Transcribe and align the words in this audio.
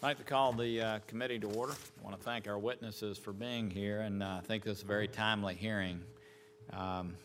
I'd 0.00 0.06
like 0.06 0.18
to 0.18 0.24
call 0.24 0.52
the 0.52 0.80
uh, 0.80 0.98
committee 1.08 1.40
to 1.40 1.48
order. 1.54 1.72
I 1.72 2.04
want 2.04 2.16
to 2.16 2.22
thank 2.22 2.46
our 2.46 2.56
witnesses 2.56 3.18
for 3.18 3.32
being 3.32 3.68
here, 3.68 4.02
and 4.02 4.22
uh, 4.22 4.38
I 4.38 4.46
think 4.46 4.62
this 4.62 4.78
is 4.78 4.84
a 4.84 4.86
very 4.86 5.08
timely 5.08 5.56
hearing. 5.56 6.00
Um, 6.72 7.16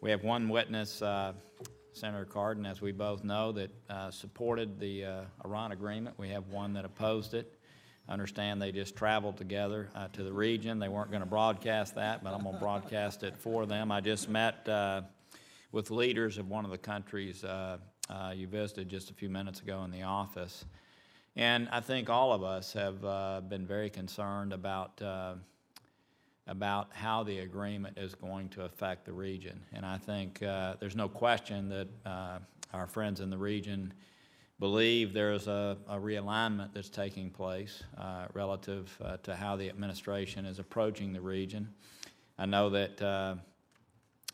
We 0.00 0.10
have 0.10 0.24
one 0.24 0.48
witness, 0.48 1.02
uh, 1.02 1.34
Senator 1.92 2.24
Cardin, 2.24 2.64
as 2.64 2.80
we 2.80 2.90
both 2.90 3.22
know, 3.22 3.52
that 3.52 3.70
uh, 3.90 4.10
supported 4.10 4.80
the 4.80 5.04
uh, 5.04 5.20
Iran 5.44 5.72
agreement. 5.72 6.18
We 6.18 6.30
have 6.30 6.48
one 6.48 6.72
that 6.72 6.86
opposed 6.86 7.34
it. 7.34 7.52
I 8.08 8.14
Understand 8.14 8.62
they 8.62 8.72
just 8.72 8.96
traveled 8.96 9.36
together 9.36 9.90
uh, 9.94 10.08
to 10.14 10.22
the 10.22 10.32
region. 10.32 10.78
They 10.78 10.88
weren't 10.88 11.10
going 11.10 11.22
to 11.22 11.28
broadcast 11.28 11.96
that, 11.96 12.24
but 12.24 12.32
I'm 12.32 12.44
going 12.44 12.54
to 12.54 12.60
broadcast 12.60 13.24
it 13.24 13.36
for 13.36 13.66
them. 13.66 13.92
I 13.92 14.00
just 14.00 14.30
met 14.30 14.66
with 15.70 15.90
leaders 15.90 16.38
of 16.38 16.48
one 16.48 16.64
of 16.64 16.70
the 16.70 16.78
countries 16.78 17.44
you 18.34 18.46
visited 18.46 18.88
just 18.88 19.10
a 19.10 19.14
few 19.14 19.28
minutes 19.28 19.60
ago 19.60 19.84
in 19.84 19.90
the 19.90 20.04
office. 20.04 20.64
And 21.36 21.68
I 21.72 21.80
think 21.80 22.08
all 22.08 22.32
of 22.32 22.44
us 22.44 22.72
have 22.74 23.04
uh, 23.04 23.40
been 23.48 23.66
very 23.66 23.90
concerned 23.90 24.52
about, 24.52 25.02
uh, 25.02 25.34
about 26.46 26.88
how 26.92 27.24
the 27.24 27.40
agreement 27.40 27.98
is 27.98 28.14
going 28.14 28.48
to 28.50 28.62
affect 28.62 29.04
the 29.04 29.12
region. 29.12 29.60
And 29.72 29.84
I 29.84 29.98
think 29.98 30.42
uh, 30.42 30.74
there's 30.78 30.94
no 30.94 31.08
question 31.08 31.68
that 31.70 31.88
uh, 32.06 32.38
our 32.72 32.86
friends 32.86 33.20
in 33.20 33.30
the 33.30 33.38
region 33.38 33.92
believe 34.60 35.12
there's 35.12 35.48
a, 35.48 35.76
a 35.88 35.96
realignment 35.96 36.72
that's 36.72 36.88
taking 36.88 37.30
place 37.30 37.82
uh, 37.98 38.26
relative 38.32 38.96
uh, 39.04 39.16
to 39.24 39.34
how 39.34 39.56
the 39.56 39.68
administration 39.68 40.44
is 40.44 40.60
approaching 40.60 41.12
the 41.12 41.20
region. 41.20 41.68
I 42.38 42.46
know 42.46 42.70
that 42.70 43.02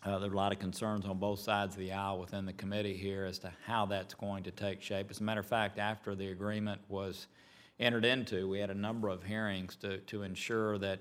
uh, 0.04 0.18
there 0.18 0.30
are 0.30 0.32
a 0.32 0.36
lot 0.36 0.52
of 0.52 0.58
concerns 0.58 1.04
on 1.04 1.18
both 1.18 1.40
sides 1.40 1.74
of 1.74 1.80
the 1.80 1.92
aisle 1.92 2.18
within 2.18 2.46
the 2.46 2.52
committee 2.54 2.96
here 2.96 3.24
as 3.26 3.38
to 3.40 3.52
how 3.66 3.84
that's 3.86 4.14
going 4.14 4.42
to 4.44 4.50
take 4.50 4.80
shape. 4.80 5.10
As 5.10 5.20
a 5.20 5.22
matter 5.22 5.40
of 5.40 5.46
fact, 5.46 5.78
after 5.78 6.14
the 6.14 6.28
agreement 6.28 6.80
was 6.88 7.26
entered 7.78 8.04
into, 8.04 8.48
we 8.48 8.58
had 8.58 8.70
a 8.70 8.74
number 8.74 9.08
of 9.08 9.22
hearings 9.22 9.76
to, 9.76 9.98
to 9.98 10.22
ensure 10.22 10.78
that 10.78 11.00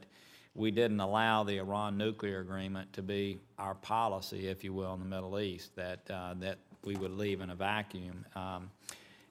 we 0.53 0.71
didn't 0.71 0.99
allow 0.99 1.43
the 1.43 1.57
Iran 1.57 1.97
nuclear 1.97 2.39
agreement 2.39 2.91
to 2.93 3.01
be 3.01 3.39
our 3.57 3.75
policy, 3.75 4.47
if 4.47 4.63
you 4.63 4.73
will, 4.73 4.93
in 4.93 4.99
the 4.99 5.05
Middle 5.05 5.39
East, 5.39 5.75
that, 5.75 5.99
uh, 6.09 6.33
that 6.39 6.57
we 6.83 6.95
would 6.95 7.11
leave 7.11 7.39
in 7.39 7.51
a 7.51 7.55
vacuum. 7.55 8.25
Um, 8.35 8.69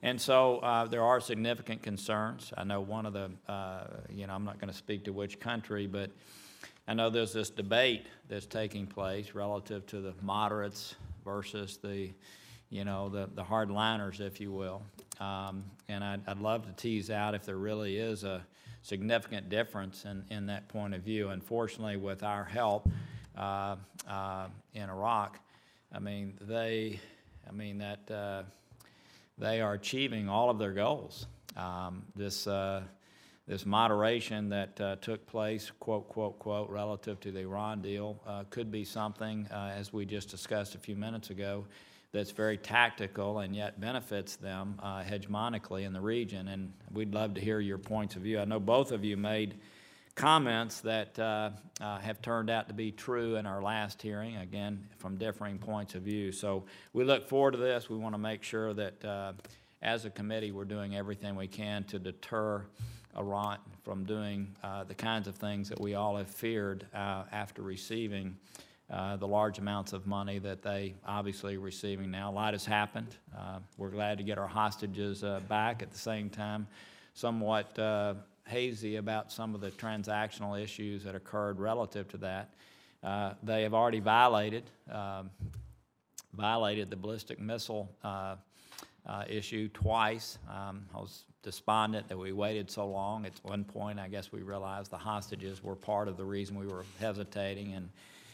and 0.01 0.19
so 0.19 0.59
uh, 0.59 0.85
there 0.85 1.03
are 1.03 1.19
significant 1.19 1.83
concerns. 1.83 2.53
I 2.57 2.63
know 2.63 2.81
one 2.81 3.05
of 3.05 3.13
the, 3.13 3.29
uh, 3.47 3.83
you 4.09 4.25
know, 4.25 4.33
I'm 4.33 4.45
not 4.45 4.59
going 4.59 4.71
to 4.71 4.77
speak 4.77 5.03
to 5.05 5.13
which 5.13 5.39
country, 5.39 5.87
but 5.87 6.09
I 6.89 6.95
know 6.95 7.11
there's 7.11 7.33
this 7.33 7.51
debate 7.51 8.07
that's 8.29 8.47
taking 8.47 8.87
place 8.87 9.35
relative 9.35 9.85
to 9.87 10.01
the 10.01 10.15
moderates 10.23 10.95
versus 11.23 11.77
the, 11.77 12.09
you 12.71 12.83
know, 12.83 13.09
the, 13.09 13.29
the 13.35 13.43
hardliners, 13.43 14.19
if 14.19 14.41
you 14.41 14.51
will. 14.51 14.81
Um, 15.19 15.65
and 15.87 16.03
I'd, 16.03 16.21
I'd 16.25 16.39
love 16.39 16.65
to 16.65 16.71
tease 16.71 17.11
out 17.11 17.35
if 17.35 17.45
there 17.45 17.57
really 17.57 17.97
is 17.97 18.23
a 18.23 18.43
significant 18.81 19.49
difference 19.49 20.05
in, 20.05 20.25
in 20.31 20.47
that 20.47 20.67
point 20.67 20.95
of 20.95 21.03
view. 21.03 21.29
Unfortunately, 21.29 21.95
with 21.95 22.23
our 22.23 22.43
help 22.43 22.89
uh, 23.37 23.75
uh, 24.09 24.47
in 24.73 24.89
Iraq, 24.89 25.39
I 25.93 25.99
mean, 25.99 26.39
they, 26.41 26.99
I 27.47 27.51
mean, 27.51 27.77
that 27.77 28.09
uh, 28.09 28.43
they 29.37 29.61
are 29.61 29.73
achieving 29.73 30.27
all 30.27 30.49
of 30.49 30.57
their 30.57 30.73
goals. 30.73 31.27
Um, 31.55 32.01
this, 32.15 32.47
uh, 32.47 32.81
this 33.49 33.65
moderation 33.65 34.47
that 34.49 34.79
uh, 34.79 34.95
took 34.97 35.25
place, 35.25 35.71
quote, 35.79 36.07
quote, 36.07 36.37
quote, 36.37 36.69
relative 36.69 37.19
to 37.19 37.31
the 37.31 37.39
Iran 37.39 37.81
deal, 37.81 38.21
uh, 38.27 38.43
could 38.51 38.71
be 38.71 38.85
something, 38.85 39.47
uh, 39.51 39.73
as 39.75 39.91
we 39.91 40.05
just 40.05 40.29
discussed 40.29 40.75
a 40.75 40.77
few 40.77 40.95
minutes 40.95 41.31
ago, 41.31 41.65
that's 42.11 42.29
very 42.29 42.57
tactical 42.57 43.39
and 43.39 43.55
yet 43.55 43.81
benefits 43.81 44.35
them 44.35 44.79
uh, 44.83 45.01
hegemonically 45.01 45.83
in 45.83 45.93
the 45.93 45.99
region. 45.99 46.47
And 46.49 46.71
we'd 46.93 47.11
love 47.11 47.33
to 47.33 47.41
hear 47.41 47.59
your 47.59 47.79
points 47.79 48.15
of 48.15 48.21
view. 48.21 48.39
I 48.39 48.45
know 48.45 48.59
both 48.59 48.91
of 48.91 49.03
you 49.03 49.17
made 49.17 49.55
comments 50.13 50.81
that 50.81 51.17
uh, 51.17 51.49
uh, 51.81 51.97
have 51.97 52.21
turned 52.21 52.51
out 52.51 52.67
to 52.67 52.75
be 52.75 52.91
true 52.91 53.35
in 53.37 53.47
our 53.47 53.63
last 53.63 53.99
hearing, 53.99 54.37
again, 54.37 54.85
from 54.99 55.17
differing 55.17 55.57
points 55.57 55.95
of 55.95 56.03
view. 56.03 56.31
So 56.31 56.65
we 56.93 57.03
look 57.03 57.27
forward 57.27 57.53
to 57.53 57.57
this. 57.57 57.89
We 57.89 57.97
want 57.97 58.13
to 58.13 58.19
make 58.19 58.43
sure 58.43 58.75
that 58.75 59.33
as 59.81 60.05
a 60.05 60.11
committee, 60.11 60.51
we're 60.51 60.65
doing 60.65 60.95
everything 60.95 61.35
we 61.35 61.47
can 61.47 61.83
to 61.85 61.97
deter 61.97 62.63
Iran 63.17 63.57
from 63.83 64.03
doing 64.03 64.55
uh, 64.63 64.83
the 64.83 64.93
kinds 64.93 65.27
of 65.27 65.35
things 65.35 65.69
that 65.69 65.79
we 65.79 65.95
all 65.95 66.15
have 66.17 66.29
feared 66.29 66.85
uh, 66.93 67.23
after 67.31 67.61
receiving 67.61 68.37
uh, 68.89 69.17
the 69.17 69.27
large 69.27 69.59
amounts 69.59 69.93
of 69.93 70.07
money 70.07 70.39
that 70.39 70.61
they 70.61 70.95
obviously 71.05 71.55
are 71.55 71.59
receiving 71.59 72.09
now. 72.09 72.31
A 72.31 72.33
lot 72.33 72.53
has 72.53 72.65
happened. 72.65 73.15
Uh, 73.37 73.59
we're 73.77 73.89
glad 73.89 74.17
to 74.17 74.23
get 74.23 74.37
our 74.37 74.47
hostages 74.47 75.23
uh, 75.23 75.39
back 75.47 75.81
at 75.81 75.91
the 75.91 75.97
same 75.97 76.29
time. 76.29 76.67
Somewhat 77.13 77.77
uh, 77.77 78.15
hazy 78.47 78.95
about 78.95 79.31
some 79.31 79.53
of 79.53 79.61
the 79.61 79.69
transactional 79.71 80.59
issues 80.61 81.03
that 81.03 81.13
occurred 81.13 81.59
relative 81.59 82.07
to 82.09 82.17
that. 82.17 82.53
They 83.43 83.63
have 83.63 83.73
already 83.73 83.99
violated 83.99 84.63
um, 84.91 85.29
violated 86.33 86.89
the 86.89 86.95
ballistic 86.95 87.39
missile 87.39 87.89
issue 89.27 89.67
twice. 89.69 90.37
Um, 90.49 90.85
I 90.95 90.97
was 90.97 91.25
despondent 91.41 92.07
that 92.09 92.17
we 92.17 92.31
waited 92.31 92.69
so 92.69 92.87
long. 92.87 93.25
At 93.25 93.33
one 93.43 93.63
point, 93.63 93.99
I 93.99 94.07
guess 94.07 94.31
we 94.31 94.41
realized 94.41 94.91
the 94.91 94.97
hostages 94.97 95.63
were 95.63 95.75
part 95.75 96.07
of 96.07 96.17
the 96.17 96.25
reason 96.25 96.57
we 96.57 96.67
were 96.67 96.85
hesitating 96.99 97.73
and, 97.73 97.89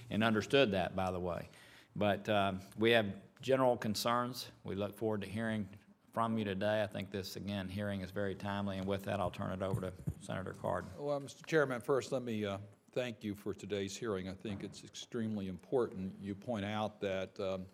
and 0.09 0.23
understood 0.23 0.71
that, 0.71 0.95
by 0.95 1.11
the 1.11 1.19
way. 1.19 1.49
But 1.95 2.27
um, 2.29 2.59
we 2.77 2.91
have 2.91 3.05
general 3.41 3.77
concerns. 3.77 4.47
We 4.63 4.75
look 4.75 4.95
forward 4.95 5.21
to 5.21 5.27
hearing 5.27 5.67
from 6.13 6.38
you 6.38 6.45
today. 6.45 6.81
I 6.81 6.88
think 6.88 7.11
this, 7.11 7.35
again, 7.35 7.67
hearing 7.67 8.01
is 8.01 8.11
very 8.11 8.35
timely, 8.35 8.77
and 8.77 8.88
with 8.88 9.03
that, 9.03 9.19
I'll 9.19 9.29
turn 9.29 9.51
it 9.51 9.61
over 9.61 9.81
to 9.81 9.93
Senator 10.22 10.55
Cardin. 10.61 10.87
Well, 10.97 11.19
Mr. 11.19 11.45
Chairman, 11.45 11.81
first, 11.81 12.11
let 12.11 12.23
me 12.23 12.45
uh, 12.45 12.57
thank 12.93 13.23
you 13.23 13.35
for 13.35 13.53
today's 13.53 13.95
hearing. 13.95 14.29
I 14.29 14.33
think 14.33 14.63
it's 14.63 14.83
extremely 14.83 15.47
important. 15.47 16.13
You 16.22 16.33
point 16.33 16.66
out 16.66 16.99
that 17.01 17.37
um, 17.39 17.66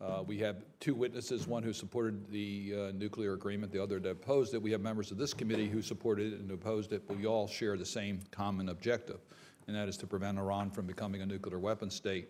uh, 0.00 0.22
we 0.26 0.38
have 0.38 0.56
two 0.80 0.94
witnesses, 0.94 1.46
one 1.46 1.62
who 1.62 1.72
supported 1.72 2.30
the 2.30 2.74
uh, 2.74 2.92
nuclear 2.92 3.34
agreement, 3.34 3.70
the 3.70 3.82
other 3.82 4.00
that 4.00 4.10
opposed 4.10 4.54
it. 4.54 4.62
We 4.62 4.70
have 4.72 4.80
members 4.80 5.10
of 5.10 5.18
this 5.18 5.34
committee 5.34 5.68
who 5.68 5.82
supported 5.82 6.32
it 6.32 6.40
and 6.40 6.50
opposed 6.50 6.92
it, 6.92 7.06
but 7.06 7.18
we 7.18 7.26
all 7.26 7.46
share 7.46 7.76
the 7.76 7.84
same 7.84 8.20
common 8.30 8.70
objective, 8.70 9.18
and 9.66 9.76
that 9.76 9.88
is 9.88 9.98
to 9.98 10.06
prevent 10.06 10.38
Iran 10.38 10.70
from 10.70 10.86
becoming 10.86 11.20
a 11.20 11.26
nuclear 11.26 11.58
weapon 11.58 11.90
state 11.90 12.28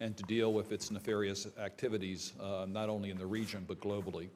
and 0.00 0.16
to 0.16 0.22
deal 0.24 0.52
with 0.52 0.70
its 0.70 0.92
nefarious 0.92 1.48
activities, 1.58 2.34
uh, 2.40 2.66
not 2.68 2.88
only 2.88 3.10
in 3.10 3.18
the 3.18 3.26
region, 3.26 3.64
but 3.66 3.80
globally. 3.80 4.28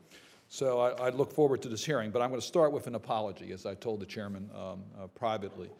So 0.49 0.81
I, 0.81 1.07
I 1.07 1.09
look 1.11 1.33
forward 1.33 1.63
to 1.63 1.69
this 1.69 1.85
hearing, 1.85 2.11
but 2.11 2.21
I'm 2.21 2.31
going 2.31 2.41
to 2.41 2.47
start 2.47 2.73
with 2.73 2.89
an 2.89 2.97
apology, 2.97 3.53
as 3.53 3.65
I 3.65 3.75
told 3.75 4.01
the 4.01 4.07
chairman 4.07 4.51
um, 4.55 4.83
uh, 5.01 5.07
privately. 5.07 5.71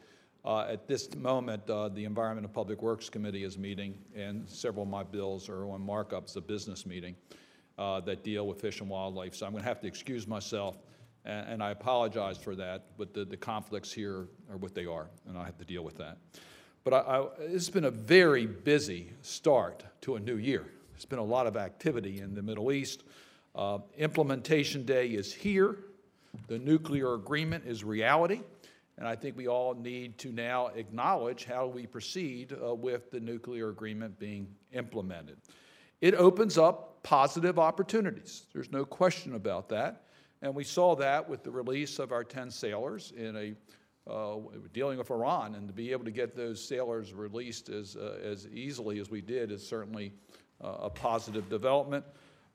Uh, 0.45 0.67
at 0.69 0.89
this 0.89 1.15
moment, 1.15 1.69
uh, 1.71 1.89
the 1.89 2.05
Environment 2.05 2.45
and 2.45 2.53
Public 2.53 2.83
Works 2.83 3.09
Committee 3.09 3.45
is 3.45 3.57
meeting, 3.57 3.97
and 4.17 4.49
several 4.49 4.83
of 4.83 4.89
my 4.89 5.05
bills 5.05 5.49
are 5.49 5.65
on 5.67 5.81
markups, 5.87 6.35
a 6.35 6.41
business 6.41 6.85
meeting 6.85 7.15
uh, 7.79 8.01
that 8.01 8.25
deal 8.25 8.49
with 8.49 8.61
fish 8.61 8.81
and 8.81 8.91
wildlife. 8.91 9.37
So 9.37 9.47
I'm 9.47 9.53
going 9.53 9.63
to 9.63 9.69
have 9.69 9.81
to 9.83 9.87
excuse 9.87 10.27
myself, 10.27 10.79
and, 11.25 11.49
and 11.49 11.63
I 11.63 11.71
apologize 11.71 12.39
for 12.39 12.57
that, 12.57 12.87
but 12.99 13.15
the, 13.15 13.25
the 13.25 13.37
conflicts 13.37 13.93
here 13.93 14.27
are 14.51 14.57
what 14.57 14.75
they 14.75 14.85
are, 14.85 15.07
and 15.29 15.39
I 15.39 15.45
have 15.45 15.59
to 15.59 15.65
deal 15.65 15.85
with 15.85 15.97
that. 15.99 16.19
But 16.83 16.95
I, 16.95 16.99
I, 16.99 17.29
it's 17.39 17.71
been 17.71 17.85
a 17.85 17.91
very 17.93 18.47
busy 18.47 19.13
start 19.23 19.85
to 20.01 20.17
a 20.17 20.21
new 20.21 20.39
year. 20.39 20.67
There's 20.93 21.05
been 21.05 21.21
a 21.21 21.25
lot 21.25 21.47
of 21.47 21.57
activity 21.57 22.21
in 22.21 22.35
the 22.35 22.43
Middle 22.43 22.73
East. 22.73 23.05
Uh, 23.55 23.79
implementation 23.97 24.85
day 24.85 25.07
is 25.09 25.33
here. 25.33 25.77
The 26.49 26.59
nuclear 26.59 27.15
agreement 27.15 27.65
is 27.65 27.85
reality. 27.85 28.41
And 28.99 29.09
I 29.09 29.17
think 29.17 29.37
we 29.37 29.49
all 29.49 29.75
need 29.75 30.19
to 30.19 30.33
now 30.33 30.69
acknowledge 30.69 31.45
how 31.45 31.67
we 31.67 31.87
proceed 31.87 32.53
uh, 32.53 32.75
with 32.75 33.11
the 33.11 33.21
nuclear 33.21 33.71
agreement 33.71 34.19
being 34.19 34.49
implemented. 34.73 35.39
It 36.01 36.15
opens 36.15 36.59
up 36.59 37.03
positive 37.03 37.59
opportunities. 37.59 38.47
There's 38.53 38.71
no 38.71 38.85
question 38.85 39.35
about 39.35 39.69
that. 39.71 40.03
And 40.43 40.55
we 40.55 40.65
saw 40.65 40.97
that 40.97 41.29
with 41.29 41.43
the 41.43 41.51
release 41.51 41.99
of 41.99 42.13
our 42.13 42.25
10 42.25 42.51
sailors 42.51 43.13
in 43.17 43.37
a 43.37 43.55
uh, 44.11 44.37
dealing 44.73 44.99
with 44.99 45.11
Iran, 45.11 45.55
and 45.55 45.69
to 45.69 45.75
be 45.75 45.93
able 45.93 46.05
to 46.05 46.11
get 46.11 46.35
those 46.35 46.63
sailors 46.63 47.15
released 47.15 47.69
as, 47.69 47.95
uh, 47.97 48.19
as 48.23 48.49
easily 48.49 48.99
as 48.99 49.11
we 49.11 49.21
did 49.21 49.53
is 49.53 49.65
certainly 49.65 50.13
uh, 50.63 50.77
a 50.81 50.91
positive 50.91 51.49
development. 51.49 52.05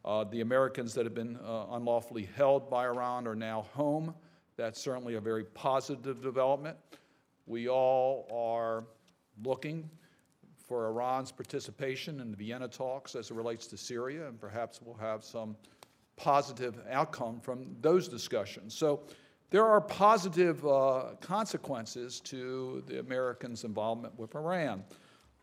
Uh, 0.04 0.24
the 0.26 0.42
Americans 0.42 0.94
that 0.94 1.06
have 1.06 1.16
been 1.16 1.38
uh, 1.38 1.68
unlawfully 1.72 2.28
held 2.36 2.70
by 2.70 2.86
Iran 2.86 3.28
are 3.28 3.36
now 3.36 3.66
home. 3.74 4.14
That's 4.58 4.82
certainly 4.82 5.16
a 5.16 5.22
very 5.22 5.44
positive 5.44 6.22
development. 6.22 6.78
We 7.46 7.70
all 7.70 8.28
are 8.34 8.86
looking 9.44 9.88
for 10.68 10.88
Iran's 10.88 11.32
participation 11.32 12.20
in 12.20 12.32
the 12.32 12.38
Vienna 12.38 12.68
talks 12.68 13.16
as 13.16 13.30
it 13.30 13.36
relates 13.36 13.68
to 13.68 13.78
Syria, 13.78 14.28
and 14.28 14.42
perhaps 14.42 14.82
we'll 14.82 14.98
have 14.98 15.24
some 15.24 15.56
positive 16.18 16.80
outcome 16.90 17.40
from 17.40 17.76
those 17.82 18.08
discussions. 18.08 18.74
So 18.74 19.04
there 19.52 19.66
are 19.66 19.80
positive 19.80 20.66
uh, 20.66 21.16
consequences 21.22 22.20
to 22.22 22.84
the 22.88 23.00
Americans' 23.00 23.64
involvement 23.64 24.18
with 24.18 24.36
Iran. 24.36 24.84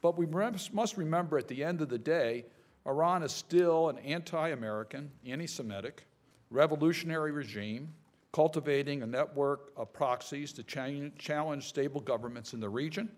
But 0.03 0.19
we 0.19 0.27
must 0.27 0.97
remember 0.99 1.39
at 1.39 1.49
the 1.49 1.65
end 1.65 1.81
of 1.81 1.89
the 1.89 1.99
day, 1.99 2.45
Iran 2.85 3.23
is 3.23 3.33
still 3.33 3.89
an 3.89 3.99
anti 3.99 4.49
American, 4.51 5.11
anti 5.25 5.47
Semitic, 5.47 6.05
revolutionary 6.51 7.33
regime 7.33 7.95
cultivating 8.35 9.05
a 9.05 9.07
network 9.07 9.71
of 9.77 9.93
proxies 9.93 10.53
to 10.53 10.65
cha- 10.65 11.09
challenge 11.17 11.69
stable 11.69 12.01
governments 12.01 12.53
in 12.53 12.59
the 12.59 12.69
region 12.69 13.09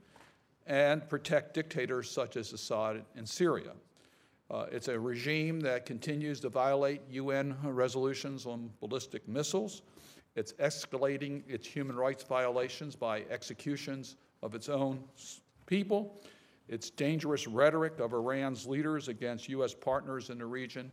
and 0.66 1.08
protect 1.08 1.54
dictators 1.54 2.10
such 2.10 2.36
as 2.36 2.52
Assad 2.52 3.02
in 3.16 3.24
Syria. 3.24 3.72
Uh, 4.50 4.66
It's 4.70 4.88
a 4.88 5.00
regime 5.00 5.58
that 5.60 5.86
continues 5.86 6.38
to 6.40 6.50
violate 6.50 7.00
UN 7.08 7.56
resolutions 7.62 8.44
on 8.44 8.70
ballistic 8.78 9.26
missiles. 9.26 9.80
It's 10.34 10.52
escalating 10.54 11.42
its 11.48 11.66
human 11.66 11.96
rights 11.96 12.22
violations 12.22 12.94
by 12.94 13.22
executions 13.30 14.16
of 14.42 14.54
its 14.54 14.68
own 14.68 15.02
people. 15.64 16.20
Its 16.68 16.90
dangerous 16.90 17.46
rhetoric 17.46 18.00
of 18.00 18.12
Iran's 18.12 18.66
leaders 18.66 19.08
against 19.08 19.48
U.S. 19.48 19.72
partners 19.72 20.28
in 20.28 20.36
the 20.36 20.44
region 20.46 20.92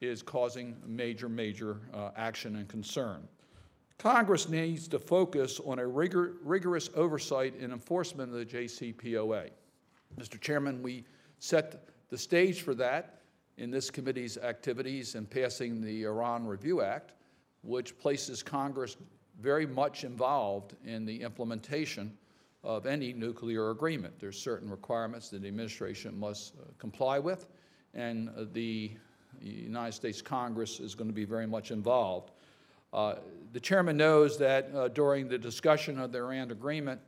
is 0.00 0.20
causing 0.20 0.74
major, 0.84 1.28
major 1.28 1.76
uh, 1.94 2.10
action 2.16 2.56
and 2.56 2.66
concern. 2.66 3.28
Congress 4.02 4.48
needs 4.48 4.88
to 4.88 4.98
focus 4.98 5.60
on 5.64 5.78
a 5.78 5.86
rigor- 5.86 6.34
rigorous 6.42 6.90
oversight 6.96 7.54
and 7.60 7.72
enforcement 7.72 8.32
of 8.32 8.36
the 8.36 8.44
JCPOA. 8.44 9.50
Mr. 10.18 10.40
Chairman, 10.40 10.82
we 10.82 11.04
set 11.38 11.88
the 12.08 12.18
stage 12.18 12.62
for 12.62 12.74
that 12.74 13.20
in 13.58 13.70
this 13.70 13.92
committee's 13.92 14.36
activities 14.38 15.14
in 15.14 15.24
passing 15.24 15.80
the 15.80 16.02
Iran 16.02 16.44
Review 16.44 16.82
Act, 16.82 17.12
which 17.62 17.96
places 17.96 18.42
Congress 18.42 18.96
very 19.40 19.66
much 19.66 20.02
involved 20.02 20.74
in 20.84 21.04
the 21.06 21.22
implementation 21.22 22.12
of 22.64 22.86
any 22.86 23.12
nuclear 23.12 23.70
agreement. 23.70 24.18
There's 24.18 24.36
certain 24.36 24.68
requirements 24.68 25.28
that 25.28 25.42
the 25.42 25.48
administration 25.48 26.18
must 26.18 26.54
uh, 26.56 26.64
comply 26.76 27.20
with, 27.20 27.46
and 27.94 28.30
uh, 28.30 28.46
the 28.52 28.90
United 29.40 29.92
States 29.92 30.20
Congress 30.20 30.80
is 30.80 30.96
going 30.96 31.08
to 31.08 31.14
be 31.14 31.24
very 31.24 31.46
much 31.46 31.70
involved. 31.70 32.32
Uh, 32.92 33.14
The 33.52 33.60
chairman 33.60 33.96
knows 33.96 34.38
that 34.38 34.70
uh, 34.74 34.88
during 34.88 35.28
the 35.28 35.38
discussion 35.38 35.98
of 35.98 36.10
the 36.10 36.18
Iran 36.18 36.50
agreement, 36.50 37.00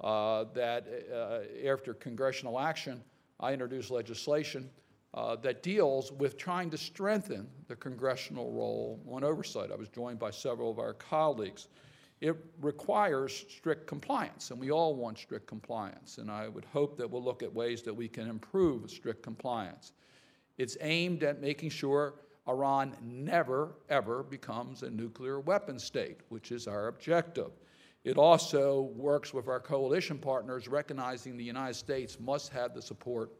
uh, 0.00 0.46
that 0.52 0.82
uh, 1.12 1.70
after 1.70 1.94
congressional 1.94 2.58
action, 2.58 3.04
I 3.38 3.52
introduced 3.52 3.90
legislation 3.90 4.68
uh, 5.14 5.36
that 5.42 5.62
deals 5.62 6.10
with 6.10 6.36
trying 6.36 6.70
to 6.70 6.76
strengthen 6.76 7.46
the 7.68 7.76
congressional 7.76 8.50
role 8.50 8.98
on 9.08 9.22
oversight. 9.22 9.70
I 9.70 9.76
was 9.76 9.88
joined 9.88 10.18
by 10.18 10.32
several 10.32 10.70
of 10.70 10.78
our 10.78 10.94
colleagues. 10.94 11.68
It 12.20 12.36
requires 12.60 13.44
strict 13.48 13.86
compliance, 13.86 14.50
and 14.50 14.60
we 14.60 14.70
all 14.72 14.94
want 14.96 15.18
strict 15.18 15.46
compliance. 15.46 16.18
And 16.18 16.30
I 16.30 16.48
would 16.48 16.64
hope 16.64 16.96
that 16.96 17.08
we'll 17.10 17.24
look 17.24 17.42
at 17.42 17.52
ways 17.54 17.82
that 17.82 17.94
we 17.94 18.08
can 18.08 18.28
improve 18.28 18.90
strict 18.90 19.22
compliance. 19.22 19.92
It's 20.56 20.76
aimed 20.80 21.22
at 21.22 21.40
making 21.40 21.70
sure 21.70 22.14
Iran 22.48 22.96
never, 23.02 23.76
ever 23.88 24.22
becomes 24.22 24.82
a 24.82 24.90
nuclear 24.90 25.40
weapon 25.40 25.78
state, 25.78 26.18
which 26.28 26.50
is 26.50 26.66
our 26.66 26.88
objective. 26.88 27.50
It 28.04 28.18
also 28.18 28.92
works 28.96 29.32
with 29.32 29.46
our 29.46 29.60
coalition 29.60 30.18
partners, 30.18 30.66
recognizing 30.66 31.36
the 31.36 31.44
United 31.44 31.74
States 31.74 32.18
must 32.18 32.52
have 32.52 32.74
the 32.74 32.82
support 32.82 33.30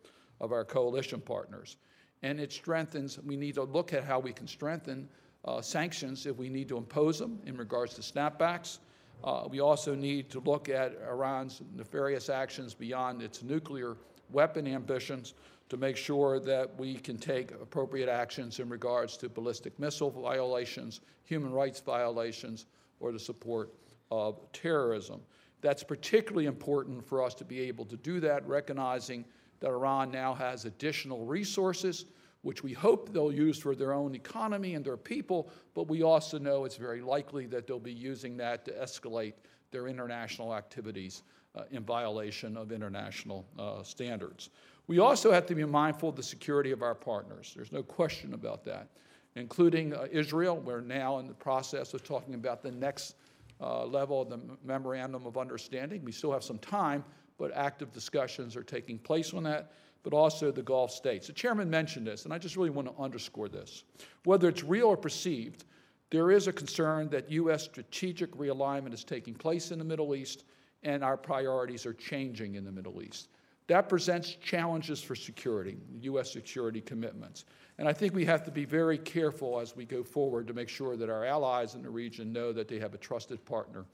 of 0.41 0.53
our 0.53 0.65
coalition 0.65 1.21
partners. 1.21 1.77
And 2.23 2.39
it 2.39 2.53
strengthens, 2.53 3.19
we 3.19 3.37
need 3.37 3.57
to 3.57 3.65
look 3.65 3.93
at 3.93 4.05
how 4.05 4.21
we 4.21 4.33
can 4.33 4.47
strengthen 4.47 5.09
uh, 5.45 5.61
sanctions 5.61 6.27
if 6.27 6.37
we 6.37 6.49
need 6.49 6.69
to 6.69 6.77
impose 6.77 7.19
them 7.19 7.41
in 7.45 7.57
regards 7.57 7.95
to 7.95 8.03
snapbacks. 8.03 8.79
Uh, 9.25 9.49
we 9.51 9.61
also 9.61 9.97
need 9.97 10.31
to 10.31 10.39
look 10.41 10.69
at 10.69 10.97
Iran's 11.09 11.61
nefarious 11.75 12.29
actions 12.29 12.75
beyond 12.75 13.21
its 13.21 13.43
nuclear 13.43 13.97
weapon 14.31 14.69
ambitions 14.69 15.35
to 15.69 15.77
make 15.77 15.97
sure 15.97 16.39
that 16.41 16.79
we 16.79 16.95
can 16.95 17.17
take 17.17 17.51
appropriate 17.53 18.09
actions 18.09 18.59
in 18.59 18.69
regards 18.69 19.17
to 19.19 19.29
ballistic 19.29 19.79
missile 19.79 20.11
violations, 20.11 21.01
human 21.25 21.53
rights 21.53 21.81
violations, 21.81 22.67
or 23.01 23.13
the 23.13 23.19
support 23.19 23.73
of 24.11 24.41
terrorism. 24.53 25.21
That's 25.61 25.83
particularly 25.83 26.47
important 26.47 27.07
for 27.07 27.23
us 27.23 27.35
to 27.37 27.45
be 27.45 27.61
able 27.61 27.87
to 27.87 27.97
do 27.97 28.21
that, 28.21 28.47
recognizing 28.47 29.25
that 29.61 29.69
Iran 29.69 30.11
now 30.11 30.35
has 30.35 30.65
additional 30.65 31.25
resources, 31.25 32.05
which 32.43 32.65
we 32.65 32.73
hope 32.73 33.13
they'll 33.13 33.33
use 33.33 33.59
for 33.59 33.75
their 33.77 33.93
own 33.93 34.15
economy 34.15 34.75
and 34.75 34.85
their 34.85 34.97
people, 34.97 35.49
but 35.75 35.89
we 35.89 36.03
also 36.03 36.39
know 36.39 36.65
it's 36.65 36.77
very 36.77 37.01
likely 37.01 37.47
that 37.47 37.67
they'll 37.67 37.79
be 37.79 37.93
using 37.93 38.37
that 38.37 38.65
to 38.65 38.73
escalate 38.73 39.35
their 39.71 39.87
international 39.87 40.55
activities 40.55 41.23
uh, 41.55 41.63
in 41.71 41.85
violation 41.85 42.57
of 42.57 42.73
international 42.73 43.47
uh, 43.59 43.83
standards. 43.83 44.51
We 44.87 44.99
also 44.99 45.33
have 45.33 45.47
to 45.47 45.55
be 45.55 45.65
mindful 45.65 46.09
of 46.09 46.17
the 46.17 46.23
security 46.23 46.73
of 46.73 46.83
our 46.83 46.95
partners. 46.95 47.53
There's 47.55 47.73
no 47.73 47.83
question 47.83 48.35
about 48.35 48.65
that, 48.65 48.89
including 49.37 49.95
uh, 49.95 50.07
Israel. 50.11 50.57
We're 50.57 50.81
now 50.81 51.19
in 51.19 51.29
the 51.29 51.35
process 51.35 51.95
of 51.95 52.03
talking 52.03 52.35
about 52.35 52.63
the 52.63 52.73
next 52.73 53.15
uh, 53.61 53.87
level 53.87 54.23
of 54.23 54.29
the 54.29 54.41
memorandum 54.65 55.25
of 55.25 55.39
understanding. 55.39 56.05
We 56.05 56.13
still 56.13 56.33
have 56.33 56.43
some 56.43 56.59
time, 56.59 57.05
but 57.39 57.53
active 57.55 57.93
discussions 57.93 58.57
are 58.57 58.65
taking 58.65 58.99
place 58.99 59.33
on 59.33 59.45
that, 59.45 59.73
but 60.03 60.13
also 60.13 60.51
the 60.51 60.63
Gulf 60.63 60.91
states. 60.91 61.29
The 61.29 61.33
chairman 61.33 61.71
mentioned 61.71 62.07
this, 62.07 62.25
and 62.25 62.35
I 62.35 62.39
just 62.39 62.57
really 62.57 62.71
want 62.71 62.89
to 62.89 63.03
underscore 63.03 63.49
this. 63.49 63.85
Whether 64.25 64.49
it's 64.49 64.65
real 64.65 64.89
or 64.89 64.97
perceived, 64.97 65.65
there 66.11 66.31
is 66.31 66.49
a 66.49 66.53
concern 66.53 67.09
that 67.11 67.31
U.S. 67.31 67.63
strategic 67.63 68.33
realignment 68.37 68.93
is 68.93 69.05
taking 69.05 69.35
place 69.35 69.71
in 69.71 69.79
the 69.79 69.85
Middle 69.85 70.15
East, 70.15 70.45
and 70.83 71.05
our 71.05 71.17
priorities 71.17 71.87
are 71.87 71.95
changing 71.95 72.57
in 72.57 72.65
the 72.65 72.73
Middle 72.73 73.01
East. 73.01 73.29
That 73.69 73.89
presents 73.89 74.35
challenges 74.35 75.03
for 75.03 75.15
security, 75.15 75.77
U.S. 76.03 76.33
security 76.33 76.81
commitments. 76.81 77.45
And 77.79 77.89
I 77.89 77.93
think 77.93 78.15
we 78.15 78.25
have 78.25 78.45
to 78.45 78.51
be 78.51 78.65
very 78.65 78.99
careful 78.99 79.61
as 79.61 79.77
we 79.77 79.85
go 79.85 80.03
forward 80.03 80.47
to 80.49 80.55
make 80.55 80.69
sure 80.69 80.97
that 80.97 81.09
our 81.09 81.25
allies 81.25 81.75
in 81.75 81.83
the 81.83 81.91
region 81.91 82.33
know 82.33 82.53
that 82.53 82.69
they 82.69 82.79
have 82.79 82.95
a 82.95 82.99
trusted 82.99 83.45
partner 83.45 83.85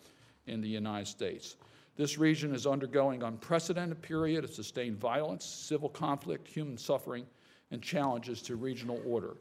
in 0.47 0.61
the 0.61 0.69
United 0.69 1.07
States. 1.07 1.57
This 1.97 2.17
region 2.17 2.55
is 2.55 2.67
undergoing 2.67 3.23
unprecedented 3.23 4.01
period 4.03 4.45
of 4.45 4.51
sustained 4.51 4.99
violence, 4.99 5.45
civil 5.45 5.89
conflict, 5.89 6.47
human 6.49 6.79
suffering, 6.79 7.27
and 7.71 7.83
challenges 7.83 8.41
to 8.43 8.57
regional 8.57 9.03
order. 9.05 9.37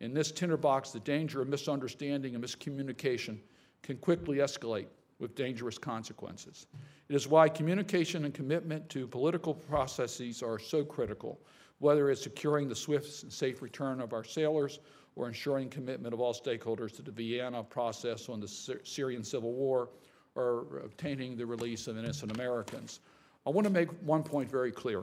In 0.00 0.12
this 0.12 0.32
tinderbox, 0.32 0.90
the 0.90 1.00
danger 1.00 1.40
of 1.40 1.48
misunderstanding 1.48 2.34
and 2.34 2.42
miscommunication 2.42 3.38
can 3.82 3.96
quickly 3.98 4.38
escalate 4.38 4.88
with 5.20 5.36
dangerous 5.36 5.78
consequences. 5.78 6.66
It 7.12 7.16
is 7.16 7.28
why 7.28 7.50
communication 7.50 8.24
and 8.24 8.32
commitment 8.32 8.88
to 8.88 9.06
political 9.06 9.52
processes 9.52 10.42
are 10.42 10.58
so 10.58 10.82
critical, 10.82 11.38
whether 11.78 12.08
it's 12.08 12.22
securing 12.22 12.70
the 12.70 12.74
swift 12.74 13.22
and 13.22 13.30
safe 13.30 13.60
return 13.60 14.00
of 14.00 14.14
our 14.14 14.24
sailors 14.24 14.78
or 15.14 15.28
ensuring 15.28 15.68
commitment 15.68 16.14
of 16.14 16.20
all 16.20 16.32
stakeholders 16.32 16.96
to 16.96 17.02
the 17.02 17.10
Vienna 17.10 17.62
process 17.64 18.30
on 18.30 18.40
the 18.40 18.48
Syrian 18.48 19.22
civil 19.22 19.52
war 19.52 19.90
or 20.36 20.80
obtaining 20.82 21.36
the 21.36 21.44
release 21.44 21.86
of 21.86 21.98
innocent 21.98 22.32
Americans. 22.32 23.00
I 23.46 23.50
want 23.50 23.66
to 23.66 23.70
make 23.70 23.90
one 24.00 24.22
point 24.22 24.50
very 24.50 24.72
clear. 24.72 25.02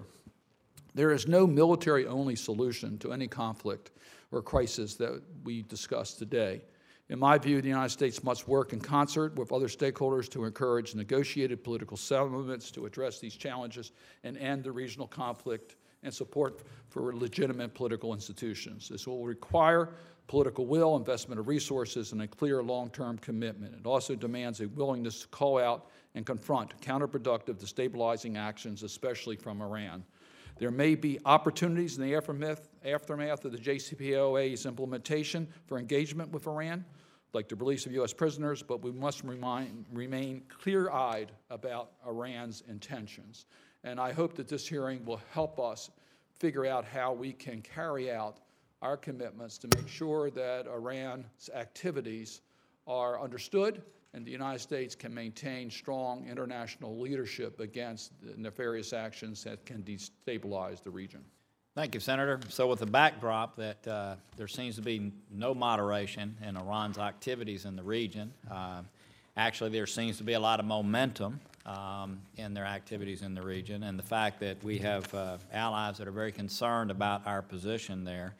There 0.96 1.12
is 1.12 1.28
no 1.28 1.46
military 1.46 2.08
only 2.08 2.36
solution 2.36 2.98
to 2.98 3.14
any 3.14 3.28
conflict 3.28 3.92
or 4.32 4.42
crisis 4.42 4.96
that 4.96 5.22
we 5.44 5.62
discuss 5.62 6.16
today. 6.16 6.64
In 7.10 7.18
my 7.18 7.40
view, 7.40 7.60
the 7.60 7.68
United 7.68 7.90
States 7.90 8.24
must 8.24 8.48
work 8.48 8.72
in 8.72 8.80
concert 8.80 9.36
with 9.36 9.52
other 9.52 9.68
stakeholders 9.68 10.30
to 10.30 10.46
encourage 10.46 10.94
negotiated 10.94 11.64
political 11.64 11.98
settlements 11.98 12.70
to 12.72 12.86
address 12.86 13.20
these 13.20 13.36
challenges 13.36 13.92
and 14.24 14.38
end 14.38 14.64
the 14.64 14.72
regional 14.72 15.08
conflict 15.08 15.76
and 16.04 16.14
support 16.14 16.62
for 16.88 17.16
legitimate 17.16 17.74
political 17.74 18.14
institutions. 18.14 18.88
This 18.88 19.08
will 19.08 19.26
require 19.26 19.90
political 20.28 20.68
will, 20.68 20.96
investment 20.96 21.40
of 21.40 21.48
resources, 21.48 22.12
and 22.12 22.22
a 22.22 22.28
clear 22.28 22.62
long 22.62 22.92
term 22.92 23.18
commitment. 23.18 23.74
It 23.74 23.88
also 23.88 24.14
demands 24.14 24.62
a 24.62 24.68
willingness 24.68 25.22
to 25.22 25.28
call 25.30 25.58
out 25.58 25.88
and 26.14 26.28
confront 26.28 26.80
counterproductive, 26.80 27.56
destabilizing 27.56 28.38
actions, 28.38 28.84
especially 28.84 29.36
from 29.36 29.64
Iran. 29.64 30.04
There 30.60 30.72
may 30.72 30.94
be 30.94 31.20
opportunities 31.26 31.98
in 31.98 32.04
the 32.04 32.16
aftermath 32.16 33.46
of 33.46 33.52
the 33.52 33.58
JCPOA's 33.58 34.66
implementation 34.66 35.48
for 35.66 35.80
engagement 35.80 36.32
with 36.32 36.48
Iran, 36.48 36.86
like 37.34 37.48
the 37.48 37.56
release 37.56 37.86
of 37.86 37.92
U.S. 37.94 38.14
prisoners, 38.14 38.64
but 38.64 38.82
we 38.82 38.92
must 38.92 39.24
remind, 39.24 39.86
remain 39.94 40.42
clear 40.50 40.90
eyed 40.90 41.32
about 41.50 41.92
Iran's 42.08 42.64
intentions. 42.68 43.46
And 43.84 44.00
I 44.00 44.12
hope 44.12 44.36
that 44.36 44.48
this 44.48 44.68
hearing 44.68 45.06
will 45.06 45.22
help 45.32 45.60
us 45.60 45.90
figure 46.40 46.66
out 46.66 46.86
how 46.86 47.14
we 47.14 47.34
can 47.34 47.62
carry 47.62 48.12
out 48.12 48.38
our 48.82 48.98
commitments 48.98 49.58
to 49.60 49.68
make 49.76 49.88
sure 49.88 50.30
that 50.32 50.66
Iran's 50.66 51.50
activities 51.54 52.42
are 52.88 53.22
understood 53.22 53.82
and 54.14 54.26
the 54.26 54.32
United 54.32 54.60
States 54.60 54.96
can 54.96 55.14
maintain 55.14 55.70
strong 55.70 56.28
international 56.28 56.98
leadership 56.98 57.60
against 57.60 58.12
nefarious 58.38 58.94
actions 58.94 59.44
that 59.44 59.66
can 59.66 59.84
destabilize 59.84 60.82
the 60.82 60.90
region. 60.90 61.24
Thank 61.76 61.94
you, 61.94 62.00
Senator. 62.00 62.40
So 62.50 62.68
with 62.68 62.80
the 62.80 62.88
backdrop 62.88 63.56
that 63.58 63.88
uh, 63.88 64.16
there 64.36 64.48
seems 64.48 64.76
to 64.76 64.82
be 64.82 65.14
no 65.32 65.54
moderation 65.54 66.36
in 66.46 66.58
Iran's 66.58 66.98
activities 66.98 67.66
in 67.66 67.76
the 67.76 67.84
region, 67.84 68.34
uh, 68.50 68.82
actually 69.38 69.70
there 69.70 69.86
seems 69.86 70.18
to 70.18 70.24
be 70.24 70.34
a 70.34 70.40
lot 70.40 70.60
of 70.60 70.66
momentum 70.66 71.40
um, 71.68 72.20
in 72.38 72.56
their 72.56 72.66
activities 72.66 73.22
in 73.22 73.36
the 73.36 73.42
region, 73.42 73.84
and 73.84 74.00
the 74.00 74.04
fact 74.04 74.40
that 74.40 74.62
we 74.64 74.80
have 74.80 75.14
uh, 75.14 75.38
allies 75.54 76.00
that 76.00 76.08
are 76.08 76.12
very 76.12 76.32
concerned 76.32 76.90
about 76.90 77.26
our 77.28 77.44
position 77.44 78.04
there, 78.04 78.34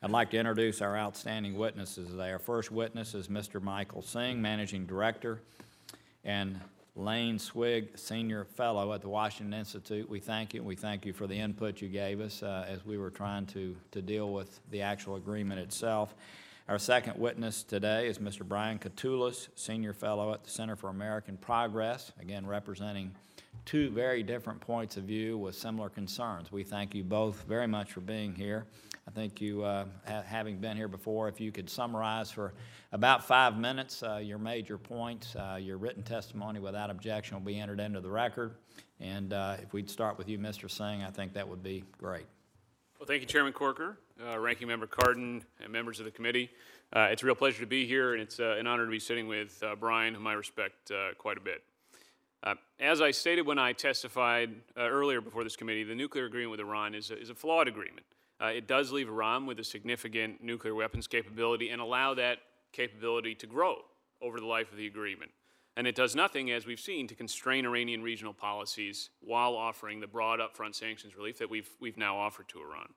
I'd 0.00 0.10
like 0.10 0.30
to 0.30 0.38
introduce 0.38 0.80
our 0.80 0.96
outstanding 0.96 1.56
witnesses 1.56 2.08
today. 2.10 2.30
Our 2.30 2.38
first 2.38 2.70
witness 2.70 3.14
is 3.14 3.26
Mr. 3.26 3.60
Michael 3.60 4.02
Singh, 4.02 4.40
Managing 4.40 4.86
Director, 4.86 5.40
and 6.24 6.60
Lane 6.96 7.38
Swig, 7.38 7.98
Senior 7.98 8.44
Fellow 8.44 8.94
at 8.94 9.02
the 9.02 9.08
Washington 9.08 9.52
Institute. 9.52 10.08
We 10.08 10.18
thank 10.18 10.54
you. 10.54 10.62
We 10.62 10.76
thank 10.76 11.04
you 11.04 11.12
for 11.12 11.26
the 11.26 11.38
input 11.38 11.82
you 11.82 11.88
gave 11.88 12.22
us 12.22 12.42
uh, 12.42 12.64
as 12.66 12.86
we 12.86 12.96
were 12.96 13.10
trying 13.10 13.44
to, 13.46 13.76
to 13.92 14.00
deal 14.00 14.32
with 14.32 14.60
the 14.70 14.80
actual 14.80 15.16
agreement 15.16 15.60
itself. 15.60 16.14
Our 16.68 16.78
second 16.78 17.18
witness 17.18 17.62
today 17.62 18.08
is 18.08 18.18
Mr. 18.18 18.48
Brian 18.48 18.78
Katulis, 18.78 19.48
Senior 19.54 19.92
Fellow 19.92 20.32
at 20.32 20.42
the 20.42 20.50
Center 20.50 20.74
for 20.74 20.88
American 20.88 21.36
Progress, 21.36 22.12
again 22.18 22.46
representing 22.46 23.14
two 23.64 23.90
very 23.90 24.22
different 24.22 24.60
points 24.60 24.96
of 24.96 25.04
view 25.04 25.36
with 25.36 25.54
similar 25.54 25.88
concerns. 25.88 26.52
We 26.52 26.62
thank 26.62 26.94
you 26.94 27.02
both 27.02 27.44
very 27.48 27.66
much 27.66 27.92
for 27.92 28.00
being 28.00 28.34
here. 28.34 28.66
I 29.08 29.10
think 29.12 29.40
you, 29.40 29.62
uh, 29.62 29.86
ha- 30.06 30.22
having 30.22 30.58
been 30.58 30.76
here 30.76 30.88
before, 30.88 31.28
if 31.28 31.40
you 31.40 31.52
could 31.52 31.70
summarize 31.70 32.30
for 32.30 32.54
about 32.92 33.24
five 33.24 33.58
minutes 33.58 34.02
uh, 34.02 34.16
your 34.16 34.38
major 34.38 34.78
points, 34.78 35.34
uh, 35.36 35.58
your 35.60 35.76
written 35.76 36.02
testimony 36.02 36.58
without 36.58 36.90
objection 36.90 37.36
will 37.36 37.44
be 37.44 37.58
entered 37.58 37.80
into 37.80 38.00
the 38.00 38.10
record. 38.10 38.54
And 39.00 39.32
uh, 39.32 39.56
if 39.62 39.72
we'd 39.72 39.90
start 39.90 40.18
with 40.18 40.28
you, 40.28 40.38
Mr. 40.38 40.70
Singh, 40.70 41.02
I 41.02 41.10
think 41.10 41.34
that 41.34 41.48
would 41.48 41.62
be 41.62 41.84
great. 41.98 42.26
Well, 42.98 43.06
thank 43.06 43.20
you, 43.20 43.26
Chairman 43.26 43.52
Corker, 43.52 43.98
uh, 44.26 44.38
Ranking 44.38 44.68
Member 44.68 44.86
Cardin, 44.86 45.42
and 45.60 45.70
members 45.70 45.98
of 45.98 46.06
the 46.06 46.10
committee. 46.10 46.50
Uh, 46.92 47.08
it's 47.10 47.22
a 47.22 47.26
real 47.26 47.34
pleasure 47.34 47.60
to 47.60 47.66
be 47.66 47.86
here, 47.86 48.14
and 48.14 48.22
it's 48.22 48.38
an 48.38 48.66
honor 48.66 48.86
to 48.86 48.90
be 48.90 49.00
sitting 49.00 49.28
with 49.28 49.62
Brian, 49.78 50.14
whom 50.14 50.26
I 50.26 50.32
respect 50.32 50.90
quite 51.18 51.36
a 51.36 51.40
bit. 51.40 51.62
Uh, 52.42 52.54
as 52.78 53.00
I 53.00 53.10
stated 53.10 53.46
when 53.46 53.58
I 53.58 53.72
testified 53.72 54.50
uh, 54.76 54.82
earlier 54.82 55.20
before 55.20 55.42
this 55.42 55.56
committee, 55.56 55.84
the 55.84 55.94
nuclear 55.94 56.26
agreement 56.26 56.52
with 56.52 56.60
Iran 56.60 56.94
is 56.94 57.10
a, 57.10 57.18
is 57.20 57.30
a 57.30 57.34
flawed 57.34 57.68
agreement. 57.68 58.06
Uh, 58.40 58.46
it 58.46 58.66
does 58.66 58.92
leave 58.92 59.08
Iran 59.08 59.46
with 59.46 59.58
a 59.58 59.64
significant 59.64 60.42
nuclear 60.42 60.74
weapons 60.74 61.06
capability 61.06 61.70
and 61.70 61.80
allow 61.80 62.14
that 62.14 62.38
capability 62.72 63.34
to 63.34 63.46
grow 63.46 63.78
over 64.20 64.38
the 64.38 64.46
life 64.46 64.70
of 64.70 64.76
the 64.76 64.86
agreement. 64.86 65.30
And 65.76 65.86
it 65.86 65.94
does 65.94 66.14
nothing, 66.14 66.50
as 66.50 66.66
we've 66.66 66.80
seen, 66.80 67.06
to 67.08 67.14
constrain 67.14 67.66
Iranian 67.66 68.02
regional 68.02 68.32
policies 68.32 69.10
while 69.20 69.54
offering 69.54 70.00
the 70.00 70.06
broad 70.06 70.40
upfront 70.40 70.74
sanctions 70.74 71.16
relief 71.16 71.38
that 71.38 71.50
we've, 71.50 71.68
we've 71.80 71.98
now 71.98 72.16
offered 72.16 72.48
to 72.48 72.60
Iran. 72.60 72.94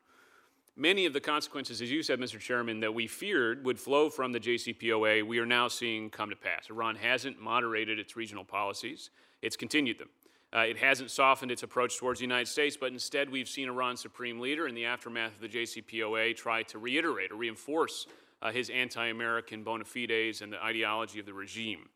Many 0.79 1.05
of 1.05 1.11
the 1.11 1.19
consequences, 1.19 1.81
as 1.81 1.91
you 1.91 2.01
said, 2.01 2.21
Mr. 2.21 2.39
Chairman, 2.39 2.79
that 2.79 2.93
we 2.93 3.05
feared 3.05 3.65
would 3.65 3.77
flow 3.77 4.09
from 4.09 4.31
the 4.31 4.39
JCPOA, 4.39 5.27
we 5.27 5.37
are 5.39 5.45
now 5.45 5.67
seeing 5.67 6.09
come 6.09 6.29
to 6.29 6.37
pass. 6.37 6.69
Iran 6.69 6.95
hasn't 6.95 7.37
moderated 7.37 7.99
its 7.99 8.15
regional 8.15 8.45
policies, 8.45 9.09
it's 9.41 9.57
continued 9.57 9.99
them. 9.99 10.07
Uh, 10.55 10.59
it 10.59 10.77
hasn't 10.77 11.11
softened 11.11 11.51
its 11.51 11.63
approach 11.63 11.97
towards 11.97 12.21
the 12.21 12.23
United 12.23 12.47
States, 12.47 12.77
but 12.79 12.93
instead 12.93 13.29
we've 13.29 13.49
seen 13.49 13.67
Iran's 13.67 13.99
supreme 13.99 14.39
leader 14.39 14.69
in 14.69 14.73
the 14.73 14.85
aftermath 14.85 15.35
of 15.35 15.41
the 15.41 15.49
JCPOA 15.49 16.33
try 16.37 16.63
to 16.63 16.79
reiterate 16.79 17.33
or 17.33 17.35
reinforce 17.35 18.07
uh, 18.41 18.49
his 18.49 18.69
anti 18.69 19.07
American 19.07 19.63
bona 19.63 19.83
fides 19.83 20.41
and 20.41 20.53
the 20.53 20.63
ideology 20.63 21.19
of 21.19 21.25
the 21.25 21.33
regime. 21.33 21.89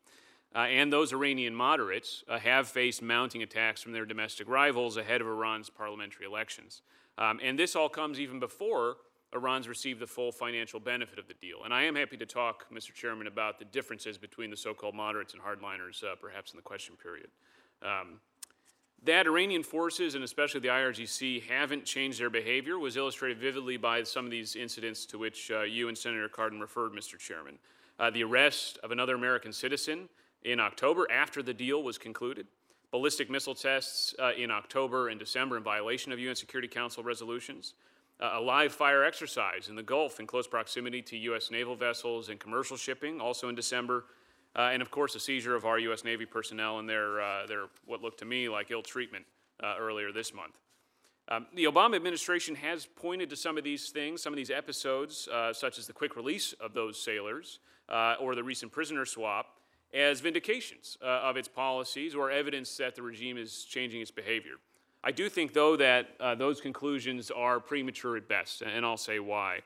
Uh, 0.54 0.58
and 0.58 0.92
those 0.92 1.14
Iranian 1.14 1.54
moderates 1.54 2.22
uh, 2.28 2.38
have 2.38 2.68
faced 2.68 3.00
mounting 3.00 3.42
attacks 3.42 3.80
from 3.80 3.92
their 3.92 4.04
domestic 4.04 4.46
rivals 4.46 4.98
ahead 4.98 5.22
of 5.22 5.26
Iran's 5.26 5.70
parliamentary 5.70 6.26
elections. 6.26 6.82
Um, 7.18 7.38
and 7.42 7.58
this 7.58 7.76
all 7.76 7.88
comes 7.88 8.18
even 8.18 8.40
before 8.40 8.96
Iran's 9.34 9.68
received 9.68 10.00
the 10.00 10.06
full 10.06 10.30
financial 10.32 10.78
benefit 10.80 11.18
of 11.18 11.26
the 11.26 11.34
deal. 11.34 11.64
And 11.64 11.74
I 11.74 11.82
am 11.82 11.96
happy 11.96 12.16
to 12.16 12.26
talk, 12.26 12.66
Mr. 12.72 12.92
Chairman, 12.94 13.26
about 13.26 13.58
the 13.58 13.64
differences 13.66 14.16
between 14.16 14.50
the 14.50 14.56
so 14.56 14.74
called 14.74 14.94
moderates 14.94 15.34
and 15.34 15.42
hardliners, 15.42 16.04
uh, 16.04 16.14
perhaps 16.20 16.52
in 16.52 16.56
the 16.56 16.62
question 16.62 16.94
period. 17.00 17.28
Um, 17.82 18.20
that 19.04 19.26
Iranian 19.26 19.62
forces, 19.62 20.14
and 20.14 20.24
especially 20.24 20.60
the 20.60 20.68
IRGC, 20.68 21.42
haven't 21.42 21.84
changed 21.84 22.18
their 22.18 22.30
behavior 22.30 22.78
was 22.78 22.96
illustrated 22.96 23.38
vividly 23.38 23.76
by 23.76 24.02
some 24.02 24.24
of 24.24 24.30
these 24.30 24.56
incidents 24.56 25.04
to 25.06 25.18
which 25.18 25.50
uh, 25.50 25.62
you 25.62 25.88
and 25.88 25.98
Senator 25.98 26.28
Cardin 26.28 26.60
referred, 26.60 26.92
Mr. 26.92 27.18
Chairman. 27.18 27.58
Uh, 27.98 28.10
the 28.10 28.24
arrest 28.24 28.78
of 28.82 28.92
another 28.92 29.14
American 29.14 29.52
citizen 29.52 30.08
in 30.42 30.58
October 30.58 31.06
after 31.10 31.42
the 31.42 31.52
deal 31.52 31.82
was 31.82 31.98
concluded, 31.98 32.46
ballistic 32.94 33.28
missile 33.28 33.56
tests 33.56 34.14
uh, 34.20 34.30
in 34.38 34.52
October 34.52 35.08
and 35.08 35.18
December 35.18 35.56
in 35.56 35.64
violation 35.64 36.12
of 36.12 36.20
UN 36.20 36.36
Security 36.36 36.68
Council 36.68 37.02
resolutions, 37.02 37.74
uh, 38.20 38.34
a 38.34 38.40
live 38.40 38.72
fire 38.72 39.02
exercise 39.02 39.68
in 39.68 39.74
the 39.74 39.82
Gulf 39.82 40.20
in 40.20 40.28
close 40.28 40.46
proximity 40.46 41.02
to 41.02 41.16
U.S. 41.16 41.50
naval 41.50 41.74
vessels 41.74 42.28
and 42.28 42.38
commercial 42.38 42.76
shipping, 42.76 43.20
also 43.20 43.48
in 43.48 43.56
December, 43.56 44.04
uh, 44.54 44.70
and 44.72 44.80
of 44.80 44.92
course, 44.92 45.16
a 45.16 45.18
seizure 45.18 45.56
of 45.56 45.64
our 45.64 45.76
U.S. 45.80 46.04
Navy 46.04 46.24
personnel 46.24 46.78
and 46.78 46.88
their, 46.88 47.20
uh, 47.20 47.46
their 47.48 47.64
what 47.84 48.00
looked 48.00 48.20
to 48.20 48.26
me 48.26 48.48
like 48.48 48.70
ill 48.70 48.80
treatment 48.80 49.24
uh, 49.60 49.74
earlier 49.76 50.12
this 50.12 50.32
month. 50.32 50.60
Um, 51.26 51.48
the 51.52 51.64
Obama 51.64 51.96
administration 51.96 52.54
has 52.54 52.86
pointed 52.86 53.28
to 53.30 53.34
some 53.34 53.58
of 53.58 53.64
these 53.64 53.88
things, 53.88 54.22
some 54.22 54.32
of 54.32 54.36
these 54.36 54.50
episodes, 54.50 55.26
uh, 55.32 55.52
such 55.52 55.80
as 55.80 55.88
the 55.88 55.92
quick 55.92 56.14
release 56.14 56.52
of 56.60 56.74
those 56.74 57.02
sailors 57.02 57.58
or 58.20 58.36
the 58.36 58.44
recent 58.44 58.70
prisoner 58.70 59.04
swap, 59.04 59.58
as 59.94 60.20
vindications 60.20 60.96
uh, 61.00 61.06
of 61.06 61.36
its 61.36 61.48
policies 61.48 62.14
or 62.14 62.30
evidence 62.30 62.76
that 62.76 62.94
the 62.94 63.02
regime 63.02 63.38
is 63.38 63.64
changing 63.64 64.00
its 64.00 64.10
behavior. 64.10 64.56
I 65.02 65.12
do 65.12 65.28
think, 65.28 65.52
though, 65.52 65.76
that 65.76 66.18
those 66.38 66.60
conclusions 66.60 67.30
are 67.30 67.60
premature 67.60 68.16
at 68.16 68.26
best, 68.26 68.62
and 68.62 68.86
I'll 68.86 68.96
say 68.96 69.18
why. 69.18 69.60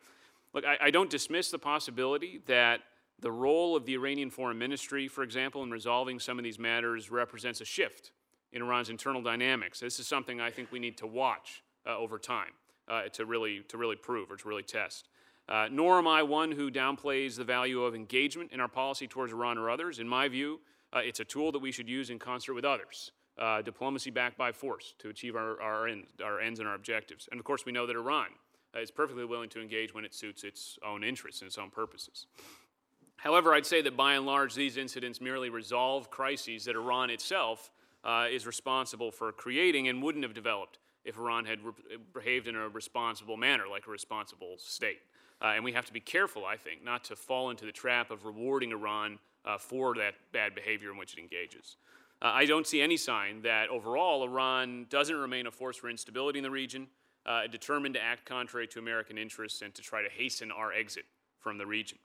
Look, 0.53 0.65
I, 0.65 0.77
I 0.87 0.91
don't 0.91 1.11
dismiss 1.11 1.51
the 1.51 1.59
possibility 1.59 2.41
that 2.47 2.81
the 3.21 3.31
role 3.31 3.77
of 3.77 3.85
the 3.85 3.95
Iranian 3.95 4.31
Foreign 4.31 4.59
Ministry, 4.59 5.09
for 5.09 5.23
example, 5.23 5.63
in 5.63 5.71
resolving 5.71 6.21
some 6.21 6.39
of 6.39 6.45
these 6.45 6.59
matters 6.59 7.11
represents 7.11 7.61
a 7.61 7.65
shift 7.65 8.13
in 8.53 8.63
Iran's 8.63 8.91
internal 8.91 9.23
dynamics. 9.23 9.81
This 9.81 9.99
is 9.99 10.07
something 10.07 10.41
I 10.41 10.51
think 10.51 10.73
we 10.73 10.79
need 10.79 10.97
to 10.99 11.07
watch 11.07 11.63
uh, 11.87 11.97
over 11.97 12.19
time 12.19 12.53
uh, 12.89 13.03
to, 13.15 13.27
really, 13.27 13.61
to 13.69 13.77
really 13.77 13.97
prove 13.97 14.31
or 14.31 14.37
to 14.37 14.49
really 14.49 14.63
test. 14.63 15.09
Uh, 15.49 15.67
nor 15.71 15.99
am 15.99 16.07
I 16.07 16.23
one 16.23 16.53
who 16.53 16.71
downplays 16.71 17.37
the 17.37 17.45
value 17.45 17.83
of 17.83 17.95
engagement 17.95 18.53
in 18.53 18.61
our 18.61 18.69
policy 18.69 19.07
towards 19.07 19.33
Iran 19.33 19.57
or 19.57 19.71
others. 19.71 19.99
In 19.99 20.07
my 20.07 20.29
view, 20.29 20.61
uh, 20.93 21.01
it's 21.03 21.21
a 21.21 21.25
tool 21.25 21.53
that 21.53 21.59
we 21.61 21.73
should 21.73 21.89
use 21.89 22.11
in 22.11 22.19
concert 22.19 22.55
with 22.55 22.65
others. 22.65 23.13
Uh, 23.39 23.63
diplomacy 23.63 24.11
backed 24.11 24.37
by 24.37 24.53
force 24.53 24.95
to 24.99 25.09
achieve 25.09 25.37
our, 25.37 25.61
our, 25.63 25.87
end, 25.87 26.05
our 26.23 26.41
ends 26.41 26.59
and 26.59 26.69
our 26.69 26.75
objectives. 26.75 27.29
And 27.31 27.39
of 27.39 27.45
course, 27.45 27.65
we 27.65 27.73
know 27.73 27.87
that 27.87 27.97
Iran 27.97 28.27
is 28.77 28.91
perfectly 28.91 29.25
willing 29.25 29.49
to 29.51 29.61
engage 29.61 29.95
when 29.95 30.05
it 30.05 30.13
suits 30.13 30.45
its 30.45 30.79
own 30.87 31.03
interests 31.05 31.41
and 31.41 31.47
its 31.47 31.57
own 31.57 31.71
purposes. 31.71 32.27
However, 33.17 33.55
I'd 33.55 33.67
say 33.67 33.83
that 33.83 33.97
by 33.97 34.15
and 34.15 34.27
large, 34.27 34.55
these 34.55 34.77
incidents 34.77 35.21
merely 35.21 35.51
resolve 35.51 36.11
crises 36.11 36.65
that 36.67 36.77
Iran 36.77 37.11
itself 37.11 37.71
uh, 38.05 38.27
is 38.31 38.47
responsible 38.47 39.11
for 39.11 39.33
creating 39.33 39.89
and 39.89 40.03
wouldn't 40.03 40.25
have 40.25 40.35
developed 40.35 40.79
if 41.05 41.17
Iran 41.17 41.45
had 41.45 41.63
re- 41.65 41.73
behaved 42.13 42.47
in 42.47 42.55
a 42.55 42.69
responsible 42.69 43.37
manner, 43.37 43.65
like 43.69 43.87
a 43.87 43.91
responsible 43.91 44.57
state. 44.59 45.01
Uh, 45.41 45.53
and 45.55 45.65
we 45.65 45.73
have 45.73 45.85
to 45.87 45.93
be 45.93 46.01
careful, 46.01 46.45
I 46.45 46.57
think, 46.57 46.85
not 46.85 47.05
to 47.05 47.17
fall 47.17 47.51
into 47.51 47.65
the 47.65 47.73
trap 47.73 48.11
of 48.11 48.25
rewarding 48.25 48.73
Iran 48.73 49.19
uh, 49.45 49.59
for 49.59 49.95
that 49.95 50.15
bad 50.33 50.55
behavior 50.55 50.91
in 50.91 50.97
which 50.97 51.15
it 51.15 51.21
engages. 51.21 51.77
Uh, 52.21 52.33
I 52.35 52.47
don't 52.47 52.67
see 52.67 52.83
any 52.83 52.97
sign 52.97 53.43
that 53.43 53.69
overall 53.69 54.25
Iran 54.25 54.87
doesn't 54.91 55.15
remain 55.15 55.47
a 55.47 55.51
force 55.53 55.77
for 55.77 55.89
instability 55.89 56.41
in 56.41 56.43
the 56.43 56.51
region, 56.51 56.89
uh, 57.25 57.47
determined 57.47 57.95
to 57.95 58.03
act 58.03 58.27
contrary 58.27 58.67
to 58.69 58.81
American 58.81 59.17
interests 59.17 59.63
and 59.63 59.73
to 59.75 59.83
try 59.83 60.03
to 60.03 60.09
hasten 60.09 60.51
our 60.51 60.73
exit 60.73 61.05
from 61.39 61.59
the 61.59 61.67
region. 61.67 61.99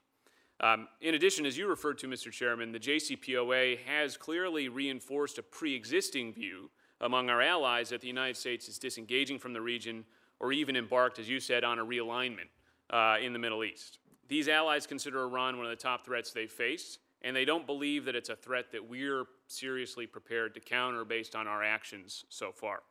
Um, 0.60 0.86
in 1.00 1.16
addition, 1.16 1.44
as 1.46 1.58
you 1.58 1.66
referred 1.66 1.98
to, 1.98 2.06
Mr. 2.06 2.30
Chairman, 2.30 2.70
the 2.70 2.78
JCPOA 2.78 3.78
has 3.80 4.16
clearly 4.16 4.68
reinforced 4.68 5.38
a 5.38 5.42
pre 5.42 5.74
existing 5.74 6.32
view 6.32 6.70
among 7.00 7.28
our 7.28 7.42
allies 7.42 7.88
that 7.88 8.00
the 8.00 8.06
United 8.06 8.36
States 8.36 8.68
is 8.68 8.78
disengaging 8.78 9.40
from 9.40 9.52
the 9.52 9.60
region 9.60 10.04
or 10.38 10.52
even 10.52 10.76
embarked, 10.76 11.18
as 11.18 11.28
you 11.28 11.40
said, 11.40 11.64
on 11.64 11.80
a 11.80 11.84
realignment 11.84 12.48
uh, 12.90 13.16
in 13.20 13.32
the 13.32 13.38
Middle 13.38 13.64
East. 13.64 13.98
These 14.28 14.48
allies 14.48 14.86
consider 14.86 15.22
Iran 15.22 15.56
one 15.56 15.66
of 15.66 15.70
the 15.70 15.76
top 15.76 16.04
threats 16.04 16.32
they 16.32 16.46
face, 16.46 16.98
and 17.22 17.34
they 17.34 17.44
don't 17.44 17.66
believe 17.66 18.04
that 18.04 18.14
it's 18.14 18.28
a 18.28 18.36
threat 18.36 18.72
that 18.72 18.88
we're 18.88 19.24
seriously 19.46 20.06
prepared 20.06 20.54
to 20.54 20.60
counter 20.60 21.04
based 21.04 21.34
on 21.34 21.46
our 21.46 21.62
actions 21.62 22.24
so 22.28 22.52
far. 22.52 22.82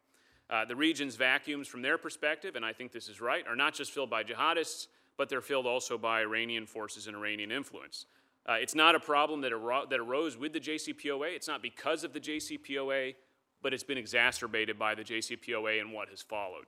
Uh, 0.50 0.66
the 0.66 0.76
region's 0.76 1.16
vacuums, 1.16 1.68
from 1.68 1.82
their 1.82 1.98
perspective, 1.98 2.56
and 2.56 2.66
I 2.66 2.74
think 2.74 2.92
this 2.92 3.08
is 3.08 3.22
right, 3.22 3.48
are 3.48 3.56
not 3.56 3.74
just 3.74 3.92
filled 3.92 4.10
by 4.10 4.24
jihadists, 4.24 4.88
but 5.18 5.30
they're 5.30 5.42
filled 5.42 5.66
also 5.66 5.98
by 5.98 6.22
Iranian 6.22 6.66
forces 6.66 7.08
and 7.08 7.16
Iranian 7.16 7.52
influence. 7.52 8.06
Uh, 8.48 8.54
it's 8.54 8.76
not 8.76 8.94
a 8.94 9.00
problem 9.00 9.42
that, 9.42 9.52
aro- 9.52 9.90
that 9.90 10.00
arose 10.00 10.38
with 10.38 10.54
the 10.54 10.60
JCPOA. 10.60 11.34
It's 11.34 11.48
not 11.48 11.62
because 11.62 12.04
of 12.04 12.14
the 12.14 12.20
JCPOA, 12.20 13.16
but 13.62 13.74
it's 13.74 13.84
been 13.84 13.98
exacerbated 13.98 14.78
by 14.78 14.96
the 14.96 15.04
JCPOA 15.04 15.80
and 15.80 15.94
what 15.94 16.10
has 16.10 16.22
followed. 16.22 16.66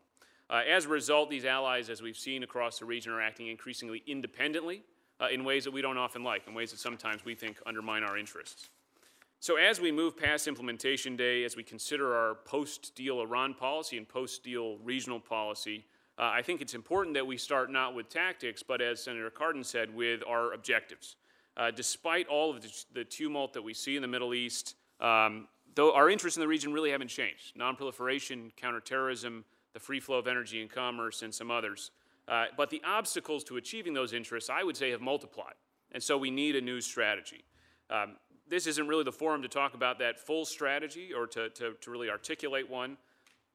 Uh, 0.50 0.62
as 0.70 0.86
a 0.86 0.90
result, 0.90 1.30
these 1.30 1.46
allies, 1.46 1.90
as 1.90 2.02
we've 2.02 2.18
seen 2.18 2.44
across 2.44 2.80
the 2.80 2.86
region, 2.86 3.12
are 3.12 3.22
acting 3.22 3.48
increasingly 3.48 4.04
independently 4.06 4.84
uh, 5.20 5.28
in 5.32 5.44
ways 5.44 5.64
that 5.64 5.72
we 5.72 5.82
don't 5.82 5.98
often 5.98 6.24
like, 6.24 6.48
in 6.48 6.54
ways 6.54 6.72
that 6.72 6.80
sometimes 6.80 7.26
we 7.26 7.34
think 7.34 7.58
undermine 7.66 8.04
our 8.04 8.18
interests. 8.18 8.70
So, 9.40 9.58
as 9.58 9.80
we 9.80 9.92
move 9.92 10.18
past 10.18 10.48
implementation 10.48 11.16
day, 11.16 11.44
as 11.44 11.56
we 11.56 11.64
consider 11.64 12.16
our 12.16 12.36
post 12.46 12.96
deal 12.96 13.22
Iran 13.22 13.54
policy 13.54 13.98
and 13.98 14.08
post 14.08 14.44
deal 14.44 14.78
regional 14.80 15.20
policy, 15.20 15.86
uh, 16.18 16.24
I 16.34 16.42
think 16.42 16.62
it's 16.62 16.74
important 16.74 17.14
that 17.16 17.28
we 17.28 17.38
start 17.38 17.72
not 17.72 17.94
with 17.94 18.10
tactics, 18.10 18.64
but 18.64 18.82
as 18.82 19.04
Senator 19.04 19.30
Cardin 19.30 19.66
said, 19.66 19.94
with 19.94 20.22
our 20.28 20.54
objectives. 20.54 21.18
Uh, 21.58 21.72
despite 21.72 22.28
all 22.28 22.52
of 22.52 22.62
the, 22.62 22.72
the, 22.94 23.04
tumult 23.04 23.54
that 23.54 23.62
we 23.62 23.74
see 23.74 23.96
in 23.96 24.02
the 24.02 24.08
Middle 24.08 24.34
East, 24.34 24.76
um, 25.00 25.48
though 25.76 25.94
our 25.94 26.10
interests 26.10 26.38
in 26.38 26.42
the 26.42 26.48
region 26.48 26.74
really 26.74 26.92
haven't 26.92 27.08
changed 27.08 27.56
nonproliferation, 27.58 28.52
counterterrorism, 28.58 29.46
the 29.76 29.80
free 29.82 30.00
flow 30.00 30.18
of 30.18 30.26
energy 30.26 30.62
and 30.62 30.72
commerce, 30.72 31.22
and 31.22 31.36
some 31.36 31.52
others. 31.52 31.92
Uh, 32.30 32.46
but 32.56 32.70
the 32.70 32.82
obstacles 32.86 33.44
to 33.44 33.58
achieving 33.58 33.94
those 33.94 34.14
interests, 34.14 34.50
I 34.50 34.64
would 34.64 34.78
say, 34.78 34.90
have 34.92 35.02
multiplied. 35.02 35.54
And 35.92 36.02
so 36.02 36.18
we 36.18 36.32
need 36.32 36.56
a 36.56 36.62
new 36.62 36.80
strategy. 36.80 37.44
Um, 37.90 38.16
this 38.48 38.68
isn't 38.68 38.88
really 38.88 39.04
the 39.04 39.12
forum 39.12 39.42
to 39.42 39.50
talk 39.50 39.74
about 39.74 40.00
that 40.00 40.18
full 40.18 40.46
strategy 40.46 41.12
or 41.14 41.28
to, 41.28 41.50
to, 41.50 41.74
to 41.82 41.92
really 41.92 42.10
articulate 42.10 42.70
one. 42.70 42.96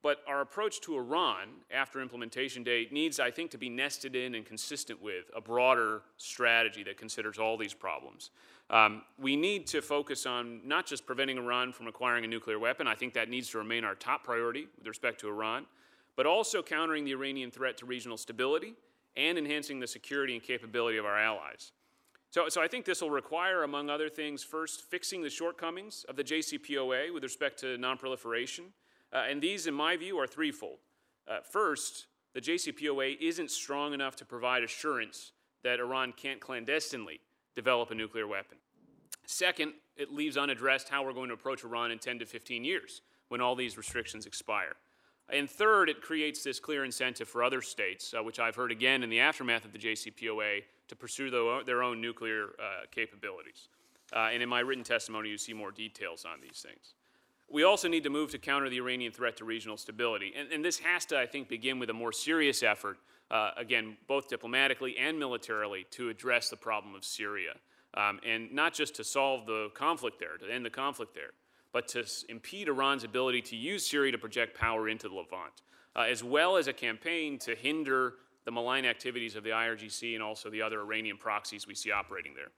But 0.03 0.19
our 0.29 0.43
approach 0.43 0.83
to 0.83 0.97
Iran 0.97 1.49
after 1.71 2.03
implementation 2.03 2.63
date 2.63 2.93
needs, 2.93 3.19
I 3.19 3.31
think, 3.31 3.51
to 3.53 3.59
be 3.59 3.71
nested 3.71 4.15
in 4.15 4.35
and 4.35 4.45
consistent 4.45 5.03
with 5.03 5.31
a 5.35 5.41
broader 5.41 6.03
strategy 6.19 6.83
that 6.85 6.99
considers 6.99 7.39
all 7.39 7.57
these 7.57 7.75
problems. 7.75 8.31
Um, 8.69 9.03
we 9.19 9.37
need 9.37 9.67
to 9.69 9.81
focus 9.81 10.27
on 10.27 10.61
not 10.65 10.87
just 10.87 11.07
preventing 11.07 11.39
Iran 11.39 11.73
from 11.73 11.87
acquiring 11.87 12.25
a 12.25 12.29
nuclear 12.29 12.59
weapon, 12.59 12.87
I 12.87 12.95
think 12.95 13.15
that 13.15 13.29
needs 13.31 13.49
to 13.51 13.59
remain 13.59 13.85
our 13.85 13.95
top 13.95 14.23
priority 14.23 14.69
with 14.79 14.87
respect 14.87 15.21
to 15.21 15.29
Iran, 15.29 15.67
but 16.17 16.27
also 16.27 16.63
countering 16.63 17.05
the 17.05 17.13
Iranian 17.13 17.51
threat 17.51 17.77
to 17.79 17.87
regional 17.87 18.17
stability 18.17 18.75
and 19.17 19.39
enhancing 19.39 19.81
the 19.81 19.87
security 19.87 20.35
and 20.35 20.43
capability 20.43 20.99
of 20.99 21.05
our 21.05 21.19
allies. 21.19 21.73
So, 22.31 22.49
so 22.49 22.63
I 22.63 22.69
think 22.69 22.85
this 22.85 23.03
will 23.03 23.11
require, 23.11 23.65
among 23.65 23.91
other 23.91 24.09
things, 24.09 24.45
first 24.45 24.83
fixing 24.83 25.23
the 25.23 25.31
shortcomings 25.31 26.05
of 26.09 26.15
the 26.15 26.23
JCPOA 26.23 27.13
with 27.13 27.25
respect 27.25 27.59
to 27.61 27.77
nonproliferation. 27.77 28.67
Uh, 29.13 29.25
and 29.29 29.43
these, 29.43 29.67
in 29.67 29.75
my 29.75 29.97
view, 29.97 30.17
are 30.19 30.29
threefold. 30.29 30.79
Uh, 31.27 31.39
first, 31.41 32.07
the 32.33 32.41
JCPOA 32.41 33.17
isn't 33.21 33.51
strong 33.51 33.93
enough 33.93 34.15
to 34.17 34.25
provide 34.25 34.63
assurance 34.63 35.33
that 35.65 35.81
Iran 35.81 36.13
can't 36.17 36.41
clandestinely 36.41 37.21
develop 37.57 37.91
a 37.91 37.95
nuclear 37.95 38.29
weapon. 38.29 38.59
Second, 39.27 39.73
it 39.97 40.13
leaves 40.13 40.37
unaddressed 40.37 40.89
how 40.89 41.05
we're 41.05 41.13
going 41.13 41.29
to 41.29 41.35
approach 41.35 41.65
Iran 41.65 41.91
in 41.91 41.99
10 41.99 42.21
to 42.21 42.27
15 42.27 42.65
years 42.65 43.03
when 43.29 43.41
all 43.41 43.57
these 43.57 43.77
restrictions 43.77 44.27
expire. 44.27 44.77
And 45.33 45.49
third, 45.49 45.89
it 45.89 46.03
creates 46.03 46.43
this 46.43 46.59
clear 46.59 46.85
incentive 46.85 47.29
for 47.29 47.43
other 47.43 47.63
states, 47.63 48.15
uh, 48.19 48.23
which 48.23 48.39
I've 48.39 48.57
heard 48.57 48.73
again 48.73 49.03
in 49.03 49.11
the 49.11 49.21
aftermath 49.21 49.65
of 49.65 49.73
the 49.73 49.79
JCPOA, 49.79 50.63
to 50.89 50.97
pursue 50.97 51.31
the, 51.31 51.63
their 51.65 51.83
own 51.83 52.01
nuclear 52.01 52.47
uh, 52.59 52.87
capabilities. 52.91 53.69
Uh, 54.13 54.31
and 54.33 54.43
in 54.43 54.49
my 54.49 54.61
written 54.61 54.83
testimony, 54.83 55.29
you 55.29 55.39
see 55.39 55.53
more 55.53 55.71
details 55.71 56.25
on 56.25 56.41
these 56.41 56.65
things. 56.67 56.95
We 57.49 57.65
also 57.65 57.89
need 57.89 58.05
to 58.05 58.11
move 58.11 58.31
to 58.31 58.39
counter 58.39 58.69
the 58.69 58.79
Iranian 58.79 59.13
threat 59.13 59.37
to 59.39 59.45
regional 59.45 59.77
stability. 59.77 60.33
And, 60.37 60.53
and 60.53 60.65
this 60.65 60.79
has 60.81 61.05
to, 61.07 61.19
I 61.19 61.27
think, 61.27 61.49
begin 61.49 61.79
with 61.79 61.91
a 61.91 61.93
more 61.95 62.13
serious 62.13 62.63
effort, 62.63 62.99
uh, 63.31 63.51
again, 63.57 63.97
both 64.07 64.29
diplomatically 64.29 64.97
and 64.99 65.19
militarily, 65.19 65.87
to 65.93 66.09
address 66.09 66.49
the 66.49 66.57
problem 66.57 66.95
of 66.95 67.05
Syria. 67.05 67.55
Um, 67.95 68.21
and 68.25 68.53
not 68.53 68.73
just 68.73 68.95
to 68.97 69.05
solve 69.05 69.47
the 69.47 69.69
conflict 69.75 70.21
there, 70.21 70.37
to 70.37 70.53
end 70.53 70.65
the 70.65 70.71
conflict 70.71 71.15
there, 71.15 71.31
but 71.73 71.89
to 71.89 72.05
impede 72.29 72.69
Iran's 72.69 73.05
ability 73.05 73.43
to 73.43 73.57
use 73.57 73.89
Syria 73.89 74.13
to 74.13 74.19
project 74.19 74.59
power 74.59 74.89
into 74.89 75.09
the 75.09 75.15
Levant, 75.15 75.63
uh, 75.97 76.01
as 76.01 76.25
well 76.25 76.57
as 76.57 76.69
a 76.69 76.73
campaign 76.73 77.39
to 77.41 77.55
hinder 77.55 78.15
the 78.45 78.51
malign 78.51 78.85
activities 78.85 79.37
of 79.37 79.45
the 79.45 79.51
IRGC 79.51 80.15
and 80.15 80.23
also 80.23 80.51
the 80.51 80.63
other 80.63 80.81
Iranian 80.81 81.17
proxies 81.17 81.67
we 81.67 81.75
see 81.75 81.91
operating 81.91 82.35
there. 82.35 82.51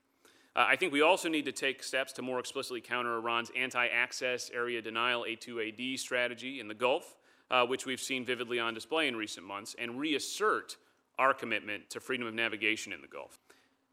Uh, 0.55 0.67
I 0.69 0.77
think 0.77 0.93
we 0.93 1.01
also 1.01 1.29
need 1.29 1.47
to 1.47 1.53
take 1.53 1.83
steps 1.83 2.13
to 2.15 2.23
more 2.23 2.39
explicitly 2.39 2.81
counter 2.81 3.17
Iran's 3.17 3.51
anti 3.57 3.87
access 3.87 4.51
area 4.53 4.83
denial 4.83 5.25
A2AD 5.29 5.99
strategy 5.99 6.61
in 6.61 6.69
the 6.69 6.75
Gulf, 6.75 7.17
uh, 7.51 7.65
which 7.65 7.87
we've 7.87 8.01
seen 8.01 8.25
vividly 8.25 8.61
on 8.61 8.75
display 8.75 9.09
in 9.09 9.17
recent 9.17 9.47
months, 9.47 9.75
and 9.79 9.99
reassert 9.99 10.77
our 11.19 11.33
commitment 11.33 11.89
to 11.91 12.01
freedom 12.01 12.27
of 12.27 12.35
navigation 12.35 12.93
in 12.93 13.01
the 13.01 13.09
Gulf. 13.09 13.39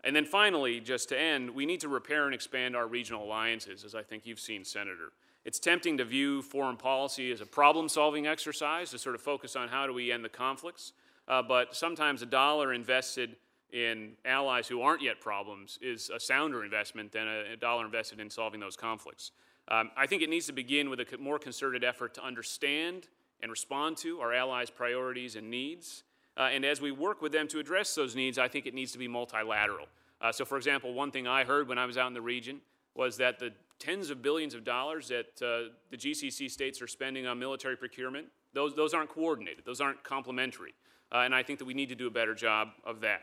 And 0.03 0.15
then 0.15 0.25
finally, 0.25 0.79
just 0.79 1.09
to 1.09 1.19
end, 1.19 1.49
we 1.51 1.65
need 1.65 1.81
to 1.81 1.89
repair 1.89 2.25
and 2.25 2.33
expand 2.33 2.75
our 2.75 2.87
regional 2.87 3.23
alliances, 3.23 3.83
as 3.83 3.95
I 3.95 4.03
think 4.03 4.25
you've 4.25 4.39
seen, 4.39 4.63
Senator. 4.63 5.11
It's 5.45 5.59
tempting 5.59 5.97
to 5.97 6.05
view 6.05 6.41
foreign 6.41 6.77
policy 6.77 7.31
as 7.31 7.41
a 7.41 7.45
problem 7.45 7.89
solving 7.89 8.27
exercise, 8.27 8.91
to 8.91 8.99
sort 8.99 9.15
of 9.15 9.21
focus 9.21 9.55
on 9.55 9.67
how 9.67 9.87
do 9.87 9.93
we 9.93 10.11
end 10.11 10.23
the 10.23 10.29
conflicts. 10.29 10.93
Uh, 11.27 11.41
but 11.41 11.75
sometimes 11.75 12.21
a 12.21 12.25
dollar 12.25 12.73
invested 12.73 13.35
in 13.71 14.13
allies 14.25 14.67
who 14.67 14.81
aren't 14.81 15.01
yet 15.01 15.21
problems 15.21 15.77
is 15.81 16.09
a 16.09 16.19
sounder 16.19 16.63
investment 16.63 17.11
than 17.11 17.27
a, 17.27 17.53
a 17.53 17.55
dollar 17.57 17.85
invested 17.85 18.19
in 18.19 18.29
solving 18.29 18.59
those 18.59 18.75
conflicts. 18.75 19.31
Um, 19.67 19.91
I 19.95 20.07
think 20.07 20.23
it 20.23 20.29
needs 20.29 20.47
to 20.47 20.53
begin 20.53 20.89
with 20.89 20.99
a 20.99 21.17
more 21.19 21.37
concerted 21.37 21.83
effort 21.83 22.15
to 22.15 22.23
understand 22.25 23.07
and 23.41 23.51
respond 23.51 23.97
to 23.97 24.19
our 24.19 24.33
allies' 24.33 24.69
priorities 24.69 25.35
and 25.35 25.49
needs. 25.49 26.03
Uh, 26.39 26.43
and 26.43 26.63
as 26.63 26.79
we 26.79 26.91
work 26.91 27.21
with 27.21 27.33
them 27.33 27.49
to 27.49 27.59
address 27.59 27.93
those 27.93 28.15
needs, 28.15 28.37
I 28.37 28.47
think 28.47 28.65
it 28.65 28.73
needs 28.73 28.93
to 28.93 28.97
be 28.97 29.09
multilateral. 29.09 29.87
Uh, 30.21 30.31
so, 30.31 30.45
for 30.45 30.57
example, 30.57 30.93
one 30.93 31.11
thing 31.11 31.27
I 31.27 31.43
heard 31.43 31.67
when 31.67 31.77
I 31.77 31.85
was 31.85 31.97
out 31.97 32.07
in 32.07 32.13
the 32.13 32.21
region 32.21 32.61
was 32.95 33.17
that 33.17 33.39
the 33.39 33.51
tens 33.77 34.09
of 34.09 34.21
billions 34.21 34.53
of 34.53 34.63
dollars 34.63 35.09
that 35.09 35.41
uh, 35.41 35.73
the 35.91 35.97
GCC 35.97 36.49
states 36.49 36.81
are 36.81 36.87
spending 36.87 37.27
on 37.27 37.37
military 37.39 37.75
procurement, 37.75 38.27
those, 38.53 38.73
those 38.73 38.93
aren't 38.93 39.09
coordinated, 39.09 39.65
those 39.65 39.81
aren't 39.81 40.01
complementary. 40.03 40.73
Uh, 41.11 41.19
and 41.19 41.35
I 41.35 41.43
think 41.43 41.59
that 41.59 41.65
we 41.65 41.73
need 41.73 41.89
to 41.89 41.95
do 41.95 42.07
a 42.07 42.11
better 42.11 42.33
job 42.33 42.69
of 42.85 43.01
that. 43.01 43.21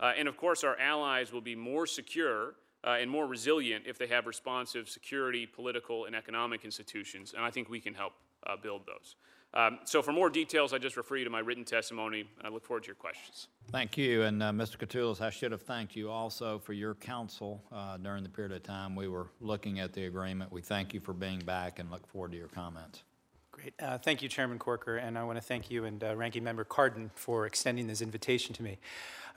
Uh, 0.00 0.12
and 0.16 0.26
of 0.26 0.36
course, 0.36 0.64
our 0.64 0.78
allies 0.78 1.32
will 1.32 1.40
be 1.40 1.54
more 1.54 1.86
secure 1.86 2.54
uh, 2.82 2.96
and 3.00 3.10
more 3.10 3.26
resilient 3.26 3.84
if 3.86 3.98
they 3.98 4.06
have 4.06 4.26
responsive 4.26 4.88
security, 4.88 5.46
political, 5.46 6.06
and 6.06 6.16
economic 6.16 6.64
institutions. 6.64 7.34
And 7.34 7.44
I 7.44 7.50
think 7.50 7.68
we 7.68 7.80
can 7.80 7.94
help 7.94 8.14
build 8.62 8.82
those. 8.86 9.16
Um, 9.54 9.78
so, 9.84 10.02
for 10.02 10.12
more 10.12 10.28
details, 10.28 10.72
I 10.72 10.78
just 10.78 10.96
refer 10.96 11.16
you 11.16 11.24
to 11.24 11.30
my 11.30 11.38
written 11.38 11.64
testimony, 11.64 12.24
and 12.38 12.46
I 12.46 12.50
look 12.50 12.64
forward 12.64 12.82
to 12.84 12.88
your 12.88 12.96
questions. 12.96 13.48
Thank 13.70 13.96
you. 13.96 14.22
And 14.22 14.42
uh, 14.42 14.50
Mr. 14.50 14.76
Katulis, 14.76 15.20
I 15.20 15.30
should 15.30 15.52
have 15.52 15.62
thanked 15.62 15.94
you 15.94 16.10
also 16.10 16.58
for 16.58 16.72
your 16.72 16.94
counsel 16.96 17.62
uh, 17.72 17.96
during 17.98 18.24
the 18.24 18.28
period 18.28 18.52
of 18.52 18.64
time 18.64 18.96
we 18.96 19.06
were 19.06 19.28
looking 19.40 19.78
at 19.78 19.92
the 19.92 20.06
agreement. 20.06 20.50
We 20.52 20.60
thank 20.60 20.92
you 20.92 21.00
for 21.00 21.12
being 21.12 21.38
back 21.40 21.78
and 21.78 21.90
look 21.90 22.06
forward 22.08 22.32
to 22.32 22.36
your 22.38 22.48
comments. 22.48 23.04
Great. 23.52 23.74
Uh, 23.80 23.96
thank 23.96 24.20
you, 24.20 24.28
Chairman 24.28 24.58
Corker, 24.58 24.96
and 24.96 25.16
I 25.16 25.22
want 25.22 25.38
to 25.38 25.40
thank 25.40 25.70
you 25.70 25.84
and 25.84 26.02
uh, 26.02 26.16
Ranking 26.16 26.42
Member 26.42 26.64
Cardin 26.64 27.10
for 27.14 27.46
extending 27.46 27.86
this 27.86 28.02
invitation 28.02 28.52
to 28.54 28.64
me. 28.64 28.78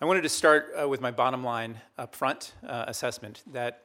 I 0.01 0.05
wanted 0.05 0.23
to 0.23 0.29
start 0.29 0.73
uh, 0.79 0.89
with 0.89 1.01
my 1.01 1.11
bottom 1.11 1.43
line 1.43 1.81
up 1.99 2.15
front 2.15 2.55
uh, 2.67 2.85
assessment 2.87 3.43
that 3.51 3.83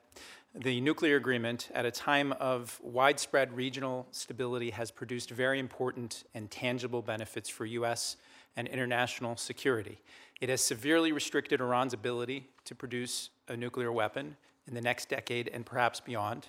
the 0.54 0.82
nuclear 0.82 1.16
agreement, 1.16 1.70
at 1.72 1.86
a 1.86 1.90
time 1.90 2.32
of 2.32 2.78
widespread 2.82 3.56
regional 3.56 4.06
stability, 4.10 4.68
has 4.70 4.90
produced 4.90 5.30
very 5.30 5.58
important 5.58 6.24
and 6.34 6.50
tangible 6.50 7.00
benefits 7.00 7.48
for 7.48 7.64
U.S. 7.64 8.16
and 8.56 8.68
international 8.68 9.36
security. 9.36 10.02
It 10.42 10.50
has 10.50 10.62
severely 10.62 11.10
restricted 11.10 11.60
Iran's 11.60 11.94
ability 11.94 12.48
to 12.66 12.74
produce 12.74 13.30
a 13.48 13.56
nuclear 13.56 13.92
weapon 13.92 14.36
in 14.66 14.74
the 14.74 14.82
next 14.82 15.08
decade 15.08 15.48
and 15.48 15.64
perhaps 15.64 16.00
beyond. 16.00 16.48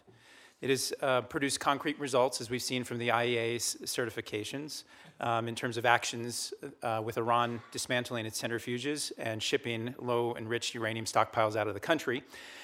It 0.64 0.70
has 0.70 0.94
uh, 1.02 1.20
produced 1.24 1.60
concrete 1.60 2.00
results, 2.00 2.40
as 2.40 2.50
we've 2.50 2.62
seen 2.62 2.86
from 2.86 2.98
the 2.98 3.10
IAEA's 3.10 3.80
certifications, 3.84 4.86
um, 5.20 5.50
in 5.50 5.56
terms 5.56 5.76
of 5.76 5.86
actions 5.86 6.54
uh, 6.82 7.02
with 7.04 7.18
Iran 7.18 7.62
dismantling 7.72 8.26
its 8.26 8.42
centrifuges 8.42 9.12
and 9.18 9.44
shipping 9.44 9.94
low 10.00 10.38
enriched 10.38 10.74
uranium 10.74 11.04
stockpiles 11.06 11.58
out 11.58 11.68
of 11.68 11.74
the 11.74 11.82
country. 11.82 12.24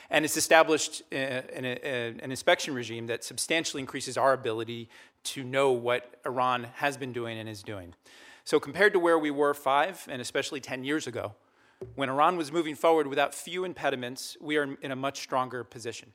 And 0.09 0.23
it's 0.23 0.37
established 0.37 1.01
uh, 1.11 1.15
an, 1.15 1.65
an 1.65 2.31
inspection 2.31 2.73
regime 2.73 3.07
that 3.07 3.25
substantially 3.25 3.81
increases 3.81 4.15
our 4.15 4.31
ability 4.31 4.87
to 5.25 5.43
know 5.43 5.73
what 5.73 6.21
Iran 6.25 6.67
has 6.75 6.95
been 6.95 7.11
doing 7.11 7.37
and 7.37 7.49
is 7.49 7.63
doing. 7.63 7.93
So, 8.45 8.61
compared 8.61 8.93
to 8.93 8.99
where 8.99 9.19
we 9.19 9.29
were 9.29 9.53
five 9.53 10.07
and 10.09 10.21
especially 10.21 10.61
10 10.61 10.85
years 10.85 11.05
ago, 11.05 11.33
when 11.95 12.07
Iran 12.07 12.37
was 12.37 12.49
moving 12.49 12.75
forward 12.75 13.07
without 13.07 13.35
few 13.35 13.65
impediments, 13.65 14.37
we 14.39 14.55
are 14.55 14.77
in 14.81 14.91
a 14.91 14.95
much 14.95 15.19
stronger 15.19 15.65
position. 15.65 16.13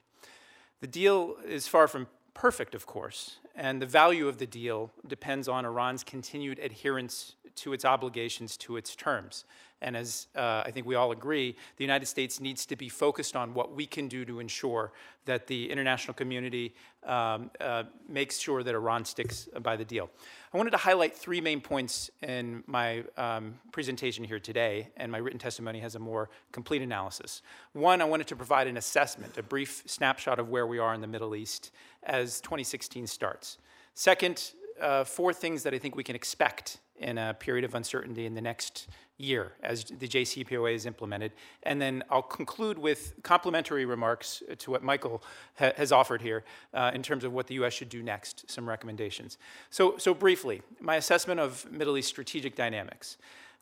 The 0.81 0.87
deal 0.87 1.35
is 1.45 1.67
far 1.67 1.87
from 1.87 2.07
perfect, 2.33 2.75
of 2.75 2.85
course, 2.85 3.37
and 3.55 3.81
the 3.81 3.85
value 3.85 4.27
of 4.27 4.37
the 4.37 4.45
deal 4.45 4.91
depends 5.07 5.47
on 5.47 5.65
Iran's 5.65 6.03
continued 6.03 6.59
adherence 6.59 7.35
to 7.55 7.73
its 7.73 7.85
obligations 7.85 8.57
to 8.57 8.77
its 8.77 8.95
terms. 8.95 9.45
And 9.81 9.95
as 9.95 10.27
uh, 10.35 10.63
I 10.65 10.71
think 10.71 10.85
we 10.85 10.95
all 10.95 11.11
agree, 11.11 11.55
the 11.77 11.83
United 11.83 12.05
States 12.05 12.39
needs 12.39 12.65
to 12.67 12.75
be 12.75 12.89
focused 12.89 13.35
on 13.35 13.53
what 13.53 13.75
we 13.75 13.85
can 13.85 14.07
do 14.07 14.23
to 14.25 14.39
ensure 14.39 14.93
that 15.25 15.47
the 15.47 15.69
international 15.69 16.13
community 16.13 16.73
um, 17.03 17.51
uh, 17.59 17.83
makes 18.07 18.39
sure 18.39 18.63
that 18.63 18.73
Iran 18.73 19.05
sticks 19.05 19.47
by 19.61 19.75
the 19.75 19.85
deal. 19.85 20.09
I 20.53 20.57
wanted 20.57 20.71
to 20.71 20.77
highlight 20.77 21.15
three 21.15 21.41
main 21.41 21.59
points 21.59 22.09
in 22.23 22.63
my 22.67 23.03
um, 23.17 23.59
presentation 23.71 24.23
here 24.23 24.39
today, 24.39 24.89
and 24.97 25.11
my 25.11 25.17
written 25.17 25.39
testimony 25.39 25.79
has 25.81 25.95
a 25.95 25.99
more 25.99 26.29
complete 26.51 26.81
analysis. 26.81 27.41
One, 27.73 28.01
I 28.01 28.05
wanted 28.05 28.27
to 28.27 28.35
provide 28.35 28.67
an 28.67 28.77
assessment, 28.77 29.37
a 29.37 29.43
brief 29.43 29.83
snapshot 29.85 30.39
of 30.39 30.49
where 30.49 30.65
we 30.65 30.79
are 30.79 30.93
in 30.93 31.01
the 31.01 31.07
Middle 31.07 31.35
East 31.35 31.71
as 32.03 32.39
2016 32.41 33.07
starts. 33.07 33.57
Second, 33.93 34.51
uh, 34.81 35.03
four 35.03 35.33
things 35.33 35.63
that 35.63 35.73
I 35.73 35.79
think 35.79 35.95
we 35.95 36.03
can 36.03 36.15
expect 36.15 36.79
in 36.99 37.17
a 37.17 37.33
period 37.33 37.65
of 37.65 37.75
uncertainty 37.75 38.25
in 38.25 38.35
the 38.35 38.41
next 38.41 38.87
year 39.17 39.53
as 39.63 39.85
the 39.85 40.07
JCPOA 40.07 40.73
is 40.73 40.85
implemented. 40.85 41.31
And 41.63 41.81
then 41.81 42.03
I'll 42.09 42.21
conclude 42.21 42.77
with 42.77 43.13
complementary 43.23 43.85
remarks 43.85 44.43
to 44.57 44.71
what 44.71 44.83
Michael 44.83 45.23
ha 45.57 45.71
has 45.77 45.91
offered 45.91 46.21
here 46.21 46.43
uh, 46.73 46.91
in 46.93 47.01
terms 47.01 47.23
of 47.23 47.31
what 47.33 47.47
the 47.47 47.55
U.S. 47.55 47.73
should 47.73 47.89
do 47.89 48.03
next, 48.03 48.49
some 48.49 48.67
recommendations. 48.67 49.37
So, 49.69 49.97
so 49.97 50.13
briefly, 50.13 50.61
my 50.79 50.95
assessment 50.97 51.39
of 51.39 51.69
Middle 51.71 51.97
East 51.97 52.09
strategic 52.09 52.55
dynamics. 52.55 53.17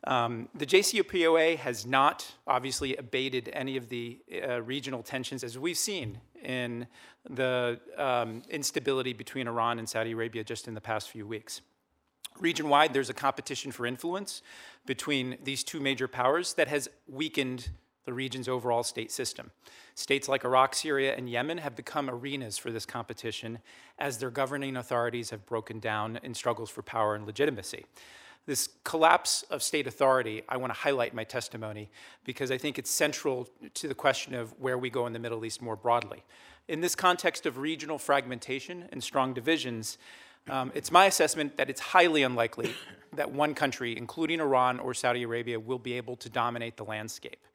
Um, 0.06 0.50
the 0.54 0.66
JCPOA 0.66 1.58
has 1.58 1.86
not 1.86 2.34
obviously 2.46 2.96
abated 2.98 3.50
any 3.54 3.78
of 3.78 3.88
the 3.88 4.20
uh, 4.46 4.62
regional 4.62 5.02
tensions 5.02 5.46
as 5.46 5.58
we've 5.58 5.78
seen 5.78 6.20
in 6.44 6.88
the 7.30 7.80
um, 7.98 8.42
instability 8.50 9.14
between 9.14 9.48
Iran 9.48 9.80
and 9.80 9.88
Saudi 9.88 10.12
Arabia 10.12 10.44
just 10.44 10.68
in 10.68 10.74
the 10.74 10.82
past 10.82 11.10
few 11.10 11.26
weeks. 11.26 11.62
Region 12.40 12.70
wide, 12.70 12.94
there's 12.94 13.10
a 13.10 13.14
competition 13.14 13.72
for 13.72 13.86
influence 13.86 14.42
between 14.86 15.38
these 15.44 15.64
two 15.64 15.80
major 15.80 16.08
powers 16.08 16.54
that 16.56 16.68
has 16.68 16.90
weakened 17.08 17.70
the 18.06 18.14
region's 18.14 18.50
overall 18.50 18.84
state 18.84 19.12
system. 19.12 19.52
States 19.96 20.28
like 20.28 20.44
Iraq, 20.44 20.76
Syria, 20.76 21.16
and 21.16 21.30
Yemen 21.30 21.60
have 21.60 21.76
become 21.76 22.10
arenas 22.10 22.58
for 22.58 22.72
this 22.72 22.86
competition 22.86 23.60
as 23.98 24.18
their 24.18 24.32
governing 24.32 24.76
authorities 24.76 25.30
have 25.30 25.46
broken 25.46 25.80
down 25.80 26.20
in 26.24 26.34
struggles 26.34 26.70
for 26.70 26.82
power 26.82 27.16
and 27.16 27.26
legitimacy. 27.26 27.86
This 28.46 28.68
collapse 28.84 29.44
of 29.44 29.64
state 29.64 29.88
authority, 29.88 30.44
I 30.50 30.58
want 30.58 30.74
to 30.74 30.80
highlight 30.80 31.14
my 31.14 31.24
testimony 31.24 31.90
because 32.26 32.52
I 32.52 32.58
think 32.58 32.78
it's 32.78 32.90
central 32.90 33.48
to 33.76 33.88
the 33.88 33.96
question 33.96 34.34
of 34.34 34.54
where 34.60 34.78
we 34.78 34.90
go 34.90 35.08
in 35.08 35.14
the 35.14 35.20
Middle 35.20 35.46
East 35.46 35.62
more 35.62 35.78
broadly. 35.78 36.24
In 36.68 36.82
this 36.82 36.94
context 36.94 37.46
of 37.46 37.58
regional 37.58 37.98
fragmentation 37.98 38.90
and 38.92 39.02
strong 39.02 39.34
divisions, 39.34 39.98
um, 40.50 40.72
it's 40.76 40.92
my 40.92 41.06
assessment 41.06 41.58
that 41.58 41.70
it's 41.70 41.82
highly 41.82 42.24
unlikely 42.24 42.74
that 43.16 43.32
one 43.32 43.54
country, 43.54 43.98
including 43.98 44.40
Iran 44.40 44.80
or 44.80 44.94
Saudi 44.94 45.24
Arabia, 45.24 45.60
will 45.60 45.80
be 45.80 45.94
able 45.94 46.16
to 46.18 46.30
dominate 46.30 46.78
the 46.78 46.84
landscape. 46.84 47.46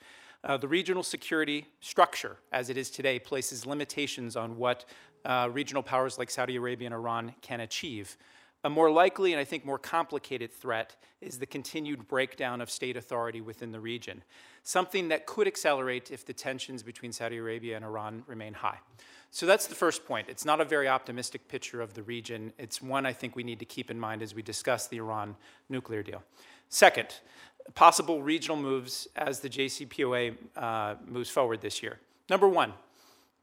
Uh, 0.44 0.56
the 0.56 0.68
regional 0.68 1.02
security 1.02 1.66
structure, 1.80 2.36
as 2.52 2.70
it 2.70 2.76
is 2.76 2.90
today, 2.90 3.18
places 3.18 3.66
limitations 3.66 4.36
on 4.36 4.56
what 4.56 4.84
uh, 5.24 5.48
regional 5.52 5.82
powers 5.82 6.16
like 6.16 6.30
Saudi 6.30 6.56
Arabia 6.56 6.86
and 6.86 6.94
Iran 6.94 7.34
can 7.42 7.60
achieve. 7.60 8.16
A 8.64 8.70
more 8.70 8.90
likely 8.90 9.32
and 9.32 9.40
I 9.40 9.44
think 9.44 9.64
more 9.64 9.78
complicated 9.78 10.52
threat 10.52 10.96
is 11.20 11.38
the 11.38 11.46
continued 11.46 12.06
breakdown 12.08 12.60
of 12.60 12.70
state 12.70 12.96
authority 12.96 13.40
within 13.40 13.72
the 13.72 13.80
region, 13.80 14.22
something 14.62 15.08
that 15.08 15.26
could 15.26 15.46
accelerate 15.46 16.10
if 16.10 16.24
the 16.24 16.32
tensions 16.32 16.82
between 16.82 17.12
Saudi 17.12 17.36
Arabia 17.38 17.76
and 17.76 17.84
Iran 17.84 18.22
remain 18.26 18.54
high. 18.54 18.78
So 19.30 19.46
that's 19.46 19.66
the 19.66 19.74
first 19.74 20.06
point. 20.06 20.28
It's 20.28 20.44
not 20.44 20.60
a 20.60 20.64
very 20.64 20.88
optimistic 20.88 21.48
picture 21.48 21.80
of 21.80 21.94
the 21.94 22.02
region. 22.02 22.52
It's 22.58 22.80
one 22.80 23.04
I 23.04 23.12
think 23.12 23.36
we 23.36 23.42
need 23.42 23.58
to 23.58 23.64
keep 23.64 23.90
in 23.90 24.00
mind 24.00 24.22
as 24.22 24.34
we 24.34 24.42
discuss 24.42 24.86
the 24.86 24.96
Iran 24.98 25.36
nuclear 25.68 26.02
deal. 26.02 26.22
Second, 26.70 27.08
possible 27.74 28.22
regional 28.22 28.56
moves 28.56 29.06
as 29.16 29.40
the 29.40 29.48
JCPOA 29.48 30.36
uh, 30.56 30.94
moves 31.06 31.30
forward 31.30 31.60
this 31.60 31.82
year. 31.82 31.98
Number 32.30 32.48
one, 32.48 32.72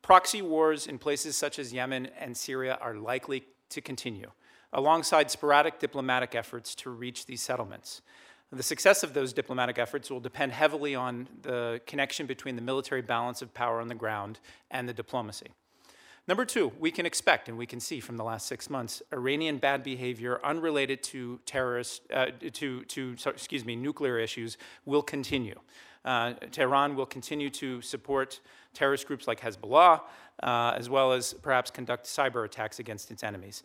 proxy 0.01 0.41
wars 0.41 0.87
in 0.87 0.97
places 0.97 1.37
such 1.37 1.59
as 1.59 1.71
Yemen 1.71 2.07
and 2.19 2.35
Syria 2.35 2.77
are 2.81 2.95
likely 2.95 3.43
to 3.69 3.81
continue 3.81 4.31
alongside 4.73 5.31
sporadic 5.31 5.79
diplomatic 5.79 6.35
efforts 6.35 6.75
to 6.75 6.89
reach 6.89 7.25
these 7.25 7.41
settlements. 7.41 8.01
The 8.51 8.63
success 8.63 9.03
of 9.03 9.13
those 9.13 9.33
diplomatic 9.33 9.79
efforts 9.79 10.11
will 10.11 10.19
depend 10.19 10.51
heavily 10.51 10.95
on 10.95 11.27
the 11.41 11.81
connection 11.87 12.25
between 12.25 12.55
the 12.55 12.61
military 12.61 13.01
balance 13.01 13.41
of 13.41 13.53
power 13.53 13.81
on 13.81 13.87
the 13.87 13.95
ground 13.95 14.39
and 14.69 14.87
the 14.87 14.93
diplomacy. 14.93 15.47
Number 16.27 16.43
two, 16.43 16.71
we 16.79 16.89
can 16.89 17.05
expect 17.05 17.49
and 17.49 17.57
we 17.57 17.67
can 17.67 17.79
see 17.79 17.99
from 17.99 18.17
the 18.17 18.23
last 18.23 18.47
six 18.47 18.67
months 18.67 19.03
Iranian 19.13 19.57
bad 19.57 19.83
behavior 19.83 20.39
unrelated 20.43 21.03
to 21.03 21.39
terrorist, 21.45 22.01
uh, 22.11 22.27
to, 22.53 22.83
to 22.83 23.15
excuse 23.27 23.63
me, 23.63 23.75
nuclear 23.75 24.17
issues 24.17 24.57
will 24.85 25.03
continue. 25.03 25.59
Uh, 26.03 26.33
Tehran 26.51 26.95
will 26.95 27.05
continue 27.05 27.49
to 27.51 27.81
support 27.81 28.39
terrorist 28.73 29.07
groups 29.07 29.27
like 29.27 29.39
Hezbollah, 29.39 30.01
uh, 30.41 30.73
as 30.75 30.89
well 30.89 31.11
as 31.11 31.33
perhaps 31.33 31.69
conduct 31.69 32.05
cyber 32.05 32.43
attacks 32.45 32.79
against 32.79 33.11
its 33.11 33.23
enemies. 33.23 33.63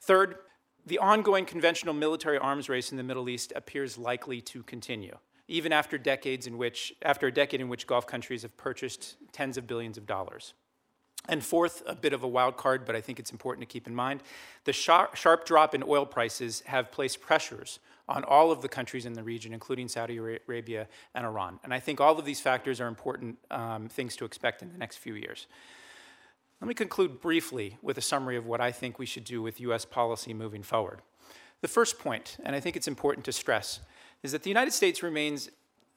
Third, 0.00 0.36
the 0.84 0.98
ongoing 0.98 1.44
conventional 1.44 1.94
military 1.94 2.38
arms 2.38 2.68
race 2.68 2.92
in 2.92 2.96
the 2.96 3.02
Middle 3.02 3.28
East 3.28 3.52
appears 3.56 3.98
likely 3.98 4.40
to 4.42 4.62
continue, 4.62 5.16
even 5.48 5.72
after 5.72 5.98
decades 5.98 6.46
in 6.46 6.56
which, 6.56 6.94
after 7.02 7.26
a 7.26 7.32
decade 7.32 7.60
in 7.60 7.68
which 7.68 7.88
Gulf 7.88 8.06
countries 8.06 8.42
have 8.42 8.56
purchased 8.56 9.16
tens 9.32 9.56
of 9.56 9.66
billions 9.66 9.98
of 9.98 10.06
dollars. 10.06 10.54
And 11.28 11.44
fourth, 11.44 11.82
a 11.86 11.94
bit 11.94 12.12
of 12.12 12.22
a 12.22 12.28
wild 12.28 12.56
card, 12.56 12.84
but 12.84 12.94
I 12.94 13.00
think 13.00 13.18
it's 13.18 13.32
important 13.32 13.68
to 13.68 13.72
keep 13.72 13.86
in 13.86 13.94
mind 13.94 14.22
the 14.64 14.72
sharp, 14.72 15.16
sharp, 15.16 15.44
drop 15.44 15.74
in 15.74 15.82
oil 15.82 16.06
prices 16.06 16.62
have 16.66 16.92
placed 16.92 17.20
pressures 17.20 17.78
on 18.08 18.22
all 18.24 18.52
of 18.52 18.62
the 18.62 18.68
countries 18.68 19.04
in 19.04 19.14
the 19.14 19.22
region, 19.22 19.52
including 19.52 19.88
Saudi 19.88 20.16
Arabia 20.16 20.86
and 21.14 21.26
Iran. 21.26 21.58
And 21.64 21.74
I 21.74 21.80
think 21.80 22.00
all 22.00 22.18
of 22.18 22.24
these 22.24 22.40
factors 22.40 22.80
are 22.80 22.86
important 22.86 23.38
um, 23.50 23.88
things 23.88 24.14
to 24.16 24.24
expect 24.24 24.62
in 24.62 24.70
the 24.70 24.78
next 24.78 24.98
few 24.98 25.14
years. 25.14 25.46
Let 26.60 26.68
me 26.68 26.74
conclude 26.74 27.20
briefly 27.20 27.76
with 27.82 27.98
a 27.98 28.02
summary 28.02 28.36
of 28.36 28.46
what 28.46 28.60
I 28.60 28.72
think 28.72 28.98
we 28.98 29.06
should 29.06 29.24
do 29.24 29.42
with 29.42 29.60
US 29.60 29.84
policy 29.84 30.32
moving 30.32 30.62
forward. 30.62 31.02
The 31.60 31.68
first 31.68 31.98
point, 31.98 32.36
and 32.44 32.54
I 32.54 32.60
think 32.60 32.76
it's 32.76 32.88
important 32.88 33.24
to 33.26 33.32
stress, 33.32 33.80
is 34.22 34.32
that 34.32 34.42
the 34.42 34.50
United 34.50 34.72
States 34.72 35.02
remains 35.02 35.50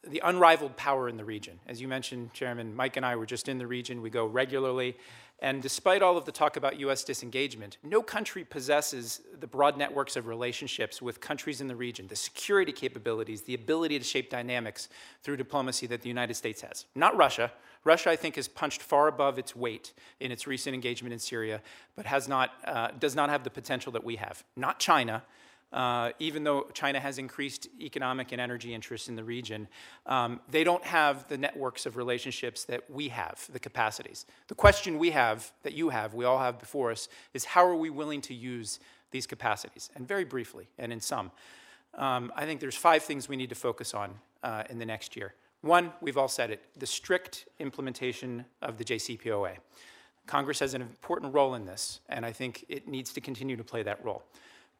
the 0.08 0.22
unrivaled 0.24 0.78
power 0.78 1.10
in 1.10 1.18
the 1.18 1.26
region. 1.26 1.60
As 1.68 1.82
you 1.82 1.88
mentioned, 1.88 2.34
Chairman, 2.34 2.76
Mike 2.76 2.98
and 2.98 3.06
I 3.06 3.16
were 3.16 3.26
just 3.26 3.50
in 3.50 3.58
the 3.58 3.68
region. 3.68 4.02
We 4.02 4.10
go 4.10 4.26
regularly. 4.26 4.98
And 5.42 5.62
despite 5.62 6.02
all 6.02 6.18
of 6.18 6.26
the 6.26 6.32
talk 6.32 6.58
about 6.58 6.80
US 6.80 7.04
disengagement, 7.04 7.78
no 7.84 8.02
country 8.02 8.44
possesses 8.44 9.22
the 9.40 9.48
broad 9.48 9.78
networks 9.78 10.16
of 10.16 10.28
relationships 10.28 11.02
with 11.02 11.22
countries 11.22 11.62
in 11.62 11.68
the 11.68 11.76
region, 11.76 12.08
the 12.08 12.16
security 12.16 12.74
capabilities, 12.74 13.44
the 13.44 13.54
ability 13.54 13.98
to 13.98 14.04
shape 14.04 14.30
dynamics 14.30 14.90
through 15.24 15.38
diplomacy 15.38 15.88
that 15.88 16.02
the 16.02 16.10
United 16.10 16.34
States 16.34 16.62
has. 16.62 16.86
Not 16.94 17.16
Russia. 17.16 17.52
Russia, 17.86 18.10
I 18.10 18.18
think, 18.18 18.36
has 18.36 18.50
punched 18.50 18.82
far 18.82 19.08
above 19.08 19.40
its 19.40 19.56
weight 19.56 19.94
in 20.20 20.32
its 20.32 20.46
recent 20.46 20.74
engagement 20.74 21.14
in 21.14 21.20
Syria, 21.20 21.62
but 21.96 22.06
has 22.06 22.28
not, 22.28 22.52
uh, 22.66 22.90
does 23.00 23.16
not 23.16 23.30
have 23.30 23.46
the 23.46 23.50
potential 23.50 23.94
that 23.94 24.04
we 24.04 24.18
have. 24.18 24.44
Not 24.58 24.80
China, 24.80 25.24
uh, 25.72 26.12
even 26.20 26.44
though 26.44 26.68
China 26.74 27.00
has 27.00 27.18
increased 27.18 27.68
economic 27.80 28.32
and 28.32 28.42
energy 28.42 28.74
interests 28.74 29.08
in 29.08 29.16
the 29.16 29.24
region, 29.24 29.68
um, 30.06 30.40
they 30.50 30.64
don't 30.64 30.84
have 30.84 31.28
the 31.28 31.38
networks 31.38 31.86
of 31.86 31.96
relationships 31.96 32.64
that 32.66 32.90
we 32.90 33.10
have, 33.10 33.48
the 33.52 33.60
capacities. 33.60 34.26
The 34.48 34.56
question 34.56 34.98
we 34.98 35.12
have, 35.12 35.52
that 35.64 35.74
you 35.74 35.90
have, 35.90 36.14
we 36.14 36.26
all 36.26 36.40
have 36.40 36.60
before 36.60 36.92
us, 36.92 37.08
is 37.34 37.46
how 37.46 37.66
are 37.66 37.76
we 37.76 37.90
willing 37.90 38.22
to 38.22 38.34
use 38.34 38.80
these 39.12 39.28
capacities? 39.28 39.90
And 39.96 40.08
very 40.08 40.26
briefly, 40.26 40.70
and 40.80 40.92
in 40.92 41.00
sum, 41.00 41.32
um, 41.96 42.32
I 42.36 42.46
think 42.46 42.60
there's 42.60 42.76
five 42.76 43.04
things 43.04 43.30
we 43.30 43.36
need 43.36 43.50
to 43.50 43.56
focus 43.56 43.94
on 43.94 44.16
uh, 44.44 44.64
in 44.70 44.80
the 44.80 44.86
next 44.86 45.16
year. 45.16 45.34
One, 45.62 45.92
we've 46.02 46.18
all 46.18 46.28
said 46.30 46.52
it, 46.52 46.62
the 46.78 46.88
strict 46.88 47.46
implementation 47.60 48.46
of 48.62 48.78
the 48.78 48.84
JCPOA. 48.84 49.58
Congress 50.26 50.60
has 50.60 50.74
an 50.74 50.82
important 50.82 51.34
role 51.34 51.56
in 51.56 51.66
this, 51.66 52.00
and 52.08 52.26
I 52.26 52.32
think 52.32 52.64
it 52.70 52.88
needs 52.88 53.12
to 53.14 53.22
continue 53.22 53.58
to 53.58 53.64
play 53.64 53.84
that 53.84 54.04
role. 54.06 54.24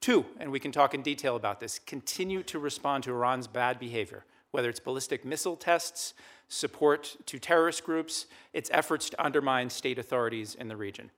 Two, 0.02 0.26
and 0.40 0.52
we 0.52 0.60
can 0.60 0.72
talk 0.72 0.94
in 0.94 1.02
detail 1.02 1.36
about 1.36 1.60
this, 1.60 1.80
continue 1.80 2.42
to 2.44 2.60
respond 2.60 3.04
to 3.04 3.12
Iran's 3.12 3.48
bad 3.48 3.80
behavior, 3.80 4.26
whether 4.52 4.70
it's 4.70 4.80
ballistic 4.80 5.26
missile 5.26 5.58
tests, 5.58 6.14
support 6.48 7.18
to 7.26 7.38
terrorist 7.38 7.84
groups, 7.84 8.26
its 8.54 8.70
efforts 8.74 9.10
to 9.10 9.24
undermine 9.24 9.70
state 9.70 10.00
authorities 10.00 10.56
in 10.56 10.68
the 10.68 10.78
region. 10.78 11.12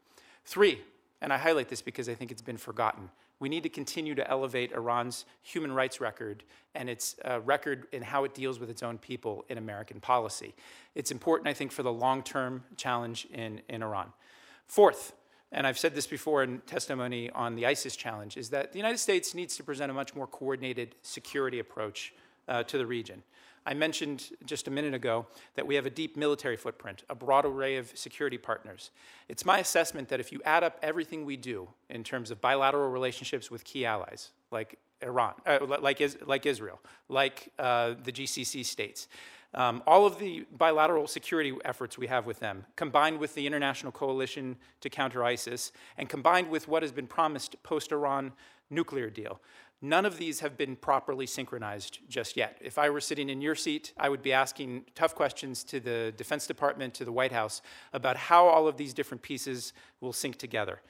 Three, 0.46 0.82
and 1.22 1.32
I 1.32 1.38
highlight 1.38 1.70
this 1.70 1.82
because 1.82 2.10
I 2.10 2.15
think 2.15 2.32
it's 2.32 2.41
been 2.41 2.58
forgotten, 2.58 3.10
we 3.39 3.50
need 3.50 3.63
to 3.63 3.70
continue 3.70 4.13
to 4.15 4.30
elevate 4.30 4.72
Iran's 4.72 5.26
human 5.41 5.72
rights 5.72 6.00
record 6.00 6.44
and 6.76 6.88
its 6.88 7.15
uh, 7.26 7.41
record 7.41 7.88
in 7.91 8.04
how 8.04 8.24
it 8.24 8.36
deals 8.36 8.60
with 8.60 8.70
its 8.70 8.84
own 8.84 9.00
people 9.00 9.46
in 9.50 9.58
American 9.58 10.00
policy. 10.00 10.54
It's 10.94 11.10
important, 11.10 11.48
I 11.48 11.54
think, 11.54 11.72
for 11.72 11.82
the 11.82 11.91
long 11.91 12.22
term 12.22 12.63
challenge 12.78 13.28
in, 13.34 13.62
in 13.67 13.82
Iran. 13.82 14.13
Fourth, 14.67 15.13
and 15.52 15.68
I've 15.68 15.78
said 15.78 15.94
this 15.94 16.08
before 16.08 16.44
in 16.44 16.60
testimony 16.60 17.30
on 17.32 17.56
the 17.56 17.66
ISIS 17.66 17.96
challenge, 17.96 18.38
is 18.38 18.50
that 18.50 18.72
the 18.72 18.78
United 18.78 19.00
States 19.00 19.34
needs 19.34 19.58
to 19.58 19.64
present 19.64 19.92
a 19.92 19.94
much 19.94 20.16
more 20.16 20.28
coordinated 20.28 20.96
security 21.02 21.60
approach 21.60 22.14
uh, 22.48 22.64
to 22.64 22.78
the 22.78 22.86
region. 22.86 23.24
I 23.66 23.74
mentioned 23.76 24.32
just 24.46 24.68
a 24.68 24.72
minute 24.72 24.94
ago 24.94 25.28
that 25.56 25.68
we 25.68 25.76
have 25.76 25.86
a 25.86 25.90
deep 25.90 26.18
military 26.18 26.58
footprint, 26.58 27.04
a 27.10 27.16
broad 27.16 27.46
array 27.46 27.78
of 27.78 27.96
security 27.96 28.38
partners. 28.38 28.90
It's 29.30 29.46
my 29.46 29.60
assessment 29.60 30.10
that 30.10 30.20
if 30.20 30.32
you 30.32 30.42
add 30.46 30.64
up 30.64 30.80
everything 30.82 31.26
we 31.26 31.38
do 31.38 31.68
in 31.90 32.04
terms 32.04 32.32
of 32.32 32.42
bilateral 32.42 32.90
relationships 32.90 33.52
with 33.52 33.64
key 33.64 33.86
allies, 33.86 34.32
like 34.50 34.80
Iran, 35.04 35.34
uh, 35.46 35.60
like, 35.80 36.02
like 36.26 36.46
Israel, 36.46 36.80
like 37.08 37.52
uh, 37.60 37.94
the 38.04 38.12
GCC 38.12 38.66
states, 38.66 39.08
um, 39.54 39.84
all 39.86 40.06
of 40.06 40.18
the 40.18 40.46
bilateral 40.58 41.08
security 41.08 41.54
efforts 41.66 41.98
we 41.98 42.08
have 42.08 42.26
with 42.26 42.40
them, 42.40 42.66
combined 42.76 43.20
with 43.20 43.36
the 43.36 43.46
international 43.46 43.92
coalition 43.92 44.56
to 44.80 44.90
counter 44.90 45.24
ISIS, 45.24 45.72
and 45.98 46.08
combined 46.08 46.50
with 46.50 46.68
what 46.68 46.84
has 46.84 46.92
been 46.92 47.08
promised 47.08 47.62
post 47.64 47.92
Iran 47.92 48.32
nuclear 48.70 49.10
deal, 49.10 49.42
none 49.82 50.06
of 50.06 50.18
these 50.18 50.40
have 50.40 50.58
been 50.58 50.76
properly 50.76 51.26
synchronized 51.26 52.00
just 52.08 52.38
yet. 52.38 52.58
If 52.62 52.78
I 52.78 52.90
were 52.90 53.02
sitting 53.02 53.30
in 53.30 53.42
your 53.42 53.56
seat, 53.56 53.94
I 53.98 54.10
would 54.10 54.22
be 54.22 54.32
asking 54.32 54.86
tough 54.96 55.16
questions 55.16 55.64
to 55.66 55.80
the 55.80 56.14
Defense 56.16 56.48
Department, 56.48 56.94
to 56.96 57.06
the 57.06 57.12
White 57.12 57.32
House, 57.32 57.62
about 57.92 58.16
how 58.16 58.48
all 58.48 58.68
of 58.68 58.78
these 58.78 58.94
different 58.94 59.22
pieces 59.22 59.74
will 60.00 60.14
sync 60.14 60.38
together. 60.38 60.82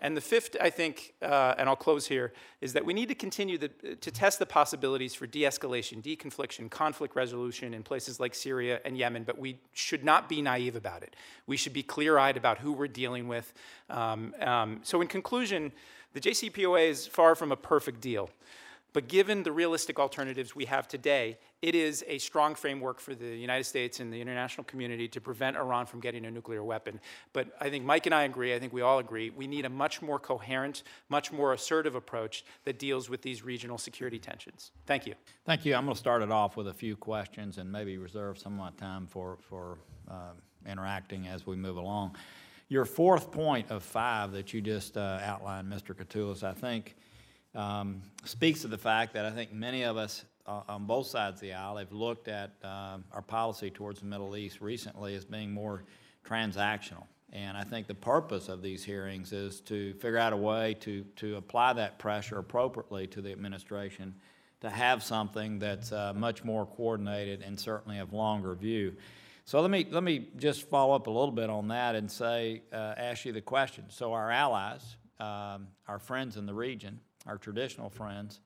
And 0.00 0.16
the 0.16 0.20
fifth, 0.20 0.56
I 0.60 0.70
think, 0.70 1.14
uh, 1.22 1.54
and 1.58 1.68
I'll 1.68 1.76
close 1.76 2.06
here, 2.06 2.32
is 2.60 2.72
that 2.74 2.84
we 2.84 2.94
need 2.94 3.08
to 3.08 3.14
continue 3.14 3.58
the, 3.58 3.68
to 3.68 4.10
test 4.10 4.38
the 4.38 4.46
possibilities 4.46 5.14
for 5.14 5.26
de 5.26 5.42
escalation, 5.42 6.02
deconfliction, 6.02 6.70
conflict 6.70 7.16
resolution 7.16 7.74
in 7.74 7.82
places 7.82 8.20
like 8.20 8.34
Syria 8.34 8.80
and 8.84 8.96
Yemen, 8.96 9.24
but 9.24 9.38
we 9.38 9.58
should 9.72 10.04
not 10.04 10.28
be 10.28 10.40
naive 10.40 10.76
about 10.76 11.02
it. 11.02 11.16
We 11.46 11.56
should 11.56 11.72
be 11.72 11.82
clear 11.82 12.18
eyed 12.18 12.36
about 12.36 12.58
who 12.58 12.72
we're 12.72 12.86
dealing 12.86 13.26
with. 13.26 13.52
Um, 13.90 14.34
um, 14.40 14.80
so, 14.82 15.00
in 15.00 15.08
conclusion, 15.08 15.72
the 16.12 16.20
JCPOA 16.20 16.88
is 16.88 17.06
far 17.06 17.34
from 17.34 17.50
a 17.50 17.56
perfect 17.56 18.00
deal. 18.00 18.30
But 18.92 19.08
given 19.08 19.42
the 19.42 19.52
realistic 19.52 19.98
alternatives 19.98 20.56
we 20.56 20.64
have 20.64 20.88
today, 20.88 21.38
it 21.60 21.74
is 21.74 22.04
a 22.08 22.18
strong 22.18 22.54
framework 22.54 23.00
for 23.00 23.14
the 23.14 23.36
United 23.36 23.64
States 23.64 24.00
and 24.00 24.12
the 24.12 24.20
international 24.20 24.64
community 24.64 25.08
to 25.08 25.20
prevent 25.20 25.56
Iran 25.56 25.86
from 25.86 26.00
getting 26.00 26.24
a 26.24 26.30
nuclear 26.30 26.64
weapon. 26.64 26.98
But 27.32 27.48
I 27.60 27.68
think 27.68 27.84
Mike 27.84 28.06
and 28.06 28.14
I 28.14 28.24
agree, 28.24 28.54
I 28.54 28.58
think 28.58 28.72
we 28.72 28.80
all 28.80 28.98
agree, 28.98 29.30
we 29.30 29.46
need 29.46 29.66
a 29.66 29.68
much 29.68 30.00
more 30.00 30.18
coherent, 30.18 30.84
much 31.08 31.32
more 31.32 31.52
assertive 31.52 31.94
approach 31.94 32.44
that 32.64 32.78
deals 32.78 33.10
with 33.10 33.20
these 33.20 33.44
regional 33.44 33.76
security 33.76 34.18
tensions. 34.18 34.72
Thank 34.86 35.06
you. 35.06 35.14
Thank 35.44 35.66
you. 35.66 35.74
I'm 35.74 35.84
going 35.84 35.94
to 35.94 35.98
start 35.98 36.22
it 36.22 36.30
off 36.30 36.56
with 36.56 36.68
a 36.68 36.74
few 36.74 36.96
questions 36.96 37.58
and 37.58 37.70
maybe 37.70 37.98
reserve 37.98 38.38
some 38.38 38.54
of 38.54 38.58
my 38.58 38.70
time 38.78 39.06
for, 39.06 39.36
for 39.40 39.78
uh, 40.10 40.32
interacting 40.66 41.26
as 41.26 41.46
we 41.46 41.56
move 41.56 41.76
along. 41.76 42.16
Your 42.70 42.84
fourth 42.84 43.30
point 43.30 43.70
of 43.70 43.82
five 43.82 44.32
that 44.32 44.52
you 44.52 44.60
just 44.60 44.96
uh, 44.96 45.20
outlined, 45.22 45.72
Mr. 45.72 45.94
Katulis, 45.94 46.42
I 46.42 46.52
think 46.52 46.96
um, 47.58 48.02
speaks 48.24 48.60
to 48.62 48.68
the 48.68 48.78
fact 48.78 49.12
that 49.14 49.26
I 49.26 49.30
think 49.30 49.52
many 49.52 49.82
of 49.82 49.96
us 49.96 50.24
uh, 50.46 50.60
on 50.68 50.86
both 50.86 51.08
sides 51.08 51.36
of 51.36 51.40
the 51.40 51.52
aisle 51.52 51.76
have 51.76 51.92
looked 51.92 52.28
at 52.28 52.52
uh, 52.62 52.98
our 53.12 53.20
policy 53.20 53.68
towards 53.68 53.98
the 53.98 54.06
Middle 54.06 54.36
East 54.36 54.60
recently 54.60 55.16
as 55.16 55.24
being 55.24 55.50
more 55.50 55.82
transactional. 56.24 57.04
And 57.32 57.56
I 57.56 57.64
think 57.64 57.88
the 57.88 57.94
purpose 57.94 58.48
of 58.48 58.62
these 58.62 58.84
hearings 58.84 59.32
is 59.32 59.60
to 59.62 59.92
figure 59.94 60.18
out 60.18 60.32
a 60.32 60.36
way 60.36 60.74
to, 60.80 61.02
to 61.16 61.36
apply 61.36 61.72
that 61.74 61.98
pressure 61.98 62.38
appropriately 62.38 63.08
to 63.08 63.20
the 63.20 63.32
administration 63.32 64.14
to 64.60 64.70
have 64.70 65.02
something 65.02 65.58
that's 65.58 65.92
uh, 65.92 66.12
much 66.14 66.44
more 66.44 66.64
coordinated 66.64 67.42
and 67.42 67.58
certainly 67.58 67.98
of 67.98 68.12
longer 68.12 68.54
view. 68.54 68.94
So 69.44 69.60
let 69.60 69.70
me, 69.70 69.86
let 69.90 70.04
me 70.04 70.28
just 70.36 70.68
follow 70.68 70.94
up 70.94 71.08
a 71.08 71.10
little 71.10 71.32
bit 71.32 71.50
on 71.50 71.68
that 71.68 71.96
and 71.96 72.10
say, 72.10 72.62
uh, 72.72 72.94
ask 72.96 73.24
you 73.24 73.32
the 73.32 73.40
question. 73.40 73.84
So 73.88 74.12
our 74.12 74.30
allies, 74.30 74.96
um, 75.18 75.68
our 75.88 75.98
friends 75.98 76.36
in 76.36 76.46
the 76.46 76.54
region, 76.54 77.00
our 77.28 77.36
traditional 77.36 77.90
friends, 77.90 78.40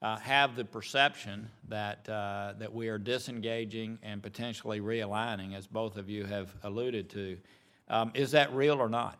uh, 0.00 0.16
have 0.18 0.54
the 0.54 0.64
perception 0.64 1.48
that, 1.68 2.08
uh, 2.08 2.54
that 2.58 2.72
we 2.72 2.88
are 2.88 2.98
disengaging 2.98 3.98
and 4.02 4.22
potentially 4.22 4.80
realigning, 4.80 5.54
as 5.54 5.66
both 5.66 5.96
of 5.96 6.08
you 6.08 6.24
have 6.24 6.54
alluded 6.62 7.10
to. 7.10 7.38
Um, 7.88 8.12
is 8.14 8.30
that 8.32 8.52
real 8.54 8.80
or 8.80 8.88
not? 8.88 9.18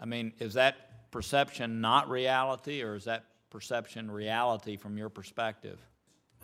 I 0.00 0.06
mean, 0.06 0.32
is 0.38 0.54
that 0.54 1.10
perception 1.10 1.80
not 1.80 2.08
reality, 2.08 2.82
or 2.82 2.94
is 2.94 3.04
that 3.04 3.24
perception 3.50 4.10
reality 4.10 4.76
from 4.76 4.96
your 4.96 5.08
perspective? 5.08 5.78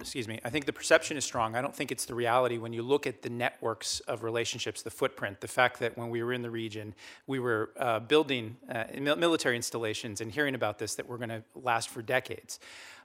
Excuse 0.00 0.28
me, 0.28 0.38
I 0.44 0.50
think 0.50 0.66
the 0.66 0.72
perception 0.72 1.16
is 1.16 1.24
strong. 1.24 1.56
I 1.56 1.62
don't 1.62 1.74
think 1.74 1.90
it's 1.90 2.04
the 2.04 2.14
reality 2.14 2.58
when 2.58 2.72
you 2.72 2.82
look 2.82 3.06
at 3.06 3.22
the 3.22 3.30
networks 3.30 4.00
of 4.00 4.22
relationships, 4.22 4.82
the 4.82 4.90
footprint, 4.90 5.40
the 5.40 5.48
fact 5.48 5.78
that 5.80 5.96
when 5.96 6.10
we 6.10 6.22
were 6.22 6.32
in 6.32 6.42
the 6.42 6.50
region, 6.50 6.94
we 7.26 7.38
were 7.38 7.70
uh, 7.78 8.00
building 8.00 8.56
uh, 8.70 8.84
military 8.98 9.56
installations 9.56 10.20
and 10.20 10.30
hearing 10.32 10.54
about 10.54 10.78
this 10.78 10.94
that 10.96 11.08
were 11.08 11.16
going 11.16 11.30
to 11.30 11.42
last 11.54 11.88
for 11.88 12.02
decades. 12.02 12.60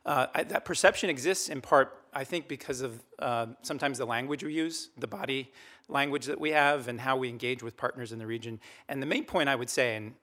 Uh, 0.06 0.27
I, 0.34 0.43
that 0.43 0.65
perception 0.65 1.10
exists 1.10 1.47
in 1.47 1.62
part, 1.62 1.97
I 2.13 2.23
think, 2.23 2.47
because 2.47 2.82
of 2.82 3.01
uh, 3.19 3.47
sometimes 3.62 3.97
the 3.97 4.06
language 4.06 4.43
we 4.43 4.54
use, 4.54 4.89
the 4.97 5.08
body 5.08 5.51
language 5.88 6.25
that 6.25 6.39
we 6.39 6.51
have, 6.51 6.88
and 6.88 6.99
how 6.99 7.17
we 7.17 7.30
engage 7.30 7.62
with 7.63 7.77
partners 7.77 8.12
in 8.12 8.19
the 8.19 8.27
region. 8.27 8.60
And 8.89 9.01
the 9.01 9.06
main 9.06 9.25
point 9.25 9.49
I 9.49 9.56
would 9.56 9.69
say, 9.69 9.95
and 9.95 10.13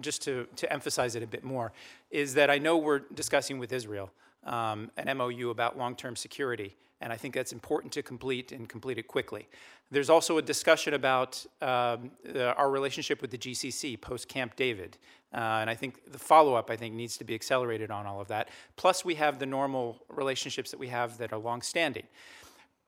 just 0.00 0.22
to, 0.22 0.46
to 0.56 0.72
emphasize 0.72 1.14
it 1.16 1.22
a 1.22 1.26
bit 1.26 1.44
more, 1.44 1.72
is 2.10 2.34
that 2.34 2.50
I 2.50 2.58
know 2.58 2.78
we're 2.78 3.00
discussing 3.00 3.58
with 3.58 3.72
Israel 3.72 4.10
um, 4.46 4.90
an 4.96 5.14
MOU 5.16 5.50
about 5.50 5.76
long-term 5.76 6.16
security, 6.16 6.76
and 7.00 7.12
I 7.12 7.16
think 7.16 7.34
that's 7.34 7.52
important 7.52 7.92
to 7.94 8.02
complete 8.02 8.52
and 8.52 8.68
complete 8.68 8.98
it 8.98 9.06
quickly. 9.06 9.48
There's 9.90 10.10
also 10.10 10.38
a 10.38 10.42
discussion 10.42 10.94
about 10.94 11.44
um, 11.60 12.10
our 12.34 12.70
relationship 12.70 13.20
with 13.20 13.30
the 13.30 13.38
GCC 13.38 14.00
post 14.00 14.28
Camp 14.28 14.56
David, 14.56 14.98
uh, 15.34 15.58
and 15.60 15.68
I 15.68 15.74
think 15.74 16.10
the 16.10 16.18
follow-up 16.18 16.70
I 16.70 16.76
think 16.76 16.94
needs 16.94 17.16
to 17.18 17.24
be 17.24 17.34
accelerated 17.34 17.90
on 17.90 18.06
all 18.06 18.20
of 18.20 18.28
that. 18.28 18.48
Plus, 18.76 19.04
we 19.04 19.16
have 19.16 19.38
the 19.38 19.46
normal 19.46 19.98
relationships 20.08 20.70
that 20.70 20.80
we 20.80 20.88
have 20.88 21.18
that 21.18 21.32
are 21.32 21.38
long-standing. 21.38 22.04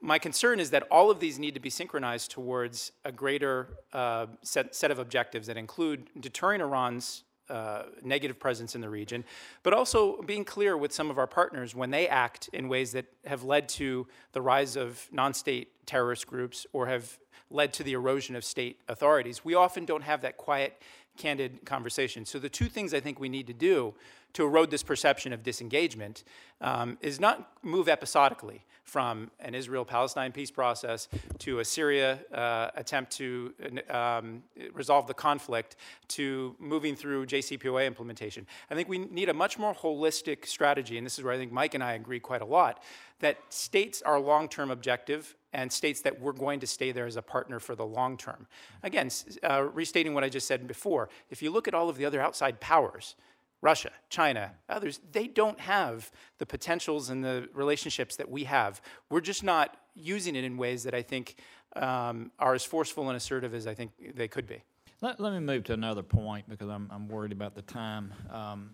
My 0.01 0.19
concern 0.19 0.61
is 0.61 0.71
that 0.71 0.85
all 0.91 1.11
of 1.11 1.19
these 1.19 1.41
need 1.41 1.55
to 1.55 1.61
be 1.61 1.71
synchronized 1.71 2.31
towards 2.31 2.93
a 3.05 3.11
greater 3.11 3.79
uh, 3.93 4.27
set, 4.43 4.75
set 4.75 4.93
of 4.93 5.01
objectives 5.01 5.49
that 5.49 5.57
include 5.57 6.09
deterring 6.21 6.61
Iran's 6.61 7.25
uh, 7.51 7.85
negative 8.03 8.39
presence 8.39 8.75
in 8.75 8.81
the 8.81 8.89
region, 8.89 9.25
but 9.63 9.73
also 9.73 10.21
being 10.23 10.45
clear 10.45 10.77
with 10.77 10.93
some 10.93 11.11
of 11.11 11.19
our 11.19 11.27
partners 11.27 11.75
when 11.75 11.91
they 11.91 12.09
act 12.09 12.49
in 12.53 12.69
ways 12.69 12.93
that 12.93 13.07
have 13.27 13.43
led 13.43 13.69
to 13.69 14.07
the 14.33 14.41
rise 14.41 14.77
of 14.77 15.09
non 15.13 15.35
state 15.35 15.87
terrorist 15.87 16.27
groups 16.27 16.67
or 16.73 16.87
have 16.87 17.19
led 17.51 17.73
to 17.73 17.83
the 17.83 17.93
erosion 17.93 18.37
of 18.37 18.45
state 18.45 18.79
authorities. 18.89 19.45
We 19.45 19.55
often 19.55 19.85
don't 19.85 20.03
have 20.03 20.21
that 20.23 20.37
quiet, 20.37 20.81
candid 21.17 21.65
conversation. 21.65 22.25
So, 22.25 22.39
the 22.39 22.49
two 22.51 22.67
things 22.67 22.93
I 22.93 23.01
think 23.01 23.19
we 23.19 23.29
need 23.29 23.47
to 23.47 23.55
do 23.55 23.95
to 24.35 24.45
erode 24.45 24.71
this 24.71 24.83
perception 24.83 25.33
of 25.33 25.43
disengagement 25.43 26.25
um, 26.61 26.99
is 27.01 27.21
not 27.21 27.51
move 27.63 27.89
episodically 27.89 28.65
from 28.89 29.31
an 29.41 29.55
Israel 29.55 29.85
Palestine 29.85 30.33
peace 30.33 30.51
process 30.51 31.09
to 31.39 31.59
a 31.59 31.65
Syria 31.65 32.19
uh, 32.33 32.71
attempt 32.75 33.13
to 33.13 33.53
um, 33.91 34.43
resolve 34.73 35.07
the 35.07 35.15
conflict 35.15 35.77
to 36.09 36.57
moving 36.59 36.97
through 36.97 37.27
JCPOA 37.27 37.87
implementation. 37.87 38.47
I 38.71 38.75
think 38.75 38.89
we 38.89 38.99
need 38.99 39.29
a 39.29 39.35
much 39.35 39.59
more 39.59 39.75
holistic 39.75 40.47
strategy, 40.47 40.97
and 40.97 41.05
this 41.05 41.19
is 41.19 41.25
where 41.25 41.35
I 41.35 41.37
think 41.37 41.53
Mike 41.53 41.75
and 41.75 41.85
I 41.85 41.93
agree 41.93 42.19
quite 42.19 42.41
a 42.41 42.47
lot, 42.47 42.83
that 43.21 43.37
states 43.51 44.01
our 44.03 44.19
long 44.19 44.49
term 44.49 44.71
objective 44.71 45.37
and 45.53 45.71
states 45.71 46.01
that 46.03 46.21
we're 46.21 46.33
going 46.33 46.61
to 46.61 46.67
stay 46.67 46.91
there 46.91 47.07
as 47.07 47.17
a 47.17 47.23
partner 47.23 47.61
for 47.61 47.75
the 47.75 47.85
long 47.85 48.17
term. 48.17 48.47
Again, 48.83 49.11
uh, 49.43 49.65
restating 49.65 50.15
what 50.15 50.25
I 50.25 50.31
just 50.31 50.47
said 50.47 50.67
before, 50.67 51.11
if 51.31 51.43
you 51.43 51.51
look 51.51 51.69
at 51.69 51.75
all 51.75 51.91
of 51.91 51.99
the 51.99 52.07
other 52.07 52.21
outside 52.21 52.59
powers, 52.61 53.17
Russia, 53.61 53.91
China, 54.09 54.53
others, 54.69 55.01
they 55.13 55.27
don't 55.27 55.59
have 55.59 56.11
the 56.39 56.47
potentials 56.47 57.11
and 57.11 57.25
the 57.25 57.49
relationships 57.53 58.17
that 58.17 58.31
we 58.31 58.45
have. 58.45 58.81
We're 59.11 59.21
just 59.21 59.43
not 59.43 59.77
using 59.95 60.37
it 60.37 60.45
in 60.45 60.57
ways 60.57 60.85
that 60.85 60.95
I 60.95 61.03
think 61.03 61.37
um, 61.75 62.31
are 62.39 62.55
as 62.55 62.65
forceful 62.65 63.09
and 63.09 63.17
assertive 63.17 63.55
as 63.55 63.67
I 63.67 63.75
think 63.75 63.91
they 64.15 64.29
could 64.29 64.47
be. 64.47 64.63
Let, 65.01 65.21
let 65.21 65.33
me 65.33 65.41
move 65.41 65.65
to 65.65 65.73
another 65.73 66.03
point 66.03 66.49
because 66.49 66.69
I'm, 66.69 66.89
I'm 66.93 67.09
worried 67.09 67.33
about 67.33 67.55
the 67.55 67.63
time. 67.63 68.13
Um, 68.31 68.71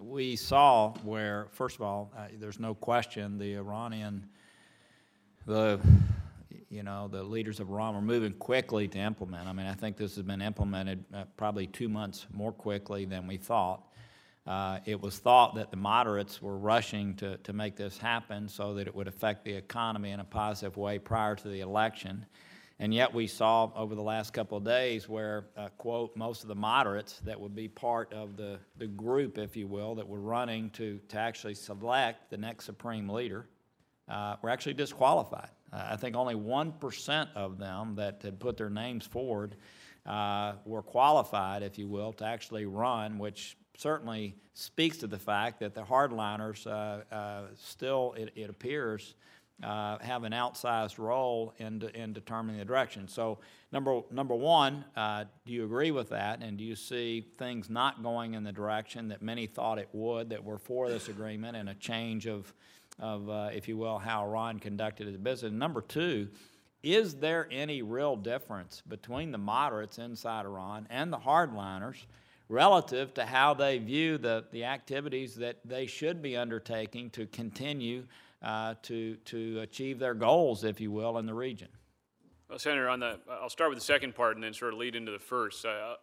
we 0.00 0.36
saw 0.36 0.94
where, 1.02 1.48
first 1.50 1.76
of 1.76 1.82
all, 1.82 2.12
uh, 2.16 2.28
there's 2.38 2.60
no 2.60 2.74
question 2.74 3.38
the 3.38 3.54
Iranian, 3.54 4.28
the 5.46 5.80
you 6.70 6.84
know, 6.84 7.08
the 7.08 7.22
leaders 7.22 7.58
of 7.58 7.68
Iran 7.68 7.94
were 7.94 8.00
moving 8.00 8.32
quickly 8.34 8.86
to 8.88 8.98
implement. 8.98 9.48
I 9.48 9.52
mean, 9.52 9.66
I 9.66 9.74
think 9.74 9.96
this 9.96 10.14
has 10.14 10.22
been 10.22 10.40
implemented 10.40 11.04
uh, 11.12 11.24
probably 11.36 11.66
two 11.66 11.88
months 11.88 12.26
more 12.32 12.52
quickly 12.52 13.04
than 13.04 13.26
we 13.26 13.36
thought. 13.36 13.82
Uh, 14.46 14.78
it 14.86 15.00
was 15.00 15.18
thought 15.18 15.54
that 15.54 15.70
the 15.70 15.76
moderates 15.76 16.40
were 16.40 16.56
rushing 16.56 17.14
to, 17.14 17.36
to 17.38 17.52
make 17.52 17.76
this 17.76 17.98
happen 17.98 18.48
so 18.48 18.74
that 18.74 18.86
it 18.86 18.94
would 18.94 19.06
affect 19.06 19.44
the 19.44 19.52
economy 19.52 20.10
in 20.10 20.20
a 20.20 20.24
positive 20.24 20.76
way 20.76 20.98
prior 20.98 21.36
to 21.36 21.48
the 21.48 21.60
election. 21.60 22.24
And 22.78 22.94
yet 22.94 23.12
we 23.12 23.26
saw 23.26 23.70
over 23.76 23.94
the 23.94 24.02
last 24.02 24.32
couple 24.32 24.56
of 24.56 24.64
days 24.64 25.06
where, 25.06 25.44
uh, 25.54 25.68
quote, 25.76 26.16
most 26.16 26.42
of 26.42 26.48
the 26.48 26.54
moderates 26.54 27.18
that 27.20 27.38
would 27.38 27.54
be 27.54 27.68
part 27.68 28.10
of 28.14 28.38
the, 28.38 28.58
the 28.78 28.86
group, 28.86 29.36
if 29.36 29.54
you 29.54 29.66
will, 29.66 29.94
that 29.96 30.08
were 30.08 30.20
running 30.20 30.70
to, 30.70 30.98
to 31.08 31.18
actually 31.18 31.54
select 31.54 32.30
the 32.30 32.38
next 32.38 32.64
supreme 32.64 33.08
leader 33.08 33.46
uh, 34.08 34.36
were 34.42 34.48
actually 34.48 34.74
disqualified. 34.74 35.50
Uh, 35.72 35.88
I 35.90 35.96
think 35.96 36.16
only 36.16 36.34
1% 36.34 37.28
of 37.34 37.58
them 37.58 37.94
that 37.96 38.22
had 38.22 38.40
put 38.40 38.56
their 38.56 38.70
names 38.70 39.06
forward 39.06 39.56
uh, 40.06 40.54
were 40.64 40.82
qualified, 40.82 41.62
if 41.62 41.78
you 41.78 41.86
will, 41.86 42.14
to 42.14 42.24
actually 42.24 42.64
run, 42.64 43.18
which 43.18 43.56
certainly 43.80 44.34
speaks 44.52 44.98
to 44.98 45.06
the 45.06 45.18
fact 45.18 45.60
that 45.60 45.74
the 45.74 45.82
hardliners 45.82 46.66
uh, 46.66 47.14
uh, 47.14 47.42
still, 47.56 48.14
it, 48.16 48.30
it 48.36 48.50
appears, 48.50 49.14
uh, 49.62 49.98
have 49.98 50.24
an 50.24 50.32
outsized 50.32 50.98
role 50.98 51.54
in, 51.58 51.78
de, 51.78 51.94
in 51.98 52.12
determining 52.12 52.58
the 52.58 52.64
direction. 52.64 53.08
So, 53.08 53.38
number, 53.72 54.00
number 54.10 54.34
one, 54.34 54.84
uh, 54.96 55.24
do 55.44 55.52
you 55.52 55.64
agree 55.64 55.90
with 55.90 56.10
that? 56.10 56.42
And 56.42 56.56
do 56.56 56.64
you 56.64 56.76
see 56.76 57.26
things 57.38 57.68
not 57.68 58.02
going 58.02 58.34
in 58.34 58.42
the 58.42 58.52
direction 58.52 59.08
that 59.08 59.22
many 59.22 59.46
thought 59.46 59.78
it 59.78 59.88
would, 59.92 60.30
that 60.30 60.42
were 60.42 60.58
for 60.58 60.88
this 60.88 61.08
agreement 61.08 61.56
and 61.56 61.68
a 61.68 61.74
change 61.74 62.26
of, 62.26 62.52
of 62.98 63.28
uh, 63.28 63.50
if 63.52 63.68
you 63.68 63.76
will, 63.76 63.98
how 63.98 64.24
Iran 64.24 64.58
conducted 64.58 65.08
its 65.08 65.18
business? 65.18 65.52
Number 65.52 65.82
two, 65.82 66.28
is 66.82 67.14
there 67.16 67.46
any 67.50 67.82
real 67.82 68.16
difference 68.16 68.82
between 68.88 69.32
the 69.32 69.38
moderates 69.38 69.98
inside 69.98 70.46
Iran 70.46 70.86
and 70.88 71.12
the 71.12 71.18
hardliners? 71.18 71.96
Relative 72.50 73.14
to 73.14 73.24
how 73.24 73.54
they 73.54 73.78
view 73.78 74.18
the, 74.18 74.44
the 74.50 74.64
activities 74.64 75.36
that 75.36 75.56
they 75.64 75.86
should 75.86 76.20
be 76.20 76.36
undertaking 76.36 77.08
to 77.10 77.24
continue 77.26 78.04
uh, 78.42 78.74
to, 78.82 79.14
to 79.16 79.60
achieve 79.60 80.00
their 80.00 80.14
goals, 80.14 80.64
if 80.64 80.80
you 80.80 80.90
will, 80.90 81.16
in 81.18 81.26
the 81.26 81.34
region. 81.34 81.68
Well, 82.48 82.58
Senator, 82.58 82.88
on 82.88 82.98
the, 82.98 83.20
I'll 83.30 83.48
start 83.48 83.70
with 83.70 83.78
the 83.78 83.84
second 83.84 84.16
part 84.16 84.34
and 84.34 84.42
then 84.42 84.52
sort 84.52 84.72
of 84.72 84.80
lead 84.80 84.96
into 84.96 85.12
the 85.12 85.20
first. 85.20 85.64
Uh, 85.64 85.94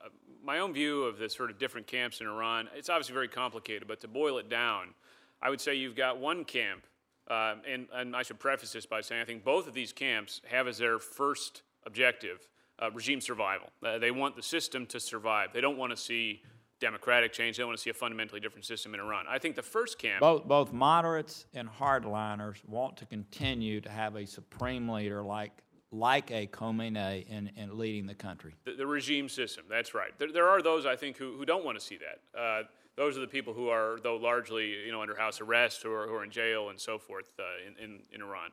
my 0.42 0.60
own 0.60 0.74
view 0.74 1.04
of 1.04 1.20
the 1.20 1.30
sort 1.30 1.52
of 1.52 1.60
different 1.60 1.86
camps 1.86 2.22
in 2.22 2.28
Iran, 2.28 2.70
it's 2.74 2.88
obviously 2.88 3.14
very 3.14 3.28
complicated, 3.28 3.86
but 3.86 4.00
to 4.00 4.08
boil 4.08 4.38
it 4.38 4.50
down, 4.50 4.94
I 5.42 5.50
would 5.50 5.60
say 5.60 5.76
you've 5.76 5.98
got 5.98 6.18
one 6.18 6.46
camp, 6.46 6.86
uh, 7.30 7.56
and, 7.70 7.88
and 7.94 8.16
I 8.16 8.24
should 8.24 8.40
preface 8.40 8.72
this 8.72 8.86
by 8.86 9.02
saying 9.02 9.22
I 9.22 9.26
think 9.26 9.44
both 9.44 9.68
of 9.68 9.74
these 9.74 9.92
camps 9.92 10.40
have 10.50 10.70
as 10.70 10.78
their 10.78 10.98
first 10.98 11.64
objective 11.86 12.48
uh, 12.80 12.92
regime 12.92 13.22
survival. 13.22 13.70
Uh, 13.84 13.98
they 13.98 14.12
want 14.12 14.36
the 14.36 14.44
system 14.44 14.86
to 14.88 15.00
survive. 15.00 15.50
They 15.54 15.62
don't 15.62 15.78
want 15.78 15.92
to 15.92 15.98
see 15.98 16.42
democratic 16.80 17.34
change. 17.34 17.58
They 17.58 17.64
want 17.64 17.78
to 17.78 17.82
see 17.82 17.90
a 17.90 17.94
fundamentally 17.94 18.40
different 18.40 18.66
system 18.66 18.94
in 18.94 19.00
Iran. 19.00 19.26
I 19.28 19.40
think 19.40 19.56
the 19.56 19.64
first 19.64 19.98
camp. 19.98 20.20
Both, 20.20 20.46
both 20.46 20.72
moderates 20.74 21.46
and 21.54 21.68
hardliners 21.68 22.64
want 22.68 22.98
to 22.98 23.06
continue 23.06 23.82
to 23.82 23.90
have 23.90 24.16
a 24.16 24.26
supreme 24.28 24.88
leader 24.88 25.24
like, 25.24 25.52
like 25.92 26.30
a 26.32 26.48
Khomeini 26.48 27.28
in, 27.28 27.52
in 27.56 27.78
leading 27.78 28.06
the 28.06 28.14
country. 28.14 28.54
The, 28.66 28.74
the 28.74 28.88
regime 28.88 29.28
system, 29.30 29.66
that's 29.70 29.94
right. 29.94 30.12
There, 30.20 30.32
there 30.32 30.48
are 30.48 30.62
those, 30.62 30.86
I 30.86 30.96
think, 30.96 31.18
who, 31.18 31.36
who 31.38 31.46
don't 31.46 31.66
want 31.66 31.80
to 31.80 31.84
see 31.84 31.98
that. 31.98 32.40
Uh, 32.40 32.64
those 32.96 33.18
are 33.18 33.22
the 33.22 33.28
people 33.28 33.54
who 33.54 33.70
are, 33.70 33.98
though 34.04 34.18
largely, 34.18 34.86
you 34.86 34.92
know, 34.92 35.02
under 35.02 35.16
house 35.16 35.40
arrest 35.40 35.86
or 35.86 36.08
who 36.08 36.16
are 36.16 36.24
in 36.24 36.32
jail 36.32 36.70
and 36.70 36.80
so 36.80 36.98
forth 36.98 37.32
uh, 37.40 37.44
in, 37.66 37.84
in, 37.84 38.00
in 38.12 38.22
Iran. 38.22 38.52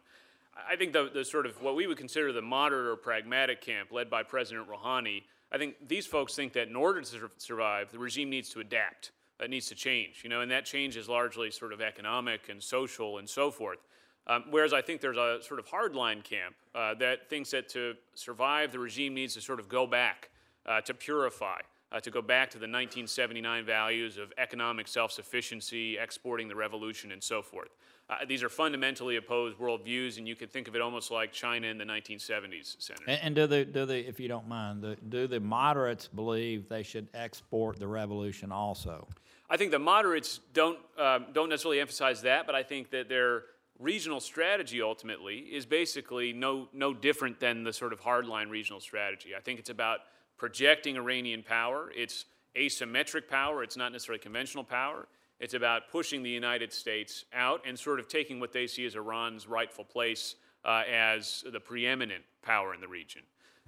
I 0.56 0.76
think 0.76 0.92
the, 0.92 1.10
the 1.12 1.24
sort 1.24 1.46
of 1.46 1.60
what 1.60 1.74
we 1.74 1.86
would 1.86 1.98
consider 1.98 2.32
the 2.32 2.42
moderate 2.42 2.86
or 2.86 2.96
pragmatic 2.96 3.60
camp 3.60 3.90
led 3.92 4.08
by 4.08 4.22
President 4.22 4.68
Rouhani, 4.68 5.24
I 5.52 5.58
think 5.58 5.76
these 5.88 6.06
folks 6.06 6.34
think 6.34 6.52
that 6.54 6.68
in 6.68 6.76
order 6.76 7.00
to 7.00 7.06
sur- 7.06 7.30
survive, 7.38 7.90
the 7.90 7.98
regime 7.98 8.30
needs 8.30 8.50
to 8.50 8.60
adapt. 8.60 9.12
It 9.40 9.50
needs 9.50 9.66
to 9.66 9.74
change, 9.74 10.20
you 10.22 10.30
know, 10.30 10.42
and 10.42 10.50
that 10.52 10.64
change 10.64 10.96
is 10.96 11.08
largely 11.08 11.50
sort 11.50 11.72
of 11.72 11.80
economic 11.80 12.48
and 12.48 12.62
social 12.62 13.18
and 13.18 13.28
so 13.28 13.50
forth. 13.50 13.78
Um, 14.26 14.44
whereas 14.50 14.72
I 14.72 14.80
think 14.80 15.00
there's 15.00 15.18
a 15.18 15.38
sort 15.42 15.60
of 15.60 15.66
hardline 15.66 16.24
camp 16.24 16.54
uh, 16.74 16.94
that 16.94 17.28
thinks 17.28 17.50
that 17.50 17.68
to 17.70 17.94
survive, 18.14 18.72
the 18.72 18.78
regime 18.78 19.12
needs 19.12 19.34
to 19.34 19.40
sort 19.40 19.60
of 19.60 19.68
go 19.68 19.86
back, 19.86 20.30
uh, 20.66 20.80
to 20.82 20.94
purify, 20.94 21.58
uh, 21.92 22.00
to 22.00 22.10
go 22.10 22.22
back 22.22 22.48
to 22.50 22.58
the 22.58 22.64
1979 22.64 23.66
values 23.66 24.16
of 24.16 24.32
economic 24.38 24.88
self 24.88 25.12
sufficiency, 25.12 25.98
exporting 25.98 26.48
the 26.48 26.56
revolution, 26.56 27.12
and 27.12 27.22
so 27.22 27.42
forth. 27.42 27.68
Uh, 28.10 28.16
these 28.28 28.42
are 28.42 28.50
fundamentally 28.50 29.16
opposed 29.16 29.56
worldviews, 29.58 30.18
and 30.18 30.28
you 30.28 30.36
could 30.36 30.52
think 30.52 30.68
of 30.68 30.76
it 30.76 30.82
almost 30.82 31.10
like 31.10 31.32
China 31.32 31.68
in 31.68 31.78
the 31.78 31.84
1970s, 31.84 32.76
Senator. 32.78 33.04
And, 33.06 33.20
and 33.22 33.34
do 33.34 33.46
the, 33.46 33.64
do 33.64 33.86
the, 33.86 34.06
if 34.06 34.20
you 34.20 34.28
don't 34.28 34.46
mind, 34.46 34.82
the, 34.82 34.96
do 35.08 35.26
the 35.26 35.40
moderates 35.40 36.06
believe 36.06 36.68
they 36.68 36.82
should 36.82 37.08
export 37.14 37.78
the 37.78 37.86
revolution 37.86 38.52
also? 38.52 39.08
I 39.48 39.56
think 39.56 39.70
the 39.70 39.78
moderates 39.78 40.40
don't, 40.52 40.78
um, 40.98 41.26
don't 41.32 41.48
necessarily 41.48 41.80
emphasize 41.80 42.20
that, 42.22 42.44
but 42.44 42.54
I 42.54 42.62
think 42.62 42.90
that 42.90 43.08
their 43.08 43.44
regional 43.78 44.20
strategy 44.20 44.82
ultimately 44.82 45.38
is 45.38 45.64
basically 45.64 46.32
no, 46.32 46.68
no 46.74 46.92
different 46.92 47.40
than 47.40 47.64
the 47.64 47.72
sort 47.72 47.92
of 47.94 48.00
hardline 48.00 48.50
regional 48.50 48.80
strategy. 48.80 49.30
I 49.36 49.40
think 49.40 49.58
it's 49.58 49.70
about 49.70 50.00
projecting 50.36 50.96
Iranian 50.96 51.42
power. 51.42 51.90
It's 51.96 52.26
asymmetric 52.56 53.28
power, 53.28 53.62
it's 53.62 53.76
not 53.76 53.92
necessarily 53.92 54.20
conventional 54.20 54.62
power. 54.62 55.08
It's 55.40 55.54
about 55.54 55.90
pushing 55.90 56.22
the 56.22 56.30
United 56.30 56.72
States 56.72 57.24
out 57.32 57.62
and 57.66 57.78
sort 57.78 58.00
of 58.00 58.08
taking 58.08 58.40
what 58.40 58.52
they 58.52 58.66
see 58.66 58.86
as 58.86 58.94
Iran's 58.94 59.48
rightful 59.48 59.84
place 59.84 60.36
uh, 60.64 60.82
as 60.90 61.44
the 61.52 61.60
preeminent 61.60 62.24
power 62.42 62.74
in 62.74 62.80
the 62.80 62.88
region. 62.88 63.22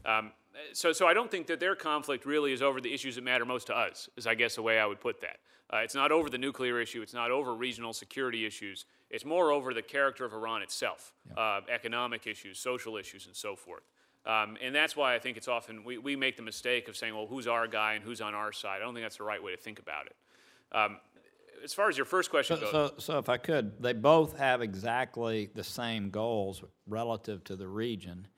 Um, 0.04 0.32
so, 0.72 0.92
so 0.92 1.06
I 1.06 1.14
don't 1.14 1.30
think 1.30 1.48
that 1.48 1.60
their 1.60 1.74
conflict 1.74 2.24
really 2.24 2.52
is 2.52 2.62
over 2.62 2.80
the 2.80 2.92
issues 2.94 3.16
that 3.16 3.24
matter 3.24 3.44
most 3.44 3.66
to 3.66 3.76
us, 3.76 4.08
is 4.16 4.26
I 4.26 4.34
guess 4.34 4.54
the 4.54 4.62
way 4.62 4.78
I 4.78 4.86
would 4.86 5.00
put 5.00 5.20
that. 5.20 5.38
Uh, 5.72 5.78
it's 5.78 5.94
not 5.94 6.12
over 6.12 6.30
the 6.30 6.38
nuclear 6.38 6.80
issue, 6.80 7.02
it's 7.02 7.12
not 7.12 7.30
over 7.32 7.54
regional 7.54 7.92
security 7.92 8.46
issues, 8.46 8.86
it's 9.10 9.24
more 9.24 9.50
over 9.50 9.74
the 9.74 9.82
character 9.82 10.24
of 10.24 10.32
Iran 10.32 10.62
itself, 10.62 11.12
uh, 11.36 11.60
economic 11.68 12.26
issues, 12.26 12.58
social 12.58 12.96
issues, 12.96 13.26
and 13.26 13.34
so 13.34 13.56
forth. 13.56 13.82
Um, 14.24 14.56
and 14.62 14.74
that's 14.74 14.96
why 14.96 15.14
I 15.14 15.18
think 15.18 15.36
it's 15.36 15.48
often, 15.48 15.84
we, 15.84 15.98
we 15.98 16.16
make 16.16 16.36
the 16.36 16.42
mistake 16.42 16.88
of 16.88 16.96
saying, 16.96 17.14
well, 17.14 17.26
who's 17.26 17.46
our 17.46 17.66
guy 17.66 17.94
and 17.94 18.04
who's 18.04 18.20
on 18.20 18.34
our 18.34 18.52
side? 18.52 18.76
I 18.76 18.84
don't 18.84 18.94
think 18.94 19.04
that's 19.04 19.18
the 19.18 19.24
right 19.24 19.42
way 19.42 19.52
to 19.52 19.56
think 19.56 19.78
about 19.78 20.06
it. 20.06 20.16
Um, 20.72 20.98
as 21.66 21.74
far 21.74 21.88
as 21.88 21.96
your 21.96 22.06
first 22.06 22.30
question 22.30 22.56
So, 22.58 22.62
goes, 22.62 22.70
so, 22.70 22.94
so 22.98 23.18
if 23.18 23.28
I 23.28 23.38
could, 23.38 23.82
they 23.82 23.92
both 23.92 24.38
have 24.38 24.62
exactly 24.62 25.50
the 25.52 25.64
same 25.64 26.10
goals 26.10 26.62
relative 26.86 27.42
to 27.44 27.56
the 27.56 27.66
region. 27.66 28.28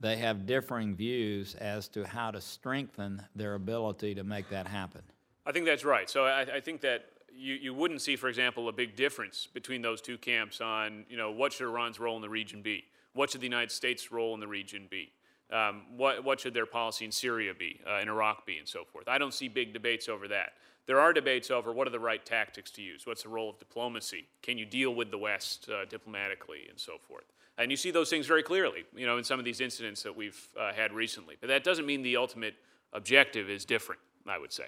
They 0.00 0.16
have 0.16 0.46
differing 0.46 0.96
views 0.96 1.54
as 1.54 1.86
to 1.90 2.04
how 2.04 2.32
to 2.32 2.40
strengthen 2.40 3.22
their 3.36 3.54
ability 3.54 4.16
to 4.16 4.24
make 4.24 4.50
that 4.50 4.66
happen. 4.66 5.02
I 5.46 5.52
think 5.52 5.64
that's 5.64 5.84
right. 5.84 6.10
So 6.10 6.24
I, 6.24 6.40
I 6.40 6.60
think 6.60 6.80
that 6.80 7.04
you, 7.32 7.54
you 7.54 7.72
wouldn't 7.72 8.02
see, 8.02 8.16
for 8.16 8.28
example, 8.28 8.68
a 8.68 8.72
big 8.72 8.96
difference 8.96 9.46
between 9.46 9.80
those 9.80 10.00
two 10.00 10.18
camps 10.18 10.60
on, 10.60 11.04
you 11.08 11.16
know, 11.16 11.30
what 11.30 11.52
should 11.52 11.68
Iran's 11.68 12.00
role 12.00 12.16
in 12.16 12.22
the 12.22 12.28
region 12.28 12.62
be? 12.62 12.82
What 13.12 13.30
should 13.30 13.42
the 13.42 13.46
United 13.46 13.70
States' 13.70 14.10
role 14.10 14.34
in 14.34 14.40
the 14.40 14.48
region 14.48 14.88
be? 14.90 15.12
Um, 15.52 15.84
what, 15.96 16.24
what 16.24 16.40
should 16.40 16.52
their 16.52 16.66
policy 16.66 17.04
in 17.04 17.12
Syria 17.12 17.54
be, 17.56 17.80
uh, 17.88 18.00
in 18.00 18.08
Iraq 18.08 18.44
be, 18.44 18.58
and 18.58 18.66
so 18.66 18.84
forth? 18.84 19.06
I 19.06 19.18
don't 19.18 19.32
see 19.32 19.46
big 19.46 19.72
debates 19.72 20.08
over 20.08 20.26
that. 20.26 20.54
There 20.86 21.00
are 21.00 21.12
debates 21.12 21.50
over 21.50 21.72
what 21.72 21.86
are 21.86 21.90
the 21.90 22.00
right 22.00 22.24
tactics 22.24 22.70
to 22.72 22.82
use. 22.82 23.06
What's 23.06 23.24
the 23.24 23.28
role 23.28 23.50
of 23.50 23.58
diplomacy? 23.58 24.28
Can 24.42 24.56
you 24.56 24.64
deal 24.64 24.94
with 24.94 25.10
the 25.10 25.18
West 25.18 25.68
uh, 25.68 25.84
diplomatically, 25.84 26.66
and 26.68 26.78
so 26.78 26.92
forth? 26.98 27.24
And 27.58 27.70
you 27.70 27.76
see 27.76 27.90
those 27.90 28.10
things 28.10 28.26
very 28.26 28.42
clearly, 28.42 28.84
you 28.94 29.06
know, 29.06 29.18
in 29.18 29.24
some 29.24 29.38
of 29.38 29.44
these 29.44 29.60
incidents 29.60 30.02
that 30.02 30.14
we've 30.14 30.48
uh, 30.58 30.72
had 30.72 30.92
recently. 30.92 31.36
But 31.40 31.48
that 31.48 31.64
doesn't 31.64 31.86
mean 31.86 32.02
the 32.02 32.16
ultimate 32.16 32.54
objective 32.92 33.50
is 33.50 33.64
different, 33.64 34.00
I 34.26 34.38
would 34.38 34.52
say. 34.52 34.66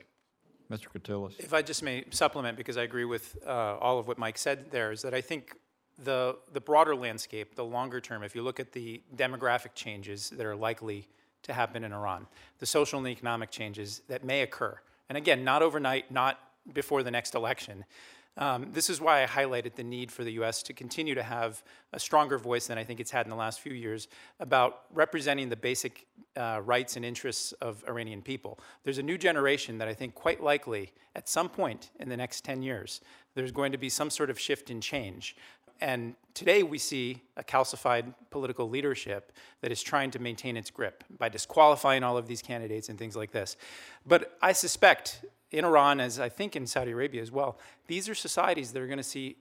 Mr. 0.70 0.88
Katulis? 0.88 1.38
If 1.38 1.54
I 1.54 1.62
just 1.62 1.82
may 1.82 2.04
supplement, 2.10 2.56
because 2.56 2.76
I 2.76 2.82
agree 2.82 3.04
with 3.04 3.36
uh, 3.46 3.76
all 3.78 3.98
of 3.98 4.08
what 4.08 4.18
Mike 4.18 4.38
said 4.38 4.70
there, 4.70 4.90
is 4.90 5.02
that 5.02 5.14
I 5.14 5.20
think 5.20 5.54
the, 5.98 6.36
the 6.52 6.60
broader 6.60 6.94
landscape, 6.94 7.54
the 7.54 7.64
longer 7.64 8.00
term, 8.00 8.22
if 8.22 8.34
you 8.34 8.42
look 8.42 8.60
at 8.60 8.72
the 8.72 9.02
demographic 9.16 9.74
changes 9.74 10.30
that 10.30 10.44
are 10.44 10.56
likely 10.56 11.08
to 11.42 11.52
happen 11.52 11.84
in 11.84 11.92
Iran, 11.92 12.26
the 12.58 12.66
social 12.66 12.98
and 12.98 13.08
economic 13.08 13.50
changes 13.50 14.02
that 14.08 14.24
may 14.24 14.42
occur, 14.42 14.78
and 15.08 15.18
again, 15.18 15.44
not 15.44 15.62
overnight, 15.62 16.10
not 16.10 16.38
before 16.72 17.02
the 17.02 17.10
next 17.10 17.34
election. 17.34 17.84
Um, 18.38 18.68
this 18.72 18.88
is 18.88 19.00
why 19.00 19.24
I 19.24 19.26
highlighted 19.26 19.74
the 19.74 19.82
need 19.82 20.12
for 20.12 20.22
the 20.22 20.30
U.S. 20.34 20.62
to 20.64 20.72
continue 20.72 21.16
to 21.16 21.24
have 21.24 21.64
a 21.92 21.98
stronger 21.98 22.38
voice 22.38 22.68
than 22.68 22.78
I 22.78 22.84
think 22.84 23.00
it's 23.00 23.10
had 23.10 23.26
in 23.26 23.30
the 23.30 23.36
last 23.36 23.58
few 23.60 23.72
years 23.72 24.06
about 24.38 24.82
representing 24.94 25.48
the 25.48 25.56
basic 25.56 26.06
uh, 26.36 26.60
rights 26.64 26.94
and 26.94 27.04
interests 27.04 27.50
of 27.54 27.82
Iranian 27.88 28.22
people. 28.22 28.60
There's 28.84 28.98
a 28.98 29.02
new 29.02 29.18
generation 29.18 29.78
that 29.78 29.88
I 29.88 29.94
think 29.94 30.14
quite 30.14 30.40
likely, 30.40 30.92
at 31.16 31.28
some 31.28 31.48
point 31.48 31.90
in 31.98 32.08
the 32.08 32.16
next 32.16 32.44
10 32.44 32.62
years, 32.62 33.00
there's 33.34 33.50
going 33.50 33.72
to 33.72 33.78
be 33.78 33.88
some 33.88 34.08
sort 34.08 34.30
of 34.30 34.38
shift 34.38 34.70
and 34.70 34.80
change. 34.80 35.34
And 35.80 36.14
today 36.34 36.62
we 36.62 36.78
see 36.78 37.22
a 37.36 37.44
calcified 37.44 38.14
political 38.30 38.68
leadership 38.68 39.32
that 39.60 39.70
is 39.70 39.82
trying 39.82 40.10
to 40.12 40.18
maintain 40.18 40.56
its 40.56 40.70
grip 40.70 41.04
by 41.18 41.28
disqualifying 41.28 42.02
all 42.02 42.16
of 42.16 42.26
these 42.26 42.42
candidates 42.42 42.88
and 42.88 42.98
things 42.98 43.16
like 43.16 43.32
this. 43.32 43.56
But 44.06 44.36
I 44.42 44.52
suspect 44.52 45.24
in 45.50 45.64
Iran, 45.64 46.00
as 46.00 46.20
I 46.20 46.28
think 46.28 46.56
in 46.56 46.66
Saudi 46.66 46.90
Arabia 46.90 47.22
as 47.22 47.32
well, 47.32 47.58
these 47.86 48.08
are 48.08 48.14
societies 48.14 48.72
that 48.72 48.82
are 48.82 48.86
going 48.86 48.98
to 48.98 49.02
see 49.02 49.36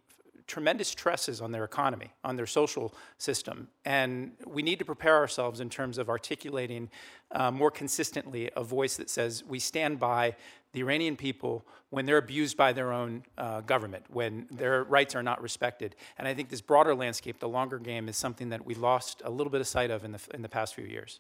tremendous 0.46 0.88
stresses 0.88 1.42
on 1.42 1.52
their 1.52 1.64
economy, 1.64 2.14
on 2.24 2.36
their 2.36 2.46
social 2.46 2.94
system. 3.18 3.68
And 3.86 4.32
we 4.46 4.62
need 4.62 4.80
to 4.80 4.86
prepare 4.86 5.16
ourselves 5.16 5.60
in 5.60 5.70
terms 5.70 5.98
of 5.98 6.10
articulating 6.10 6.90
uh, 7.32 7.52
more 7.52 7.72
consistently 7.72 8.50
a 8.56 8.64
voice 8.64 8.98
that 8.98 9.10
says 9.10 9.44
we 9.44 9.60
stand 9.60 10.00
by 10.00 10.36
the 10.74 10.82
Iranian 10.82 11.16
people 11.16 11.66
when 11.90 12.06
they're 12.06 12.18
abused 12.18 12.58
by 12.58 12.74
their 12.74 12.92
own 12.92 13.24
uh, 13.38 13.62
government, 13.62 14.06
when 14.10 14.48
their 14.52 14.84
rights 14.84 15.16
are 15.16 15.24
not 15.24 15.42
respected. 15.42 15.96
And 16.18 16.28
I 16.28 16.34
think 16.34 16.50
this 16.50 16.62
broader 16.62 16.94
landscape, 16.94 17.40
the 17.40 17.50
longer 17.50 17.80
game, 17.80 18.10
is 18.10 18.18
something 18.18 18.50
that 18.50 18.66
we 18.66 18.76
lost 18.76 19.22
a 19.26 19.30
little 19.30 19.52
bit 19.52 19.62
of 19.62 19.68
sight 19.68 19.90
of 19.90 20.04
in 20.04 20.12
the, 20.12 20.20
in 20.34 20.42
the 20.42 20.50
past 20.50 20.76
few 20.76 20.86
years. 20.86 21.20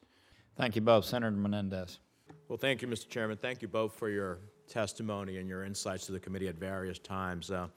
Thank 0.56 0.76
you 0.76 0.82
both. 0.82 1.06
Senator 1.06 1.32
Menendez. 1.32 2.00
Well, 2.48 2.58
thank 2.58 2.82
you, 2.82 2.88
Mr. 2.88 3.10
Chairman. 3.10 3.38
Thank 3.38 3.62
you 3.62 3.68
both 3.68 3.94
for 3.94 4.10
your 4.10 4.40
testimony 4.68 5.38
and 5.38 5.48
your 5.48 5.64
insights 5.64 6.06
to 6.08 6.12
the 6.12 6.20
committee 6.20 6.48
at 6.48 6.56
various 6.56 7.00
times. 7.00 7.52
Uh, 7.52 7.56
uh, 7.56 7.68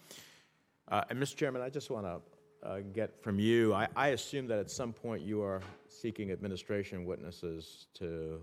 and 0.91 1.19
Mr. 1.19 1.37
Chairman, 1.37 1.63
I 1.63 1.71
just 1.71 1.91
want 1.91 2.07
to 2.07 2.21
uh, 2.69 2.81
get 2.93 3.23
from 3.23 3.39
you. 3.39 3.73
I, 3.73 3.89
I, 3.97 4.09
assume 4.09 4.47
that 4.49 4.59
at 4.59 4.71
some 4.71 4.93
point 4.93 5.23
you 5.23 5.43
are 5.43 5.63
seeking 5.89 6.31
administration 6.31 7.07
witnesses 7.07 7.87
to 7.95 8.41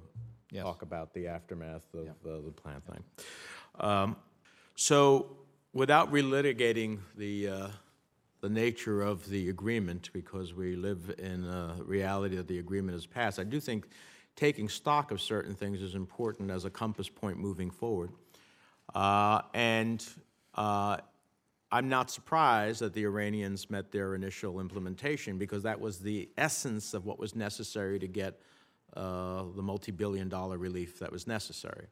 Yes. 0.51 0.63
talk 0.63 0.81
about 0.81 1.13
the 1.13 1.27
aftermath 1.27 1.93
of 1.93 2.07
uh, 2.25 2.45
the 2.45 2.51
plant 2.51 2.83
thing. 2.85 3.03
Um, 3.79 4.15
so, 4.75 5.37
without 5.73 6.11
relitigating 6.11 6.99
the 7.17 7.49
uh, 7.49 7.67
the 8.39 8.49
nature 8.49 9.01
of 9.01 9.27
the 9.29 9.49
agreement, 9.49 10.09
because 10.13 10.53
we 10.53 10.75
live 10.75 11.13
in 11.17 11.43
a 11.43 11.75
reality 11.83 12.37
that 12.37 12.47
the 12.47 12.59
agreement 12.59 12.95
is 12.95 13.05
passed, 13.05 13.39
I 13.39 13.43
do 13.43 13.59
think 13.59 13.87
taking 14.37 14.69
stock 14.69 15.11
of 15.11 15.19
certain 15.19 15.53
things 15.53 15.81
is 15.81 15.95
important 15.95 16.49
as 16.49 16.63
a 16.63 16.69
compass 16.69 17.09
point 17.09 17.37
moving 17.39 17.69
forward. 17.69 18.11
Uh, 18.95 19.41
and 19.53 20.07
uh, 20.55 20.97
I'm 21.71 21.89
not 21.89 22.09
surprised 22.09 22.79
that 22.81 22.93
the 22.93 23.03
Iranians 23.03 23.69
met 23.69 23.91
their 23.91 24.15
initial 24.15 24.59
implementation 24.61 25.37
because 25.37 25.63
that 25.63 25.79
was 25.79 25.99
the 25.99 26.29
essence 26.37 26.93
of 26.93 27.05
what 27.05 27.19
was 27.19 27.35
necessary 27.35 27.99
to 27.99 28.07
get 28.07 28.39
uh, 28.95 29.43
the 29.55 29.61
multi 29.61 29.91
billion 29.91 30.29
dollar 30.29 30.57
relief 30.57 30.99
that 30.99 31.11
was 31.11 31.27
necessary. 31.27 31.87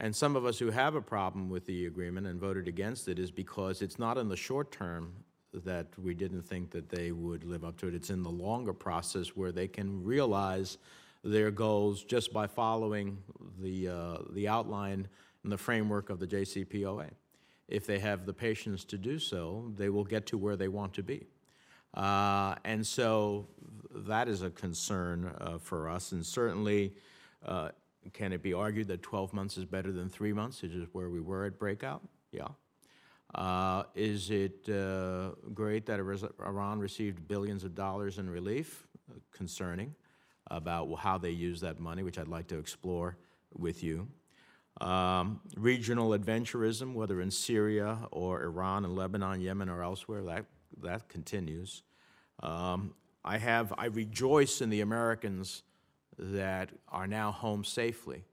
And 0.00 0.14
some 0.14 0.36
of 0.36 0.44
us 0.44 0.58
who 0.58 0.70
have 0.70 0.94
a 0.94 1.00
problem 1.00 1.48
with 1.48 1.66
the 1.66 1.86
agreement 1.86 2.26
and 2.26 2.40
voted 2.40 2.68
against 2.68 3.08
it 3.08 3.18
is 3.18 3.30
because 3.30 3.82
it's 3.82 3.98
not 3.98 4.18
in 4.18 4.28
the 4.28 4.36
short 4.36 4.70
term 4.72 5.12
that 5.52 5.86
we 5.98 6.14
didn't 6.14 6.42
think 6.42 6.70
that 6.70 6.88
they 6.88 7.10
would 7.10 7.44
live 7.44 7.64
up 7.64 7.76
to 7.78 7.88
it. 7.88 7.94
It's 7.94 8.10
in 8.10 8.22
the 8.22 8.30
longer 8.30 8.72
process 8.72 9.28
where 9.28 9.50
they 9.50 9.66
can 9.66 10.04
realize 10.04 10.78
their 11.24 11.50
goals 11.50 12.04
just 12.04 12.32
by 12.32 12.46
following 12.46 13.18
the, 13.60 13.88
uh, 13.88 14.18
the 14.30 14.46
outline 14.46 15.08
and 15.42 15.52
the 15.52 15.58
framework 15.58 16.10
of 16.10 16.20
the 16.20 16.26
JCPOA. 16.26 17.10
If 17.68 17.86
they 17.86 17.98
have 17.98 18.26
the 18.26 18.32
patience 18.32 18.84
to 18.86 18.98
do 18.98 19.18
so, 19.18 19.72
they 19.76 19.90
will 19.90 20.04
get 20.04 20.26
to 20.26 20.38
where 20.38 20.56
they 20.56 20.68
want 20.68 20.94
to 20.94 21.02
be. 21.02 21.26
Uh, 21.94 22.54
and 22.64 22.86
so 22.86 23.46
that 23.94 24.28
is 24.28 24.42
a 24.42 24.50
concern 24.50 25.34
uh, 25.40 25.58
for 25.58 25.88
us, 25.88 26.12
and 26.12 26.24
certainly 26.24 26.94
uh, 27.44 27.70
can 28.12 28.32
it 28.32 28.42
be 28.42 28.52
argued 28.52 28.88
that 28.88 29.02
12 29.02 29.32
months 29.32 29.56
is 29.58 29.64
better 29.64 29.92
than 29.92 30.08
three 30.08 30.32
months, 30.32 30.62
which 30.62 30.72
is 30.72 30.86
where 30.92 31.10
we 31.10 31.20
were 31.20 31.44
at 31.44 31.58
breakout? 31.58 32.02
Yeah. 32.32 32.48
Uh, 33.34 33.84
Is 33.94 34.30
it 34.30 34.68
uh, 34.68 35.32
great 35.52 35.84
that 35.86 36.00
Iran 36.00 36.78
received 36.78 37.28
billions 37.28 37.64
of 37.64 37.74
dollars 37.74 38.18
in 38.18 38.28
relief? 38.30 38.86
Concerning 39.32 39.94
about 40.50 40.92
how 40.98 41.16
they 41.16 41.30
use 41.30 41.60
that 41.60 41.78
money, 41.78 42.02
which 42.02 42.18
I'd 42.18 42.28
like 42.28 42.46
to 42.48 42.58
explore 42.58 43.16
with 43.56 43.82
you. 43.82 44.06
Um, 44.80 45.40
Regional 45.56 46.10
adventurism, 46.10 46.94
whether 46.94 47.20
in 47.20 47.30
Syria 47.30 47.98
or 48.12 48.42
Iran 48.42 48.84
and 48.84 48.94
Lebanon, 48.94 49.40
Yemen, 49.40 49.68
or 49.68 49.82
elsewhere, 49.82 50.22
that, 50.24 50.44
that 50.82 51.08
continues. 51.08 51.82
Um, 52.42 52.94
I 53.24 53.38
have, 53.38 53.74
I 53.76 53.86
rejoice 53.86 54.60
in 54.60 54.70
the 54.70 54.80
Americans 54.80 55.64
that 56.18 56.70
are 56.88 57.06
now 57.06 57.32
home 57.32 57.64
safely. 57.64 58.24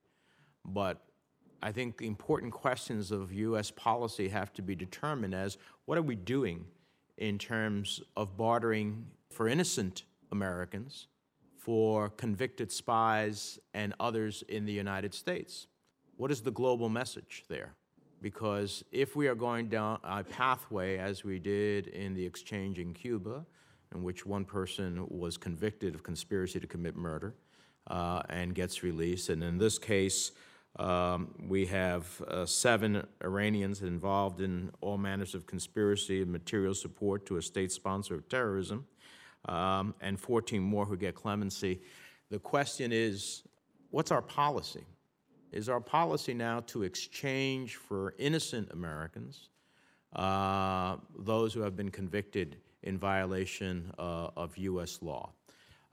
But 0.64 1.02
I 1.62 1.72
think 1.72 1.98
the 1.98 2.08
important 2.08 2.52
questions 2.52 3.12
of 3.12 3.32
U.S. 3.34 3.72
policy 3.72 4.30
have 4.30 4.54
to 4.54 4.62
be 4.62 4.76
determined 4.76 5.34
as 5.34 5.58
what 5.86 5.98
are 5.98 6.04
we 6.04 6.16
doing 6.16 6.66
in 7.18 7.38
terms 7.38 8.02
of 8.16 8.38
bartering 8.38 9.08
for 9.32 9.48
innocent 9.48 10.04
Americans 10.32 11.08
for 11.58 12.10
convicted 12.10 12.72
spies 12.72 13.60
and 13.74 13.94
others 14.00 14.44
in 14.48 14.66
the 14.66 14.74
United 14.74 15.14
States? 15.14 15.68
What 16.18 16.32
is 16.32 16.42
the 16.42 16.52
global 16.52 16.88
message 16.88 17.44
there? 17.50 17.74
Because 18.22 18.86
if 18.94 19.18
we 19.18 19.28
are 19.28 19.36
going 19.36 19.68
down 19.68 20.00
a 20.02 20.24
pathway, 20.24 20.98
as 20.98 21.26
we 21.26 21.40
did 21.40 21.88
in 21.88 22.14
the 22.14 22.26
exchange 22.26 22.80
in 22.80 22.94
Cuba, 22.94 23.46
in 23.94 24.02
which 24.02 24.26
one 24.26 24.46
person 24.46 25.06
was 25.10 25.36
convicted 25.36 25.94
of 25.94 26.04
conspiracy 26.04 26.60
to 26.60 26.68
commit 26.68 26.96
murder 26.96 27.36
uh, 27.88 28.22
and 28.30 28.56
gets 28.56 28.82
released, 28.82 29.30
and 29.30 29.44
in 29.44 29.58
this 29.58 29.78
case, 29.78 30.32
um, 30.80 31.34
we 31.50 31.66
have 31.66 32.22
uh, 32.22 32.46
seven 32.46 33.06
Iranians 33.22 33.82
involved 33.82 34.40
in 34.40 34.72
all 34.80 34.98
manners 34.98 35.36
of 35.36 35.46
conspiracy 35.46 36.22
and 36.22 36.32
material 36.32 36.74
support 36.74 37.26
to 37.26 37.38
a 37.38 37.42
state 37.42 37.74
sponsor 37.74 38.16
of 38.16 38.30
terrorism, 38.30 38.86
um, 39.50 39.94
and 40.00 40.18
14 40.18 40.62
more 40.62 40.86
who 40.86 40.96
get 40.96 41.14
clemency. 41.14 41.82
The 42.30 42.40
question 42.40 42.94
is 42.94 43.44
what's 43.92 44.12
our 44.12 44.22
policy? 44.22 44.86
Is 45.56 45.70
our 45.70 45.80
policy 45.80 46.34
now 46.34 46.60
to 46.68 46.84
exchange 46.84 47.78
for 47.78 48.14
innocent 48.20 48.72
Americans 48.74 49.48
uh, 50.14 50.98
those 51.18 51.54
who 51.54 51.62
have 51.62 51.78
been 51.78 51.90
convicted 51.90 52.58
in 52.84 52.98
violation 52.98 53.94
uh, 53.98 54.32
of 54.36 54.58
U.S. 54.58 55.00
law? 55.02 55.32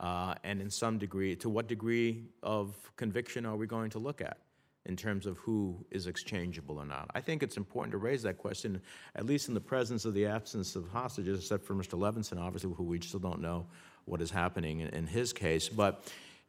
Uh, 0.01 0.35
and 0.43 0.61
in 0.61 0.69
some 0.69 0.99
degree, 0.99 1.37
to 1.37 1.49
what 1.49 1.69
degree 1.69 2.25
of 2.43 2.75
conviction 2.97 3.47
are 3.47 3.55
we 3.55 3.69
going 3.69 3.89
to 3.91 4.01
look 4.01 4.21
at 4.21 4.39
in 4.87 4.97
terms 4.97 5.27
of 5.27 5.39
who 5.39 5.87
is 5.93 6.09
exchangeable 6.09 6.79
or 6.79 6.85
not? 6.85 7.09
I 7.15 7.21
think 7.21 7.45
it's 7.45 7.57
important 7.57 7.93
to 7.93 7.99
raise 7.99 8.25
that 8.25 8.39
question, 8.39 8.83
at 9.15 9.27
least 9.27 9.47
in 9.47 9.55
the 9.55 9.61
presence 9.61 10.05
of 10.05 10.13
the 10.13 10.27
absence 10.27 10.75
of 10.75 10.89
hostages, 10.89 11.39
except 11.39 11.65
for 11.65 11.77
Mr. 11.77 11.97
Levinson, 11.97 12.41
obviously, 12.41 12.73
who 12.77 12.83
we 12.83 13.01
still 13.01 13.21
don't 13.21 13.41
know 13.41 13.67
what 14.07 14.21
is 14.21 14.33
happening 14.33 14.81
in, 14.81 14.89
in 14.89 15.07
his 15.07 15.33
case. 15.33 15.69
But 15.69 16.03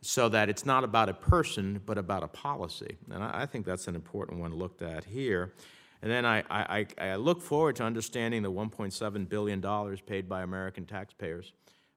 so 0.03 0.27
that 0.27 0.49
it's 0.49 0.65
not 0.65 0.83
about 0.83 1.07
a 1.07 1.13
person, 1.13 1.79
but 1.85 1.97
about 1.97 2.23
a 2.23 2.27
policy. 2.27 2.97
And 3.09 3.23
I, 3.23 3.43
I 3.43 3.45
think 3.45 3.65
that's 3.65 3.87
an 3.87 3.95
important 3.95 4.39
one 4.39 4.53
looked 4.53 4.81
at 4.81 5.05
here. 5.05 5.53
And 6.01 6.11
then 6.11 6.25
I, 6.25 6.43
I, 6.49 6.85
I 6.97 7.15
look 7.15 7.41
forward 7.41 7.77
to 7.77 7.83
understanding 7.83 8.43
the 8.43 8.51
$1.7 8.51 9.29
billion 9.29 9.97
paid 10.05 10.27
by 10.27 10.41
American 10.41 10.85
taxpayers 10.85 11.53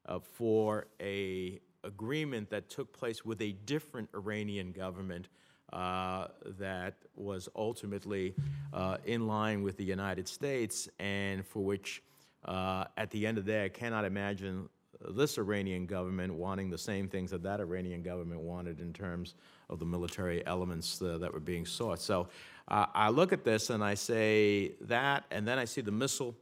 uh, 0.07 0.21
for 0.21 0.87
a 1.01 1.61
agreement 1.83 2.49
that 2.51 2.71
took 2.71 2.93
place 2.93 3.25
with 3.25 3.43
a 3.43 3.53
different 3.65 4.09
Iranian 4.15 4.71
government 4.71 5.29
uh, 5.73 6.29
that 6.61 6.95
was 7.17 7.49
ultimately 7.57 8.35
uh, 8.73 8.99
in 9.05 9.27
line 9.27 9.65
with 9.65 9.77
the 9.77 9.85
United 9.85 10.29
States 10.29 10.89
and 11.01 11.45
for 11.45 11.65
which, 11.65 12.05
uh, 12.45 12.85
at 12.97 13.11
the 13.11 13.27
end 13.27 13.37
of 13.37 13.45
the 13.45 13.51
day, 13.51 13.65
I 13.65 13.69
cannot 13.69 14.05
imagine 14.05 14.69
this 15.11 15.39
Iranian 15.39 15.87
government 15.87 16.35
wanting 16.35 16.71
the 16.71 16.79
same 16.79 17.09
things 17.09 17.31
that 17.31 17.43
that 17.43 17.61
Iranian 17.61 18.03
government 18.03 18.41
wanted 18.41 18.81
in 18.81 18.93
terms 18.93 19.35
of 19.69 19.79
the 19.79 19.85
military 19.85 20.47
elements 20.47 21.01
uh, 21.03 21.19
that 21.19 21.33
were 21.33 21.41
being 21.41 21.67
sought. 21.67 22.01
So 22.01 22.29
uh, 22.69 22.87
I 22.95 23.11
look 23.11 23.33
at 23.33 23.45
this 23.45 23.71
and 23.71 23.83
I 23.83 23.95
say 23.95 24.73
that, 24.83 25.25
and 25.31 25.47
then 25.47 25.59
I 25.59 25.65
see 25.65 25.81
the 25.81 25.93
missile 25.93 26.35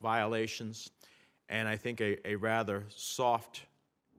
violations, 0.00 0.90
and 1.48 1.68
I 1.68 1.76
think 1.76 2.00
a, 2.00 2.16
a 2.28 2.36
rather 2.36 2.84
soft 2.88 3.62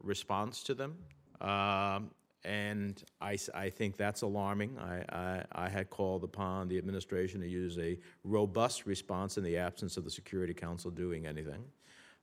response 0.02 0.64
to 0.64 0.74
them. 0.74 0.98
Um, 1.42 2.12
and 2.46 3.02
I 3.22 3.38
think 3.70 3.96
that's 3.96 4.22
alarming. 4.22 4.78
I, 4.78 5.16
I, 5.16 5.44
I 5.54 5.70
had 5.70 5.90
called 5.90 6.26
upon 6.26 6.68
the 6.68 6.78
administration 6.78 7.40
to 7.40 7.48
use 7.48 7.78
a 7.78 7.98
robust 8.26 8.86
response 8.86 9.38
in 9.38 9.46
the 9.46 9.56
absence 9.58 9.96
of 9.96 10.04
the 10.04 10.10
Security 10.12 10.54
Council 10.54 10.92
doing 10.92 11.26
anything. 11.26 11.64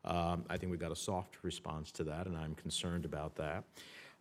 Um, 0.05 0.45
I 0.49 0.57
think 0.57 0.73
we 0.73 0.79
got 0.79 0.93
a 0.93 0.97
soft 0.97 1.39
response 1.43 1.93
to 1.93 2.05
that, 2.05 2.27
and 2.27 2.37
I'm 2.37 2.55
concerned 2.55 3.05
about 3.05 3.37
that. 3.37 3.65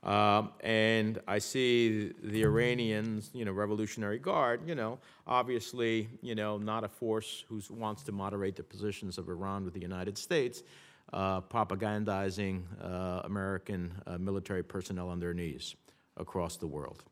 Um, 0.02 0.52
and 0.62 1.20
I 1.28 1.40
see 1.40 2.14
the 2.24 2.44
Iranians, 2.44 3.32
you 3.34 3.44
know, 3.44 3.52
Revolutionary 3.52 4.18
Guard, 4.18 4.62
you 4.66 4.74
know, 4.74 5.00
obviously, 5.28 6.08
you 6.22 6.36
know, 6.36 6.58
not 6.58 6.86
a 6.86 6.88
force 6.88 7.44
who 7.50 7.62
wants 7.70 8.04
to 8.04 8.14
moderate 8.14 8.56
the 8.56 8.64
positions 8.64 9.18
of 9.18 9.28
Iran 9.28 9.66
with 9.66 9.74
the 9.74 9.82
United 9.82 10.18
States, 10.18 10.64
uh, 11.12 11.42
propagandizing 11.42 12.64
uh, 12.82 13.22
American 13.26 13.94
uh, 14.08 14.18
military 14.18 14.64
personnel 14.64 15.10
on 15.10 15.20
their 15.20 15.34
knees 15.34 15.76
across 16.16 16.56
the 16.56 16.68
world. 16.68 17.04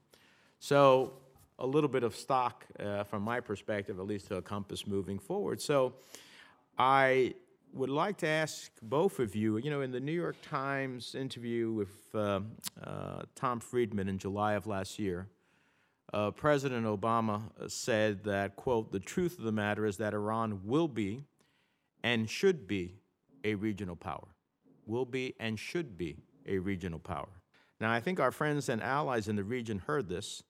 So, 0.60 1.14
a 1.60 1.66
little 1.66 1.90
bit 1.90 2.04
of 2.04 2.16
stock 2.16 2.66
uh, 2.80 3.04
from 3.04 3.24
my 3.24 3.40
perspective, 3.40 4.00
at 4.00 4.06
least 4.06 4.28
to 4.28 4.38
a 4.38 4.42
compass 4.42 4.88
moving 4.88 5.20
forward. 5.20 5.60
So, 5.60 5.94
I 6.78 7.34
would 7.74 7.90
like 7.90 8.18
to 8.18 8.28
ask 8.28 8.72
both 8.82 9.20
of 9.20 9.36
you, 9.36 9.58
you 9.58 9.70
know, 9.70 9.82
in 9.82 9.92
the 9.92 10.00
New 10.00 10.12
York 10.12 10.36
Times 10.42 11.16
interview 11.16 11.72
with 11.72 12.16
uh, 12.16 12.40
uh, 12.84 13.24
Tom 13.36 13.60
Friedman 13.60 14.08
in 14.10 14.18
July 14.18 14.54
of 14.54 14.68
last 14.68 14.98
year, 15.00 15.28
uh, 16.14 16.32
President 16.32 16.86
Obama 16.86 17.42
said 17.70 18.24
that, 18.24 18.56
quote, 18.56 18.92
the 18.92 19.00
truth 19.00 19.38
of 19.38 19.44
the 19.44 19.52
matter 19.52 19.86
is 19.86 19.98
that 19.98 20.14
Iran 20.14 20.62
will 20.64 20.88
be 20.88 21.26
and 22.04 22.30
should 22.30 22.68
be 22.68 22.96
a 23.44 23.56
regional 23.56 23.96
power. 23.96 24.28
Will 24.86 25.06
be 25.06 25.36
and 25.40 25.60
should 25.60 25.98
be 25.98 26.18
a 26.48 26.60
regional 26.60 27.00
power. 27.00 27.30
Now, 27.80 27.92
I 27.92 28.00
think 28.00 28.20
our 28.20 28.32
friends 28.32 28.70
and 28.70 28.82
allies 28.82 29.28
in 29.28 29.36
the 29.36 29.44
region 29.44 29.80
heard 29.80 30.08
this, 30.08 30.42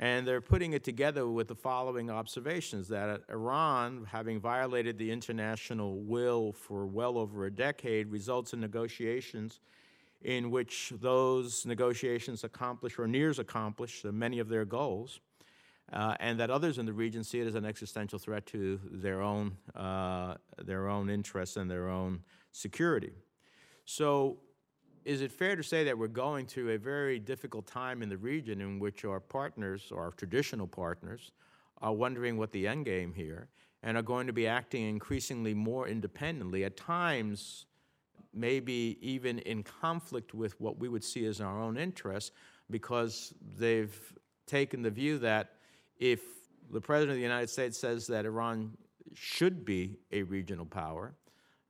and 0.00 0.26
they're 0.26 0.40
putting 0.40 0.72
it 0.72 0.82
together 0.82 1.28
with 1.28 1.46
the 1.46 1.54
following 1.54 2.10
observations 2.10 2.88
that 2.88 3.20
Iran, 3.28 4.06
having 4.10 4.40
violated 4.40 4.96
the 4.96 5.10
international 5.10 6.00
will 6.00 6.52
for 6.52 6.86
well 6.86 7.18
over 7.18 7.44
a 7.44 7.50
decade, 7.50 8.08
results 8.08 8.54
in 8.54 8.60
negotiations 8.60 9.60
in 10.22 10.50
which 10.50 10.94
those 11.00 11.66
negotiations 11.66 12.44
accomplish 12.44 12.98
or 12.98 13.06
nears 13.06 13.38
accomplish 13.38 14.02
many 14.04 14.38
of 14.38 14.48
their 14.48 14.64
goals, 14.64 15.20
uh, 15.92 16.14
and 16.18 16.40
that 16.40 16.48
others 16.48 16.78
in 16.78 16.86
the 16.86 16.92
region 16.94 17.22
see 17.22 17.40
it 17.40 17.46
as 17.46 17.54
an 17.54 17.66
existential 17.66 18.18
threat 18.18 18.46
to 18.46 18.80
their 18.90 19.20
own, 19.20 19.54
uh, 19.76 20.34
their 20.64 20.88
own 20.88 21.10
interests 21.10 21.56
and 21.56 21.70
their 21.70 21.90
own 21.90 22.20
security. 22.52 23.12
So, 23.84 24.38
is 25.04 25.22
it 25.22 25.32
fair 25.32 25.56
to 25.56 25.62
say 25.62 25.84
that 25.84 25.96
we're 25.96 26.08
going 26.08 26.46
through 26.46 26.70
a 26.70 26.78
very 26.78 27.18
difficult 27.18 27.66
time 27.66 28.02
in 28.02 28.08
the 28.08 28.16
region 28.16 28.60
in 28.60 28.78
which 28.78 29.04
our 29.04 29.20
partners, 29.20 29.92
our 29.94 30.10
traditional 30.12 30.66
partners, 30.66 31.32
are 31.80 31.94
wondering 31.94 32.36
what 32.36 32.52
the 32.52 32.66
end 32.66 32.84
game 32.84 33.12
here 33.14 33.48
and 33.82 33.96
are 33.96 34.02
going 34.02 34.26
to 34.26 34.32
be 34.32 34.46
acting 34.46 34.86
increasingly 34.88 35.54
more 35.54 35.88
independently, 35.88 36.64
at 36.64 36.76
times, 36.76 37.64
maybe 38.34 38.98
even 39.00 39.38
in 39.40 39.62
conflict 39.62 40.34
with 40.34 40.60
what 40.60 40.78
we 40.78 40.88
would 40.88 41.02
see 41.02 41.24
as 41.24 41.40
our 41.40 41.58
own 41.58 41.78
interests, 41.78 42.30
because 42.68 43.32
they've 43.56 44.12
taken 44.46 44.82
the 44.82 44.90
view 44.90 45.18
that 45.18 45.52
if 45.98 46.20
the 46.70 46.80
President 46.80 47.12
of 47.12 47.16
the 47.16 47.22
United 47.22 47.48
States 47.48 47.78
says 47.78 48.06
that 48.06 48.26
Iran 48.26 48.76
should 49.14 49.64
be 49.64 49.96
a 50.12 50.22
regional 50.22 50.66
power, 50.66 51.14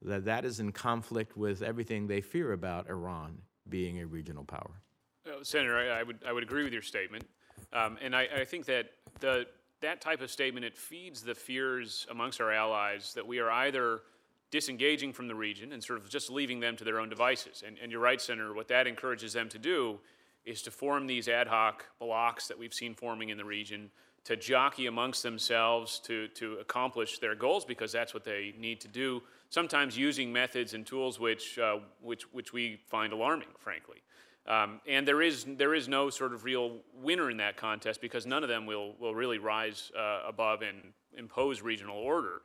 that 0.03 0.25
that 0.25 0.45
is 0.45 0.61
in 0.61 0.73
conflict 0.73 1.37
with 1.37 1.63
everything 1.63 2.07
they 2.07 2.21
fear 2.21 2.53
about 2.53 2.89
Iran 2.89 3.39
being 3.69 4.01
a 4.01 4.07
regional 4.07 4.45
power. 4.45 4.81
Uh, 5.27 5.43
Senator, 5.43 5.77
I, 5.77 6.01
I 6.01 6.03
would 6.03 6.19
I 6.27 6.33
would 6.33 6.43
agree 6.43 6.65
with 6.65 6.73
your 6.73 6.83
statement, 6.83 7.25
um, 7.73 7.99
and 8.01 8.17
I, 8.17 8.29
I 8.41 8.45
think 8.45 8.65
that 8.67 8.91
the 9.21 9.47
that 9.81 10.01
type 10.01 10.21
of 10.21 10.31
statement 10.31 10.65
it 10.65 10.77
feeds 10.77 11.23
the 11.23 11.35
fears 11.35 12.07
amongst 12.11 12.41
our 12.41 12.53
allies 12.53 13.15
that 13.15 13.27
we 13.27 13.39
are 13.39 13.51
either 13.51 14.03
disengaging 14.51 15.13
from 15.13 15.29
the 15.29 15.35
region 15.35 15.73
and 15.73 15.83
sort 15.83 15.99
of 15.99 16.09
just 16.09 16.31
leaving 16.31 16.61
them 16.61 16.77
to 16.77 16.85
their 16.85 16.99
own 16.99 17.09
devices. 17.09 17.63
And, 17.67 17.79
and 17.83 17.91
you're 17.91 18.01
right, 18.01 18.21
Senator. 18.21 18.53
What 18.53 18.69
that 18.69 18.87
encourages 18.87 19.33
them 19.33 19.49
to 19.51 19.59
do 19.59 19.99
is 20.45 20.63
to 20.63 20.71
form 20.71 21.07
these 21.07 21.29
ad 21.29 21.47
hoc 21.47 21.87
blocks 21.99 22.49
that 22.49 22.59
we've 22.59 22.75
seen 22.75 22.95
forming 22.95 23.29
in 23.29 23.39
the 23.39 23.45
region 23.45 23.91
to 24.25 24.37
jockey 24.37 24.87
amongst 24.87 25.23
themselves 25.23 25.99
to, 26.01 26.29
to 26.29 26.55
accomplish 26.55 27.19
their 27.19 27.35
goals 27.35 27.65
because 27.65 27.93
that's 27.93 28.13
what 28.13 28.25
they 28.25 28.55
need 28.59 28.81
to 28.81 28.89
do, 28.89 29.23
sometimes 29.51 29.99
using 29.99 30.33
methods 30.33 30.75
and 30.75 30.87
tools 30.87 31.21
which, 31.21 31.59
uh, 31.59 31.79
which, 32.01 32.23
which 32.33 32.53
we 32.53 32.81
find 32.89 33.13
alarming, 33.13 33.49
frankly. 33.59 33.99
Um, 34.47 34.81
and 34.89 35.07
there 35.07 35.21
is, 35.21 35.45
there 35.45 35.75
is 35.75 35.87
no 35.87 36.09
sort 36.09 36.33
of 36.33 36.45
real 36.45 36.79
winner 36.95 37.31
in 37.31 37.37
that 37.37 37.57
contest 37.57 38.01
because 38.01 38.27
none 38.27 38.43
of 38.43 38.49
them 38.49 38.65
will, 38.65 38.95
will 38.99 39.15
really 39.15 39.39
rise 39.39 39.93
uh, 39.97 40.23
above 40.27 40.63
and 40.63 40.93
impose 41.17 41.61
regional 41.61 41.99
order. 41.99 42.43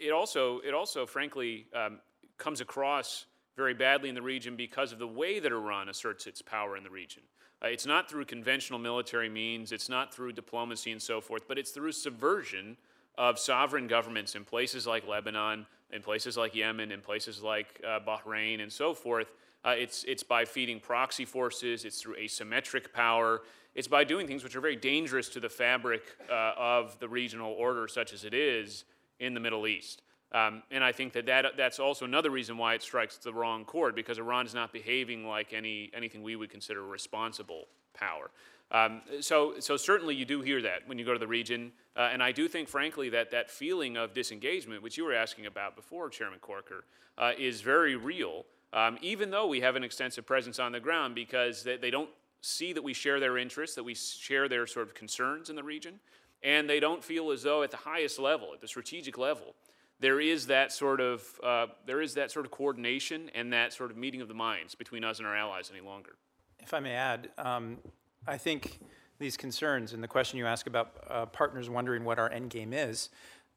It 0.00 0.10
also, 0.10 0.58
it 0.66 0.74
also 0.74 1.06
frankly, 1.06 1.66
um, 1.74 2.00
comes 2.38 2.60
across 2.60 3.26
very 3.56 3.74
badly 3.74 4.08
in 4.08 4.14
the 4.14 4.22
region 4.22 4.56
because 4.56 4.92
of 4.92 4.98
the 4.98 5.06
way 5.06 5.38
that 5.38 5.52
Iran 5.52 5.88
asserts 5.88 6.26
its 6.26 6.42
power 6.42 6.76
in 6.76 6.82
the 6.82 6.90
region. 6.90 7.22
Uh, 7.62 7.68
it's 7.68 7.86
not 7.86 8.10
through 8.10 8.24
conventional 8.24 8.78
military 8.78 9.28
means, 9.28 9.70
it's 9.70 9.88
not 9.88 10.12
through 10.12 10.32
diplomacy 10.32 10.90
and 10.90 11.00
so 11.00 11.20
forth, 11.20 11.46
but 11.46 11.58
it's 11.58 11.70
through 11.70 11.92
subversion 11.92 12.76
of 13.16 13.38
sovereign 13.38 13.86
governments 13.86 14.34
in 14.34 14.44
places 14.44 14.86
like 14.86 15.06
Lebanon, 15.06 15.66
in 15.92 16.02
places 16.02 16.36
like 16.36 16.54
Yemen, 16.54 16.92
in 16.92 17.00
places 17.00 17.42
like 17.42 17.80
uh, 17.86 18.00
Bahrain, 18.00 18.62
and 18.62 18.72
so 18.72 18.94
forth. 18.94 19.32
Uh, 19.64 19.74
it's, 19.78 20.04
it's 20.04 20.22
by 20.22 20.44
feeding 20.44 20.80
proxy 20.80 21.24
forces, 21.24 21.84
it's 21.84 22.00
through 22.00 22.16
asymmetric 22.16 22.92
power, 22.92 23.42
it's 23.74 23.88
by 23.88 24.04
doing 24.04 24.26
things 24.26 24.42
which 24.42 24.56
are 24.56 24.60
very 24.60 24.76
dangerous 24.76 25.28
to 25.28 25.40
the 25.40 25.48
fabric 25.48 26.02
uh, 26.30 26.52
of 26.58 26.98
the 26.98 27.08
regional 27.08 27.52
order, 27.52 27.86
such 27.88 28.12
as 28.12 28.24
it 28.24 28.34
is 28.34 28.84
in 29.20 29.34
the 29.34 29.40
Middle 29.40 29.66
East. 29.66 30.02
Um, 30.32 30.62
and 30.70 30.82
I 30.82 30.92
think 30.92 31.12
that, 31.12 31.26
that 31.26 31.56
that's 31.56 31.78
also 31.78 32.04
another 32.04 32.30
reason 32.30 32.56
why 32.56 32.74
it 32.74 32.82
strikes 32.82 33.18
the 33.18 33.32
wrong 33.32 33.64
chord, 33.64 33.94
because 33.94 34.18
Iran 34.18 34.46
is 34.46 34.54
not 34.54 34.72
behaving 34.72 35.26
like 35.26 35.52
any, 35.52 35.90
anything 35.94 36.22
we 36.22 36.36
would 36.36 36.50
consider 36.50 36.80
a 36.80 36.86
responsible 36.86 37.66
power. 37.94 38.30
Um, 38.72 39.02
so, 39.20 39.60
so 39.60 39.76
certainly 39.76 40.14
you 40.14 40.24
do 40.24 40.40
hear 40.40 40.62
that 40.62 40.86
when 40.86 40.98
you 40.98 41.04
go 41.04 41.12
to 41.12 41.18
the 41.18 41.26
region, 41.26 41.72
uh, 41.94 42.08
and 42.10 42.22
I 42.22 42.32
do 42.32 42.48
think, 42.48 42.68
frankly, 42.68 43.10
that 43.10 43.30
that 43.30 43.50
feeling 43.50 43.98
of 43.98 44.14
disengagement, 44.14 44.82
which 44.82 44.96
you 44.96 45.04
were 45.04 45.14
asking 45.14 45.44
about 45.44 45.76
before, 45.76 46.08
Chairman 46.08 46.38
Corker, 46.38 46.84
uh, 47.18 47.32
is 47.38 47.60
very 47.60 47.96
real. 47.96 48.46
Um, 48.72 48.96
even 49.02 49.30
though 49.30 49.46
we 49.46 49.60
have 49.60 49.76
an 49.76 49.84
extensive 49.84 50.24
presence 50.24 50.58
on 50.58 50.72
the 50.72 50.80
ground, 50.80 51.14
because 51.14 51.62
they, 51.62 51.76
they 51.76 51.90
don't 51.90 52.08
see 52.40 52.72
that 52.72 52.82
we 52.82 52.94
share 52.94 53.20
their 53.20 53.36
interests, 53.36 53.76
that 53.76 53.84
we 53.84 53.94
share 53.94 54.48
their 54.48 54.66
sort 54.66 54.88
of 54.88 54.94
concerns 54.94 55.50
in 55.50 55.56
the 55.56 55.62
region, 55.62 56.00
and 56.42 56.68
they 56.68 56.80
don't 56.80 57.04
feel 57.04 57.30
as 57.30 57.42
though 57.42 57.62
at 57.62 57.70
the 57.70 57.76
highest 57.76 58.18
level, 58.18 58.48
at 58.54 58.62
the 58.62 58.68
strategic 58.68 59.18
level, 59.18 59.54
there 60.00 60.18
is 60.18 60.46
that 60.46 60.72
sort 60.72 61.00
of 61.00 61.22
uh, 61.44 61.66
there 61.86 62.00
is 62.00 62.14
that 62.14 62.30
sort 62.30 62.44
of 62.44 62.50
coordination 62.50 63.30
and 63.34 63.52
that 63.52 63.72
sort 63.72 63.90
of 63.90 63.96
meeting 63.96 64.20
of 64.20 64.28
the 64.28 64.34
minds 64.34 64.74
between 64.74 65.04
us 65.04 65.18
and 65.18 65.28
our 65.28 65.36
allies 65.36 65.70
any 65.70 65.84
longer. 65.84 66.16
If 66.58 66.74
I 66.74 66.80
may 66.80 66.94
add, 66.94 67.30
um, 67.38 67.78
I 68.26 68.38
think 68.38 68.78
these 69.18 69.36
concerns 69.36 69.92
and 69.92 70.02
the 70.02 70.08
question 70.08 70.38
you 70.38 70.46
ask 70.46 70.66
about 70.66 70.92
uh, 71.08 71.26
partners 71.26 71.68
wondering 71.68 72.04
what 72.04 72.18
our 72.18 72.30
end 72.30 72.50
game 72.50 72.72
is, 72.72 73.08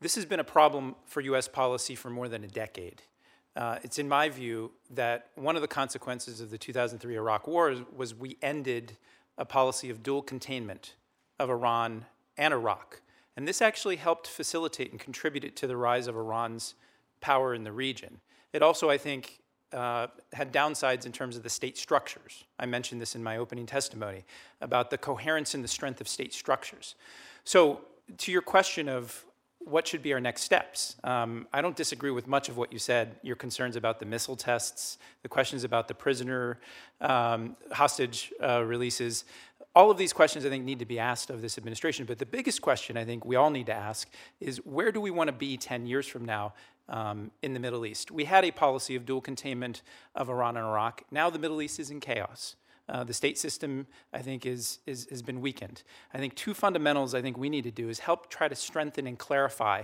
this 0.02 0.16
has 0.16 0.26
been 0.26 0.40
a 0.40 0.46
problem 0.46 0.96
for 1.06 1.22
U.S. 1.22 1.48
policy 1.48 1.96
for 1.96 2.10
more 2.10 2.28
than 2.28 2.44
a 2.44 2.48
decade. 2.48 3.02
Uh, 3.56 3.78
it's 3.84 3.98
in 4.00 4.10
my 4.10 4.28
view 4.28 4.72
that 4.90 5.30
one 5.36 5.56
of 5.56 5.62
the 5.62 5.68
consequences 5.68 6.42
of 6.42 6.50
the 6.50 6.58
2003 6.58 7.16
Iraq 7.16 7.48
War 7.48 7.76
was 7.96 8.14
we 8.14 8.38
ended 8.42 8.98
a 9.38 9.46
policy 9.46 9.90
of 9.90 10.04
dual 10.04 10.22
containment 10.22 10.96
of 11.40 11.50
Iran 11.50 12.06
and 12.38 12.54
Iraq. 12.54 13.02
And 13.38 13.48
this 13.48 13.62
actually 13.62 13.98
helped 13.98 14.28
facilitate 14.28 14.92
and 14.92 15.00
contributed 15.00 15.56
to 15.58 15.68
the 15.68 15.78
rise 15.78 16.08
of 16.08 16.16
Iran's 16.16 16.76
power 17.22 17.54
in 17.54 17.64
the 17.64 17.72
region. 17.72 18.20
It 18.52 18.62
also, 18.62 18.90
I 18.90 18.98
think, 18.98 19.42
uh, 19.76 20.08
had 20.34 20.54
downsides 20.54 21.06
in 21.06 21.12
terms 21.12 21.36
of 21.36 21.44
the 21.44 21.50
state 21.50 21.78
structures. 21.78 22.46
I 22.58 22.66
mentioned 22.66 23.02
this 23.02 23.16
in 23.16 23.24
my 23.24 23.38
opening 23.38 23.66
testimony 23.66 24.24
about 24.62 24.90
the 24.90 24.98
coherence 24.98 25.54
and 25.54 25.64
the 25.64 25.68
strength 25.68 26.00
of 26.02 26.08
state 26.08 26.34
structures. 26.34 26.96
So, 27.44 27.82
to 28.20 28.32
your 28.32 28.42
question 28.42 28.88
of 28.88 29.26
what 29.60 29.88
should 29.88 30.04
be 30.04 30.14
our 30.14 30.20
next 30.20 30.44
steps, 30.44 30.96
um, 31.04 31.48
I 31.52 31.62
don't 31.62 31.76
disagree 31.76 32.12
with 32.12 32.28
much 32.28 32.50
of 32.50 32.58
what 32.58 32.72
you 32.72 32.80
said. 32.80 33.16
Your 33.24 33.36
concerns 33.36 33.76
about 33.76 34.00
the 34.00 34.06
missile 34.06 34.36
tests, 34.36 35.00
the 35.24 35.30
questions 35.30 35.64
about 35.64 35.88
the 35.88 35.96
prisoner 35.96 36.60
um, 37.02 37.58
hostage 37.72 38.32
uh, 38.42 38.64
releases 38.64 39.26
all 39.76 39.92
of 39.92 39.98
these 39.98 40.14
questions 40.14 40.46
I 40.46 40.50
think 40.50 40.64
need 40.64 40.80
to 40.80 40.86
be 40.86 41.00
asked 41.00 41.30
of 41.30 41.42
this 41.42 41.58
administration. 41.58 42.06
But 42.06 42.18
the 42.18 42.26
biggest 42.26 42.62
question 42.62 42.96
I 42.96 43.04
think 43.04 43.26
we 43.26 43.36
all 43.36 43.50
need 43.50 43.66
to 43.66 43.74
ask 43.74 44.10
is 44.40 44.58
where 44.66 44.92
do 44.92 45.02
we 45.02 45.12
want 45.12 45.28
to 45.28 45.34
be 45.34 45.58
10 45.58 45.86
years 45.86 46.08
from 46.08 46.24
now 46.24 46.54
um, 46.90 47.32
in 47.42 47.54
the 47.54 47.60
Middle 47.60 47.86
East? 47.86 48.12
We 48.12 48.26
had 48.26 48.46
a 48.46 48.52
policy 48.52 48.96
of 48.96 49.06
dual 49.06 49.22
containment 49.22 49.82
of 50.16 50.30
Iran 50.30 50.58
and 50.58 50.66
Iraq. 50.66 51.04
Now 51.12 51.30
the 51.30 51.40
Middle 51.40 51.62
East 51.62 51.80
is 51.80 51.90
in 51.90 52.00
chaos. 52.00 52.56
Uh, 52.88 53.04
the 53.04 53.14
state 53.14 53.38
system, 53.38 53.88
I 54.14 54.20
think, 54.20 54.46
is, 54.46 54.80
is, 54.86 55.08
has 55.10 55.24
been 55.24 55.42
weakened. 55.42 55.82
I 56.14 56.20
think 56.20 56.36
two 56.36 56.54
fundamentals 56.54 57.16
I 57.16 57.22
think 57.22 57.38
we 57.38 57.50
need 57.50 57.64
to 57.64 57.72
do 57.72 57.90
is 57.90 58.00
help 58.00 58.30
try 58.30 58.48
to 58.48 58.56
strengthen 58.56 59.08
and 59.08 59.18
clarify 59.18 59.84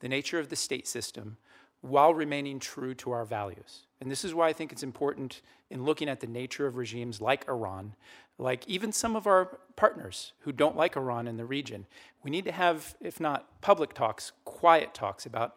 the 0.00 0.08
nature 0.08 0.40
of 0.40 0.48
the 0.48 0.56
state 0.56 0.88
system 0.88 1.36
while 1.82 2.14
remaining 2.14 2.58
true 2.58 2.94
to 2.94 3.12
our 3.12 3.24
values. 3.24 3.86
And 4.00 4.10
this 4.10 4.24
is 4.24 4.34
why 4.34 4.48
I 4.48 4.52
think 4.52 4.72
it's 4.72 4.82
important 4.82 5.40
in 5.70 5.84
looking 5.84 6.08
at 6.08 6.20
the 6.20 6.26
nature 6.26 6.66
of 6.66 6.76
regimes 6.76 7.20
like 7.20 7.48
Iran 7.48 7.94
like 8.42 8.66
even 8.66 8.92
some 8.92 9.16
of 9.16 9.26
our 9.26 9.58
partners 9.76 10.32
who 10.40 10.52
don't 10.52 10.76
like 10.76 10.96
Iran 10.96 11.28
in 11.28 11.36
the 11.36 11.44
region. 11.44 11.86
We 12.22 12.30
need 12.30 12.44
to 12.46 12.52
have, 12.52 12.94
if 13.00 13.20
not 13.20 13.60
public 13.60 13.94
talks, 13.94 14.32
quiet 14.44 14.94
talks 14.94 15.26
about 15.26 15.56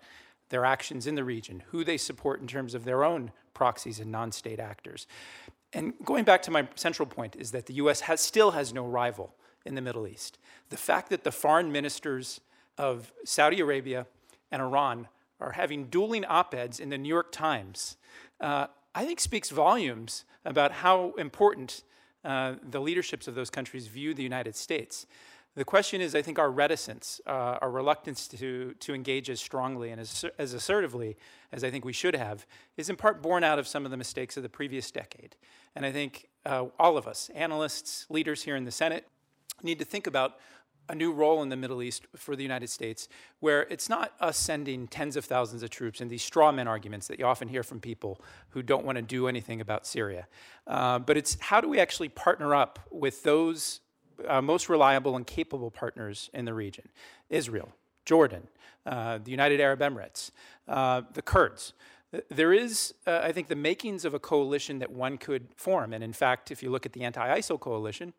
their 0.50 0.66
actions 0.66 1.08
in 1.08 1.16
the 1.16 1.24
region, 1.24 1.64
who 1.68 1.84
they 1.84 1.98
support 1.98 2.40
in 2.40 2.48
terms 2.48 2.74
of 2.74 2.86
their 2.86 3.04
own 3.04 3.32
proxies 3.54 4.00
and 4.00 4.12
non 4.12 4.32
state 4.32 4.60
actors. 4.60 5.08
And 5.74 5.94
going 6.04 6.24
back 6.24 6.42
to 6.44 6.52
my 6.52 6.68
central 6.76 7.06
point 7.06 7.36
is 7.36 7.52
that 7.52 7.66
the 7.66 7.74
US 7.76 8.02
has, 8.02 8.22
still 8.22 8.52
has 8.52 8.74
no 8.74 8.86
rival 8.86 9.36
in 9.66 9.76
the 9.76 9.82
Middle 9.82 10.08
East. 10.08 10.38
The 10.70 10.78
fact 10.78 11.10
that 11.10 11.24
the 11.24 11.32
foreign 11.32 11.72
ministers 11.72 12.40
of 12.78 13.12
Saudi 13.26 13.60
Arabia 13.60 14.06
and 14.52 14.62
Iran 14.62 15.08
are 15.40 15.52
having 15.52 15.86
dueling 15.88 16.24
op 16.26 16.54
eds 16.54 16.80
in 16.80 16.90
the 16.90 16.98
New 16.98 17.10
York 17.10 17.32
Times, 17.32 17.98
uh, 18.40 18.68
I 18.94 19.06
think 19.06 19.20
speaks 19.20 19.50
volumes 19.50 20.24
about 20.46 20.72
how 20.72 21.14
important 21.18 21.84
uh, 22.24 22.56
the 22.64 22.80
leaderships 22.80 23.28
of 23.28 23.36
those 23.36 23.50
countries 23.50 23.88
view 23.88 24.14
the 24.14 24.24
United 24.24 24.56
States. 24.56 25.06
The 25.56 25.64
question 25.64 26.02
is, 26.02 26.16
I 26.16 26.22
think, 26.22 26.38
our 26.38 26.52
reticence, 26.52 27.22
uh, 27.26 27.58
our 27.62 27.72
reluctance 27.72 28.28
to, 28.28 28.74
to 28.80 28.94
engage 28.94 29.30
as 29.30 29.40
strongly 29.40 29.90
and 29.90 30.02
as, 30.02 30.26
as 30.38 30.54
assertively 30.54 31.16
as 31.54 31.64
I 31.64 31.72
think 31.72 31.86
we 31.86 31.94
should 31.94 32.16
have, 32.16 32.46
is 32.76 32.90
in 32.90 32.98
part 32.98 33.22
born 33.22 33.44
out 33.44 33.58
of 33.58 33.66
some 33.66 33.86
of 33.86 33.92
the 33.92 33.98
mistakes 33.98 34.36
of 34.36 34.44
the 34.44 34.50
previous 34.50 34.92
decade. 34.92 35.38
And 35.74 35.86
I 35.86 35.94
think 35.94 36.28
uh, 36.46 36.66
all 36.78 36.98
of 36.98 37.08
us, 37.08 37.30
analysts, 37.34 38.06
leaders 38.10 38.44
here 38.44 38.58
in 38.58 38.66
the 38.66 38.72
Senate, 38.72 39.08
need 39.64 39.80
to 39.80 39.86
think 39.86 40.08
about 40.08 40.40
a 40.90 40.94
new 40.94 41.12
role 41.12 41.42
in 41.42 41.50
the 41.50 41.56
Middle 41.56 41.82
East 41.82 42.06
for 42.16 42.36
the 42.36 42.44
United 42.44 42.70
States, 42.70 43.08
where 43.40 43.64
it's 43.70 43.90
not 43.90 44.12
us 44.20 44.38
sending 44.38 44.88
tens 44.88 45.16
of 45.16 45.26
thousands 45.26 45.64
of 45.64 45.70
troops 45.70 46.02
and 46.02 46.12
these 46.12 46.22
straw 46.22 46.52
man 46.52 46.68
arguments 46.68 47.08
that 47.08 47.18
you 47.18 47.26
often 47.26 47.48
hear 47.48 47.64
from 47.64 47.80
people 47.80 48.22
who 48.50 48.62
don't 48.62 48.86
want 48.86 48.98
to 48.98 49.02
do 49.02 49.28
anything 49.28 49.62
about 49.62 49.88
Syria. 49.88 50.28
Uh, 50.68 51.00
but 51.00 51.18
it's 51.18 51.38
how 51.40 51.62
do 51.62 51.70
we 51.70 51.80
actually 51.80 52.10
partner 52.10 52.54
up 52.54 52.80
with 52.92 53.24
those 53.24 53.80
uh, 54.28 54.42
most 54.42 54.70
reliable 54.70 55.16
and 55.16 55.26
capable 55.26 55.72
partners 55.72 56.30
in 56.34 56.46
the 56.46 56.54
region 56.54 56.88
Israel, 57.30 57.70
Jordan, 58.06 58.48
uh, 58.86 59.20
the 59.24 59.32
United 59.32 59.60
Arab 59.60 59.80
Emirates, 59.80 60.32
uh, 60.68 61.02
the 61.14 61.22
Kurds. 61.22 61.74
There 62.30 62.54
is, 62.54 62.94
uh, 63.08 63.20
I 63.24 63.32
think, 63.32 63.48
the 63.48 63.56
makings 63.56 64.06
of 64.06 64.14
a 64.14 64.20
coalition 64.20 64.80
that 64.80 64.92
one 64.92 65.18
could 65.18 65.48
form. 65.58 65.92
And 65.92 66.04
in 66.04 66.14
fact, 66.14 66.52
if 66.52 66.64
you 66.64 66.70
look 66.70 66.86
at 66.86 66.94
the 66.94 67.04
anti 67.04 67.40
ISIL 67.40 67.60
coalition, 67.60 68.14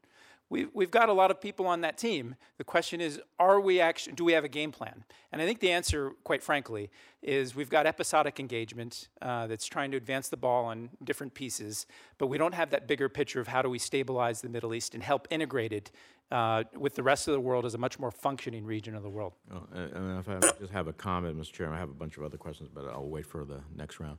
we, 0.49 0.66
we've 0.72 0.90
got 0.90 1.09
a 1.09 1.12
lot 1.12 1.30
of 1.30 1.40
people 1.40 1.66
on 1.66 1.80
that 1.80 1.99
team. 1.99 2.36
The 2.59 2.64
question 2.64 3.01
is, 3.01 3.20
are 3.38 3.61
we 3.61 3.80
actually, 3.80 4.14
do 4.14 4.24
we 4.24 4.32
have 4.32 4.44
a 4.44 4.49
game 4.49 4.70
plan? 4.70 5.05
And 5.32 5.42
I 5.42 5.47
think 5.47 5.61
the 5.61 5.72
answer, 5.72 6.12
quite 6.22 6.42
frankly, 6.42 6.90
is 7.22 7.57
we've 7.57 7.70
got 7.70 7.86
episodic 7.86 8.38
engagement 8.38 9.09
uh, 9.20 9.49
that's 9.49 9.66
trying 9.66 9.90
to 9.90 9.97
advance 9.97 10.28
the 10.28 10.36
ball 10.36 10.66
on 10.66 10.90
different 11.03 11.34
pieces, 11.34 11.86
but 12.18 12.28
we 12.28 12.38
don't 12.38 12.55
have 12.55 12.70
that 12.70 12.86
bigger 12.86 13.09
picture 13.09 13.40
of 13.40 13.49
how 13.49 13.61
do 13.61 13.68
we 13.68 13.78
stabilize 13.78 14.40
the 14.40 14.49
Middle 14.49 14.72
East 14.72 14.94
and 14.94 15.03
help 15.03 15.26
integrate 15.30 15.72
it 15.72 15.90
uh, 16.30 16.64
with 16.76 16.94
the 16.94 17.03
rest 17.03 17.28
of 17.28 17.32
the 17.32 17.40
world 17.40 17.64
as 17.64 17.74
a 17.74 17.78
much 17.78 17.99
more 17.99 18.11
functioning 18.11 18.64
region 18.64 18.94
of 18.94 19.03
the 19.03 19.11
world. 19.11 19.32
Oh, 19.53 19.62
and 19.72 20.18
if 20.18 20.28
I 20.28 20.38
just 20.59 20.72
have 20.72 20.86
a 20.86 20.92
comment, 20.92 21.38
Mr. 21.38 21.53
Chairman, 21.53 21.76
I 21.76 21.80
have 21.80 21.90
a 21.90 21.94
bunch 21.94 22.16
of 22.16 22.24
other 22.24 22.36
questions, 22.36 22.68
but 22.72 22.86
I'll 22.86 23.09
wait 23.09 23.26
for 23.26 23.44
the 23.44 23.61
next 23.74 24.01
round. 24.01 24.18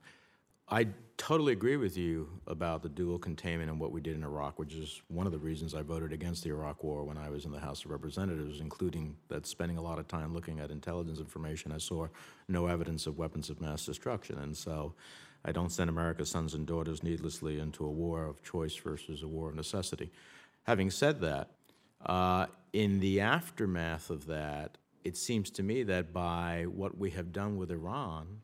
I 0.70 0.88
totally 1.15 1.53
agree 1.53 1.78
with 1.78 1.97
you 1.97 2.28
about 2.45 2.84
the 2.84 2.89
dual 2.89 3.18
containment 3.20 3.70
and 3.70 3.80
what 3.80 3.93
we 3.93 4.01
did 4.01 4.18
in 4.18 4.24
Iraq, 4.24 4.59
which 4.59 4.74
is 4.74 5.01
one 5.07 5.26
of 5.26 5.32
the 5.32 5.39
reasons 5.39 5.74
I 5.74 5.82
voted 5.82 6.11
against 6.11 6.43
the 6.43 6.49
Iraq 6.49 6.84
War 6.84 7.05
when 7.05 7.18
I 7.18 7.30
was 7.30 7.45
in 7.45 7.51
the 7.51 7.59
House 7.59 7.86
of 7.86 7.91
Representatives, 7.91 8.59
including 8.59 9.15
that 9.30 9.47
spending 9.47 9.78
a 9.78 9.82
lot 9.82 9.97
of 9.97 10.09
time 10.09 10.34
looking 10.34 10.59
at 10.59 10.70
intelligence 10.70 11.20
information, 11.20 11.72
I 11.72 11.78
saw 11.78 12.07
no 12.49 12.68
evidence 12.68 13.07
of 13.07 13.18
weapons 13.18 13.49
of 13.49 13.61
mass 13.61 13.86
destruction. 13.86 14.39
And 14.39 14.55
so 14.55 14.93
I 15.45 15.53
don't 15.53 15.72
send 15.72 15.89
America's 15.89 16.30
sons 16.30 16.53
and 16.53 16.68
daughters 16.68 17.01
needlessly 17.01 17.59
into 17.59 17.86
a 17.86 17.89
war 17.89 18.26
of 18.26 18.43
choice 18.43 18.76
versus 18.76 19.24
a 19.24 19.28
war 19.28 19.49
of 19.49 19.55
necessity. 19.55 20.11
Having 20.63 20.91
said 20.91 21.22
that, 21.22 21.49
uh, 22.05 22.47
in 22.74 22.99
the 22.99 23.22
aftermath 23.22 24.09
of 24.09 24.28
that, 24.28 24.78
it 25.05 25.15
seems 25.15 25.49
to 25.51 25.63
me 25.63 25.84
that 25.84 26.11
by 26.11 26.65
what 26.65 26.97
we 26.97 27.11
have 27.11 27.32
done 27.32 27.55
with 27.55 27.72
Iran, 27.72 28.41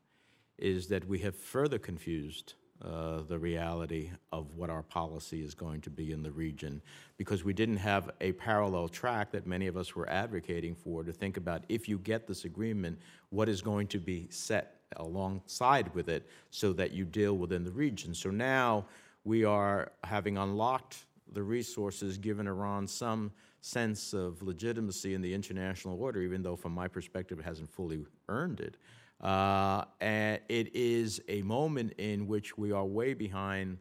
is 0.57 0.87
that 0.87 1.07
we 1.07 1.19
have 1.19 1.35
further 1.35 1.79
confused 1.79 2.53
uh, 2.83 3.21
the 3.29 3.39
reality 3.39 4.11
of 4.31 4.55
what 4.55 4.69
our 4.69 4.83
policy 4.83 5.41
is 5.41 5.53
going 5.53 5.79
to 5.79 5.89
be 5.89 6.11
in 6.11 6.21
the 6.21 6.31
region 6.31 6.81
because 7.17 7.43
we 7.43 7.53
didn't 7.53 7.77
have 7.77 8.09
a 8.19 8.33
parallel 8.33 8.89
track 8.89 9.31
that 9.31 9.47
many 9.47 9.67
of 9.67 9.77
us 9.77 9.95
were 9.95 10.09
advocating 10.09 10.75
for 10.75 11.03
to 11.03 11.13
think 11.13 11.37
about 11.37 11.63
if 11.69 11.87
you 11.87 11.97
get 11.97 12.27
this 12.27 12.43
agreement, 12.43 12.99
what 13.29 13.47
is 13.47 13.61
going 13.61 13.87
to 13.87 13.99
be 13.99 14.27
set 14.29 14.81
alongside 14.97 15.93
with 15.95 16.09
it 16.09 16.27
so 16.49 16.73
that 16.73 16.91
you 16.91 17.05
deal 17.05 17.37
within 17.37 17.63
the 17.63 17.71
region. 17.71 18.13
So 18.13 18.29
now 18.29 18.85
we 19.23 19.45
are 19.45 19.91
having 20.03 20.37
unlocked 20.37 21.05
the 21.31 21.43
resources, 21.43 22.17
given 22.17 22.47
Iran 22.47 22.87
some 22.87 23.31
sense 23.61 24.13
of 24.13 24.41
legitimacy 24.41 25.13
in 25.13 25.21
the 25.21 25.33
international 25.33 26.01
order, 26.01 26.21
even 26.21 26.43
though 26.43 26.57
from 26.57 26.73
my 26.73 26.87
perspective 26.87 27.39
it 27.39 27.45
hasn't 27.45 27.69
fully 27.69 28.05
earned 28.27 28.59
it. 28.59 28.75
Uh, 29.23 29.85
and 30.01 30.41
it 30.49 30.75
is 30.75 31.21
a 31.29 31.41
moment 31.43 31.93
in 31.97 32.27
which 32.27 32.57
we 32.57 32.73
are 32.73 32.85
way 32.85 33.13
behind 33.13 33.77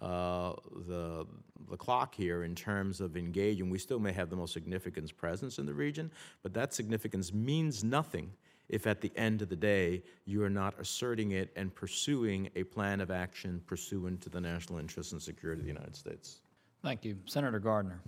uh, 0.00 0.52
the, 0.86 1.26
the 1.68 1.76
clock 1.76 2.14
here 2.14 2.44
in 2.44 2.54
terms 2.54 3.00
of 3.00 3.16
engaging. 3.16 3.68
We 3.70 3.78
still 3.78 3.98
may 3.98 4.12
have 4.12 4.30
the 4.30 4.36
most 4.36 4.52
significant 4.52 5.16
presence 5.16 5.58
in 5.58 5.66
the 5.66 5.74
region, 5.74 6.12
but 6.42 6.54
that 6.54 6.72
significance 6.72 7.32
means 7.32 7.82
nothing 7.82 8.30
if 8.68 8.86
at 8.86 9.00
the 9.00 9.12
end 9.16 9.42
of 9.42 9.48
the 9.48 9.56
day 9.56 10.02
you 10.24 10.42
are 10.42 10.50
not 10.50 10.74
asserting 10.78 11.32
it 11.32 11.50
and 11.56 11.74
pursuing 11.74 12.48
a 12.56 12.62
plan 12.62 13.00
of 13.00 13.10
action 13.10 13.60
pursuant 13.66 14.20
to 14.22 14.30
the 14.30 14.40
national 14.40 14.78
interests 14.78 15.12
and 15.12 15.20
security 15.20 15.60
of 15.60 15.66
the 15.66 15.72
United 15.72 15.96
States. 15.96 16.40
Thank 16.82 17.04
you. 17.04 17.16
Senator 17.26 17.58
Gardner. 17.58 18.00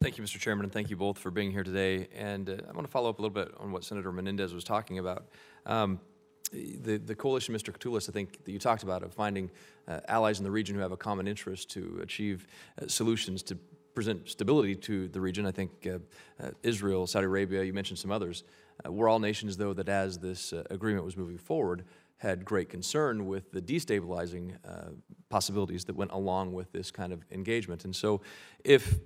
Thank 0.00 0.18
you, 0.18 0.24
Mr. 0.24 0.38
Chairman, 0.38 0.64
and 0.64 0.72
thank 0.72 0.90
you 0.90 0.96
both 0.96 1.18
for 1.18 1.30
being 1.30 1.52
here 1.52 1.62
today. 1.62 2.08
And 2.16 2.50
uh, 2.50 2.56
I 2.68 2.72
want 2.72 2.84
to 2.84 2.90
follow 2.90 3.08
up 3.08 3.18
a 3.18 3.22
little 3.22 3.34
bit 3.34 3.54
on 3.58 3.70
what 3.70 3.84
Senator 3.84 4.10
Menendez 4.10 4.52
was 4.52 4.64
talking 4.64 4.98
about. 4.98 5.28
Um, 5.64 6.00
the, 6.52 6.98
the 6.98 7.14
coalition, 7.14 7.54
Mr. 7.54 7.72
Katulis, 7.72 8.08
I 8.08 8.12
think 8.12 8.44
that 8.44 8.52
you 8.52 8.58
talked 8.58 8.82
about, 8.82 9.02
of 9.02 9.12
finding 9.12 9.50
uh, 9.88 10.00
allies 10.08 10.38
in 10.38 10.44
the 10.44 10.50
region 10.50 10.74
who 10.76 10.82
have 10.82 10.92
a 10.92 10.96
common 10.96 11.26
interest 11.26 11.70
to 11.70 12.00
achieve 12.02 12.46
uh, 12.80 12.86
solutions 12.86 13.42
to 13.44 13.56
present 13.94 14.28
stability 14.28 14.74
to 14.74 15.08
the 15.08 15.20
region. 15.20 15.46
I 15.46 15.50
think 15.50 15.86
uh, 15.86 15.98
uh, 16.42 16.50
Israel, 16.62 17.06
Saudi 17.06 17.26
Arabia, 17.26 17.62
you 17.62 17.72
mentioned 17.72 17.98
some 17.98 18.10
others. 18.10 18.44
Uh, 18.84 18.92
we're 18.92 19.08
all 19.08 19.18
nations, 19.18 19.56
though, 19.56 19.72
that 19.74 19.88
as 19.88 20.18
this 20.18 20.52
agreement 20.70 21.04
was 21.04 21.16
moving 21.16 21.38
forward, 21.38 21.84
had 22.22 22.44
great 22.44 22.68
concern 22.68 23.26
with 23.26 23.50
the 23.50 23.60
destabilizing 23.60 24.52
uh, 24.64 24.90
possibilities 25.28 25.84
that 25.84 25.96
went 25.96 26.12
along 26.12 26.52
with 26.52 26.70
this 26.70 26.90
kind 26.90 27.12
of 27.12 27.24
engagement. 27.32 27.84
And 27.84 27.94
so, 27.94 28.20
if 28.62 29.00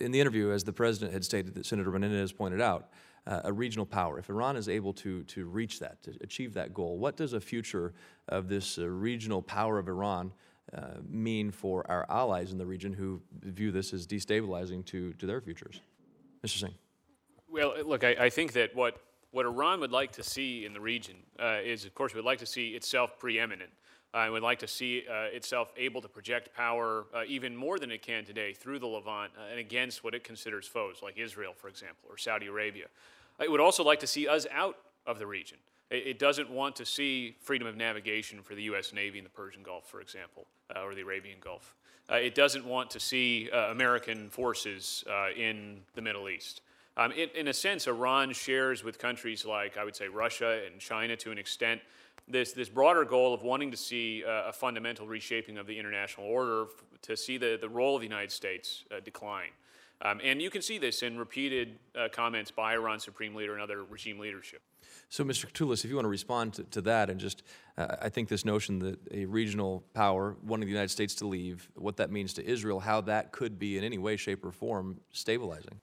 in 0.00 0.10
the 0.10 0.20
interview, 0.20 0.50
as 0.50 0.64
the 0.64 0.72
president 0.72 1.12
had 1.12 1.24
stated, 1.24 1.54
that 1.54 1.66
Senator 1.66 1.90
Menendez 1.90 2.32
pointed 2.32 2.60
out, 2.60 2.88
uh, 3.26 3.40
a 3.44 3.52
regional 3.52 3.86
power, 3.86 4.18
if 4.18 4.30
Iran 4.30 4.56
is 4.56 4.68
able 4.68 4.92
to, 4.94 5.22
to 5.24 5.46
reach 5.46 5.80
that, 5.80 6.02
to 6.04 6.14
achieve 6.20 6.54
that 6.54 6.72
goal, 6.72 6.98
what 6.98 7.16
does 7.16 7.32
a 7.32 7.40
future 7.40 7.92
of 8.28 8.48
this 8.48 8.78
uh, 8.78 8.86
regional 8.86 9.42
power 9.42 9.78
of 9.78 9.88
Iran 9.88 10.32
uh, 10.74 10.98
mean 11.08 11.50
for 11.50 11.88
our 11.90 12.06
allies 12.08 12.52
in 12.52 12.58
the 12.58 12.66
region 12.66 12.92
who 12.92 13.20
view 13.40 13.72
this 13.72 13.92
as 13.92 14.06
destabilizing 14.06 14.84
to, 14.86 15.12
to 15.14 15.26
their 15.26 15.40
futures? 15.40 15.80
Mr. 16.44 16.58
Singh. 16.58 16.74
Well, 17.48 17.74
uh, 17.78 17.82
look, 17.82 18.04
I, 18.04 18.16
I 18.18 18.30
think 18.30 18.52
that 18.52 18.74
what, 18.74 19.00
what 19.32 19.44
Iran 19.44 19.80
would 19.80 19.92
like 19.92 20.12
to 20.12 20.22
see 20.22 20.64
in 20.64 20.72
the 20.72 20.80
region 20.80 21.16
uh, 21.38 21.58
is, 21.64 21.84
of 21.84 21.94
course, 21.94 22.14
would 22.14 22.24
like 22.24 22.38
to 22.38 22.46
see 22.46 22.70
itself 22.70 23.18
preeminent. 23.18 23.70
And 24.14 24.32
would 24.32 24.42
like 24.42 24.60
to 24.60 24.68
see 24.68 25.04
uh, 25.10 25.24
itself 25.24 25.74
able 25.76 26.00
to 26.00 26.08
project 26.08 26.54
power 26.56 27.04
uh, 27.14 27.24
even 27.28 27.54
more 27.54 27.78
than 27.78 27.90
it 27.90 28.00
can 28.00 28.24
today 28.24 28.54
through 28.54 28.78
the 28.78 28.86
Levant 28.86 29.30
uh, 29.36 29.50
and 29.50 29.60
against 29.60 30.02
what 30.02 30.14
it 30.14 30.24
considers 30.24 30.66
foes, 30.66 31.00
like 31.02 31.18
Israel, 31.18 31.52
for 31.54 31.68
example, 31.68 32.08
or 32.08 32.16
Saudi 32.16 32.46
Arabia. 32.46 32.86
It 33.40 33.50
would 33.50 33.60
also 33.60 33.84
like 33.84 34.00
to 34.00 34.06
see 34.06 34.28
us 34.28 34.46
out 34.52 34.76
of 35.06 35.18
the 35.18 35.26
region. 35.26 35.58
It, 35.90 36.06
it 36.06 36.18
doesn't 36.18 36.50
want 36.50 36.76
to 36.76 36.86
see 36.86 37.36
freedom 37.40 37.66
of 37.66 37.76
navigation 37.76 38.42
for 38.42 38.54
the 38.54 38.62
U.S. 38.64 38.92
Navy 38.92 39.18
in 39.18 39.24
the 39.24 39.30
Persian 39.30 39.62
Gulf, 39.62 39.88
for 39.88 40.00
example, 40.00 40.46
uh, 40.74 40.82
or 40.82 40.94
the 40.94 41.02
Arabian 41.02 41.38
Gulf. 41.40 41.74
it 42.10 42.34
doesn't 42.34 42.64
want 42.64 42.90
to 42.90 43.00
see 43.00 43.50
American 43.50 44.30
forces 44.30 45.04
in 45.36 45.80
the 45.94 46.02
Middle 46.02 46.28
East. 46.28 46.62
Um, 46.98 47.12
in, 47.12 47.28
in, 47.34 47.48
a 47.48 47.52
sense, 47.52 47.86
Iran 47.86 48.32
shares 48.32 48.82
with 48.82 48.98
countries 48.98 49.44
like, 49.44 49.76
I 49.76 49.84
would 49.84 49.94
say, 49.94 50.08
Russia 50.08 50.62
and 50.66 50.80
China 50.80 51.14
to 51.16 51.30
an 51.30 51.36
extent, 51.36 51.82
this, 52.26 52.52
this 52.52 52.70
broader 52.70 53.04
goal 53.04 53.34
of 53.34 53.42
wanting 53.42 53.70
to 53.70 53.76
see 53.76 54.24
uh, 54.24 54.48
a 54.48 54.52
fundamental 54.52 55.06
reshaping 55.06 55.58
of 55.58 55.66
the 55.66 55.78
international 55.78 56.26
order, 56.26 56.66
to 57.02 57.16
see 57.16 57.36
the, 57.36 57.58
the 57.60 57.68
role 57.68 57.94
of 57.94 58.00
the 58.00 58.06
United 58.06 58.32
States 58.32 58.84
uh, 58.90 59.00
decline. 59.04 59.50
Um, 60.02 60.20
and 60.22 60.42
you 60.42 60.50
can 60.50 60.62
see 60.62 60.78
this 60.78 61.02
in 61.02 61.18
repeated 61.18 61.78
uh, 61.98 62.08
comments 62.12 62.50
by 62.50 62.74
Iran's 62.74 63.04
supreme 63.04 63.34
leader 63.34 63.54
and 63.54 63.62
other 63.62 63.82
regime 63.84 64.18
leadership. 64.18 64.60
So, 65.08 65.24
Mr. 65.24 65.50
Katulis, 65.50 65.84
if 65.84 65.90
you 65.90 65.96
want 65.96 66.04
to 66.04 66.10
respond 66.10 66.54
to, 66.54 66.64
to 66.64 66.80
that, 66.82 67.10
and 67.10 67.18
just, 67.18 67.42
uh, 67.78 67.96
I 68.02 68.08
think 68.08 68.28
this 68.28 68.44
notion 68.44 68.78
that 68.80 68.98
a 69.10 69.24
regional 69.24 69.84
power 69.94 70.36
wanting 70.44 70.66
the 70.66 70.72
United 70.72 70.90
States 70.90 71.14
to 71.16 71.26
leave, 71.26 71.68
what 71.74 71.96
that 71.96 72.10
means 72.10 72.34
to 72.34 72.44
Israel, 72.44 72.80
how 72.80 73.00
that 73.02 73.32
could 73.32 73.58
be 73.58 73.78
in 73.78 73.84
any 73.84 73.98
way, 73.98 74.16
shape, 74.16 74.44
or 74.44 74.52
form 74.52 75.00
stabilizing. 75.12 75.80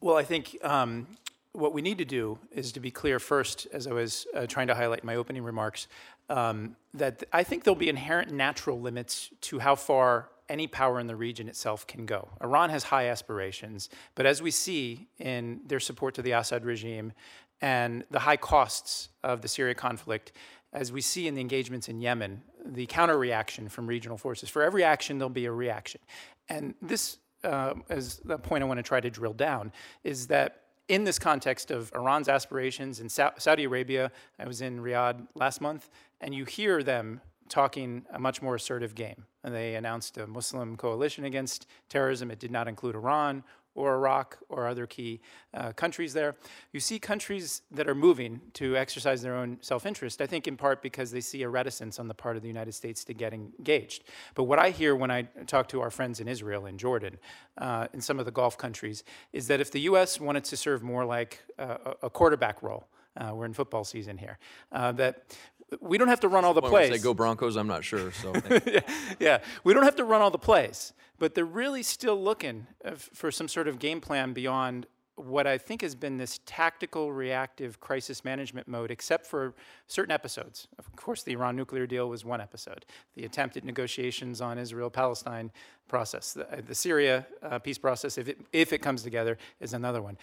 Well, 0.00 0.16
I 0.16 0.24
think 0.24 0.56
um, 0.62 1.06
what 1.52 1.72
we 1.72 1.82
need 1.82 1.98
to 1.98 2.04
do 2.04 2.38
is 2.50 2.72
to 2.72 2.80
be 2.80 2.90
clear 2.90 3.18
first, 3.18 3.66
as 3.72 3.86
I 3.86 3.92
was 3.92 4.26
uh, 4.34 4.46
trying 4.46 4.66
to 4.68 4.74
highlight 4.74 5.00
in 5.00 5.06
my 5.06 5.16
opening 5.16 5.42
remarks, 5.42 5.86
um, 6.28 6.76
that 6.94 7.22
I 7.32 7.42
think 7.44 7.64
there'll 7.64 7.76
be 7.76 7.88
inherent 7.88 8.32
natural 8.32 8.80
limits 8.80 9.30
to 9.42 9.58
how 9.58 9.74
far 9.74 10.30
any 10.48 10.66
power 10.66 11.00
in 11.00 11.06
the 11.06 11.16
region 11.16 11.48
itself 11.48 11.86
can 11.86 12.06
go. 12.06 12.28
Iran 12.42 12.70
has 12.70 12.84
high 12.84 13.08
aspirations, 13.08 13.88
but 14.14 14.26
as 14.26 14.40
we 14.40 14.50
see 14.50 15.08
in 15.18 15.60
their 15.66 15.80
support 15.80 16.14
to 16.14 16.22
the 16.22 16.32
Assad 16.32 16.64
regime 16.64 17.12
and 17.60 18.04
the 18.10 18.20
high 18.20 18.36
costs 18.36 19.08
of 19.24 19.40
the 19.40 19.48
Syria 19.48 19.74
conflict, 19.74 20.32
as 20.72 20.92
we 20.92 21.00
see 21.00 21.26
in 21.26 21.34
the 21.34 21.40
engagements 21.40 21.88
in 21.88 22.00
Yemen, 22.00 22.42
the 22.64 22.86
counter 22.86 23.18
reaction 23.18 23.68
from 23.68 23.86
regional 23.86 24.18
forces, 24.18 24.48
for 24.48 24.62
every 24.62 24.84
action, 24.84 25.18
there'll 25.18 25.30
be 25.30 25.46
a 25.46 25.52
reaction. 25.52 26.00
And 26.48 26.74
this 26.82 27.18
uh, 27.44 27.74
is 27.88 28.20
the 28.24 28.38
point 28.38 28.62
I 28.62 28.66
want 28.66 28.78
to 28.78 28.82
try 28.82 29.00
to 29.00 29.10
drill 29.10 29.32
down, 29.32 29.72
is 30.04 30.26
that 30.26 30.62
in 30.88 31.04
this 31.04 31.18
context 31.18 31.70
of 31.70 31.90
Iran's 31.94 32.28
aspirations 32.28 33.00
in 33.00 33.08
Saudi 33.08 33.64
Arabia, 33.64 34.12
I 34.38 34.46
was 34.46 34.60
in 34.60 34.80
Riyadh 34.80 35.26
last 35.34 35.60
month, 35.60 35.88
and 36.20 36.34
you 36.34 36.44
hear 36.44 36.82
them 36.82 37.20
talking 37.48 38.04
a 38.12 38.18
much 38.18 38.42
more 38.42 38.54
assertive 38.54 38.94
game. 38.94 39.24
And 39.44 39.54
they 39.54 39.74
announced 39.74 40.18
a 40.18 40.26
Muslim 40.26 40.76
coalition 40.76 41.24
against 41.24 41.66
terrorism. 41.88 42.30
It 42.30 42.38
did 42.38 42.50
not 42.50 42.68
include 42.68 42.94
Iran 42.94 43.44
or 43.76 43.94
Iraq 43.94 44.38
or 44.48 44.66
other 44.66 44.86
key 44.86 45.20
uh, 45.54 45.72
countries 45.72 46.12
there. 46.14 46.34
You 46.72 46.80
see 46.80 46.98
countries 46.98 47.62
that 47.70 47.88
are 47.88 47.94
moving 47.94 48.40
to 48.54 48.76
exercise 48.76 49.22
their 49.22 49.36
own 49.36 49.58
self 49.60 49.86
interest, 49.86 50.20
I 50.20 50.26
think 50.26 50.48
in 50.48 50.56
part 50.56 50.82
because 50.82 51.10
they 51.10 51.20
see 51.20 51.42
a 51.42 51.48
reticence 51.48 52.00
on 52.00 52.08
the 52.08 52.14
part 52.14 52.36
of 52.36 52.42
the 52.42 52.48
United 52.48 52.72
States 52.72 53.04
to 53.04 53.14
get 53.14 53.32
engaged. 53.32 54.04
But 54.34 54.44
what 54.44 54.58
I 54.58 54.70
hear 54.70 54.96
when 54.96 55.10
I 55.10 55.22
talk 55.46 55.68
to 55.68 55.80
our 55.82 55.90
friends 55.90 56.20
in 56.20 56.26
Israel 56.26 56.66
and 56.66 56.78
Jordan, 56.78 57.18
uh, 57.58 57.86
in 57.92 58.00
some 58.00 58.18
of 58.18 58.24
the 58.24 58.32
Gulf 58.32 58.58
countries, 58.58 59.04
is 59.32 59.46
that 59.48 59.60
if 59.60 59.70
the 59.70 59.80
U.S. 59.80 60.18
wanted 60.18 60.44
to 60.44 60.56
serve 60.56 60.82
more 60.82 61.04
like 61.04 61.42
uh, 61.58 61.94
a 62.02 62.10
quarterback 62.10 62.62
role, 62.62 62.88
uh, 63.16 63.32
we're 63.34 63.46
in 63.46 63.54
football 63.54 63.84
season 63.84 64.18
here. 64.18 64.38
Uh, 64.72 64.92
that 64.92 65.36
we 65.80 65.98
don't 65.98 66.08
have 66.08 66.20
to 66.20 66.28
run 66.28 66.44
all 66.44 66.54
the 66.54 66.62
plays. 66.62 66.92
Say 66.92 66.98
go 66.98 67.14
Broncos, 67.14 67.56
I'm 67.56 67.66
not 67.66 67.84
sure. 67.84 68.12
So 68.12 68.32
yeah, 69.20 69.38
we 69.64 69.74
don't 69.74 69.82
have 69.82 69.96
to 69.96 70.04
run 70.04 70.22
all 70.22 70.30
the 70.30 70.38
plays, 70.38 70.92
but 71.18 71.34
they're 71.34 71.44
really 71.44 71.82
still 71.82 72.20
looking 72.20 72.66
uh, 72.84 72.92
for 72.94 73.30
some 73.30 73.48
sort 73.48 73.68
of 73.68 73.78
game 73.78 74.00
plan 74.00 74.32
beyond 74.32 74.86
what 75.16 75.46
I 75.46 75.56
think 75.56 75.80
has 75.80 75.94
been 75.94 76.18
this 76.18 76.40
tactical, 76.44 77.10
reactive 77.10 77.80
crisis 77.80 78.22
management 78.22 78.68
mode, 78.68 78.90
except 78.90 79.26
for 79.26 79.54
certain 79.86 80.12
episodes. 80.12 80.68
Of 80.78 80.94
course, 80.94 81.22
the 81.22 81.32
Iran 81.32 81.56
nuclear 81.56 81.86
deal 81.86 82.08
was 82.10 82.24
one 82.24 82.40
episode. 82.40 82.84
The 83.14 83.24
attempted 83.24 83.64
negotiations 83.64 84.42
on 84.42 84.58
Israel-Palestine 84.58 85.52
process, 85.88 86.34
the, 86.34 86.46
the 86.66 86.74
Syria 86.74 87.26
uh, 87.42 87.58
peace 87.58 87.78
process, 87.78 88.18
if 88.18 88.28
it, 88.28 88.40
if 88.52 88.74
it 88.74 88.78
comes 88.78 89.02
together, 89.02 89.38
is 89.58 89.72
another 89.72 90.02
one. 90.02 90.18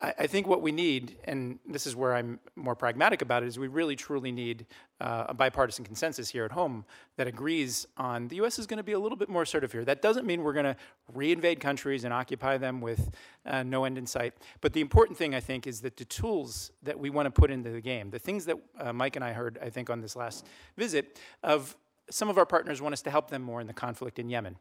I, 0.00 0.14
I 0.20 0.26
think 0.26 0.46
what 0.46 0.62
we 0.62 0.72
need, 0.72 1.16
and 1.24 1.58
this 1.66 1.86
is 1.86 1.96
where 1.96 2.14
I'm 2.14 2.40
more 2.56 2.74
pragmatic 2.74 3.22
about 3.22 3.42
it, 3.42 3.46
is 3.46 3.58
we 3.58 3.68
really 3.68 3.96
truly 3.96 4.32
need 4.32 4.66
uh, 5.00 5.26
a 5.28 5.34
bipartisan 5.34 5.84
consensus 5.84 6.28
here 6.28 6.44
at 6.44 6.52
home 6.52 6.84
that 7.16 7.26
agrees 7.26 7.86
on 7.96 8.28
the 8.28 8.36
U.S. 8.36 8.58
is 8.58 8.66
going 8.66 8.78
to 8.78 8.84
be 8.84 8.92
a 8.92 8.98
little 8.98 9.16
bit 9.16 9.28
more 9.28 9.42
assertive 9.42 9.72
here. 9.72 9.84
That 9.84 10.02
doesn't 10.02 10.26
mean 10.26 10.42
we're 10.42 10.52
going 10.52 10.64
to 10.64 10.76
reinvade 11.14 11.60
countries 11.60 12.04
and 12.04 12.12
occupy 12.12 12.58
them 12.58 12.80
with 12.80 13.10
uh, 13.46 13.62
no 13.62 13.84
end 13.84 13.98
in 13.98 14.06
sight. 14.06 14.34
But 14.60 14.72
the 14.72 14.80
important 14.80 15.18
thing, 15.18 15.34
I 15.34 15.40
think, 15.40 15.66
is 15.66 15.80
that 15.82 15.96
the 15.96 16.04
tools 16.04 16.70
that 16.82 16.98
we 16.98 17.10
want 17.10 17.26
to 17.26 17.30
put 17.30 17.50
into 17.50 17.70
the 17.70 17.80
game, 17.80 18.10
the 18.10 18.18
things 18.18 18.44
that 18.46 18.56
uh, 18.78 18.92
Mike 18.92 19.16
and 19.16 19.24
I 19.24 19.32
heard, 19.32 19.58
I 19.62 19.70
think, 19.70 19.90
on 19.90 20.00
this 20.00 20.16
last 20.16 20.46
visit, 20.76 21.18
of 21.42 21.76
some 22.10 22.28
of 22.28 22.38
our 22.38 22.46
partners 22.46 22.82
want 22.82 22.92
us 22.92 23.02
to 23.02 23.10
help 23.10 23.30
them 23.30 23.42
more 23.42 23.60
in 23.60 23.66
the 23.66 23.72
conflict 23.72 24.18
in 24.18 24.28
Yemen. 24.28 24.56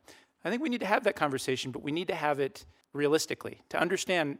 I 0.45 0.49
think 0.49 0.61
we 0.61 0.69
need 0.69 0.81
to 0.81 0.85
have 0.85 1.03
that 1.05 1.15
conversation, 1.15 1.71
but 1.71 1.83
we 1.83 1.91
need 1.91 2.07
to 2.09 2.15
have 2.15 2.39
it 2.39 2.65
realistically 2.93 3.61
to 3.69 3.79
understand 3.79 4.37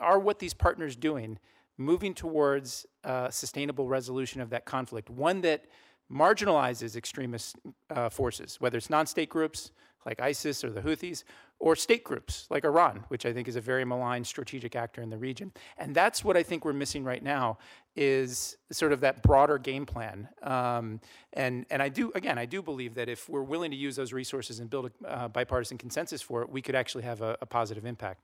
are 0.00 0.18
what 0.18 0.38
these 0.38 0.54
partners 0.54 0.96
doing 0.96 1.38
moving 1.78 2.14
towards 2.14 2.86
a 3.04 3.28
sustainable 3.30 3.88
resolution 3.88 4.40
of 4.40 4.50
that 4.50 4.64
conflict, 4.64 5.10
one 5.10 5.42
that 5.42 5.66
marginalizes 6.10 6.96
extremist 6.96 7.56
uh, 7.90 8.08
forces, 8.08 8.60
whether 8.60 8.78
it's 8.78 8.90
non-state 8.90 9.28
groups 9.28 9.72
like 10.06 10.20
ISIS 10.20 10.62
or 10.62 10.70
the 10.70 10.80
Houthis, 10.80 11.24
or 11.58 11.74
state 11.74 12.04
groups 12.04 12.46
like 12.48 12.64
Iran, 12.64 13.04
which 13.08 13.26
I 13.26 13.32
think 13.32 13.48
is 13.48 13.56
a 13.56 13.60
very 13.60 13.84
malign 13.84 14.22
strategic 14.22 14.76
actor 14.76 15.02
in 15.02 15.10
the 15.10 15.18
region. 15.18 15.52
And 15.78 15.94
that's 15.94 16.22
what 16.22 16.36
I 16.36 16.44
think 16.44 16.64
we're 16.64 16.72
missing 16.74 17.02
right 17.02 17.22
now 17.22 17.58
is 17.96 18.56
sort 18.70 18.92
of 18.92 19.00
that 19.00 19.22
broader 19.22 19.58
game 19.58 19.84
plan. 19.84 20.28
Um, 20.42 21.00
and, 21.32 21.66
and 21.70 21.82
I 21.82 21.88
do, 21.88 22.12
again, 22.14 22.38
I 22.38 22.44
do 22.44 22.62
believe 22.62 22.94
that 22.94 23.08
if 23.08 23.28
we're 23.28 23.42
willing 23.42 23.70
to 23.72 23.76
use 23.76 23.96
those 23.96 24.12
resources 24.12 24.60
and 24.60 24.70
build 24.70 24.92
a 25.02 25.08
uh, 25.08 25.28
bipartisan 25.28 25.76
consensus 25.76 26.22
for 26.22 26.42
it, 26.42 26.50
we 26.50 26.62
could 26.62 26.76
actually 26.76 27.04
have 27.04 27.20
a, 27.20 27.36
a 27.40 27.46
positive 27.46 27.84
impact. 27.84 28.22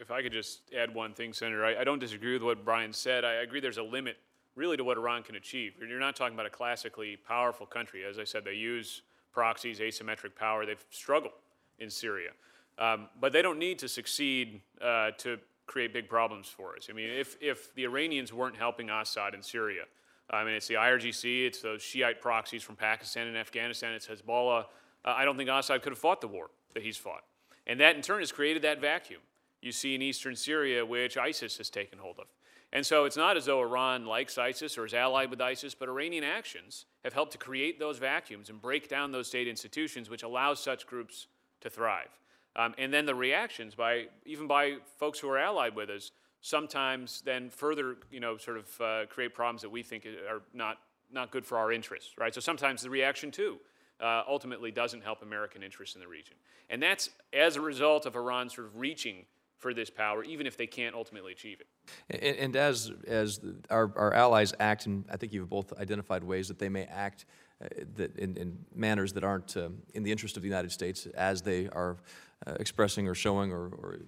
If 0.00 0.10
I 0.10 0.22
could 0.22 0.32
just 0.32 0.72
add 0.76 0.94
one 0.94 1.14
thing, 1.14 1.32
Senator, 1.32 1.64
I, 1.64 1.80
I 1.80 1.84
don't 1.84 1.98
disagree 1.98 2.32
with 2.32 2.42
what 2.42 2.64
Brian 2.64 2.92
said. 2.92 3.24
I 3.24 3.34
agree 3.34 3.60
there's 3.60 3.78
a 3.78 3.82
limit 3.82 4.16
really 4.54 4.76
to 4.76 4.84
what 4.84 4.98
Iran 4.98 5.22
can 5.22 5.36
achieve. 5.36 5.74
You're 5.80 5.98
not 5.98 6.16
talking 6.16 6.34
about 6.34 6.46
a 6.46 6.50
classically 6.50 7.16
powerful 7.16 7.66
country. 7.66 8.04
As 8.04 8.18
I 8.18 8.24
said, 8.24 8.44
they 8.44 8.54
use 8.54 9.02
proxies, 9.32 9.80
asymmetric 9.80 10.36
power. 10.36 10.66
They've 10.66 10.84
struggled 10.90 11.32
in 11.78 11.90
Syria. 11.90 12.30
Um, 12.78 13.08
but 13.20 13.32
they 13.32 13.42
don't 13.42 13.58
need 13.58 13.78
to 13.80 13.88
succeed 13.88 14.60
uh, 14.80 15.10
to 15.18 15.38
create 15.66 15.92
big 15.92 16.08
problems 16.08 16.48
for 16.48 16.76
us. 16.76 16.88
I 16.90 16.92
mean, 16.92 17.10
if, 17.10 17.36
if 17.40 17.74
the 17.74 17.84
Iranians 17.84 18.32
weren't 18.32 18.56
helping 18.56 18.90
Assad 18.90 19.34
in 19.34 19.42
Syria, 19.42 19.84
I 20.30 20.44
mean, 20.44 20.54
it's 20.54 20.66
the 20.66 20.74
IRGC, 20.74 21.46
it's 21.46 21.60
those 21.60 21.82
Shiite 21.82 22.20
proxies 22.20 22.62
from 22.62 22.76
Pakistan 22.76 23.26
and 23.26 23.36
Afghanistan, 23.36 23.92
it's 23.92 24.06
Hezbollah. 24.06 24.64
Uh, 25.04 25.14
I 25.16 25.24
don't 25.24 25.36
think 25.36 25.50
Assad 25.50 25.82
could 25.82 25.92
have 25.92 25.98
fought 25.98 26.20
the 26.20 26.28
war 26.28 26.50
that 26.74 26.82
he's 26.82 26.96
fought. 26.96 27.24
And 27.66 27.80
that 27.80 27.96
in 27.96 28.02
turn 28.02 28.20
has 28.20 28.32
created 28.32 28.62
that 28.62 28.80
vacuum 28.80 29.20
you 29.62 29.72
see 29.72 29.94
in 29.94 30.02
eastern 30.02 30.36
Syria, 30.36 30.84
which 30.84 31.16
ISIS 31.16 31.56
has 31.58 31.70
taken 31.70 31.98
hold 31.98 32.18
of. 32.18 32.26
And 32.72 32.86
so 32.86 33.04
it's 33.04 33.16
not 33.16 33.36
as 33.36 33.44
though 33.44 33.60
Iran 33.60 34.06
likes 34.06 34.38
ISIS 34.38 34.78
or 34.78 34.86
is 34.86 34.94
allied 34.94 35.30
with 35.30 35.40
ISIS, 35.40 35.74
but 35.74 35.88
Iranian 35.88 36.24
actions 36.24 36.86
have 37.04 37.12
helped 37.12 37.32
to 37.32 37.38
create 37.38 37.78
those 37.78 37.98
vacuums 37.98 38.48
and 38.48 38.60
break 38.60 38.88
down 38.88 39.12
those 39.12 39.28
state 39.28 39.46
institutions, 39.46 40.08
which 40.08 40.22
allows 40.22 40.58
such 40.58 40.86
groups 40.86 41.26
to 41.60 41.68
thrive. 41.68 42.08
Um, 42.56 42.74
and 42.78 42.92
then 42.92 43.06
the 43.06 43.14
reactions 43.14 43.74
by 43.74 44.06
even 44.26 44.46
by 44.46 44.76
folks 44.98 45.18
who 45.18 45.28
are 45.28 45.38
allied 45.38 45.74
with 45.74 45.90
us 45.90 46.12
sometimes 46.40 47.22
then 47.24 47.48
further, 47.50 47.96
you 48.10 48.20
know, 48.20 48.36
sort 48.36 48.58
of 48.58 48.80
uh, 48.80 49.06
create 49.06 49.34
problems 49.34 49.62
that 49.62 49.70
we 49.70 49.82
think 49.82 50.06
are 50.06 50.42
not 50.52 50.78
not 51.10 51.30
good 51.30 51.44
for 51.44 51.58
our 51.58 51.72
interests, 51.72 52.12
right? 52.18 52.34
So 52.34 52.40
sometimes 52.40 52.82
the 52.82 52.90
reaction 52.90 53.30
too 53.30 53.58
uh, 54.00 54.22
ultimately 54.26 54.70
doesn't 54.70 55.02
help 55.02 55.22
American 55.22 55.62
interests 55.62 55.94
in 55.94 56.00
the 56.00 56.08
region, 56.08 56.36
and 56.68 56.82
that's 56.82 57.10
as 57.32 57.56
a 57.56 57.60
result 57.60 58.06
of 58.06 58.16
Iran 58.16 58.50
sort 58.50 58.66
of 58.66 58.78
reaching 58.78 59.24
for 59.62 59.72
this 59.72 59.88
power, 59.88 60.24
even 60.24 60.46
if 60.46 60.56
they 60.56 60.66
can't 60.66 60.94
ultimately 60.94 61.32
achieve 61.32 61.60
it. 61.60 61.68
And, 62.10 62.36
and 62.36 62.56
as 62.56 62.90
as 63.06 63.40
our, 63.70 63.90
our 63.96 64.12
allies 64.12 64.52
act, 64.58 64.86
and 64.86 65.04
I 65.10 65.16
think 65.16 65.32
you've 65.32 65.48
both 65.48 65.72
identified 65.78 66.24
ways 66.24 66.48
that 66.48 66.58
they 66.58 66.68
may 66.68 66.84
act 66.84 67.24
uh, 67.64 67.68
that 67.94 68.16
in, 68.16 68.36
in, 68.36 68.58
manners 68.74 69.12
that 69.12 69.22
aren't 69.22 69.56
uh, 69.56 69.68
in 69.94 70.02
the 70.02 70.10
interest 70.10 70.36
of 70.36 70.42
the 70.42 70.48
United 70.48 70.72
States, 70.72 71.06
as 71.14 71.40
they 71.42 71.68
are 71.68 71.96
uh, 72.46 72.54
expressing 72.58 73.06
or 73.06 73.14
showing 73.14 73.52
or, 73.52 73.68
or, 73.68 73.98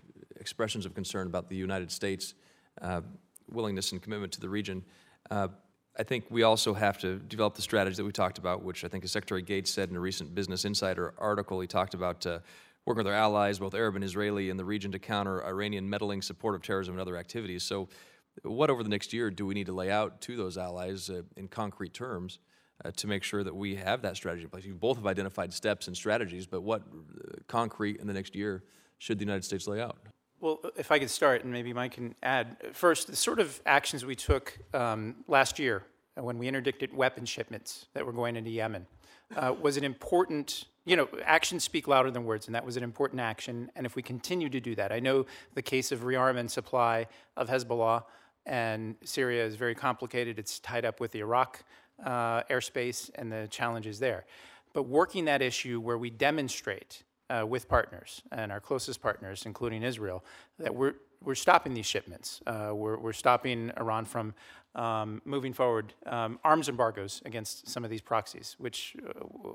expressions 0.41 0.85
of 0.85 0.95
concern 0.95 1.27
about 1.27 1.49
the 1.49 1.57
United 1.57 1.91
States' 1.91 2.35
uh, 2.83 3.01
willingness 3.51 3.93
and 3.93 4.03
commitment 4.03 4.31
to 4.33 4.41
the 4.41 4.49
region. 4.49 4.85
Uh, 5.31 5.49
I 5.97 6.03
think 6.03 6.25
we 6.29 6.43
also 6.43 6.75
have 6.75 6.99
to 6.99 7.21
develop 7.21 7.55
the 7.55 7.63
strategy 7.63 7.97
that 7.97 8.05
we 8.05 8.13
talked 8.13 8.39
about, 8.39 8.63
which 8.63 8.85
I 8.85 8.89
think 8.89 9.05
as 9.05 9.13
Secretary 9.13 9.41
Gates 9.41 9.71
said 9.71 9.89
in 9.89 9.97
a 9.97 10.01
recent 10.01 10.35
Business 10.35 10.65
Insider 10.65 11.15
article, 11.17 11.61
he 11.61 11.69
talked 11.69 11.95
about 11.95 12.27
uh, 12.27 12.41
working 12.87 13.05
with 13.05 13.13
our 13.13 13.19
allies, 13.19 13.59
both 13.59 13.75
Arab 13.75 13.95
and 13.95 14.05
Israeli, 14.05 14.51
in 14.51 14.57
the 14.57 14.65
region 14.65 14.93
to 14.93 14.99
counter 14.99 15.45
Iranian 15.45 15.89
meddling, 15.89 16.23
support 16.23 16.55
of 16.55 16.63
terrorism, 16.63 16.95
and 16.95 17.01
other 17.01 17.17
activities. 17.17 17.63
So, 17.63 17.89
what 18.43 18.69
over 18.69 18.83
the 18.83 18.89
next 18.89 19.13
year 19.13 19.31
do 19.31 19.47
we 19.47 19.55
need 19.55 19.67
to 19.67 19.73
lay 19.73 19.91
out 19.91 20.21
to 20.23 20.37
those 20.37 20.59
allies 20.59 21.09
uh, 21.09 21.23
in 21.37 21.47
concrete 21.47 21.95
terms 21.95 22.41
uh, 22.85 22.91
to 22.97 23.07
make 23.07 23.23
sure 23.23 23.45
that 23.45 23.55
we 23.55 23.77
have 23.77 24.03
that 24.03 24.17
strategy 24.17 24.43
in 24.45 24.51
place? 24.51 24.65
You 24.65 24.75
both 24.75 24.97
have 24.97 25.07
identified 25.07 25.53
steps 25.53 25.87
and 25.87 25.97
strategies, 25.97 26.47
but 26.47 26.63
what 26.63 26.83
uh, 26.83 27.37
concrete 27.47 27.99
in 28.01 28.07
the 28.07 28.13
next 28.13 28.35
year 28.35 28.65
should 28.99 29.19
the 29.19 29.25
United 29.25 29.45
States 29.45 29.69
lay 29.69 29.81
out? 29.81 29.99
Well, 30.41 30.61
if 30.77 30.91
I 30.91 30.99
could 30.99 31.11
start, 31.11 31.45
and 31.45 31.53
maybe 31.53 31.73
Mike 31.73 31.93
can 31.93 32.15
add. 32.23 32.57
First, 32.73 33.07
the 33.07 33.17
sort 33.17 33.39
of 33.39 33.61
actions 33.65 34.05
we 34.05 34.17
took 34.17 34.59
um, 34.75 35.17
last 35.27 35.59
year 35.59 35.85
when 36.17 36.39
we 36.39 36.49
interdicted 36.49 36.95
weapon 36.95 37.25
shipments 37.25 37.87
that 37.95 38.05
were 38.05 38.13
going 38.13 38.37
into 38.37 38.51
Yemen 38.51 38.87
uh, 39.37 39.55
was 39.61 39.77
an 39.77 39.85
important 39.85 40.67
you 40.87 40.97
know, 40.97 41.09
actions 41.25 41.65
speak 41.65 41.89
louder 41.89 42.11
than 42.11 42.25
words, 42.25 42.47
and 42.47 42.55
that 42.55 42.65
was 42.65 42.77
an 42.77 42.83
important 42.83 43.21
action. 43.21 43.71
And 43.75 43.87
if 43.87 43.97
we 43.97 44.03
continue 44.03 44.51
to 44.51 44.61
do 44.61 44.75
that, 44.75 44.93
I 44.93 45.01
know 45.01 45.25
the 45.55 45.63
case 45.63 45.93
of 45.93 46.01
rearm 46.01 46.37
and 46.37 46.51
supply 46.51 47.07
of 47.37 47.49
Hezbollah 47.49 48.05
and 48.47 48.95
Syria 49.03 49.45
is 49.47 49.57
very 49.57 49.75
complicated. 49.75 50.39
It's 50.39 50.59
tied 50.59 50.85
up 50.85 51.01
with 51.01 51.13
the 51.13 51.21
Iraq 51.21 51.65
uh, 52.05 52.43
airspace 52.45 53.11
and 53.15 53.33
the 53.33 53.49
challenges 53.51 53.99
there. 53.99 54.27
But 54.75 54.83
working 54.83 55.25
that 55.25 55.41
issue 55.41 55.81
where 55.81 55.97
we 55.97 56.11
demonstrate 56.11 57.05
uh, 57.31 57.47
with 57.47 57.69
partners 57.69 58.23
and 58.33 58.53
our 58.53 58.61
closest 58.61 59.01
partners, 59.01 59.45
including 59.47 59.83
Israel, 59.83 60.23
that 60.59 60.75
we're, 60.75 60.95
we're 61.23 61.35
stopping 61.35 61.73
these 61.73 61.87
shipments. 61.87 62.43
Uh, 62.47 62.73
we're, 62.75 62.99
we're 62.99 63.15
stopping 63.15 63.73
Iran 63.79 64.05
from 64.05 64.35
um, 64.75 65.23
moving 65.25 65.53
forward 65.53 65.95
um, 66.07 66.39
arms 66.45 66.69
embargoes 66.69 67.23
against 67.25 67.69
some 67.69 67.85
of 67.85 67.91
these 67.91 68.01
proxies, 68.01 68.57
which 68.59 68.97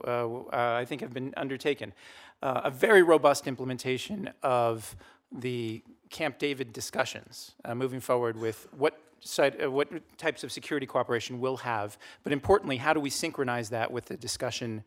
uh, 0.05 0.07
uh, 0.07 0.47
I 0.51 0.85
think 0.85 1.01
have 1.01 1.13
been 1.13 1.33
undertaken. 1.35 1.93
Uh, 2.41 2.61
a 2.65 2.71
very 2.71 3.03
robust 3.03 3.47
implementation 3.47 4.31
of 4.43 4.95
the 5.31 5.83
Camp 6.09 6.39
David 6.39 6.73
discussions, 6.73 7.53
uh, 7.65 7.75
moving 7.75 7.99
forward 7.99 8.37
with 8.37 8.67
what 8.71 8.99
side, 9.19 9.61
uh, 9.61 9.69
what 9.69 9.89
types 10.17 10.43
of 10.43 10.51
security 10.51 10.85
cooperation 10.85 11.39
we'll 11.39 11.57
have, 11.57 11.97
but 12.23 12.33
importantly, 12.33 12.77
how 12.77 12.93
do 12.93 12.99
we 12.99 13.09
synchronize 13.09 13.69
that 13.69 13.91
with 13.91 14.05
the 14.05 14.17
discussion 14.17 14.83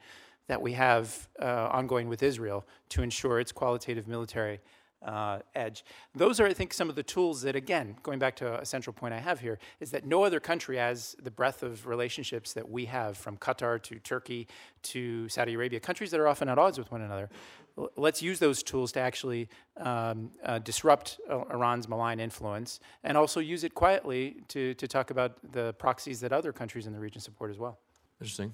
that 0.49 0.61
we 0.61 0.73
have 0.73 1.29
uh, 1.41 1.69
ongoing 1.71 2.09
with 2.09 2.23
Israel 2.23 2.67
to 2.89 3.03
ensure 3.03 3.39
its 3.39 3.53
qualitative 3.53 4.09
military 4.09 4.61
uh, 5.05 5.41
edge. 5.55 5.85
Those 6.15 6.41
are, 6.41 6.47
I 6.47 6.53
think, 6.53 6.73
some 6.73 6.89
of 6.89 6.95
the 6.95 7.03
tools 7.03 7.43
that, 7.43 7.57
again, 7.57 7.97
going 8.03 8.19
back 8.19 8.37
to 8.37 8.61
a 8.61 8.65
central 8.65 8.93
point 8.93 9.15
I 9.15 9.19
have 9.19 9.41
here, 9.41 9.59
is 9.81 9.91
that 9.91 10.07
no 10.07 10.25
other 10.25 10.41
country 10.41 10.77
has 10.77 11.17
the 11.23 11.31
breadth 11.31 11.63
of 11.63 11.87
relationships 11.87 12.53
that 12.53 12.69
we 12.69 12.87
have 12.87 13.17
from 13.17 13.37
Qatar 13.37 13.83
to 13.83 13.99
Turkey 13.99 14.47
to 14.83 15.29
Saudi 15.29 15.55
Arabia, 15.55 15.81
countries 15.81 16.11
that 16.11 16.21
are 16.21 16.29
often 16.29 16.49
at 16.49 16.59
odds 16.59 16.79
with 16.79 16.91
one 16.91 17.03
another. 17.03 17.31
L- 17.79 17.91
let's 17.97 18.23
use 18.23 18.39
those 18.39 18.63
tools 18.63 18.93
to 18.93 19.01
actually 19.01 19.49
um, 19.79 20.31
uh, 20.45 20.59
disrupt 20.59 21.21
Iran's 21.29 21.89
malign 21.89 22.21
influence 22.21 22.81
and 23.05 23.17
also 23.17 23.41
use 23.41 23.65
it 23.65 23.75
quietly 23.75 24.37
to, 24.49 24.75
to 24.75 24.87
talk 24.87 25.11
about 25.11 25.39
the 25.53 25.73
proxies 25.75 26.21
that 26.21 26.33
other 26.33 26.53
countries 26.53 26.87
in 26.87 26.93
the 26.93 27.01
region 27.01 27.21
support 27.21 27.51
as 27.51 27.59
well. 27.59 27.79
Interesting. 28.21 28.53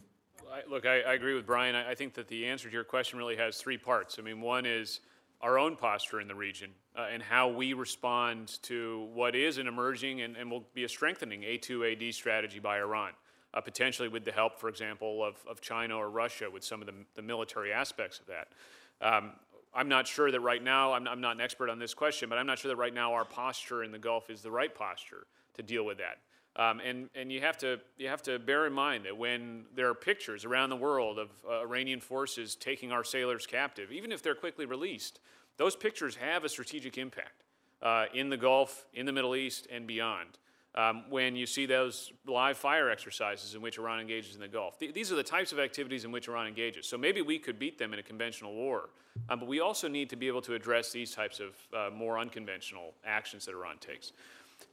I, 0.51 0.63
look, 0.69 0.87
I, 0.87 1.03
I, 1.03 1.15
agree 1.15 1.35
with 1.35 1.47
Brian. 1.47 1.75
I, 1.75 1.91
I 1.91 1.95
think 1.95 2.15
that 2.15 2.29
the 2.29 2.47
answer 2.47 2.69
to 2.69 2.73
your 2.73 2.85
question 2.85 3.19
really 3.19 3.37
has 3.37 3.59
three 3.59 3.77
parts. 3.77 4.17
I 4.19 4.23
mean, 4.23 4.41
one 4.41 4.65
is 4.65 5.01
our 5.41 5.59
own 5.59 5.77
posture 5.77 6.21
in 6.21 6.29
the 6.29 6.35
region 6.35 6.71
uh, 6.97 7.07
and 7.13 7.23
how 7.23 7.49
we 7.49 7.73
respond 7.73 8.61
to 8.63 9.09
what 9.13 9.35
is 9.37 9.59
an 9.59 9.67
emerging 9.67 10.21
and, 10.23 10.37
and 10.37 10.51
will 10.51 10.65
be 10.75 10.85
a 10.85 10.89
strengthening 10.89 11.43
A2AD 11.43 12.13
strategy 12.13 12.59
by 12.59 12.79
Iran, 12.79 13.13
uh, 13.55 13.61
potentially 13.61 14.09
with 14.09 14.25
the 14.25 14.33
help, 14.33 14.59
for 14.59 14.69
example, 14.69 15.25
of, 15.25 15.37
of 15.49 15.61
China 15.61 15.97
or 15.97 16.11
Russia 16.11 16.51
with 16.51 16.65
some 16.65 16.81
of 16.81 16.87
the, 16.87 16.95
the 17.15 17.23
military 17.23 17.73
aspects 17.73 18.21
of 18.21 18.27
that. 18.27 18.49
Um, 19.01 19.33
I'm 19.75 19.89
not 19.89 20.09
sure 20.09 20.31
that 20.31 20.41
right 20.41 20.63
now, 20.63 20.93
I'm, 20.93 21.07
I'm 21.07 21.21
not 21.21 21.37
an 21.37 21.41
expert 21.41 21.71
on 21.71 21.79
this 21.79 21.95
question, 21.95 22.29
but 22.29 22.39
I'm 22.39 22.47
not 22.47 22.59
sure 22.59 22.71
that 22.71 22.77
right 22.77 22.95
now 22.95 23.13
our 23.13 23.25
posture 23.25 23.85
in 23.85 23.93
the 23.93 23.99
Gulf 23.99 24.31
is 24.31 24.43
the 24.43 24.51
right 24.51 24.75
posture 24.75 25.27
to 25.55 25.63
deal 25.63 25.85
with 25.85 25.99
that. 25.99 26.19
Um, 26.59 26.81
and 26.81 27.09
and 27.15 27.31
you, 27.31 27.41
have 27.41 27.57
to, 27.59 27.79
you 27.99 28.09
have 28.09 28.23
to 28.23 28.39
bear 28.41 28.67
in 28.67 28.73
mind 28.73 29.05
that 29.05 29.17
when 29.17 29.67
there 29.77 29.89
are 29.89 29.95
pictures 29.95 30.45
around 30.45 30.71
the 30.71 30.77
world 30.77 31.19
of 31.19 31.31
uh, 31.49 31.61
Iranian 31.61 32.01
forces 32.01 32.57
taking 32.57 32.91
our 32.91 33.05
sailors 33.05 33.47
captive, 33.47 33.93
even 33.93 34.11
if 34.11 34.23
they're 34.23 34.35
quickly 34.35 34.67
released, 34.67 35.21
those 35.57 35.77
pictures 35.77 36.17
have 36.17 36.45
a 36.45 36.49
strategic 36.49 36.99
impact 36.99 37.45
uh, 37.81 38.07
in 38.13 38.29
the 38.29 38.37
Gulf, 38.37 38.87
in 38.93 39.07
the 39.07 39.13
Middle 39.13 39.37
East, 39.37 39.69
and 39.71 39.87
beyond. 39.87 40.39
Um, 40.75 41.05
when 41.11 41.35
you 41.35 41.47
see 41.47 41.67
those 41.67 42.13
live 42.27 42.57
fire 42.57 42.91
exercises 42.91 43.55
in 43.55 43.63
which 43.63 43.79
Iran 43.79 44.01
engages 44.01 44.35
in 44.35 44.41
the 44.41 44.49
Gulf. 44.49 44.79
Th- 44.79 44.93
these 44.93 45.11
are 45.11 45.17
the 45.17 45.25
types 45.25 45.51
of 45.51 45.59
activities 45.59 46.05
in 46.05 46.13
which 46.13 46.29
Iran 46.29 46.47
engages. 46.47 46.87
So 46.87 46.97
maybe 46.97 47.21
we 47.21 47.39
could 47.39 47.59
beat 47.59 47.79
them 47.79 47.93
in 47.93 47.99
a 47.99 48.03
conventional 48.03 48.55
war, 48.55 48.91
um, 49.29 49.41
but 49.41 49.49
we 49.49 49.61
also 49.61 49.89
need 49.89 50.11
to 50.11 50.17
be 50.17 50.29
able 50.29 50.43
to 50.43 50.55
address 50.55 50.93
these 50.93 51.13
types 51.13 51.41
of 51.41 51.55
uh, 51.75 51.91
more 51.93 52.19
unconventional 52.19 52.95
actions 53.05 53.47
that 53.47 53.55
Iran 53.55 53.79
takes. 53.79 54.13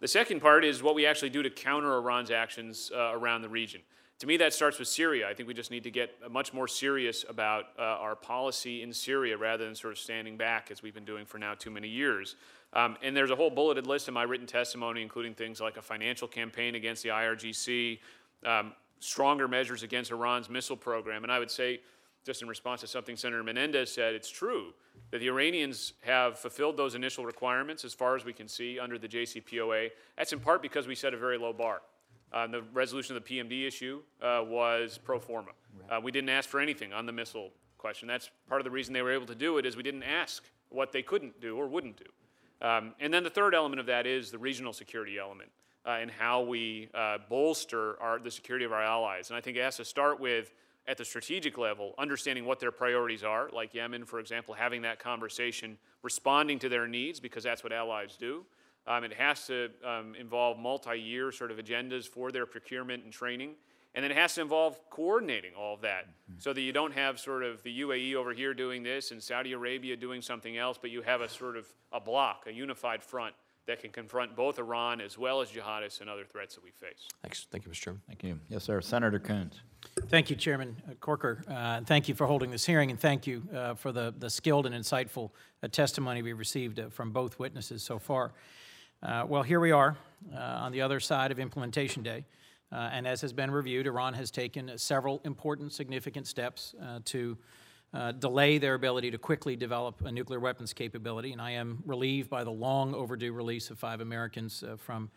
The 0.02 0.08
second 0.08 0.42
part 0.42 0.66
is 0.66 0.84
what 0.84 0.96
we 0.96 1.06
actually 1.06 1.30
do 1.30 1.42
to 1.44 1.50
counter 1.50 1.96
Iran's 1.96 2.32
actions 2.32 2.92
uh, 2.94 3.12
around 3.14 3.42
the 3.42 3.50
region. 3.50 3.82
To 4.20 4.28
me, 4.28 4.38
that 4.38 4.54
starts 4.54 4.80
with 4.80 4.88
Syria. 4.88 5.28
I 5.30 5.34
think 5.34 5.48
we 5.48 5.54
just 5.54 5.72
need 5.72 5.84
to 5.84 5.92
get 5.92 6.32
much 6.32 6.54
more 6.54 6.70
serious 6.70 7.26
about 7.28 7.66
uh, 7.78 7.82
our 7.82 8.16
policy 8.16 8.82
in 8.82 8.94
Syria 8.94 9.38
rather 9.38 9.66
than 9.66 9.76
sort 9.76 9.92
of 9.92 10.00
standing 10.00 10.38
back 10.38 10.72
as 10.72 10.82
we've 10.82 10.94
been 10.94 11.06
doing 11.06 11.26
for 11.26 11.38
now 11.38 11.54
too 11.54 11.70
many 11.70 11.90
years. 11.90 12.36
Um, 12.72 12.98
and 13.02 13.16
there's 13.16 13.32
a 13.32 13.36
whole 13.36 13.50
bulleted 13.50 13.88
list 13.88 14.08
in 14.08 14.14
my 14.14 14.24
written 14.24 14.48
testimony, 14.48 15.02
including 15.02 15.34
things 15.34 15.60
like 15.60 15.76
a 15.76 15.82
financial 15.82 16.30
campaign 16.30 16.76
against 16.76 17.04
the 17.04 17.10
IRGC, 17.10 18.00
um, 18.46 18.74
stronger 19.00 19.50
measures 19.50 19.84
against 19.84 20.12
Iran's 20.12 20.50
missile 20.50 20.78
program. 20.78 21.24
And 21.24 21.32
I 21.32 21.40
would 21.40 21.52
say, 21.52 21.82
just 22.26 22.42
in 22.42 22.48
response 22.48 22.82
to 22.82 22.88
something 22.88 23.16
Senator 23.16 23.44
Menendez 23.44 23.94
said, 23.94 24.16
it's 24.16 24.30
true 24.30 24.74
that 25.12 25.20
the 25.20 25.28
Iranians 25.28 25.94
have 26.02 26.40
fulfilled 26.40 26.76
those 26.76 26.96
initial 26.96 27.26
requirements 27.26 27.86
as 27.86 27.94
far 27.94 28.16
as 28.16 28.26
we 28.26 28.34
can 28.34 28.48
see 28.48 28.80
under 28.80 28.98
the 28.98 29.08
JCPOA. 29.08 29.92
That's 30.18 30.34
in 30.34 30.40
part 30.40 30.62
because 30.62 30.88
we 30.88 30.96
set 30.96 31.14
a 31.14 31.18
very 31.18 31.38
low 31.38 31.54
bar. 31.54 31.82
Uh, 32.34 32.48
the 32.48 32.64
resolution 32.74 33.16
of 33.16 33.24
the 33.24 33.38
PMD 33.38 33.68
issue 33.68 34.02
uh, 34.22 34.44
was 34.46 34.98
pro 34.98 35.20
forma. 35.20 35.52
Uh, 35.90 36.00
we 36.02 36.12
didn't 36.12 36.30
ask 36.30 36.50
for 36.50 36.60
anything 36.60 36.92
on 36.92 37.06
the 37.06 37.12
missile 37.12 37.52
question. 37.78 38.08
That's 38.08 38.32
part 38.50 38.60
of 38.60 38.66
the 38.66 38.72
reason 38.72 38.94
they 38.94 39.04
were 39.04 39.14
able 39.14 39.28
to 39.28 39.36
do 39.36 39.60
it 39.60 39.66
is 39.66 39.78
we 39.78 39.84
didn't 39.84 40.04
ask 40.04 40.44
what 40.70 40.92
they 40.92 41.04
couldn't 41.04 41.40
do 41.40 41.56
or 41.56 41.68
wouldn't 41.68 41.98
do. 41.98 42.68
Um, 42.68 42.96
and 43.00 43.14
then 43.14 43.24
the 43.24 43.30
third 43.30 43.54
element 43.54 43.80
of 43.80 43.86
that 43.86 44.08
is 44.08 44.32
the 44.32 44.40
regional 44.40 44.74
security 44.74 45.20
element 45.20 45.52
uh, 45.86 45.98
and 46.02 46.10
how 46.10 46.42
we 46.42 46.90
uh, 46.96 47.20
bolster 47.30 48.02
our, 48.02 48.18
the 48.18 48.32
security 48.32 48.66
of 48.66 48.74
our 48.74 48.82
allies. 48.82 49.30
And 49.30 49.38
I 49.38 49.42
think 49.42 49.56
it 49.58 49.62
has 49.62 49.78
to 49.78 49.86
start 49.86 50.20
with 50.20 50.52
at 50.88 50.98
the 50.98 51.06
strategic 51.06 51.58
level, 51.58 51.94
understanding 51.98 52.46
what 52.46 52.60
their 52.60 52.72
priorities 52.72 53.24
are, 53.24 53.50
like 53.52 53.74
Yemen, 53.74 54.06
for 54.06 54.20
example, 54.20 54.54
having 54.54 54.84
that 54.84 55.00
conversation, 55.00 55.78
responding 56.04 56.60
to 56.60 56.70
their 56.70 56.88
needs, 56.88 57.20
because 57.20 57.44
that's 57.44 57.64
what 57.64 57.74
allies 57.74 58.16
do. 58.18 58.46
Um, 58.88 59.04
it 59.04 59.14
has 59.14 59.48
to 59.48 59.70
um, 59.84 60.14
involve 60.16 60.60
multi 60.60 60.96
year 60.96 61.32
sort 61.32 61.52
of 61.52 61.58
agendas 61.58 62.08
for 62.08 62.32
their 62.32 62.46
procurement 62.46 63.04
and 63.04 63.12
training. 63.12 63.56
And 63.96 64.04
then 64.04 64.12
it 64.12 64.18
has 64.18 64.36
to 64.36 64.42
involve 64.42 64.78
coordinating 64.90 65.54
all 65.58 65.74
of 65.74 65.82
that 65.82 66.08
so 66.38 66.52
that 66.52 66.60
you 66.60 66.74
don't 66.74 66.94
have 66.94 67.18
sort 67.18 67.44
of 67.44 67.64
the 67.64 67.80
UAE 67.80 68.16
over 68.16 68.34
here 68.34 68.54
doing 68.54 68.84
this 68.84 69.12
and 69.12 69.24
Saudi 69.24 69.54
Arabia 69.54 69.96
doing 69.96 70.22
something 70.22 70.58
else, 70.58 70.78
but 70.78 70.92
you 70.92 71.02
have 71.02 71.22
a 71.22 71.30
sort 71.30 71.56
of 71.56 71.66
a 71.94 72.00
block, 72.02 72.44
a 72.46 72.52
unified 72.52 73.02
front 73.02 73.34
that 73.68 73.80
can 73.80 73.92
confront 73.92 74.36
both 74.36 74.60
Iran 74.60 75.00
as 75.00 75.18
well 75.18 75.42
as 75.42 75.50
jihadists 75.50 76.02
and 76.02 76.10
other 76.10 76.26
threats 76.26 76.56
that 76.56 76.64
we 76.64 76.72
face. 76.72 77.08
Thanks. 77.24 77.48
Thank 77.50 77.66
you, 77.66 77.72
Mr. 77.72 77.76
Chairman. 77.76 78.02
Thank 78.08 78.24
you. 78.24 78.38
Yes, 78.50 78.66
sir. 78.66 78.82
Senator 78.82 79.18
Coons. 79.18 79.62
Thank 80.08 80.30
you, 80.30 80.36
Chairman 80.36 80.76
Corker. 81.00 81.44
Uh, 81.48 81.82
Thank 81.82 82.08
you 82.08 82.16
for 82.16 82.28
holding 82.28 82.52
this 82.52 82.66
hearing, 82.66 82.92
and 82.92 83.00
thank 83.00 83.26
you 83.26 83.44
uh, 83.54 83.74
for 83.74 83.92
the 83.92 84.14
the 84.18 84.30
skilled 84.30 84.66
and 84.66 84.76
insightful 84.76 85.32
uh, 85.64 85.68
testimony 85.68 86.22
we 86.22 86.34
received 86.34 86.80
uh, 86.80 86.90
from 86.90 87.12
both 87.12 87.40
witnesses 87.40 87.84
so 87.84 88.00
far. 88.00 88.34
Uh, 89.02 89.26
Well, 89.28 89.44
here 89.44 89.60
we 89.60 89.72
are 89.72 89.98
uh, 90.34 90.38
on 90.38 90.72
the 90.72 90.82
other 90.82 91.00
side 91.00 91.32
of 91.32 91.40
Implementation 91.40 92.04
Day, 92.04 92.26
and 92.72 93.08
as 93.08 93.22
has 93.22 93.34
been 93.34 93.52
reviewed, 93.52 93.88
Iran 93.88 94.14
has 94.14 94.32
taken 94.32 94.78
several 94.78 95.22
important, 95.24 95.74
significant 95.74 96.28
steps 96.28 96.76
to 97.06 97.38
delay 98.20 98.58
their 98.58 98.74
ability 98.74 99.12
to 99.12 99.18
quickly 99.18 99.56
develop 99.56 100.06
a 100.06 100.12
nuclear 100.12 100.40
weapons 100.40 100.74
capability, 100.74 101.32
and 101.32 101.42
I 101.42 101.52
am 101.52 101.82
relieved 101.86 102.30
by 102.30 102.44
the 102.44 102.52
long 102.52 102.94
overdue 102.94 103.34
release 103.34 103.70
of 103.70 103.80
five 103.80 104.02
Americans 104.02 104.64
from 104.78 105.10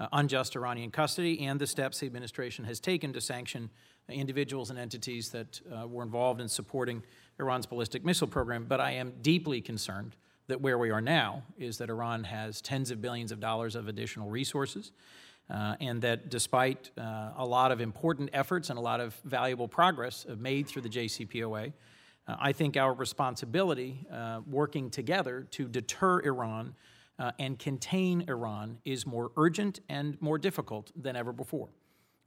uh, 0.00 0.08
unjust 0.12 0.56
Iranian 0.56 0.90
custody 0.90 1.46
and 1.46 1.60
the 1.60 1.66
steps 1.66 2.00
the 2.00 2.06
administration 2.06 2.64
has 2.64 2.80
taken 2.80 3.12
to 3.12 3.20
sanction 3.20 3.70
individuals 4.08 4.70
and 4.70 4.78
entities 4.78 5.30
that 5.30 5.60
uh, 5.72 5.86
were 5.86 6.02
involved 6.02 6.40
in 6.40 6.48
supporting 6.48 7.02
Iran's 7.38 7.66
ballistic 7.66 8.04
missile 8.04 8.28
program. 8.28 8.66
But 8.68 8.80
I 8.80 8.92
am 8.92 9.12
deeply 9.22 9.60
concerned 9.60 10.16
that 10.46 10.60
where 10.60 10.78
we 10.78 10.90
are 10.90 11.00
now 11.00 11.42
is 11.58 11.78
that 11.78 11.88
Iran 11.88 12.24
has 12.24 12.60
tens 12.60 12.90
of 12.90 13.00
billions 13.00 13.32
of 13.32 13.40
dollars 13.40 13.76
of 13.76 13.88
additional 13.88 14.28
resources. 14.28 14.92
Uh, 15.50 15.76
and 15.80 16.00
that 16.00 16.30
despite 16.30 16.90
uh, 16.96 17.30
a 17.36 17.44
lot 17.44 17.70
of 17.70 17.80
important 17.80 18.30
efforts 18.32 18.70
and 18.70 18.78
a 18.78 18.82
lot 18.82 18.98
of 18.98 19.14
valuable 19.24 19.68
progress 19.68 20.24
made 20.38 20.66
through 20.66 20.80
the 20.80 20.88
JCPOA, 20.88 21.72
uh, 22.26 22.36
I 22.40 22.52
think 22.52 22.78
our 22.78 22.94
responsibility 22.94 24.06
uh, 24.10 24.40
working 24.46 24.88
together 24.88 25.46
to 25.50 25.68
deter 25.68 26.20
Iran 26.22 26.74
uh, 27.18 27.32
and 27.38 27.58
contain 27.58 28.24
Iran 28.28 28.78
is 28.84 29.06
more 29.06 29.30
urgent 29.36 29.80
and 29.88 30.20
more 30.20 30.38
difficult 30.38 30.90
than 30.96 31.16
ever 31.16 31.32
before. 31.32 31.68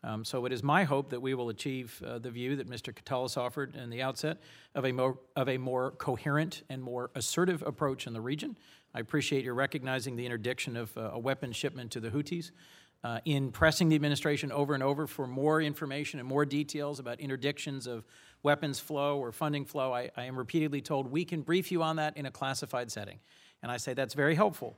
Um, 0.03 0.23
so 0.23 0.45
it 0.45 0.53
is 0.53 0.63
my 0.63 0.83
hope 0.83 1.09
that 1.09 1.21
we 1.21 1.33
will 1.33 1.49
achieve 1.49 2.01
uh, 2.05 2.19
the 2.19 2.29
view 2.29 2.55
that 2.55 2.69
Mr. 2.69 2.93
Katulis 2.93 3.35
offered 3.35 3.75
in 3.75 3.89
the 3.89 4.01
outset 4.01 4.38
of 4.75 4.85
a, 4.85 4.91
more, 4.91 5.17
of 5.35 5.49
a 5.49 5.57
more 5.57 5.91
coherent 5.91 6.63
and 6.69 6.81
more 6.81 7.09
assertive 7.15 7.63
approach 7.63 8.07
in 8.07 8.13
the 8.13 8.21
region. 8.21 8.57
I 8.93 8.99
appreciate 8.99 9.43
your 9.43 9.55
recognizing 9.55 10.15
the 10.15 10.25
interdiction 10.25 10.77
of 10.77 10.95
uh, 10.97 11.11
a 11.13 11.19
weapon 11.19 11.51
shipment 11.51 11.91
to 11.91 11.99
the 11.99 12.09
Houthis. 12.09 12.51
Uh, 13.03 13.19
in 13.25 13.51
pressing 13.51 13.89
the 13.89 13.95
administration 13.95 14.51
over 14.51 14.73
and 14.73 14.81
over 14.81 15.05
for 15.05 15.27
more 15.27 15.61
information 15.61 16.19
and 16.19 16.27
more 16.27 16.45
details 16.45 16.99
about 16.99 17.19
interdictions 17.19 17.85
of 17.85 18.03
weapons 18.41 18.79
flow 18.79 19.19
or 19.19 19.31
funding 19.31 19.65
flow, 19.65 19.93
I, 19.93 20.09
I 20.17 20.23
am 20.23 20.35
repeatedly 20.35 20.81
told 20.81 21.11
we 21.11 21.23
can 21.23 21.41
brief 21.41 21.71
you 21.71 21.83
on 21.83 21.97
that 21.97 22.17
in 22.17 22.25
a 22.25 22.31
classified 22.31 22.91
setting. 22.91 23.19
And 23.63 23.71
I 23.71 23.77
say 23.77 23.93
that's 23.93 24.13
very 24.13 24.35
helpful. 24.35 24.77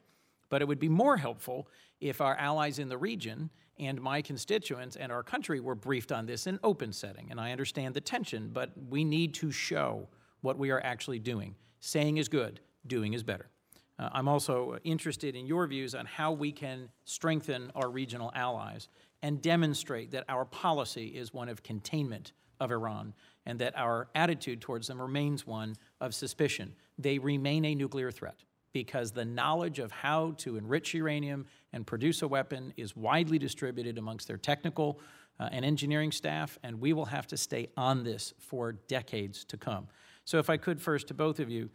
But 0.50 0.62
it 0.62 0.68
would 0.68 0.80
be 0.80 0.90
more 0.90 1.18
helpful 1.18 1.68
if 2.02 2.22
our 2.22 2.36
allies 2.36 2.80
in 2.80 2.90
the 2.90 2.98
region 2.98 3.50
and 3.78 4.02
my 4.02 4.22
constituents 4.22 4.96
and 4.96 5.12
our 5.12 5.24
country 5.24 5.60
were 5.60 5.76
briefed 5.76 6.12
on 6.12 6.26
this 6.26 6.48
in 6.48 6.60
open 6.64 6.92
setting. 6.92 7.28
And 7.32 7.40
I 7.40 7.52
understand 7.52 7.94
the 7.94 8.02
tension, 8.02 8.50
but 8.52 8.72
we 8.90 9.04
need 9.04 9.34
to 9.36 9.52
show 9.52 10.08
what 10.42 10.58
we 10.58 10.72
are 10.72 10.82
actually 10.82 11.20
doing. 11.20 11.56
Saying 11.80 12.18
is 12.18 12.28
good, 12.28 12.60
doing 12.88 13.14
is 13.14 13.24
better. 13.24 13.50
Uh, 13.98 14.10
I'm 14.12 14.28
also 14.28 14.78
interested 14.84 15.36
in 15.36 15.46
your 15.46 15.66
views 15.68 15.96
on 15.96 16.06
how 16.06 16.32
we 16.32 16.52
can 16.52 16.90
strengthen 17.06 17.72
our 17.76 17.90
regional 17.90 18.32
allies 18.36 18.90
and 19.22 19.42
demonstrate 19.42 20.12
that 20.12 20.26
our 20.30 20.46
policy 20.46 21.08
is 21.08 21.34
one 21.34 21.50
of 21.50 21.64
containment 21.64 22.34
of 22.60 22.72
Iran 22.72 23.14
and 23.46 23.60
that 23.60 23.78
our 23.78 24.08
attitude 24.16 24.62
towards 24.62 24.88
them 24.88 25.02
remains 25.02 25.46
one 25.46 25.76
of 26.02 26.14
suspicion. 26.14 26.76
They 26.98 27.20
remain 27.20 27.66
a 27.66 27.76
nuclear 27.76 28.12
threat 28.12 28.44
because 28.74 29.12
the 29.12 29.26
knowledge 29.26 29.80
of 29.80 29.92
how 29.92 30.32
to 30.38 30.58
enrich 30.58 30.94
uranium 30.94 31.46
and 31.74 31.86
produce 31.86 32.22
a 32.22 32.28
weapon 32.28 32.74
is 32.78 32.96
widely 32.96 33.40
distributed 33.40 33.98
amongst 33.98 34.28
their 34.28 34.38
technical 34.38 35.00
uh, 35.40 35.50
and 35.52 35.64
engineering 35.64 36.12
staff, 36.12 36.60
and 36.64 36.80
we 36.80 36.94
will 36.94 37.06
have 37.06 37.26
to 37.28 37.38
stay 37.38 37.70
on 37.78 38.04
this 38.04 38.34
for 38.40 38.74
decades 38.74 39.46
to 39.46 39.58
come. 39.58 39.88
So, 40.26 40.38
if 40.38 40.50
I 40.50 40.58
could 40.58 40.82
first 40.82 41.08
to 41.08 41.14
both 41.14 41.40
of 41.40 41.50
you, 41.50 41.70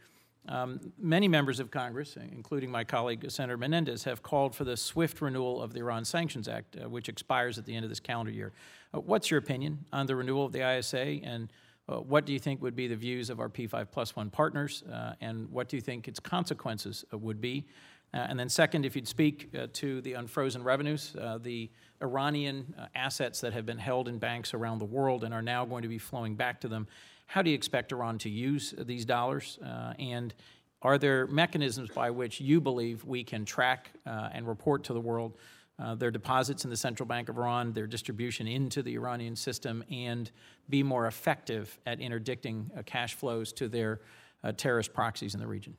um, 0.47 0.79
many 0.99 1.27
members 1.27 1.59
of 1.59 1.71
Congress, 1.71 2.17
including 2.31 2.69
my 2.69 2.83
colleague 2.83 3.25
Senator 3.29 3.57
Menendez, 3.57 4.03
have 4.03 4.21
called 4.21 4.53
for 4.53 4.63
the 4.63 4.77
swift 4.77 5.19
renewal 5.21 5.61
of 5.61 5.73
the 5.73 5.79
Iran 5.79 6.05
Sanctions 6.05 6.47
Act, 6.47 6.77
uh, 6.77 6.87
which 6.87 7.09
expires 7.09 7.57
at 7.57 7.65
the 7.65 7.75
end 7.75 7.83
of 7.83 7.89
this 7.89 7.99
calendar 7.99 8.31
year. 8.31 8.53
Uh, 8.93 8.99
what's 8.99 9.31
your 9.31 9.39
opinion 9.39 9.85
on 9.91 10.05
the 10.05 10.15
renewal 10.15 10.45
of 10.45 10.51
the 10.51 10.77
ISA, 10.77 11.19
and 11.23 11.51
uh, 11.87 11.97
what 11.97 12.25
do 12.25 12.33
you 12.33 12.39
think 12.39 12.61
would 12.61 12.75
be 12.75 12.87
the 12.87 12.95
views 12.95 13.29
of 13.29 13.39
our 13.39 13.49
P5 13.49 13.87
plus 13.91 14.15
one 14.15 14.29
partners, 14.29 14.83
uh, 14.91 15.13
and 15.21 15.49
what 15.51 15.69
do 15.69 15.77
you 15.77 15.81
think 15.81 16.07
its 16.07 16.19
consequences 16.19 17.05
uh, 17.13 17.17
would 17.17 17.39
be? 17.39 17.65
Uh, 18.13 18.25
and 18.29 18.39
then, 18.39 18.49
second, 18.49 18.85
if 18.85 18.95
you'd 18.95 19.07
speak 19.07 19.51
to 19.73 19.99
the 20.01 20.13
unfrozen 20.13 20.63
revenues, 20.63 21.15
the 21.41 21.69
Iranian 22.01 22.73
assets 22.95 23.41
that 23.41 23.51
have 23.51 23.65
been 23.65 23.77
held 23.77 24.07
in 24.07 24.19
banks 24.19 24.53
around 24.53 24.79
the 24.79 24.85
world 24.85 25.25
and 25.25 25.33
are 25.33 25.41
now 25.41 25.65
going 25.65 25.81
to 25.81 25.89
be 25.89 25.97
flowing 25.97 26.35
back 26.35 26.61
to 26.61 26.69
them. 26.69 26.87
How 27.25 27.41
do 27.41 27.49
you 27.49 27.55
expect 27.55 27.91
Iran 27.91 28.17
to 28.19 28.29
use 28.29 28.73
these 28.77 29.03
dollars? 29.03 29.59
And 29.99 30.33
are 30.81 30.97
there 30.97 31.27
mechanisms 31.27 31.89
by 31.89 32.09
which 32.09 32.39
you 32.39 32.61
believe 32.61 33.03
we 33.03 33.23
can 33.25 33.43
track 33.43 33.91
and 34.05 34.47
report 34.47 34.85
to 34.85 34.93
the 34.93 35.01
world 35.01 35.33
uh, 35.77 35.95
their 35.95 36.11
deposits 36.11 36.63
in 36.63 36.69
the 36.69 36.77
Central 36.77 37.05
Bank 37.05 37.29
of 37.29 37.37
Iran, 37.37 37.73
their 37.73 37.87
distribution 37.87 38.47
into 38.47 38.81
the 38.81 38.95
Iranian 38.95 39.35
system, 39.35 39.83
and 39.91 40.31
be 40.69 40.83
more 40.83 41.07
effective 41.07 41.77
at 41.85 41.99
interdicting 41.99 42.71
uh, 42.77 42.83
cash 42.85 43.13
flows 43.13 43.51
to 43.53 43.67
their 43.67 43.99
uh, 44.43 44.51
terrorist 44.53 44.93
proxies 44.93 45.33
in 45.33 45.39
the 45.39 45.47
region? 45.47 45.75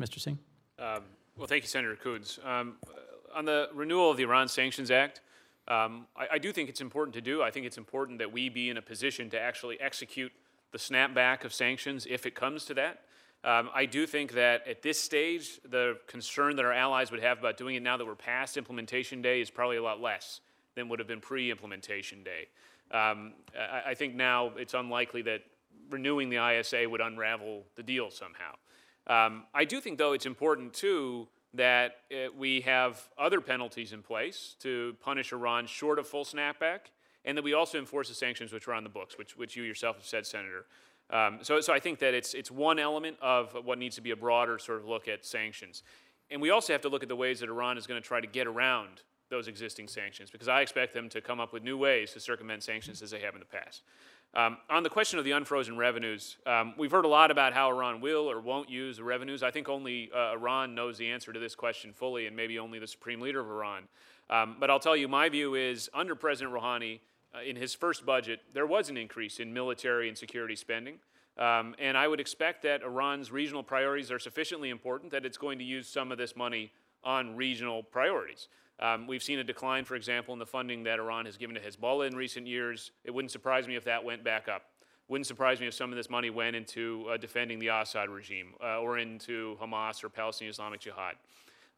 Mr. 0.00 0.20
Singh? 0.20 0.38
Um, 0.78 1.02
well, 1.36 1.46
thank 1.46 1.62
you, 1.62 1.68
Senator 1.68 1.96
Coons. 1.96 2.38
Um, 2.44 2.76
on 3.34 3.44
the 3.44 3.68
renewal 3.72 4.10
of 4.10 4.16
the 4.16 4.24
Iran 4.24 4.48
Sanctions 4.48 4.90
Act, 4.90 5.20
um, 5.66 6.06
I, 6.16 6.26
I 6.32 6.38
do 6.38 6.52
think 6.52 6.68
it's 6.68 6.80
important 6.80 7.14
to 7.14 7.20
do. 7.20 7.42
I 7.42 7.50
think 7.50 7.66
it's 7.66 7.78
important 7.78 8.18
that 8.18 8.32
we 8.32 8.48
be 8.48 8.70
in 8.70 8.76
a 8.76 8.82
position 8.82 9.30
to 9.30 9.40
actually 9.40 9.80
execute 9.80 10.32
the 10.72 10.78
snapback 10.78 11.44
of 11.44 11.52
sanctions 11.52 12.06
if 12.08 12.26
it 12.26 12.34
comes 12.34 12.64
to 12.66 12.74
that. 12.74 13.02
Um, 13.44 13.70
I 13.72 13.86
do 13.86 14.06
think 14.06 14.32
that 14.32 14.66
at 14.66 14.82
this 14.82 15.00
stage, 15.00 15.60
the 15.68 15.98
concern 16.06 16.56
that 16.56 16.64
our 16.64 16.72
allies 16.72 17.10
would 17.10 17.22
have 17.22 17.38
about 17.38 17.56
doing 17.56 17.76
it 17.76 17.82
now 17.82 17.96
that 17.96 18.04
we're 18.04 18.16
past 18.16 18.56
implementation 18.56 19.22
day 19.22 19.40
is 19.40 19.48
probably 19.48 19.76
a 19.76 19.82
lot 19.82 20.00
less 20.00 20.40
than 20.74 20.88
would 20.88 20.98
have 20.98 21.08
been 21.08 21.20
pre 21.20 21.50
implementation 21.50 22.24
day. 22.24 22.48
Um, 22.90 23.34
I, 23.56 23.90
I, 23.90 23.94
think 23.94 24.14
now 24.14 24.52
it's 24.56 24.74
unlikely 24.74 25.22
that 25.22 25.42
renewing 25.90 26.30
the 26.30 26.38
ISA 26.38 26.88
would 26.88 27.00
unravel 27.00 27.64
the 27.76 27.82
deal 27.82 28.10
somehow. 28.10 28.54
Um, 29.06 29.44
I 29.54 29.64
do 29.64 29.80
think, 29.80 29.98
though, 29.98 30.12
it's 30.12 30.26
important 30.26 30.72
too 30.72 31.28
that 31.54 31.96
uh, 32.12 32.30
we 32.36 32.60
have 32.62 33.08
other 33.18 33.40
penalties 33.40 33.92
in 33.92 34.02
place 34.02 34.56
to 34.60 34.96
punish 35.00 35.32
Iran 35.32 35.66
short 35.66 35.98
of 35.98 36.06
full 36.06 36.24
snapback 36.24 36.90
and 37.24 37.36
that 37.36 37.42
we 37.42 37.54
also 37.54 37.78
enforce 37.78 38.08
the 38.08 38.14
sanctions 38.14 38.52
which 38.52 38.68
are 38.68 38.74
on 38.74 38.84
the 38.84 38.90
books, 38.90 39.18
which, 39.18 39.36
which 39.36 39.56
you 39.56 39.62
yourself 39.62 39.96
have 39.96 40.06
said, 40.06 40.26
Senator. 40.26 40.66
Um, 41.10 41.38
so, 41.42 41.60
so 41.60 41.72
I 41.72 41.80
think 41.80 41.98
that 42.00 42.14
it's, 42.14 42.34
it's 42.34 42.50
one 42.50 42.78
element 42.78 43.16
of 43.22 43.56
what 43.64 43.78
needs 43.78 43.96
to 43.96 44.02
be 44.02 44.10
a 44.10 44.16
broader 44.16 44.58
sort 44.58 44.78
of 44.78 44.86
look 44.86 45.08
at 45.08 45.24
sanctions. 45.24 45.82
And 46.30 46.42
we 46.42 46.50
also 46.50 46.72
have 46.74 46.82
to 46.82 46.88
look 46.88 47.02
at 47.02 47.08
the 47.08 47.16
ways 47.16 47.40
that 47.40 47.48
Iran 47.48 47.78
is 47.78 47.86
going 47.86 48.00
to 48.00 48.06
try 48.06 48.20
to 48.20 48.26
get 48.26 48.46
around 48.46 49.02
those 49.30 49.48
existing 49.48 49.88
sanctions, 49.88 50.30
because 50.30 50.48
I 50.48 50.62
expect 50.62 50.94
them 50.94 51.08
to 51.10 51.20
come 51.20 51.38
up 51.38 51.52
with 51.52 51.62
new 51.62 51.76
ways 51.76 52.12
to 52.12 52.20
circumvent 52.20 52.62
sanctions 52.62 53.02
as 53.02 53.10
they 53.10 53.20
have 53.20 53.34
in 53.34 53.40
the 53.40 53.46
past. 53.46 53.82
Um, 54.34 54.58
on 54.68 54.82
the 54.82 54.90
question 54.90 55.18
of 55.18 55.24
the 55.24 55.32
unfrozen 55.32 55.76
revenues, 55.76 56.36
um, 56.46 56.74
we've 56.78 56.90
heard 56.90 57.04
a 57.04 57.08
lot 57.08 57.30
about 57.30 57.54
how 57.54 57.70
Iran 57.70 58.00
will 58.00 58.30
or 58.30 58.40
won't 58.40 58.70
use 58.70 58.98
the 58.98 59.04
revenues. 59.04 59.42
I 59.42 59.50
think 59.50 59.68
only 59.68 60.10
uh, 60.14 60.32
Iran 60.32 60.74
knows 60.74 60.98
the 60.98 61.10
answer 61.10 61.32
to 61.32 61.38
this 61.38 61.54
question 61.54 61.92
fully, 61.92 62.26
and 62.26 62.36
maybe 62.36 62.58
only 62.58 62.78
the 62.78 62.86
supreme 62.86 63.20
leader 63.20 63.40
of 63.40 63.46
Iran. 63.46 63.84
Um, 64.30 64.56
but 64.60 64.70
I'll 64.70 64.80
tell 64.80 64.96
you, 64.96 65.08
my 65.08 65.28
view 65.30 65.54
is 65.54 65.88
under 65.94 66.14
President 66.14 66.54
Rouhani, 66.54 67.00
uh, 67.34 67.42
in 67.42 67.56
his 67.56 67.74
first 67.74 68.06
budget, 68.06 68.40
there 68.52 68.66
was 68.66 68.88
an 68.90 68.96
increase 68.96 69.38
in 69.40 69.52
military 69.52 70.08
and 70.08 70.16
security 70.16 70.56
spending. 70.56 70.98
Um, 71.38 71.74
and 71.78 71.96
I 71.96 72.08
would 72.08 72.20
expect 72.20 72.62
that 72.62 72.82
Iran's 72.82 73.30
regional 73.30 73.62
priorities 73.62 74.10
are 74.10 74.18
sufficiently 74.18 74.70
important 74.70 75.12
that 75.12 75.24
it's 75.24 75.38
going 75.38 75.58
to 75.58 75.64
use 75.64 75.88
some 75.88 76.10
of 76.10 76.18
this 76.18 76.34
money 76.34 76.72
on 77.04 77.36
regional 77.36 77.82
priorities. 77.82 78.48
Um, 78.80 79.06
we've 79.06 79.22
seen 79.22 79.38
a 79.38 79.44
decline, 79.44 79.84
for 79.84 79.94
example, 79.94 80.32
in 80.32 80.38
the 80.38 80.46
funding 80.46 80.84
that 80.84 80.98
Iran 80.98 81.26
has 81.26 81.36
given 81.36 81.54
to 81.54 81.60
Hezbollah 81.60 82.08
in 82.08 82.16
recent 82.16 82.46
years. 82.46 82.92
It 83.04 83.12
wouldn't 83.12 83.30
surprise 83.30 83.66
me 83.68 83.76
if 83.76 83.84
that 83.84 84.04
went 84.04 84.24
back 84.24 84.48
up. 84.48 84.62
Wouldn't 85.08 85.26
surprise 85.26 85.58
me 85.60 85.66
if 85.66 85.74
some 85.74 85.90
of 85.90 85.96
this 85.96 86.10
money 86.10 86.30
went 86.30 86.54
into 86.54 87.06
uh, 87.10 87.16
defending 87.16 87.58
the 87.58 87.68
Assad 87.68 88.08
regime 88.08 88.54
uh, 88.62 88.80
or 88.80 88.98
into 88.98 89.56
Hamas 89.60 90.04
or 90.04 90.08
Palestinian 90.08 90.50
Islamic 90.50 90.80
Jihad. 90.80 91.14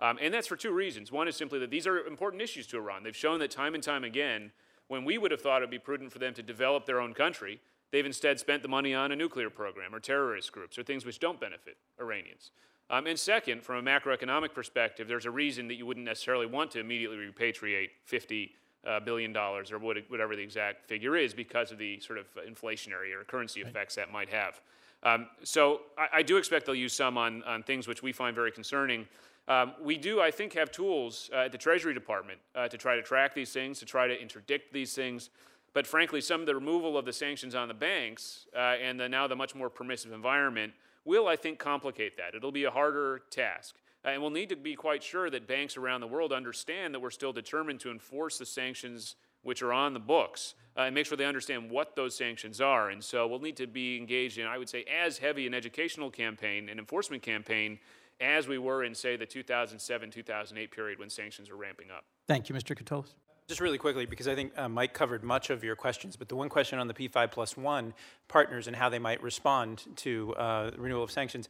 Um, 0.00 0.18
and 0.20 0.32
that's 0.32 0.46
for 0.46 0.56
two 0.56 0.72
reasons. 0.72 1.12
One 1.12 1.28
is 1.28 1.36
simply 1.36 1.58
that 1.60 1.70
these 1.70 1.86
are 1.86 2.06
important 2.06 2.42
issues 2.42 2.66
to 2.68 2.78
Iran. 2.78 3.02
They've 3.02 3.16
shown 3.16 3.38
that 3.40 3.50
time 3.50 3.74
and 3.74 3.82
time 3.82 4.02
again, 4.02 4.50
when 4.90 5.04
we 5.04 5.18
would 5.18 5.30
have 5.30 5.40
thought 5.40 5.62
it 5.62 5.66
would 5.66 5.70
be 5.70 5.78
prudent 5.78 6.12
for 6.12 6.18
them 6.18 6.34
to 6.34 6.42
develop 6.42 6.84
their 6.84 7.00
own 7.00 7.14
country, 7.14 7.60
they've 7.92 8.04
instead 8.04 8.40
spent 8.40 8.60
the 8.60 8.68
money 8.68 8.92
on 8.92 9.12
a 9.12 9.16
nuclear 9.16 9.48
program 9.48 9.94
or 9.94 10.00
terrorist 10.00 10.50
groups 10.50 10.76
or 10.76 10.82
things 10.82 11.06
which 11.06 11.20
don't 11.20 11.40
benefit 11.40 11.76
Iranians. 12.00 12.50
Um, 12.90 13.06
and 13.06 13.16
second, 13.16 13.62
from 13.62 13.86
a 13.86 13.88
macroeconomic 13.88 14.52
perspective, 14.52 15.06
there's 15.06 15.26
a 15.26 15.30
reason 15.30 15.68
that 15.68 15.74
you 15.74 15.86
wouldn't 15.86 16.04
necessarily 16.04 16.46
want 16.46 16.72
to 16.72 16.80
immediately 16.80 17.18
repatriate 17.18 17.90
50 18.04 18.50
uh, 18.84 18.98
billion 18.98 19.32
dollars 19.32 19.70
or 19.70 19.78
what, 19.78 19.96
whatever 20.08 20.34
the 20.34 20.42
exact 20.42 20.88
figure 20.88 21.16
is 21.16 21.34
because 21.34 21.70
of 21.70 21.78
the 21.78 22.00
sort 22.00 22.18
of 22.18 22.26
inflationary 22.48 23.14
or 23.14 23.22
currency 23.22 23.60
effects 23.60 23.94
that 23.94 24.10
might 24.10 24.28
have. 24.28 24.60
Um, 25.04 25.28
so 25.44 25.82
I, 25.96 26.18
I 26.18 26.22
do 26.22 26.36
expect 26.36 26.66
they'll 26.66 26.74
use 26.74 26.92
some 26.92 27.16
on, 27.16 27.44
on 27.44 27.62
things 27.62 27.86
which 27.86 28.02
we 28.02 28.10
find 28.10 28.34
very 28.34 28.50
concerning. 28.50 29.06
Um, 29.50 29.74
we 29.82 29.98
do, 29.98 30.20
I 30.20 30.30
think, 30.30 30.52
have 30.52 30.70
tools 30.70 31.28
uh, 31.34 31.38
at 31.38 31.52
the 31.52 31.58
Treasury 31.58 31.92
Department 31.92 32.38
uh, 32.54 32.68
to 32.68 32.78
try 32.78 32.94
to 32.94 33.02
track 33.02 33.34
these 33.34 33.52
things, 33.52 33.80
to 33.80 33.84
try 33.84 34.06
to 34.06 34.14
interdict 34.14 34.72
these 34.72 34.94
things. 34.94 35.30
But 35.72 35.88
frankly, 35.88 36.20
some 36.20 36.40
of 36.40 36.46
the 36.46 36.54
removal 36.54 36.96
of 36.96 37.04
the 37.04 37.12
sanctions 37.12 37.56
on 37.56 37.66
the 37.66 37.74
banks 37.74 38.46
uh, 38.54 38.76
and 38.80 39.00
the, 39.00 39.08
now 39.08 39.26
the 39.26 39.34
much 39.34 39.56
more 39.56 39.68
permissive 39.68 40.12
environment 40.12 40.72
will, 41.04 41.26
I 41.26 41.34
think, 41.34 41.58
complicate 41.58 42.16
that. 42.16 42.36
It'll 42.36 42.52
be 42.52 42.62
a 42.62 42.70
harder 42.70 43.22
task. 43.30 43.74
Uh, 44.04 44.10
and 44.10 44.22
we'll 44.22 44.30
need 44.30 44.50
to 44.50 44.56
be 44.56 44.76
quite 44.76 45.02
sure 45.02 45.28
that 45.30 45.48
banks 45.48 45.76
around 45.76 46.00
the 46.00 46.06
world 46.06 46.32
understand 46.32 46.94
that 46.94 47.00
we're 47.00 47.10
still 47.10 47.32
determined 47.32 47.80
to 47.80 47.90
enforce 47.90 48.38
the 48.38 48.46
sanctions 48.46 49.16
which 49.42 49.62
are 49.62 49.72
on 49.72 49.94
the 49.94 50.00
books 50.00 50.54
uh, 50.76 50.82
and 50.82 50.94
make 50.94 51.06
sure 51.06 51.16
they 51.16 51.24
understand 51.24 51.68
what 51.68 51.96
those 51.96 52.14
sanctions 52.14 52.60
are. 52.60 52.90
And 52.90 53.02
so 53.02 53.26
we'll 53.26 53.40
need 53.40 53.56
to 53.56 53.66
be 53.66 53.96
engaged 53.96 54.38
in, 54.38 54.46
I 54.46 54.58
would 54.58 54.68
say, 54.68 54.84
as 54.84 55.18
heavy 55.18 55.48
an 55.48 55.54
educational 55.54 56.08
campaign, 56.08 56.68
an 56.68 56.78
enforcement 56.78 57.24
campaign, 57.24 57.80
as 58.20 58.46
we 58.46 58.58
were 58.58 58.84
in, 58.84 58.94
say, 58.94 59.16
the 59.16 59.26
2007 59.26 60.10
2008 60.10 60.70
period 60.70 60.98
when 60.98 61.10
sanctions 61.10 61.50
were 61.50 61.56
ramping 61.56 61.90
up. 61.90 62.04
Thank 62.26 62.48
you, 62.48 62.54
Mr. 62.54 62.76
Katulis. 62.76 63.14
Just 63.48 63.60
really 63.60 63.78
quickly, 63.78 64.06
because 64.06 64.28
I 64.28 64.36
think 64.36 64.56
uh, 64.56 64.68
Mike 64.68 64.94
covered 64.94 65.24
much 65.24 65.50
of 65.50 65.64
your 65.64 65.74
questions, 65.74 66.14
but 66.14 66.28
the 66.28 66.36
one 66.36 66.48
question 66.48 66.78
on 66.78 66.86
the 66.86 66.94
P5 66.94 67.32
plus 67.32 67.56
one 67.56 67.94
partners 68.28 68.68
and 68.68 68.76
how 68.76 68.88
they 68.88 69.00
might 69.00 69.20
respond 69.24 69.86
to 69.96 70.32
uh, 70.36 70.70
renewal 70.76 71.02
of 71.02 71.10
sanctions, 71.10 71.48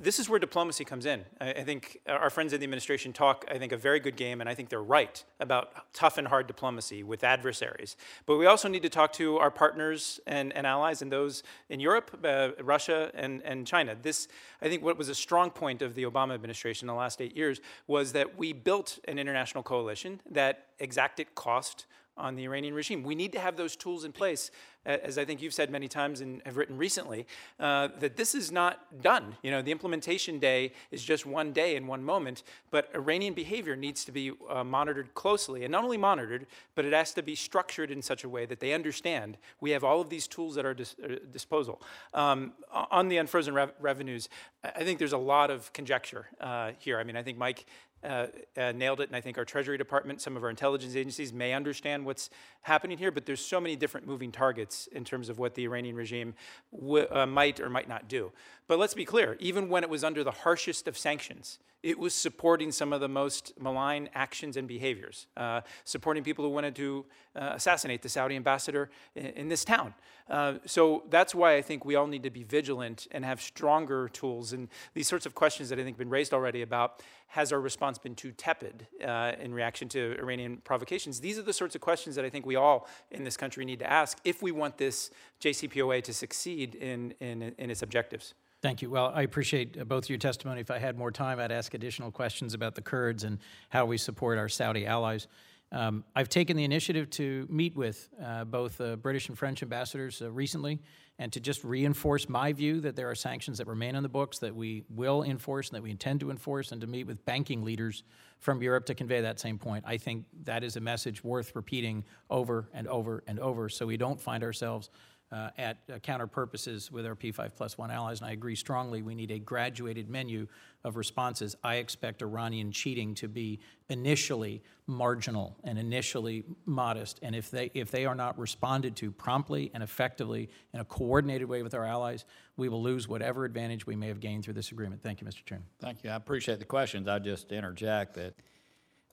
this 0.00 0.18
is 0.18 0.28
where 0.28 0.38
diplomacy 0.38 0.84
comes 0.84 1.04
in. 1.04 1.24
I, 1.40 1.52
I, 1.52 1.62
think 1.62 2.00
our 2.06 2.30
friends 2.30 2.52
in 2.52 2.60
the 2.60 2.64
administration 2.64 3.12
talk, 3.12 3.44
I 3.50 3.58
think, 3.58 3.72
a 3.72 3.76
very 3.76 4.00
good 4.00 4.16
game, 4.16 4.40
and 4.40 4.48
I 4.48 4.54
think 4.54 4.70
they're 4.70 4.82
right 4.82 5.22
about 5.38 5.92
tough 5.92 6.16
and 6.16 6.26
hard 6.26 6.46
diplomacy 6.46 7.02
with 7.02 7.22
adversaries. 7.22 7.96
But 8.24 8.38
we 8.38 8.46
also 8.46 8.68
need 8.68 8.82
to 8.82 8.88
talk 8.88 9.12
to 9.14 9.36
our 9.36 9.50
partners 9.50 10.18
and, 10.26 10.52
and 10.54 10.66
allies 10.66 11.02
and 11.02 11.12
those 11.12 11.42
in 11.68 11.80
Europe, 11.80 12.18
uh, 12.24 12.50
Russia, 12.62 13.10
and, 13.14 13.42
and 13.42 13.66
China. 13.66 13.94
This, 14.00 14.26
I 14.62 14.68
think, 14.68 14.82
what 14.82 14.96
was 14.96 15.10
a 15.10 15.14
strong 15.14 15.50
point 15.50 15.82
of 15.82 15.94
the 15.94 16.04
Obama 16.04 16.34
administration 16.34 16.88
in 16.88 16.94
the 16.94 16.98
last 16.98 17.20
eight 17.20 17.36
years 17.36 17.60
was 17.86 18.12
that 18.12 18.38
we 18.38 18.54
built 18.54 18.98
an 19.06 19.18
international 19.18 19.62
coalition 19.62 20.20
that 20.30 20.68
exacted 20.78 21.34
cost 21.34 21.84
on 22.16 22.36
the 22.36 22.44
Iranian 22.44 22.74
regime. 22.74 23.02
We 23.02 23.14
need 23.14 23.32
to 23.32 23.40
have 23.40 23.56
those 23.56 23.76
tools 23.76 24.04
in 24.04 24.12
place, 24.12 24.50
as 24.84 25.18
I 25.18 25.24
think 25.24 25.42
you've 25.42 25.54
said 25.54 25.70
many 25.70 25.88
times 25.88 26.20
and 26.20 26.42
have 26.44 26.56
written 26.56 26.76
recently, 26.76 27.26
uh, 27.58 27.88
that 27.98 28.16
this 28.16 28.34
is 28.34 28.50
not 28.50 29.02
done. 29.02 29.36
You 29.42 29.50
know, 29.50 29.62
the 29.62 29.72
implementation 29.72 30.38
day 30.38 30.72
is 30.90 31.02
just 31.02 31.26
one 31.26 31.52
day 31.52 31.76
in 31.76 31.86
one 31.86 32.02
moment, 32.02 32.42
but 32.70 32.88
Iranian 32.94 33.34
behavior 33.34 33.76
needs 33.76 34.04
to 34.04 34.12
be 34.12 34.32
uh, 34.48 34.64
monitored 34.64 35.14
closely, 35.14 35.64
and 35.64 35.72
not 35.72 35.84
only 35.84 35.96
monitored, 35.96 36.46
but 36.74 36.84
it 36.84 36.92
has 36.92 37.12
to 37.14 37.22
be 37.22 37.34
structured 37.34 37.90
in 37.90 38.02
such 38.02 38.24
a 38.24 38.28
way 38.28 38.46
that 38.46 38.60
they 38.60 38.72
understand 38.72 39.38
we 39.60 39.70
have 39.70 39.84
all 39.84 40.00
of 40.00 40.08
these 40.08 40.26
tools 40.26 40.56
at 40.56 40.64
our 40.64 40.74
dis- 40.74 40.96
uh, 41.02 41.16
disposal. 41.32 41.82
Um, 42.14 42.52
on 42.72 43.08
the 43.08 43.16
unfrozen 43.18 43.54
rev- 43.54 43.72
revenues, 43.80 44.28
I 44.62 44.84
think 44.84 44.98
there's 44.98 45.12
a 45.12 45.18
lot 45.18 45.50
of 45.50 45.72
conjecture 45.72 46.28
uh, 46.40 46.72
here. 46.78 46.98
I 46.98 47.04
mean, 47.04 47.16
I 47.16 47.22
think 47.22 47.38
Mike 47.38 47.66
uh, 48.02 48.26
uh, 48.56 48.72
nailed 48.72 49.00
it, 49.00 49.08
and 49.08 49.16
I 49.16 49.20
think 49.20 49.36
our 49.38 49.44
Treasury 49.44 49.76
Department, 49.76 50.20
some 50.20 50.36
of 50.36 50.42
our 50.42 50.50
intelligence 50.50 50.96
agencies 50.96 51.32
may 51.32 51.52
understand 51.52 52.04
what's 52.04 52.30
happening 52.62 52.96
here, 52.96 53.10
but 53.10 53.26
there's 53.26 53.44
so 53.44 53.60
many 53.60 53.76
different 53.76 54.06
moving 54.06 54.32
targets 54.32 54.86
in 54.88 55.04
terms 55.04 55.28
of 55.28 55.38
what 55.38 55.54
the 55.54 55.64
Iranian 55.64 55.96
regime 55.96 56.34
w- 56.72 57.06
uh, 57.10 57.26
might 57.26 57.60
or 57.60 57.68
might 57.68 57.88
not 57.88 58.08
do. 58.08 58.32
But 58.68 58.78
let's 58.78 58.94
be 58.94 59.04
clear, 59.04 59.36
even 59.38 59.68
when 59.68 59.84
it 59.84 59.90
was 59.90 60.02
under 60.04 60.24
the 60.24 60.30
harshest 60.30 60.88
of 60.88 60.96
sanctions, 60.96 61.58
it 61.82 61.98
was 61.98 62.14
supporting 62.14 62.72
some 62.72 62.92
of 62.92 63.00
the 63.00 63.08
most 63.08 63.52
malign 63.58 64.08
actions 64.14 64.56
and 64.56 64.68
behaviors, 64.68 65.26
uh, 65.36 65.60
supporting 65.84 66.22
people 66.22 66.44
who 66.44 66.50
wanted 66.50 66.74
to 66.76 67.06
uh, 67.34 67.52
assassinate 67.54 68.02
the 68.02 68.08
Saudi 68.08 68.36
ambassador 68.36 68.90
in, 69.14 69.26
in 69.26 69.48
this 69.48 69.64
town. 69.64 69.94
Uh, 70.28 70.54
so 70.66 71.02
that's 71.10 71.34
why 71.34 71.56
I 71.56 71.62
think 71.62 71.84
we 71.84 71.94
all 71.96 72.06
need 72.06 72.22
to 72.22 72.30
be 72.30 72.44
vigilant 72.44 73.08
and 73.10 73.24
have 73.24 73.40
stronger 73.40 74.08
tools. 74.08 74.52
And 74.52 74.68
these 74.94 75.08
sorts 75.08 75.26
of 75.26 75.34
questions 75.34 75.68
that 75.70 75.78
I 75.78 75.82
think 75.82 75.94
have 75.94 75.98
been 75.98 76.10
raised 76.10 76.32
already 76.32 76.62
about 76.62 77.02
has 77.28 77.52
our 77.52 77.60
response 77.60 77.98
been 77.98 78.14
too 78.14 78.32
tepid 78.32 78.86
uh, 79.04 79.32
in 79.40 79.54
reaction 79.54 79.88
to 79.90 80.16
Iranian 80.18 80.58
provocations? 80.58 81.20
These 81.20 81.38
are 81.38 81.42
the 81.42 81.52
sorts 81.52 81.74
of 81.74 81.80
questions 81.80 82.16
that 82.16 82.24
I 82.24 82.30
think 82.30 82.44
we 82.44 82.56
all 82.56 82.88
in 83.10 83.24
this 83.24 83.36
country 83.36 83.64
need 83.64 83.78
to 83.78 83.90
ask 83.90 84.18
if 84.24 84.42
we 84.42 84.52
want 84.52 84.76
this 84.78 85.10
JCPOA 85.40 86.02
to 86.04 86.12
succeed 86.12 86.74
in, 86.74 87.14
in, 87.20 87.54
in 87.56 87.70
its 87.70 87.82
objectives. 87.82 88.34
Thank 88.62 88.82
you. 88.82 88.90
Well, 88.90 89.10
I 89.14 89.22
appreciate 89.22 89.78
uh, 89.80 89.84
both 89.84 90.10
your 90.10 90.18
testimony. 90.18 90.60
If 90.60 90.70
I 90.70 90.78
had 90.78 90.98
more 90.98 91.10
time, 91.10 91.40
I'd 91.40 91.50
ask 91.50 91.72
additional 91.72 92.10
questions 92.10 92.52
about 92.52 92.74
the 92.74 92.82
Kurds 92.82 93.24
and 93.24 93.38
how 93.70 93.86
we 93.86 93.96
support 93.96 94.36
our 94.36 94.50
Saudi 94.50 94.84
allies. 94.86 95.28
Um, 95.72 96.04
I've 96.14 96.28
taken 96.28 96.56
the 96.56 96.64
initiative 96.64 97.08
to 97.10 97.46
meet 97.48 97.74
with 97.74 98.10
uh, 98.22 98.44
both 98.44 98.78
uh, 98.80 98.96
British 98.96 99.28
and 99.28 99.38
French 99.38 99.62
ambassadors 99.62 100.20
uh, 100.20 100.30
recently 100.30 100.80
and 101.20 101.32
to 101.32 101.40
just 101.40 101.62
reinforce 101.64 102.28
my 102.28 102.52
view 102.52 102.80
that 102.80 102.96
there 102.96 103.08
are 103.08 103.14
sanctions 103.14 103.58
that 103.58 103.66
remain 103.66 103.94
on 103.94 104.02
the 104.02 104.08
books 104.08 104.38
that 104.38 104.54
we 104.54 104.84
will 104.88 105.22
enforce 105.22 105.68
and 105.68 105.76
that 105.76 105.82
we 105.82 105.90
intend 105.90 106.18
to 106.20 106.30
enforce, 106.30 106.72
and 106.72 106.80
to 106.80 106.86
meet 106.86 107.06
with 107.06 107.22
banking 107.26 107.62
leaders 107.62 108.04
from 108.38 108.62
Europe 108.62 108.86
to 108.86 108.94
convey 108.94 109.20
that 109.20 109.38
same 109.38 109.58
point. 109.58 109.84
I 109.86 109.98
think 109.98 110.24
that 110.44 110.64
is 110.64 110.76
a 110.76 110.80
message 110.80 111.22
worth 111.22 111.54
repeating 111.54 112.04
over 112.30 112.70
and 112.72 112.88
over 112.88 113.22
and 113.26 113.38
over 113.38 113.68
so 113.68 113.86
we 113.86 113.98
don't 113.98 114.18
find 114.18 114.42
ourselves 114.42 114.88
uh, 115.32 115.50
at 115.58 115.78
uh, 115.92 115.98
counter 115.98 116.26
purposes 116.26 116.90
with 116.90 117.06
our 117.06 117.14
P5 117.14 117.54
plus 117.54 117.78
one 117.78 117.90
allies. 117.90 118.20
And 118.20 118.28
I 118.28 118.32
agree 118.32 118.56
strongly 118.56 119.02
we 119.02 119.14
need 119.14 119.30
a 119.30 119.38
graduated 119.38 120.08
menu 120.08 120.48
of 120.82 120.96
responses. 120.96 121.56
I 121.62 121.76
expect 121.76 122.22
Iranian 122.22 122.72
cheating 122.72 123.14
to 123.16 123.28
be 123.28 123.60
initially 123.88 124.62
marginal 124.86 125.56
and 125.62 125.78
initially 125.78 126.44
modest. 126.66 127.20
And 127.22 127.34
if 127.36 127.50
they, 127.50 127.70
if 127.74 127.90
they 127.90 128.06
are 128.06 128.14
not 128.14 128.38
responded 128.38 128.96
to 128.96 129.12
promptly 129.12 129.70
and 129.72 129.82
effectively 129.82 130.50
in 130.74 130.80
a 130.80 130.84
coordinated 130.84 131.48
way 131.48 131.62
with 131.62 131.74
our 131.74 131.84
allies, 131.84 132.24
we 132.56 132.68
will 132.68 132.82
lose 132.82 133.06
whatever 133.06 133.44
advantage 133.44 133.86
we 133.86 133.94
may 133.94 134.08
have 134.08 134.20
gained 134.20 134.44
through 134.44 134.54
this 134.54 134.72
agreement. 134.72 135.02
Thank 135.02 135.20
you, 135.20 135.26
Mr. 135.26 135.44
Chairman. 135.44 135.66
Thank 135.80 136.02
you. 136.02 136.10
I 136.10 136.16
appreciate 136.16 136.58
the 136.58 136.64
questions. 136.64 137.06
I 137.06 137.20
just 137.20 137.52
interject 137.52 138.14
that 138.14 138.34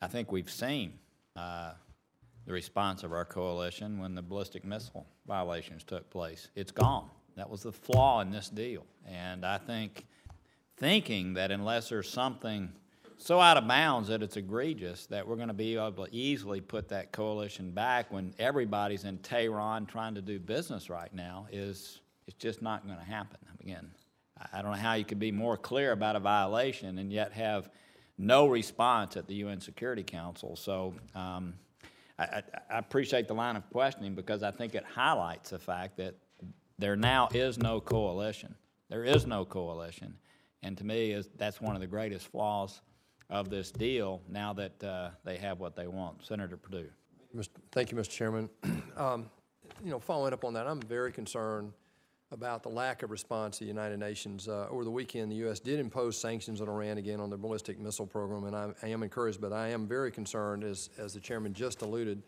I 0.02 0.08
think 0.08 0.32
we've 0.32 0.50
seen 0.50 0.94
uh, 1.36 1.74
the 2.48 2.54
response 2.54 3.04
of 3.04 3.12
our 3.12 3.26
coalition 3.26 4.00
when 4.00 4.16
the 4.16 4.22
ballistic 4.22 4.64
missile 4.64 5.06
violations 5.28 5.84
took 5.84 6.10
place. 6.10 6.48
It's 6.56 6.72
gone. 6.72 7.10
That 7.36 7.50
was 7.50 7.62
the 7.62 7.74
flaw 7.74 8.22
in 8.22 8.32
this 8.32 8.48
deal. 8.50 8.86
And 9.06 9.46
I 9.46 9.58
think 9.58 10.08
thinking 10.78 11.34
that 11.34 11.52
unless 11.52 11.90
there's 11.90 12.10
something 12.10 12.72
so 13.18 13.42
out 13.42 13.58
of 13.58 13.68
bounds 13.68 14.10
that 14.10 14.24
it's 14.24 14.38
egregious 14.38 15.08
that 15.08 15.28
we're 15.28 15.36
going 15.36 15.48
to 15.50 15.54
be 15.54 15.76
able 15.76 16.06
to 16.06 16.16
easily 16.16 16.62
put 16.62 16.88
that 16.90 17.12
coalition 17.12 17.72
back 17.72 18.14
when 18.14 18.34
everybody's 18.40 19.04
in 19.04 19.18
Tehran 19.18 19.86
trying 19.86 20.16
to 20.16 20.22
do 20.22 20.40
business 20.40 20.90
right 20.90 21.14
now 21.14 21.48
is 21.52 22.00
it's 22.28 22.38
just 22.38 22.62
not 22.62 22.86
going 22.86 22.98
to 22.98 23.04
happen. 23.04 23.40
Again, 23.60 23.90
I 24.54 24.62
don't 24.62 24.72
know 24.72 24.78
how 24.78 24.94
you 24.94 25.04
could 25.04 25.20
be 25.20 25.32
more 25.32 25.58
clear 25.58 25.92
about 25.92 26.16
a 26.16 26.20
violation 26.20 27.00
and 27.00 27.12
yet 27.12 27.34
have 27.34 27.70
no 28.18 28.48
response 28.48 29.18
at 29.18 29.28
the 29.28 29.36
UN 29.36 29.60
Security 29.60 30.04
Council. 30.04 30.56
So 30.56 30.94
um, 31.16 31.56
I, 32.20 32.42
I, 32.70 32.80
appreciate 32.80 33.28
the 33.28 33.36
line 33.36 33.56
of 33.56 33.70
questioning 33.70 34.16
because 34.16 34.42
I 34.42 34.52
think 34.52 34.74
it 34.74 34.84
highlights 34.84 35.52
the 35.52 35.60
fact 35.60 35.98
that 35.98 36.16
there 36.80 36.96
now 36.96 37.30
is 37.34 37.58
no 37.58 37.80
coalition. 37.80 38.56
There 38.90 39.04
is 39.04 39.28
no 39.28 39.46
coalition. 39.46 40.16
And 40.64 40.78
to 40.78 40.84
me, 40.84 41.12
is, 41.12 41.30
that's 41.38 41.62
one 41.62 41.76
of 41.76 41.82
the 41.82 41.88
greatest 41.88 42.28
flaws 42.28 42.82
of 43.30 43.50
this 43.50 43.72
deal 43.72 44.22
now 44.30 44.54
that 44.54 44.84
uh, 44.84 45.10
they 45.24 45.38
have 45.38 45.60
what 45.60 45.76
they 45.76 45.88
want. 45.88 46.26
Senator 46.26 46.58
Perdue. 46.58 46.90
Thank 47.72 47.92
you, 47.92 47.98
Mr. 47.98 48.10
Chairman. 48.10 48.50
Um, 48.98 49.30
you 49.84 49.92
know, 49.92 50.00
following 50.00 50.34
up 50.34 50.44
on 50.44 50.56
that, 50.56 50.66
I'm 50.66 50.82
very 50.82 51.12
concerned 51.12 51.72
about 52.32 52.62
the 52.62 52.70
lack 52.70 53.04
of 53.04 53.12
response 53.12 53.58
to 53.58 53.64
the 53.64 53.68
United 53.68 54.00
Nations. 54.00 54.48
Uh, 54.48 54.68
over 54.70 54.84
the 54.84 54.92
weekend, 54.92 55.32
the 55.32 55.38
U.S. 55.38 55.60
did 55.60 55.80
impose 55.80 56.20
sanctions 56.20 56.60
on 56.60 56.68
Iran 56.68 56.98
again 56.98 57.20
on 57.20 57.30
their 57.30 57.38
ballistic 57.38 57.80
missile 57.80 58.06
program, 58.06 58.44
and 58.44 58.56
I, 58.56 58.72
I 58.84 58.88
am 58.90 59.04
encouraged, 59.04 59.40
but 59.40 59.54
I 59.54 59.70
am 59.70 59.88
very 59.88 60.12
concerned, 60.12 60.64
as, 60.64 60.90
as 60.98 61.14
the 61.14 61.20
chairman 61.20 61.54
just 61.54 61.82
alluded, 61.82 62.22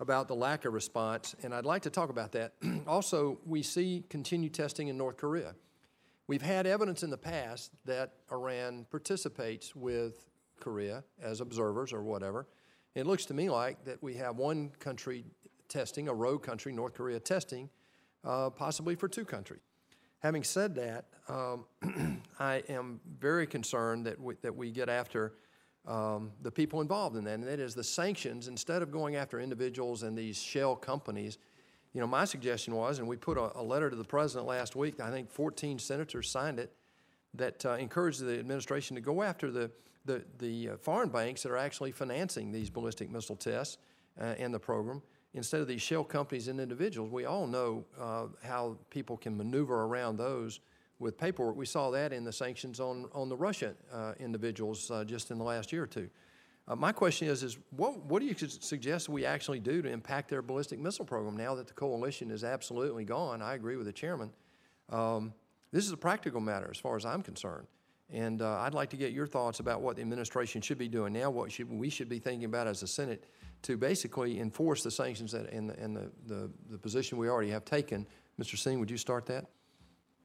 about 0.00 0.28
the 0.28 0.34
lack 0.34 0.64
of 0.64 0.72
response, 0.72 1.34
and 1.42 1.54
I'd 1.54 1.64
like 1.64 1.82
to 1.82 1.90
talk 1.90 2.10
about 2.10 2.32
that. 2.32 2.52
also, 2.86 3.38
we 3.44 3.62
see 3.62 4.04
continued 4.08 4.54
testing 4.54 4.88
in 4.88 4.96
North 4.96 5.16
Korea. 5.16 5.54
We've 6.26 6.42
had 6.42 6.66
evidence 6.66 7.02
in 7.02 7.10
the 7.10 7.18
past 7.18 7.72
that 7.84 8.12
Iran 8.30 8.86
participates 8.90 9.74
with 9.76 10.26
Korea 10.60 11.04
as 11.20 11.40
observers 11.40 11.92
or 11.92 12.02
whatever. 12.02 12.46
It 12.94 13.06
looks 13.06 13.26
to 13.26 13.34
me 13.34 13.50
like 13.50 13.84
that 13.84 14.02
we 14.02 14.14
have 14.14 14.36
one 14.36 14.70
country 14.78 15.24
testing, 15.68 16.08
a 16.08 16.14
rogue 16.14 16.42
country, 16.42 16.72
North 16.72 16.94
Korea, 16.94 17.18
testing 17.20 17.68
uh, 18.24 18.50
possibly 18.50 18.94
for 18.94 19.08
two 19.08 19.24
countries. 19.24 19.60
Having 20.18 20.44
said 20.44 20.74
that, 20.76 21.04
um, 21.28 21.64
I 22.38 22.62
am 22.68 23.00
very 23.18 23.46
concerned 23.46 24.06
that 24.06 24.20
we, 24.20 24.34
that 24.42 24.54
we 24.54 24.70
get 24.70 24.88
after 24.88 25.34
um, 25.86 26.32
the 26.40 26.50
people 26.50 26.80
involved 26.80 27.16
in 27.16 27.24
that, 27.24 27.34
and 27.34 27.44
that 27.44 27.60
is 27.60 27.74
the 27.74 27.84
sanctions. 27.84 28.48
Instead 28.48 28.80
of 28.80 28.90
going 28.90 29.16
after 29.16 29.38
individuals 29.38 30.02
and 30.02 30.16
these 30.16 30.40
shell 30.40 30.74
companies, 30.74 31.38
you 31.92 32.00
know, 32.00 32.06
my 32.06 32.24
suggestion 32.24 32.74
was, 32.74 32.98
and 32.98 33.06
we 33.06 33.16
put 33.16 33.36
a, 33.36 33.58
a 33.58 33.62
letter 33.62 33.90
to 33.90 33.96
the 33.96 34.04
president 34.04 34.46
last 34.46 34.74
week. 34.74 34.98
I 34.98 35.10
think 35.10 35.30
14 35.30 35.78
senators 35.78 36.30
signed 36.30 36.58
it 36.58 36.72
that 37.34 37.64
uh, 37.66 37.72
encouraged 37.72 38.24
the 38.24 38.38
administration 38.38 38.96
to 38.96 39.02
go 39.02 39.22
after 39.22 39.50
the 39.50 39.70
the, 40.04 40.22
the 40.38 40.70
uh, 40.70 40.76
foreign 40.76 41.08
banks 41.08 41.42
that 41.42 41.50
are 41.50 41.56
actually 41.56 41.92
financing 41.92 42.52
these 42.52 42.70
ballistic 42.70 43.10
missile 43.10 43.36
tests 43.36 43.78
uh, 44.20 44.34
in 44.38 44.52
the 44.52 44.58
program 44.58 45.02
instead 45.34 45.60
of 45.60 45.66
these 45.66 45.82
shell 45.82 46.04
companies 46.04 46.48
and 46.48 46.60
individuals. 46.60 47.10
We 47.10 47.24
all 47.24 47.46
know 47.46 47.84
uh, 48.00 48.26
how 48.42 48.76
people 48.90 49.16
can 49.16 49.36
maneuver 49.36 49.82
around 49.82 50.16
those 50.16 50.60
with 51.00 51.18
paperwork. 51.18 51.56
We 51.56 51.66
saw 51.66 51.90
that 51.90 52.12
in 52.12 52.24
the 52.24 52.32
sanctions 52.32 52.80
on, 52.80 53.08
on 53.12 53.28
the 53.28 53.36
Russian 53.36 53.74
uh, 53.92 54.12
individuals 54.20 54.90
uh, 54.90 55.04
just 55.04 55.30
in 55.30 55.38
the 55.38 55.44
last 55.44 55.72
year 55.72 55.82
or 55.82 55.88
two. 55.88 56.08
Uh, 56.66 56.76
my 56.76 56.92
question 56.92 57.28
is, 57.28 57.42
is 57.42 57.58
what, 57.76 57.98
what 58.04 58.20
do 58.20 58.26
you 58.26 58.34
suggest 58.34 59.08
we 59.08 59.26
actually 59.26 59.60
do 59.60 59.82
to 59.82 59.90
impact 59.90 60.30
their 60.30 60.40
ballistic 60.40 60.78
missile 60.78 61.04
program 61.04 61.36
now 61.36 61.54
that 61.54 61.66
the 61.66 61.74
coalition 61.74 62.30
is 62.30 62.42
absolutely 62.42 63.04
gone? 63.04 63.42
I 63.42 63.54
agree 63.54 63.76
with 63.76 63.86
the 63.86 63.92
chairman. 63.92 64.30
Um, 64.88 65.34
this 65.72 65.84
is 65.84 65.92
a 65.92 65.96
practical 65.96 66.40
matter 66.40 66.68
as 66.70 66.78
far 66.78 66.96
as 66.96 67.04
I'm 67.04 67.22
concerned. 67.22 67.66
And 68.10 68.40
uh, 68.40 68.60
I'd 68.60 68.74
like 68.74 68.90
to 68.90 68.96
get 68.96 69.12
your 69.12 69.26
thoughts 69.26 69.60
about 69.60 69.82
what 69.82 69.96
the 69.96 70.02
administration 70.02 70.62
should 70.62 70.78
be 70.78 70.88
doing 70.88 71.12
now, 71.12 71.30
what 71.30 71.50
should, 71.50 71.70
we 71.70 71.90
should 71.90 72.08
be 72.08 72.18
thinking 72.18 72.44
about 72.44 72.66
as 72.66 72.82
a 72.82 72.86
Senate 72.86 73.24
to 73.64 73.78
basically 73.78 74.40
enforce 74.40 74.82
the 74.82 74.90
sanctions 74.90 75.32
that, 75.32 75.50
and, 75.50 75.70
the- 75.70 75.78
and 75.82 75.96
the, 75.96 76.10
the, 76.26 76.50
the 76.70 76.78
position 76.78 77.18
we 77.18 77.28
already 77.28 77.50
have 77.50 77.64
taken. 77.64 78.06
Mr. 78.40 78.58
Singh, 78.58 78.78
would 78.78 78.90
you 78.90 78.98
start 78.98 79.26
that? 79.26 79.46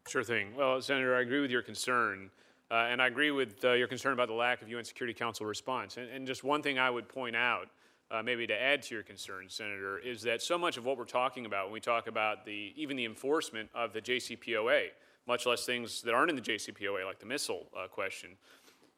Sure 0.08 0.24
thing. 0.24 0.56
Well, 0.56 0.82
Senator, 0.82 1.16
I 1.16 1.22
agree 1.22 1.40
with 1.40 1.52
your 1.52 1.62
concern, 1.62 2.30
uh, 2.70 2.88
and 2.90 3.02
I 3.02 3.08
agree 3.08 3.32
with 3.32 3.64
uh, 3.64 3.74
your 3.74 3.88
concern 3.88 4.12
about 4.12 4.28
the 4.28 4.34
lack 4.34 4.62
of 4.62 4.68
UN 4.68 4.84
Security 4.84 5.18
Council 5.18 5.46
response. 5.46 5.98
And, 5.98 6.10
and 6.10 6.28
just 6.28 6.44
one 6.44 6.62
thing 6.62 6.80
I 6.80 6.90
would 6.90 7.08
point 7.08 7.36
out, 7.36 7.70
uh, 8.12 8.22
maybe 8.24 8.46
to 8.48 8.62
add 8.62 8.82
to 8.84 8.96
your 8.96 9.04
concern, 9.04 9.46
Senator, 9.48 10.00
is 10.00 10.22
that 10.24 10.42
so 10.42 10.58
much 10.58 10.78
of 10.78 10.84
what 10.84 10.98
we're 10.98 11.06
talking 11.06 11.46
about 11.46 11.68
when 11.68 11.74
we 11.74 11.80
talk 11.80 12.08
about 12.08 12.44
the 12.44 12.74
even 12.76 12.98
the 12.98 13.06
enforcement 13.06 13.70
of 13.76 13.94
the 13.94 14.02
JCPOA, 14.02 14.88
much 15.28 15.46
less 15.46 15.66
things 15.66 16.02
that 16.02 16.14
aren't 16.14 16.32
in 16.32 16.36
the 16.36 16.42
JCPOA, 16.42 17.06
like 17.06 17.20
the 17.20 17.26
missile 17.26 17.68
uh, 17.78 17.88
question, 17.88 18.32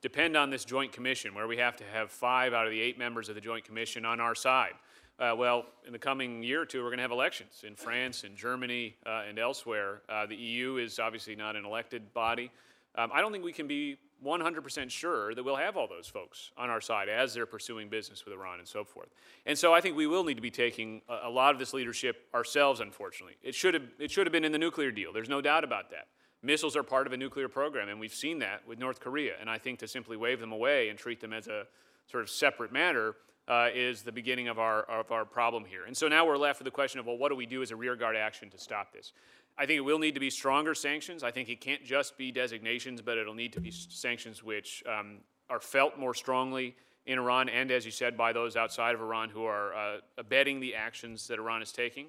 depend 0.02 0.36
on 0.36 0.50
this 0.50 0.66
joint 0.66 0.92
commission, 0.92 1.34
where 1.34 1.48
we 1.48 1.58
have 1.58 1.76
to 1.78 1.84
have 1.86 2.12
five 2.12 2.54
out 2.54 2.66
of 2.66 2.72
the 2.72 2.82
eight 2.82 2.98
members 2.98 3.30
of 3.30 3.36
the 3.36 3.42
joint 3.42 3.64
commission 3.64 4.06
on 4.06 4.20
our 4.20 4.36
side. 4.36 4.74
Uh, 5.20 5.36
well, 5.38 5.66
in 5.86 5.94
the 5.94 6.00
coming 6.00 6.42
year 6.42 6.62
or 6.62 6.66
two, 6.66 6.80
we're 6.80 6.90
going 6.90 6.98
to 6.98 7.04
have 7.04 7.12
elections 7.12 7.64
in 7.66 7.76
France 7.76 8.24
and 8.24 8.36
Germany 8.36 8.96
uh, 9.06 9.24
and 9.30 9.38
elsewhere. 9.38 10.02
Uh, 10.10 10.26
the 10.26 10.36
EU 10.36 10.78
is 10.78 10.98
obviously 10.98 11.36
not 11.36 11.56
an 11.56 11.64
elected 11.64 12.12
body. 12.14 12.50
Um, 12.96 13.12
I 13.14 13.22
don't 13.22 13.32
think 13.32 13.44
we 13.44 13.54
can 13.54 13.68
be 13.68 13.98
100% 14.26 14.90
sure 14.90 15.34
that 15.34 15.44
we'll 15.44 15.56
have 15.56 15.78
all 15.78 15.88
those 15.88 16.08
folks 16.08 16.52
on 16.58 16.70
our 16.70 16.82
side 16.82 17.10
as 17.10 17.34
they're 17.34 17.46
pursuing 17.46 17.90
business 17.90 18.26
with 18.26 18.34
Iran 18.34 18.60
and 18.60 18.68
so 18.68 18.84
forth. 18.84 19.10
And 19.46 19.58
so 19.58 19.74
I 19.74 19.82
think 19.82 19.96
we 19.96 20.08
will 20.08 20.24
need 20.24 20.36
to 20.36 20.42
be 20.42 20.52
taking 20.52 21.02
a, 21.10 21.28
a 21.28 21.30
lot 21.30 21.54
of 21.54 21.60
this 21.60 21.74
leadership 21.74 22.28
ourselves, 22.34 22.80
unfortunately. 22.80 23.36
It 23.44 23.56
should, 23.56 23.74
have, 23.74 23.84
it 24.00 24.12
should 24.12 24.28
have 24.28 24.32
been 24.32 24.46
in 24.46 24.52
the 24.52 24.60
nuclear 24.60 24.92
deal. 24.92 25.14
There's 25.14 25.30
no 25.30 25.42
doubt 25.42 25.64
about 25.64 25.90
that. 25.92 26.08
Missiles 26.44 26.76
are 26.76 26.84
part 26.84 27.06
of 27.06 27.14
a 27.14 27.18
nuclear 27.18 27.48
program, 27.48 27.90
and 27.90 28.00
we've 28.00 28.14
seen 28.14 28.40
that 28.40 28.68
with 28.68 28.80
North 28.80 29.00
Korea. 29.00 29.34
And 29.40 29.50
I 29.50 29.58
think 29.58 29.80
to 29.80 29.88
simply 29.88 30.18
wave 30.18 30.40
them 30.40 30.52
away 30.52 30.90
and 30.90 30.98
treat 30.98 31.22
them 31.22 31.34
as 31.34 31.48
a 31.48 31.68
sort 32.10 32.24
of 32.24 32.30
separate 32.30 32.72
matter 32.72 33.16
uh, 33.48 33.70
is 33.74 34.02
the 34.02 34.12
beginning 34.12 34.48
of 34.48 34.58
our, 34.58 34.84
of 34.84 35.12
our 35.12 35.26
problem 35.26 35.66
here. 35.66 35.86
And 35.86 35.96
so 35.96 36.08
now 36.08 36.26
we're 36.26 36.38
left 36.38 36.60
with 36.60 36.66
the 36.66 36.72
question 36.72 37.00
of, 37.00 37.06
well, 37.06 37.18
what 37.18 37.30
do 37.30 37.36
we 37.36 37.46
do 37.46 37.62
as 37.62 37.72
a 37.72 37.76
rearguard 37.76 38.16
action 38.16 38.50
to 38.52 38.58
stop 38.58 38.92
this? 38.94 39.14
I 39.58 39.66
think 39.66 39.78
it 39.78 39.82
will 39.82 40.00
need 40.00 40.14
to 40.14 40.20
be 40.20 40.30
stronger 40.30 40.74
sanctions. 40.74 41.24
I 41.24 41.32
think 41.32 41.50
it 41.50 41.62
can't 41.62 41.84
just 41.84 42.18
be 42.18 42.32
designations, 42.32 43.02
but 43.02 43.18
it'll 43.18 43.34
need 43.34 43.54
to 43.54 43.62
be 43.62 43.72
sanctions 43.72 44.44
which 44.44 44.84
um, 44.88 45.18
are 45.50 45.60
felt 45.60 46.00
more 46.00 46.14
strongly 46.14 46.76
in 47.06 47.20
Iran 47.20 47.50
and, 47.50 47.72
as 47.72 47.86
you 47.86 47.92
said, 47.92 48.16
by 48.16 48.32
those 48.32 48.56
outside 48.56 48.96
of 48.96 49.02
Iran 49.02 49.30
who 49.30 49.44
are 49.46 49.74
uh, 49.76 49.98
abetting 50.18 50.60
the 50.60 50.76
actions 50.76 51.28
that 51.28 51.38
Iran 51.38 51.62
is 51.62 51.72
taking. 51.72 52.08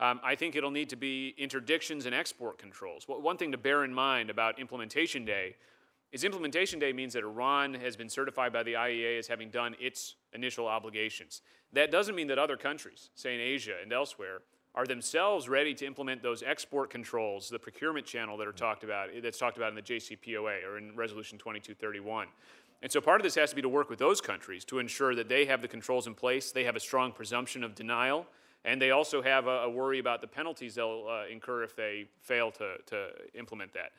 Um, 0.00 0.18
I 0.24 0.34
think 0.34 0.56
it'll 0.56 0.70
need 0.70 0.88
to 0.90 0.96
be 0.96 1.34
interdictions 1.38 2.06
and 2.06 2.14
export 2.14 2.58
controls. 2.58 3.06
Well, 3.06 3.20
one 3.20 3.36
thing 3.36 3.52
to 3.52 3.58
bear 3.58 3.84
in 3.84 3.92
mind 3.92 4.30
about 4.30 4.58
implementation 4.58 5.26
day 5.26 5.56
is 6.10 6.24
implementation 6.24 6.78
day 6.78 6.92
means 6.92 7.12
that 7.12 7.22
Iran 7.22 7.74
has 7.74 7.96
been 7.96 8.08
certified 8.08 8.52
by 8.52 8.62
the 8.62 8.72
IEA 8.72 9.18
as 9.18 9.28
having 9.28 9.50
done 9.50 9.76
its 9.78 10.16
initial 10.32 10.66
obligations. 10.66 11.42
That 11.72 11.90
doesn't 11.90 12.14
mean 12.14 12.28
that 12.28 12.38
other 12.38 12.56
countries, 12.56 13.10
say 13.14 13.34
in 13.34 13.40
Asia 13.40 13.74
and 13.80 13.92
elsewhere, 13.92 14.40
are 14.74 14.86
themselves 14.86 15.48
ready 15.48 15.74
to 15.74 15.86
implement 15.86 16.22
those 16.22 16.42
export 16.42 16.90
controls, 16.90 17.48
the 17.48 17.58
procurement 17.58 18.06
channel 18.06 18.36
that 18.38 18.46
are 18.46 18.52
talked 18.52 18.84
about, 18.84 19.10
that's 19.22 19.38
talked 19.38 19.56
about 19.56 19.68
in 19.68 19.74
the 19.74 19.82
JCPOA 19.82 20.64
or 20.64 20.78
in 20.78 20.96
Resolution 20.96 21.38
2231. 21.38 22.28
And 22.82 22.90
so 22.90 23.00
part 23.00 23.20
of 23.20 23.24
this 23.24 23.34
has 23.34 23.50
to 23.50 23.56
be 23.56 23.62
to 23.62 23.68
work 23.68 23.90
with 23.90 23.98
those 23.98 24.20
countries 24.20 24.64
to 24.66 24.78
ensure 24.78 25.14
that 25.14 25.28
they 25.28 25.44
have 25.44 25.60
the 25.60 25.68
controls 25.68 26.06
in 26.06 26.14
place, 26.14 26.52
they 26.52 26.64
have 26.64 26.76
a 26.76 26.80
strong 26.80 27.12
presumption 27.12 27.62
of 27.62 27.74
denial, 27.74 28.26
and 28.64 28.80
they 28.80 28.90
also 28.90 29.22
have 29.22 29.46
a, 29.46 29.62
a 29.62 29.70
worry 29.70 29.98
about 29.98 30.20
the 30.20 30.26
penalties 30.26 30.74
they'll 30.74 31.06
uh, 31.08 31.26
incur 31.30 31.62
if 31.62 31.74
they 31.74 32.06
fail 32.20 32.50
to, 32.52 32.76
to 32.86 33.08
implement 33.34 33.72
that. 33.72 33.92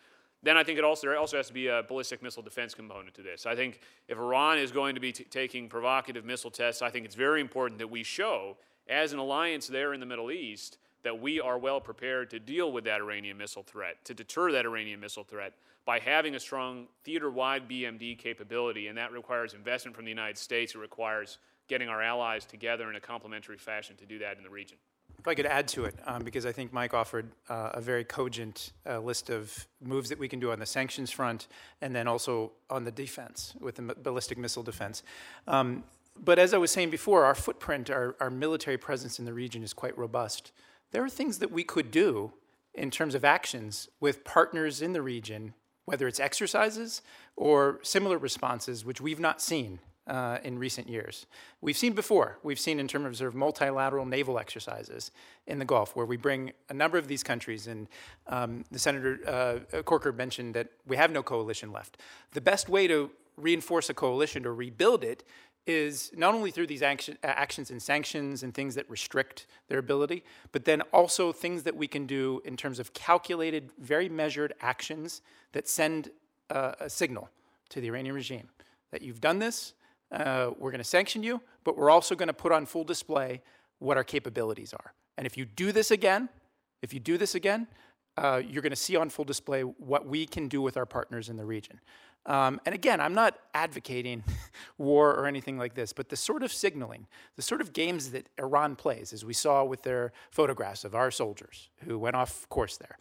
Then 0.43 0.57
I 0.57 0.64
think 0.64 0.80
it 0.80 0.84
also 0.84 1.07
there 1.07 1.18
also 1.18 1.38
has 1.38 1.47
to 1.47 1.53
be 1.53 1.68
a 1.68 1.84
ballistic 1.88 2.24
missile 2.24 2.41
defense 2.41 2.74
component 2.74 3.14
to 3.16 3.22
this. 3.22 3.45
I 3.45 3.55
think 3.55 3.80
if 4.07 4.18
Iran 4.18 4.57
is 4.57 4.72
going 4.72 4.95
to 4.95 5.01
be 5.01 5.12
taking 5.12 5.70
provocative 5.70 6.26
missile 6.26 6.49
tests, 6.49 6.82
I 6.82 6.89
think 6.89 7.05
it's 7.05 7.16
very 7.16 7.41
important 7.41 7.80
that 7.80 7.89
we 7.89 8.03
show, 8.03 8.57
as 8.88 9.14
an 9.14 9.20
alliance 9.20 9.68
there 9.68 9.93
in 9.93 9.99
the 9.99 10.05
Middle 10.05 10.32
East, 10.32 10.78
that 11.03 11.20
we 11.20 11.39
are 11.39 11.57
well 11.57 11.80
prepared 11.80 12.30
to 12.32 12.39
deal 12.39 12.72
with 12.72 12.84
that 12.86 13.01
Iranian 13.01 13.38
missile 13.38 13.64
threat, 13.64 14.03
to 14.05 14.14
deter 14.14 14.51
that 14.51 14.66
Iranian 14.66 14.99
missile 14.99 15.24
threat 15.24 15.53
by 15.86 15.99
having 15.99 16.36
a 16.36 16.39
strong 16.39 16.88
theater-wide 17.03 17.68
BMD 17.68 18.18
capability, 18.18 18.88
and 18.88 18.97
that 18.97 19.12
requires 19.12 19.53
investment 19.53 19.95
from 19.95 20.05
the 20.05 20.12
United 20.12 20.38
States. 20.38 20.76
It 20.76 20.78
requires 20.78 21.39
getting 21.72 21.88
our 21.88 22.02
allies 22.02 22.44
together 22.44 22.90
in 22.90 22.98
a 22.98 23.00
complementary 23.00 23.58
fashion 23.58 23.96
to 23.96 24.06
do 24.06 24.20
that 24.20 24.36
in 24.36 24.44
the 24.44 24.50
region. 24.50 24.78
If 25.18 25.26
I 25.26 25.36
could 25.36 25.46
add 25.46 25.70
to 25.70 25.86
it, 25.86 25.96
um, 26.06 26.22
because 26.22 26.46
I 26.46 26.52
think 26.52 26.74
Mike 26.74 26.94
offered 26.94 27.32
uh, 27.48 27.70
a 27.76 27.80
very 27.80 28.04
cogent 28.04 28.74
uh, 28.86 29.00
list 29.00 29.30
of 29.30 29.68
moves 29.82 30.10
that 30.10 30.20
we 30.20 30.28
can 30.28 30.42
do 30.42 30.52
on 30.52 30.60
the 30.60 30.66
sanctions 30.66 31.12
front 31.12 31.48
and 31.80 31.96
then 31.96 32.10
also 32.10 32.52
on 32.70 32.84
the 32.84 32.92
defense 32.92 33.54
with 33.62 33.76
the 33.76 33.96
ballistic 34.04 34.38
missile 34.38 34.64
defense. 34.64 35.02
Um, 35.48 35.86
but 36.22 36.38
as 36.40 36.54
I 36.54 36.58
was 36.58 36.72
saying 36.72 36.90
before, 36.90 37.24
our 37.24 37.36
footprint, 37.36 37.90
our, 37.90 38.18
our 38.20 38.30
military 38.30 38.78
presence 38.78 39.18
in 39.18 39.24
the 39.24 39.34
region 39.34 39.64
is 39.64 39.72
quite 39.72 39.98
robust. 39.98 40.52
There 40.92 41.06
are 41.06 41.10
things 41.10 41.38
that 41.38 41.54
we 41.54 41.64
could 41.64 41.90
do 41.90 42.34
in 42.74 42.92
terms 42.92 43.16
of 43.16 43.24
actions 43.24 43.88
with 44.02 44.26
partners 44.26 44.82
in 44.82 44.92
the 44.92 45.02
region, 45.02 45.54
whether 45.86 46.06
it's 46.06 46.20
exercises 46.20 47.02
or 47.38 47.80
similar 47.82 48.18
responses, 48.18 48.84
which 48.84 49.00
we've 49.00 49.22
not 49.22 49.42
seen 49.42 49.80
uh, 50.12 50.39
in 50.43 50.59
recent 50.59 50.89
years. 50.89 51.26
We've 51.62 51.78
seen 51.78 51.93
before. 51.93 52.38
We've 52.43 52.59
seen 52.59 52.82
in 52.82 52.88
terms 52.88 53.22
of 53.22 53.34
multilateral 53.34 54.05
naval 54.05 54.38
exercises 54.38 55.12
in 55.47 55.57
the 55.57 55.66
Gulf, 55.66 55.95
where 55.95 56.05
we 56.05 56.18
bring 56.18 56.51
a 56.70 56.74
number 56.74 56.97
of 56.97 57.07
these 57.07 57.24
countries. 57.24 57.68
And 57.68 57.88
um, 58.28 58.66
the 58.70 58.78
Senator 58.78 59.64
uh, 59.74 59.82
Corker 59.84 60.12
mentioned 60.12 60.53
that 60.53 60.68
we 60.86 60.97
have 60.97 61.12
no 61.12 61.24
coalition 61.24 61.72
left. 61.72 61.97
The 62.34 62.41
best 62.41 62.68
way 62.68 62.88
to 62.88 63.09
reinforce 63.38 63.89
a 63.89 63.93
coalition 63.93 64.45
or 64.45 64.53
rebuild 64.53 65.05
it 65.05 65.24
is 65.66 66.12
not 66.14 66.34
only 66.34 66.51
through 66.51 66.68
these 66.68 66.82
action, 66.82 67.18
actions 67.24 67.72
and 67.72 67.82
sanctions 67.82 68.43
and 68.43 68.53
things 68.53 68.76
that 68.76 68.89
restrict 68.89 69.47
their 69.70 69.80
ability, 69.80 70.26
but 70.51 70.66
then 70.66 70.82
also 70.91 71.32
things 71.32 71.64
that 71.64 71.76
we 71.76 71.88
can 71.88 72.05
do 72.05 72.41
in 72.43 72.57
terms 72.57 72.80
of 72.80 72.93
calculated, 72.93 73.70
very 73.80 74.09
measured 74.09 74.53
actions 74.59 75.22
that 75.53 75.70
send 75.70 76.09
uh, 76.49 76.74
a 76.82 76.89
signal 76.89 77.30
to 77.70 77.80
the 77.80 77.88
Iranian 77.88 78.14
regime 78.14 78.49
that 78.91 79.01
you've 79.01 79.22
done 79.22 79.39
this, 79.39 79.74
uh, 80.12 80.51
we're 80.57 80.72
going 80.72 80.80
to 80.80 80.84
sanction 80.84 81.24
you, 81.24 81.41
but 81.64 81.78
we're 81.78 81.89
also 81.89 82.16
going 82.16 82.28
to 82.28 82.34
put 82.34 82.51
on 82.51 82.66
full 82.66 82.84
display 82.84 83.41
what 83.80 83.97
our 83.97 84.03
capabilities 84.03 84.74
are. 84.74 84.93
And 85.18 85.26
if 85.26 85.38
you 85.38 85.45
do 85.45 85.72
this 85.72 85.91
again, 85.91 86.30
if 86.82 86.93
you 86.93 86.99
do 86.99 87.18
this 87.18 87.36
again, 87.36 87.68
uh, 88.18 88.41
you're 88.45 88.62
going 88.62 88.72
to 88.72 88.76
see 88.76 88.95
on 88.95 89.09
full 89.09 89.26
display 89.26 89.62
what 89.62 90.05
we 90.05 90.26
can 90.26 90.47
do 90.47 90.62
with 90.62 90.78
our 90.78 90.86
partners 90.86 91.30
in 91.30 91.38
the 91.38 91.45
region. 91.45 91.80
Um, 92.26 92.62
and 92.66 92.76
again, 92.76 93.01
I'm 93.01 93.16
not 93.16 93.39
advocating 93.53 94.24
war 94.78 95.12
or 95.12 95.26
anything 95.26 95.57
like 95.57 95.74
this, 95.74 95.91
but 95.91 96.09
the 96.09 96.16
sort 96.16 96.43
of 96.43 96.51
signaling, 96.51 97.07
the 97.36 97.41
sort 97.41 97.62
of 97.62 97.74
games 97.74 98.12
that 98.12 98.30
Iran 98.38 98.76
plays, 98.76 99.12
as 99.12 99.26
we 99.26 99.34
saw 99.34 99.64
with 99.64 99.82
their 99.84 100.12
photographs 100.30 100.84
of 100.84 100.93
our 100.93 101.09
soldiers 101.09 101.70
who 101.86 101.97
went 101.97 102.16
off 102.16 102.47
course 102.50 102.78
there. 102.78 102.97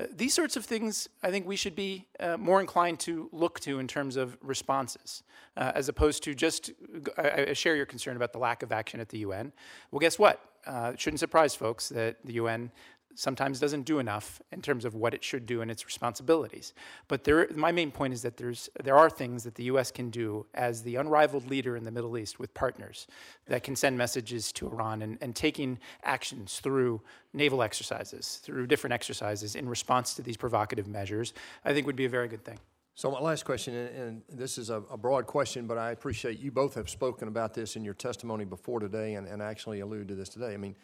Uh, 0.00 0.06
these 0.16 0.32
sorts 0.32 0.56
of 0.56 0.64
things, 0.64 1.08
I 1.22 1.30
think 1.30 1.46
we 1.46 1.56
should 1.56 1.74
be 1.74 2.06
uh, 2.18 2.36
more 2.36 2.60
inclined 2.60 3.00
to 3.00 3.28
look 3.32 3.60
to 3.60 3.78
in 3.78 3.86
terms 3.86 4.16
of 4.16 4.36
responses, 4.40 5.22
uh, 5.56 5.72
as 5.74 5.88
opposed 5.88 6.22
to 6.24 6.34
just. 6.34 6.70
I, 7.18 7.46
I 7.50 7.52
share 7.52 7.76
your 7.76 7.86
concern 7.86 8.16
about 8.16 8.32
the 8.32 8.38
lack 8.38 8.62
of 8.62 8.72
action 8.72 9.00
at 9.00 9.08
the 9.10 9.18
UN. 9.18 9.52
Well, 9.90 10.00
guess 10.00 10.18
what? 10.18 10.40
Uh, 10.66 10.92
it 10.94 11.00
shouldn't 11.00 11.20
surprise 11.20 11.54
folks 11.54 11.88
that 11.90 12.16
the 12.24 12.34
UN 12.34 12.70
sometimes 13.14 13.60
doesn't 13.60 13.82
do 13.82 13.98
enough 13.98 14.40
in 14.52 14.62
terms 14.62 14.84
of 14.84 14.94
what 14.94 15.14
it 15.14 15.22
should 15.22 15.46
do 15.46 15.60
and 15.60 15.70
its 15.70 15.84
responsibilities. 15.84 16.72
But 17.08 17.24
there, 17.24 17.48
my 17.54 17.72
main 17.72 17.90
point 17.90 18.14
is 18.14 18.22
that 18.22 18.36
there's, 18.36 18.68
there 18.82 18.96
are 18.96 19.10
things 19.10 19.44
that 19.44 19.54
the 19.54 19.64
U.S. 19.64 19.90
can 19.90 20.10
do 20.10 20.46
as 20.54 20.82
the 20.82 20.96
unrivaled 20.96 21.48
leader 21.48 21.76
in 21.76 21.84
the 21.84 21.90
Middle 21.90 22.16
East 22.16 22.38
with 22.38 22.52
partners 22.54 23.06
that 23.46 23.62
can 23.62 23.76
send 23.76 23.98
messages 23.98 24.52
to 24.52 24.66
Iran 24.66 25.02
and, 25.02 25.18
and 25.20 25.34
taking 25.34 25.78
actions 26.04 26.60
through 26.60 27.00
naval 27.32 27.62
exercises, 27.62 28.40
through 28.42 28.66
different 28.66 28.94
exercises 28.94 29.54
in 29.54 29.68
response 29.68 30.14
to 30.14 30.22
these 30.22 30.36
provocative 30.36 30.86
measures, 30.86 31.32
I 31.64 31.72
think 31.72 31.86
would 31.86 31.96
be 31.96 32.06
a 32.06 32.10
very 32.10 32.28
good 32.28 32.44
thing. 32.44 32.58
So 32.94 33.10
my 33.10 33.20
last 33.20 33.44
question, 33.44 33.74
and, 33.74 34.22
this 34.28 34.58
is 34.58 34.68
a, 34.68 34.82
a 34.90 34.96
broad 34.96 35.26
question, 35.26 35.66
but 35.66 35.78
I 35.78 35.92
appreciate 35.92 36.38
you 36.38 36.50
both 36.50 36.74
have 36.74 36.90
spoken 36.90 37.28
about 37.28 37.54
this 37.54 37.76
in 37.76 37.84
your 37.84 37.94
testimony 37.94 38.44
before 38.44 38.78
today 38.78 39.14
and, 39.14 39.26
and 39.26 39.40
actually 39.40 39.80
alluded 39.80 40.08
to 40.08 40.14
this 40.14 40.28
today. 40.28 40.52
I 40.52 40.58
mean, 40.58 40.74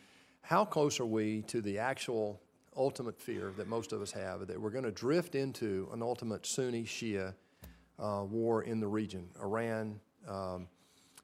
how 0.46 0.64
close 0.64 1.00
are 1.00 1.06
we 1.06 1.42
to 1.42 1.60
the 1.60 1.76
actual 1.76 2.40
ultimate 2.76 3.20
fear 3.20 3.52
that 3.56 3.66
most 3.66 3.92
of 3.92 4.00
us 4.00 4.12
have 4.12 4.46
that 4.46 4.60
we're 4.60 4.70
going 4.70 4.84
to 4.84 4.92
drift 4.92 5.34
into 5.34 5.88
an 5.92 6.02
ultimate 6.02 6.46
Sunni 6.46 6.84
Shia 6.84 7.34
uh, 7.98 8.22
war 8.30 8.62
in 8.62 8.78
the 8.78 8.86
region? 8.86 9.28
Iran, 9.42 9.98
um, 10.28 10.68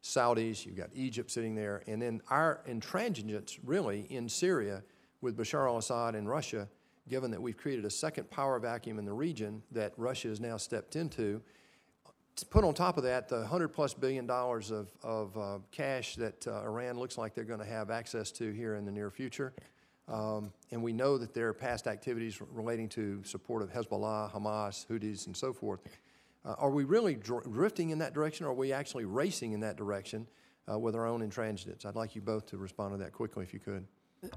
Saudis, 0.03 0.67
you've 0.67 0.77
got 0.77 0.91
Egypt 0.93 1.31
sitting 1.31 1.55
there, 1.55 1.85
and 1.87 2.03
then 2.03 2.21
our 2.31 2.63
intransigence 2.69 3.61
really 3.63 4.09
in 4.11 4.29
Syria 4.29 4.83
with 5.21 5.37
Bashar 5.37 5.69
al-Assad 5.69 6.17
and 6.17 6.29
Russia, 6.29 6.69
given 7.09 7.31
that 7.31 7.41
we've 7.41 7.57
created 7.57 7.85
a 7.85 7.91
second 7.91 8.29
power 8.29 8.59
vacuum 8.59 8.99
in 8.99 9.05
the 9.05 9.13
region 9.13 9.63
that 9.71 9.93
Russia 9.97 10.29
has 10.29 10.41
now 10.41 10.57
stepped 10.57 10.97
into. 10.97 11.41
To 12.37 12.47
put 12.47 12.65
on 12.65 12.73
top 12.75 12.97
of 12.97 13.05
that, 13.05 13.29
the 13.29 13.47
hundred 13.47 13.69
plus 13.69 13.93
billion 13.95 14.27
dollars 14.27 14.71
of, 14.71 14.91
of 15.03 15.37
uh, 15.37 15.59
cash 15.71 16.17
that 16.17 16.47
uh, 16.47 16.63
Iran 16.63 16.99
looks 16.99 17.19
like 17.19 17.35
they're 17.35 17.45
going 17.45 17.61
to 17.61 17.67
have 17.67 17.91
access 17.91 18.31
to 18.33 18.53
here 18.53 18.75
in 18.75 18.85
the 18.85 18.91
near 18.91 19.11
future. 19.11 19.53
Um, 20.09 20.53
and 20.71 20.83
we 20.83 20.93
know 20.93 21.19
that 21.19 21.35
there 21.35 21.49
are 21.49 21.55
past 21.55 21.87
activities 21.87 22.41
relating 22.41 22.89
to 22.91 23.23
support 23.25 23.63
of 23.63 23.71
Hezbollah, 23.71 24.33
Hamas, 24.33 24.87
Houthis, 24.89 25.27
and 25.27 25.37
so 25.37 25.53
forth. 25.53 25.81
Uh, 26.45 26.55
are 26.59 26.71
we 26.71 26.85
really 26.85 27.15
dr- 27.15 27.45
drifting 27.45 27.91
in 27.91 27.99
that 27.99 28.15
direction, 28.15 28.47
or 28.47 28.51
are 28.51 28.55
we 28.55 28.73
actually 28.73 29.05
racing 29.05 29.53
in 29.53 29.61
that 29.61 29.77
direction 29.77 30.27
uh, 30.71 30.79
with 30.79 30.97
our 30.97 31.07
own 31.07 31.21
intransigence? 31.21 31.87
I'd 31.87 31.95
like 31.95 32.17
you 32.17 32.21
both 32.21 32.47
to 32.47 32.57
respond 32.57 32.93
to 32.95 32.99
that 32.99 33.13
quickly, 33.13 33.45
if 33.45 33.55
you 33.55 33.61
could. 33.61 33.87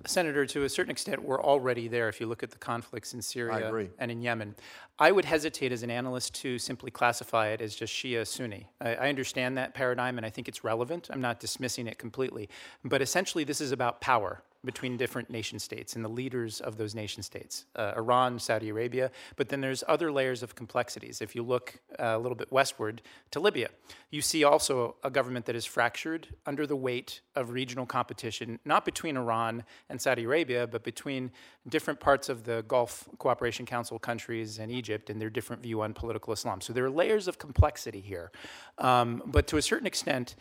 Senator, 0.07 0.45
to 0.47 0.63
a 0.63 0.69
certain 0.69 0.91
extent, 0.91 1.23
we're 1.23 1.41
already 1.41 1.87
there 1.87 2.09
if 2.09 2.19
you 2.19 2.25
look 2.25 2.41
at 2.41 2.51
the 2.51 2.57
conflicts 2.57 3.13
in 3.13 3.21
Syria 3.21 3.89
and 3.99 4.11
in 4.11 4.21
Yemen. 4.21 4.55
I 4.97 5.11
would 5.11 5.25
hesitate 5.25 5.71
as 5.71 5.83
an 5.83 5.91
analyst 5.91 6.33
to 6.41 6.57
simply 6.57 6.89
classify 6.89 7.49
it 7.49 7.61
as 7.61 7.75
just 7.75 7.93
Shia 7.93 8.25
Sunni. 8.25 8.67
I, 8.81 8.95
I 8.95 9.09
understand 9.09 9.57
that 9.57 9.73
paradigm 9.73 10.17
and 10.17 10.25
I 10.25 10.29
think 10.29 10.47
it's 10.47 10.63
relevant. 10.63 11.09
I'm 11.11 11.21
not 11.21 11.39
dismissing 11.39 11.85
it 11.87 11.99
completely. 11.99 12.49
But 12.83 13.01
essentially, 13.01 13.43
this 13.43 13.61
is 13.61 13.71
about 13.71 14.01
power 14.01 14.41
between 14.65 14.97
different 14.97 15.29
nation 15.29 15.59
states 15.59 15.95
and 15.95 16.03
the 16.03 16.09
leaders 16.09 16.61
of 16.61 16.77
those 16.77 16.95
nation 16.95 17.23
states 17.23 17.65
uh, 17.75 17.93
Iran, 17.95 18.39
Saudi 18.39 18.69
Arabia, 18.69 19.11
but 19.35 19.49
then 19.49 19.61
there's 19.61 19.83
other 19.87 20.11
layers 20.11 20.43
of 20.43 20.55
complexities. 20.55 21.21
If 21.21 21.35
you 21.35 21.43
look 21.43 21.79
uh, 21.99 22.13
a 22.15 22.19
little 22.19 22.35
bit 22.35 22.51
westward 22.51 23.01
to 23.31 23.39
Libya, 23.39 23.69
you 24.09 24.21
see 24.21 24.43
also 24.43 24.95
a 25.03 25.09
government 25.09 25.45
that 25.45 25.55
is 25.55 25.65
fractured 25.65 26.27
under 26.45 26.65
the 26.65 26.75
weight 26.75 27.21
of 27.35 27.51
regional 27.51 27.85
competition, 27.85 28.59
not 28.65 28.85
between 28.85 29.17
Iran 29.17 29.63
and 29.89 30.01
Saudi 30.01 30.23
Arabia, 30.23 30.67
but 30.67 30.83
between 30.83 31.31
different 31.67 31.99
parts 31.99 32.29
of 32.29 32.43
the 32.43 32.63
Gulf 32.67 33.07
Cooperation 33.17 33.65
Council 33.65 33.99
countries 33.99 34.59
and 34.59 34.71
Egypt 34.71 35.09
and 35.09 35.19
their 35.19 35.29
different 35.29 35.61
view 35.61 35.81
on 35.81 35.93
political 35.93 36.33
Islam. 36.33 36.61
So 36.61 36.73
there 36.73 36.85
are 36.85 36.89
layers 36.89 37.27
of 37.27 37.37
complexity 37.37 38.01
here. 38.01 38.31
Um, 38.77 39.23
but 39.25 39.47
to 39.47 39.57
a 39.57 39.61
certain 39.61 39.87
extent, 39.87 40.35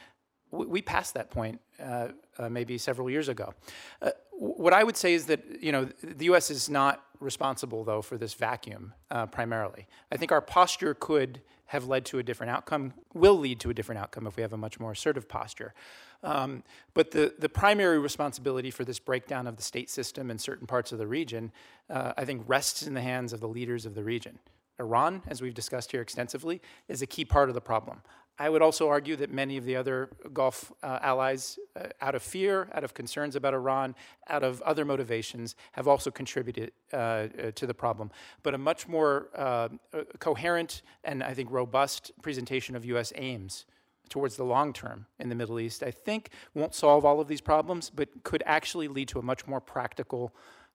we 0.51 0.83
passed 0.83 1.15
that 1.15 1.31
point 1.31 1.61
uh, 1.81 2.09
uh, 2.39 2.49
maybe 2.49 2.79
several 2.79 3.11
years 3.11 3.29
ago. 3.29 3.55
Uh, 4.01 4.11
what 4.33 4.73
I 4.73 4.85
would 4.85 4.97
say 4.97 5.15
is 5.15 5.27
that 5.27 5.43
you 5.61 5.73
know 5.73 5.89
the 6.03 6.27
U.S. 6.27 6.51
is 6.51 6.69
not 6.69 7.03
responsible 7.21 7.85
though 7.85 8.03
for 8.03 8.19
this 8.19 8.35
vacuum 8.35 8.93
uh, 9.11 9.27
primarily. 9.27 9.87
I 10.13 10.17
think 10.17 10.33
our 10.33 10.41
posture 10.41 10.95
could 10.95 11.41
have 11.67 11.87
led 11.89 12.05
to 12.05 12.19
a 12.19 12.23
different 12.23 12.51
outcome, 12.51 12.93
will 13.15 13.39
lead 13.39 13.59
to 13.61 13.71
a 13.71 13.75
different 13.75 14.01
outcome 14.01 14.27
if 14.27 14.37
we 14.37 14.43
have 14.43 14.53
a 14.53 14.57
much 14.57 14.79
more 14.79 14.93
assertive 14.93 15.29
posture. 15.29 15.75
Um, 16.23 16.63
but 16.95 17.11
the, 17.11 17.35
the 17.39 17.49
primary 17.49 17.99
responsibility 17.99 18.71
for 18.71 18.85
this 18.85 18.99
breakdown 18.99 19.47
of 19.47 19.57
the 19.57 19.63
state 19.63 19.91
system 19.91 20.31
in 20.31 20.39
certain 20.39 20.67
parts 20.67 20.93
of 20.93 20.99
the 20.99 21.07
region, 21.07 21.53
uh, 21.91 22.13
I 22.17 22.25
think, 22.25 22.45
rests 22.47 22.87
in 22.87 22.95
the 22.95 23.01
hands 23.01 23.33
of 23.33 23.41
the 23.41 23.49
leaders 23.49 23.87
of 23.87 23.95
the 23.95 24.05
region. 24.05 24.39
Iran, 24.79 25.23
as 25.29 25.41
we've 25.41 25.55
discussed 25.55 25.93
here 25.93 26.01
extensively, 26.01 26.61
is 26.89 27.03
a 27.03 27.07
key 27.07 27.25
part 27.25 27.49
of 27.49 27.55
the 27.55 27.61
problem. 27.61 28.03
I 28.39 28.49
would 28.49 28.63
also 28.63 28.89
argue 28.89 29.15
that 29.17 29.31
many 29.31 29.57
of 29.57 29.65
the 29.65 29.77
other 29.77 30.11
Gulf 30.33 30.73
uh, 30.83 30.99
allies, 31.03 31.59
uh, 31.77 31.87
out 32.01 32.15
of 32.15 32.23
fear, 32.23 32.69
out 32.73 32.83
of 32.83 32.93
concerns 32.93 33.37
about 33.37 33.55
Iran, 33.55 33.95
out 34.29 34.43
of 34.43 34.61
other 34.63 34.85
motivations, 34.85 35.55
have 35.73 35.87
also 35.87 36.11
contributed 36.11 36.73
uh, 36.93 36.97
uh, 36.97 37.29
to 37.55 37.67
the 37.67 37.75
problem. 37.75 38.11
But 38.43 38.55
a 38.55 38.59
much 38.59 38.89
more 38.89 39.29
uh, 39.37 39.69
uh, 39.93 40.03
coherent 40.19 40.83
and 41.05 41.23
I 41.23 41.33
think 41.35 41.51
robust 41.53 42.11
presentation 42.23 42.75
of 42.75 42.85
U.S. 42.87 43.13
aims 43.15 43.67
towards 44.09 44.37
the 44.37 44.45
long 44.45 44.73
term 44.73 45.07
in 45.19 45.29
the 45.29 45.35
Middle 45.35 45.61
East, 45.61 45.83
I 45.83 45.91
think 45.91 46.31
won't 46.55 46.75
solve 46.75 47.05
all 47.05 47.21
of 47.21 47.29
these 47.29 47.41
problems, 47.41 47.91
but 47.91 48.09
could 48.23 48.43
actually 48.47 48.89
lead 48.89 49.09
to 49.09 49.19
a 49.19 49.23
much 49.23 49.47
more 49.47 49.61
practical 49.61 50.35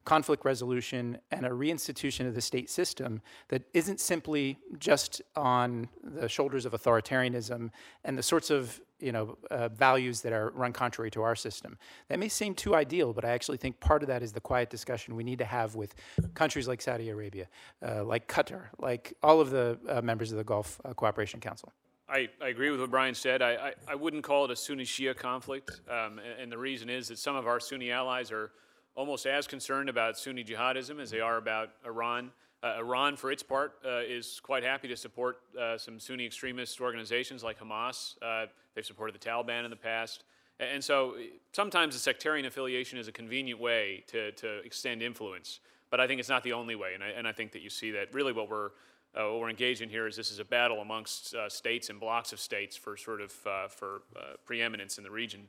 conflict 0.10 0.44
resolution 0.44 1.20
and 1.30 1.46
a 1.46 1.50
reinstitution 1.50 2.26
of 2.28 2.34
the 2.34 2.42
state 2.42 2.68
system 2.68 3.22
that 3.50 3.62
isn't 3.76 4.00
simply 4.00 4.58
just 4.80 5.22
on 5.36 5.88
the 6.04 6.28
shoulders 6.28 6.66
of 6.66 6.74
authoritarianism 6.74 7.70
and 8.04 8.18
the 8.18 8.24
sorts 8.24 8.50
of 8.50 8.82
you 9.00 9.12
know 9.12 9.38
uh, 9.52 9.70
values 9.70 10.22
that 10.22 10.34
are 10.34 10.50
run 10.56 10.74
contrary 10.74 11.12
to 11.12 11.22
our 11.22 11.36
system. 11.36 11.78
That 12.08 12.18
may 12.18 12.28
seem 12.28 12.56
too 12.56 12.74
ideal, 12.76 13.14
but 13.14 13.24
I 13.24 13.30
actually 13.30 13.58
think 13.58 13.80
part 13.80 14.02
of 14.02 14.08
that 14.08 14.24
is 14.24 14.32
the 14.34 14.42
quiet 14.42 14.72
discussion 14.72 15.16
we 15.16 15.24
need 15.24 15.38
to 15.40 15.46
have 15.46 15.76
with 15.76 15.94
countries 16.34 16.68
like 16.68 16.82
Saudi 16.82 17.10
Arabia, 17.10 17.48
uh, 17.88 18.04
like 18.04 18.28
Qatar, 18.28 18.64
like 18.80 19.14
all 19.22 19.40
of 19.40 19.52
the 19.52 19.78
uh, 19.88 20.02
members 20.02 20.32
of 20.32 20.40
the 20.40 20.44
Gulf 20.44 20.82
uh, 20.86 20.94
Cooperation 20.96 21.40
Council. 21.40 21.72
I, 22.10 22.30
I 22.42 22.48
agree 22.48 22.72
with 22.72 22.80
what 22.80 22.90
Brian 22.90 23.14
said. 23.14 23.44
I, 23.44 23.52
I, 23.68 23.72
I 23.90 23.94
wouldn't 23.94 24.24
call 24.24 24.46
it 24.46 24.50
a 24.50 24.56
Sunni 24.56 24.86
Shia 24.86 25.16
conflict. 25.16 25.82
Um, 25.88 26.18
and, 26.18 26.42
and 26.42 26.52
the 26.52 26.58
reason 26.58 26.90
is 26.90 27.10
that 27.10 27.20
some 27.20 27.36
of 27.36 27.46
our 27.46 27.60
Sunni 27.60 27.92
allies 27.92 28.32
are 28.32 28.50
almost 28.96 29.26
as 29.26 29.48
concerned 29.48 29.90
about 29.90 30.18
Sunni 30.18 30.44
jihadism 30.44 31.00
as 31.00 31.10
they 31.10 31.20
are 31.22 31.38
about 31.38 31.70
Iran. 31.86 32.32
Uh, 32.62 32.76
Iran, 32.80 33.16
for 33.16 33.32
its 33.32 33.42
part, 33.42 33.76
uh, 33.86 34.02
is 34.06 34.42
quite 34.44 34.64
happy 34.64 34.90
to 34.90 34.98
support 34.98 35.38
uh, 35.58 35.78
some 35.78 35.98
Sunni 35.98 36.26
extremist 36.26 36.82
organizations 36.82 37.42
like 37.42 37.58
Hamas. 37.60 38.16
Uh, 38.22 38.48
they've 38.76 38.86
supported 38.86 39.16
the 39.16 39.26
Taliban 39.26 39.64
in 39.64 39.70
the 39.70 39.78
past. 39.78 40.26
And 40.60 40.84
so 40.84 41.12
uh, 41.12 41.22
sometimes 41.54 41.96
the 41.96 42.00
sectarian 42.02 42.46
affiliation 42.46 43.00
is 43.00 43.08
a 43.08 43.14
convenient 43.14 43.62
way 43.62 44.04
to, 44.08 44.34
to 44.34 44.60
extend 44.66 45.02
influence. 45.02 45.62
But 45.90 46.02
I 46.02 46.08
think 46.08 46.20
it's 46.20 46.28
not 46.28 46.44
the 46.44 46.52
only 46.52 46.76
way. 46.76 46.96
And 46.96 47.02
I, 47.02 47.08
and 47.08 47.26
I 47.26 47.32
think 47.32 47.54
that 47.54 47.62
you 47.62 47.70
see 47.70 47.92
that 47.92 48.14
really 48.14 48.34
what 48.34 48.50
we're, 48.50 48.72
uh, 49.16 49.32
what 49.32 49.40
we're 49.40 49.50
engaged 49.50 49.82
in 49.82 49.90
here 49.90 50.06
is 50.06 50.18
this 50.18 50.30
is 50.30 50.40
a 50.40 50.46
battle 50.46 50.82
amongst 50.82 51.34
states 51.48 51.90
and 51.90 51.98
blocs 51.98 52.34
of 52.34 52.42
states 52.42 52.76
for 52.76 52.98
sort 52.98 53.22
of 53.22 53.32
for 53.32 54.02
preeminence 54.46 54.98
in 54.98 55.04
the 55.04 55.10
region. 55.10 55.48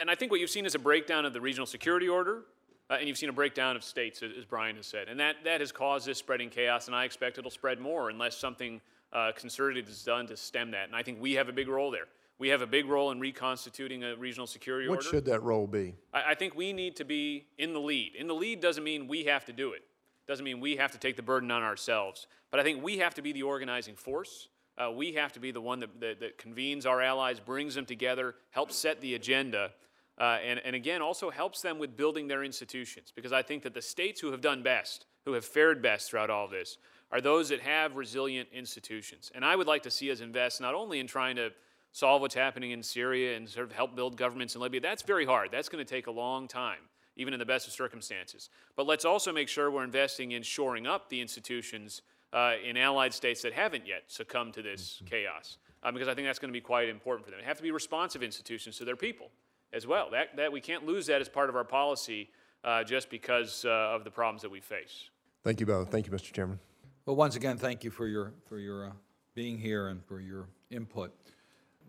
And 0.00 0.10
I 0.10 0.14
think 0.14 0.30
what 0.30 0.40
you've 0.40 0.50
seen 0.50 0.66
is 0.66 0.74
a 0.74 0.78
breakdown 0.78 1.24
of 1.24 1.32
the 1.32 1.40
regional 1.40 1.66
security 1.66 2.08
order, 2.08 2.42
uh, 2.90 2.96
and 2.98 3.08
you've 3.08 3.16
seen 3.16 3.28
a 3.28 3.32
breakdown 3.32 3.76
of 3.76 3.84
states, 3.84 4.22
as 4.22 4.44
Brian 4.44 4.76
has 4.76 4.86
said. 4.86 5.08
And 5.08 5.20
that, 5.20 5.36
that 5.44 5.60
has 5.60 5.70
caused 5.70 6.06
this 6.06 6.18
spreading 6.18 6.50
chaos, 6.50 6.88
and 6.88 6.96
I 6.96 7.04
expect 7.04 7.38
it'll 7.38 7.50
spread 7.50 7.78
more 7.78 8.10
unless 8.10 8.36
something 8.36 8.80
uh, 9.12 9.30
concerted 9.36 9.88
is 9.88 10.02
done 10.02 10.26
to 10.26 10.36
stem 10.36 10.72
that. 10.72 10.86
And 10.88 10.96
I 10.96 11.02
think 11.02 11.20
we 11.20 11.34
have 11.34 11.48
a 11.48 11.52
big 11.52 11.68
role 11.68 11.90
there. 11.90 12.08
We 12.38 12.48
have 12.48 12.62
a 12.62 12.66
big 12.66 12.86
role 12.86 13.10
in 13.12 13.20
reconstituting 13.20 14.02
a 14.02 14.16
regional 14.16 14.46
security 14.46 14.88
What 14.88 14.96
order. 14.96 15.08
What 15.08 15.14
should 15.14 15.24
that 15.26 15.42
role 15.42 15.66
be? 15.66 15.94
I, 16.12 16.30
I 16.30 16.34
think 16.34 16.56
we 16.56 16.72
need 16.72 16.96
to 16.96 17.04
be 17.04 17.46
in 17.58 17.72
the 17.72 17.80
lead. 17.80 18.16
In 18.16 18.26
the 18.26 18.34
lead 18.34 18.60
doesn't 18.60 18.82
mean 18.82 19.06
we 19.06 19.24
have 19.24 19.44
to 19.44 19.52
do 19.52 19.72
it. 19.72 19.82
Doesn't 20.26 20.44
mean 20.44 20.58
we 20.60 20.76
have 20.76 20.90
to 20.92 20.98
take 20.98 21.16
the 21.16 21.22
burden 21.22 21.50
on 21.50 21.62
ourselves. 21.62 22.26
But 22.50 22.58
I 22.58 22.62
think 22.62 22.82
we 22.82 22.98
have 22.98 23.14
to 23.14 23.22
be 23.22 23.32
the 23.32 23.42
organizing 23.42 23.94
force. 23.94 24.48
Uh, 24.78 24.90
we 24.90 25.12
have 25.12 25.32
to 25.32 25.40
be 25.40 25.50
the 25.50 25.60
one 25.60 25.80
that, 25.80 26.00
that, 26.00 26.20
that 26.20 26.38
convenes 26.38 26.86
our 26.86 27.02
allies, 27.02 27.38
brings 27.38 27.74
them 27.74 27.84
together, 27.84 28.34
helps 28.50 28.76
set 28.76 29.00
the 29.00 29.14
agenda, 29.14 29.72
uh, 30.20 30.38
and, 30.44 30.60
and 30.64 30.76
again, 30.76 31.00
also 31.00 31.30
helps 31.30 31.62
them 31.62 31.78
with 31.78 31.96
building 31.96 32.28
their 32.28 32.44
institutions. 32.44 33.10
Because 33.14 33.32
I 33.32 33.40
think 33.42 33.62
that 33.62 33.72
the 33.72 33.80
states 33.82 34.20
who 34.20 34.30
have 34.30 34.42
done 34.42 34.62
best, 34.62 35.06
who 35.24 35.32
have 35.32 35.46
fared 35.46 35.80
best 35.80 36.10
throughout 36.10 36.28
all 36.28 36.46
this, 36.46 36.76
are 37.10 37.22
those 37.22 37.48
that 37.48 37.60
have 37.60 37.96
resilient 37.96 38.48
institutions. 38.52 39.32
And 39.34 39.44
I 39.44 39.56
would 39.56 39.66
like 39.66 39.82
to 39.84 39.90
see 39.90 40.12
us 40.12 40.20
invest 40.20 40.60
not 40.60 40.74
only 40.74 41.00
in 41.00 41.06
trying 41.06 41.36
to 41.36 41.50
solve 41.92 42.20
what's 42.20 42.34
happening 42.34 42.70
in 42.70 42.82
Syria 42.82 43.36
and 43.36 43.48
sort 43.48 43.66
of 43.66 43.72
help 43.72 43.96
build 43.96 44.16
governments 44.16 44.54
in 44.54 44.60
Libya. 44.60 44.80
That's 44.80 45.02
very 45.02 45.24
hard. 45.24 45.48
That's 45.50 45.70
going 45.70 45.84
to 45.84 45.90
take 45.90 46.06
a 46.06 46.12
long 46.12 46.46
time, 46.46 46.80
even 47.16 47.32
in 47.32 47.40
the 47.40 47.46
best 47.46 47.66
of 47.66 47.72
circumstances. 47.72 48.50
But 48.76 48.86
let's 48.86 49.06
also 49.06 49.32
make 49.32 49.48
sure 49.48 49.70
we're 49.70 49.84
investing 49.84 50.32
in 50.32 50.42
shoring 50.42 50.86
up 50.86 51.08
the 51.08 51.20
institutions 51.20 52.02
uh, 52.32 52.52
in 52.64 52.76
allied 52.76 53.12
states 53.12 53.42
that 53.42 53.54
haven't 53.54 53.86
yet 53.86 54.02
succumbed 54.06 54.54
to 54.54 54.62
this 54.62 55.02
chaos, 55.06 55.56
uh, 55.82 55.90
because 55.90 56.06
I 56.06 56.14
think 56.14 56.28
that's 56.28 56.38
going 56.38 56.50
to 56.50 56.56
be 56.56 56.60
quite 56.60 56.88
important 56.88 57.24
for 57.24 57.32
them. 57.32 57.40
They 57.40 57.46
have 57.46 57.56
to 57.56 57.62
be 57.62 57.72
responsive 57.72 58.22
institutions 58.22 58.76
to 58.78 58.84
their 58.84 58.94
people 58.94 59.30
as 59.72 59.86
well. 59.86 60.08
That, 60.10 60.36
that 60.36 60.52
we 60.52 60.60
can't 60.60 60.86
lose 60.86 61.06
that 61.06 61.20
as 61.20 61.28
part 61.28 61.48
of 61.48 61.56
our 61.56 61.64
policy 61.64 62.30
uh, 62.64 62.84
just 62.84 63.10
because 63.10 63.64
uh, 63.64 63.68
of 63.68 64.04
the 64.04 64.10
problems 64.10 64.42
that 64.42 64.50
we 64.50 64.60
face. 64.60 65.10
Thank 65.42 65.60
you 65.60 65.66
both. 65.66 65.90
Thank 65.90 66.06
you, 66.06 66.12
Mr. 66.12 66.32
Chairman. 66.32 66.58
Well, 67.06 67.16
once 67.16 67.36
again, 67.36 67.56
thank 67.56 67.82
you 67.82 67.90
for 67.90 68.06
your, 68.06 68.34
for 68.48 68.58
your 68.58 68.86
uh, 68.86 68.92
being 69.34 69.58
here 69.58 69.88
and 69.88 70.04
for 70.04 70.20
your 70.20 70.48
input. 70.70 71.12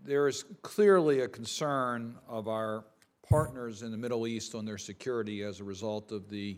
There 0.03 0.27
is 0.27 0.45
clearly 0.61 1.21
a 1.21 1.27
concern 1.27 2.15
of 2.27 2.47
our 2.47 2.85
partners 3.27 3.81
in 3.81 3.91
the 3.91 3.97
Middle 3.97 4.25
East 4.25 4.55
on 4.55 4.65
their 4.65 4.77
security 4.77 5.43
as 5.43 5.59
a 5.59 5.63
result 5.63 6.11
of 6.11 6.29
the 6.29 6.57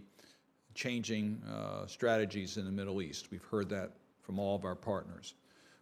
changing 0.75 1.41
uh, 1.43 1.85
strategies 1.87 2.57
in 2.57 2.65
the 2.65 2.71
Middle 2.71 3.01
East. 3.01 3.29
We've 3.31 3.43
heard 3.43 3.69
that 3.69 3.91
from 4.21 4.39
all 4.39 4.55
of 4.55 4.65
our 4.65 4.75
partners. 4.75 5.35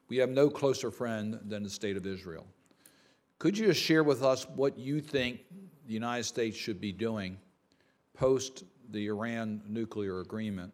We 0.09 0.17
have 0.17 0.29
no 0.29 0.49
closer 0.49 0.91
friend 0.91 1.39
than 1.45 1.63
the 1.63 1.69
State 1.69 1.95
of 1.95 2.05
Israel. 2.05 2.45
Could 3.41 3.57
you 3.57 3.73
share 3.73 4.03
with 4.03 4.21
us 4.21 4.47
what 4.49 4.77
you 4.77 5.01
think 5.01 5.39
the 5.87 5.93
United 5.93 6.25
States 6.25 6.55
should 6.55 6.79
be 6.79 6.91
doing 6.91 7.39
post 8.13 8.65
the 8.91 9.07
Iran 9.07 9.63
nuclear 9.67 10.19
agreement 10.19 10.71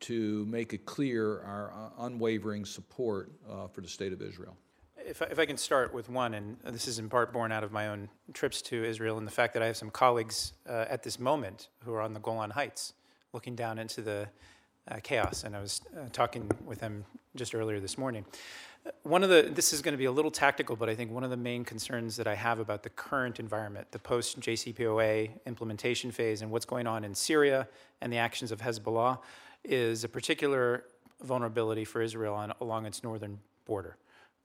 to 0.00 0.46
make 0.46 0.72
it 0.72 0.86
clear 0.86 1.42
our 1.42 1.92
unwavering 1.98 2.64
support 2.64 3.30
uh, 3.46 3.66
for 3.66 3.82
the 3.82 3.88
State 3.88 4.14
of 4.14 4.22
Israel? 4.22 4.56
If 4.96 5.20
I, 5.20 5.26
if 5.26 5.38
I 5.38 5.44
can 5.44 5.58
start 5.58 5.92
with 5.92 6.08
one, 6.08 6.32
and 6.32 6.56
this 6.64 6.88
is 6.88 6.98
in 6.98 7.10
part 7.10 7.30
born 7.30 7.52
out 7.52 7.62
of 7.62 7.72
my 7.72 7.88
own 7.88 8.08
trips 8.32 8.62
to 8.62 8.82
Israel 8.82 9.18
and 9.18 9.26
the 9.26 9.30
fact 9.30 9.52
that 9.52 9.62
I 9.62 9.66
have 9.66 9.76
some 9.76 9.90
colleagues 9.90 10.54
uh, 10.66 10.86
at 10.88 11.02
this 11.02 11.20
moment 11.20 11.68
who 11.84 11.92
are 11.92 12.00
on 12.00 12.14
the 12.14 12.20
Golan 12.20 12.52
Heights 12.52 12.94
looking 13.34 13.54
down 13.54 13.78
into 13.78 14.00
the 14.00 14.30
uh, 14.88 14.96
chaos. 15.02 15.44
And 15.44 15.54
I 15.54 15.60
was 15.60 15.82
uh, 15.94 16.08
talking 16.10 16.50
with 16.64 16.78
them 16.78 17.04
just 17.36 17.54
earlier 17.54 17.80
this 17.80 17.98
morning. 17.98 18.24
One 19.04 19.22
of 19.22 19.30
the, 19.30 19.42
this 19.42 19.72
is 19.72 19.80
going 19.80 19.92
to 19.92 19.98
be 19.98 20.06
a 20.06 20.12
little 20.12 20.30
tactical, 20.30 20.74
but 20.74 20.88
I 20.88 20.94
think 20.96 21.12
one 21.12 21.22
of 21.22 21.30
the 21.30 21.36
main 21.36 21.64
concerns 21.64 22.16
that 22.16 22.26
I 22.26 22.34
have 22.34 22.58
about 22.58 22.82
the 22.82 22.90
current 22.90 23.38
environment, 23.38 23.86
the 23.92 23.98
post 23.98 24.40
JCPOA 24.40 25.30
implementation 25.46 26.10
phase, 26.10 26.42
and 26.42 26.50
what's 26.50 26.64
going 26.64 26.88
on 26.88 27.04
in 27.04 27.14
Syria 27.14 27.68
and 28.00 28.12
the 28.12 28.16
actions 28.16 28.50
of 28.50 28.60
Hezbollah, 28.60 29.18
is 29.64 30.02
a 30.02 30.08
particular 30.08 30.84
vulnerability 31.22 31.84
for 31.84 32.02
Israel 32.02 32.34
on, 32.34 32.52
along 32.60 32.86
its 32.86 33.04
northern 33.04 33.38
border. 33.66 33.96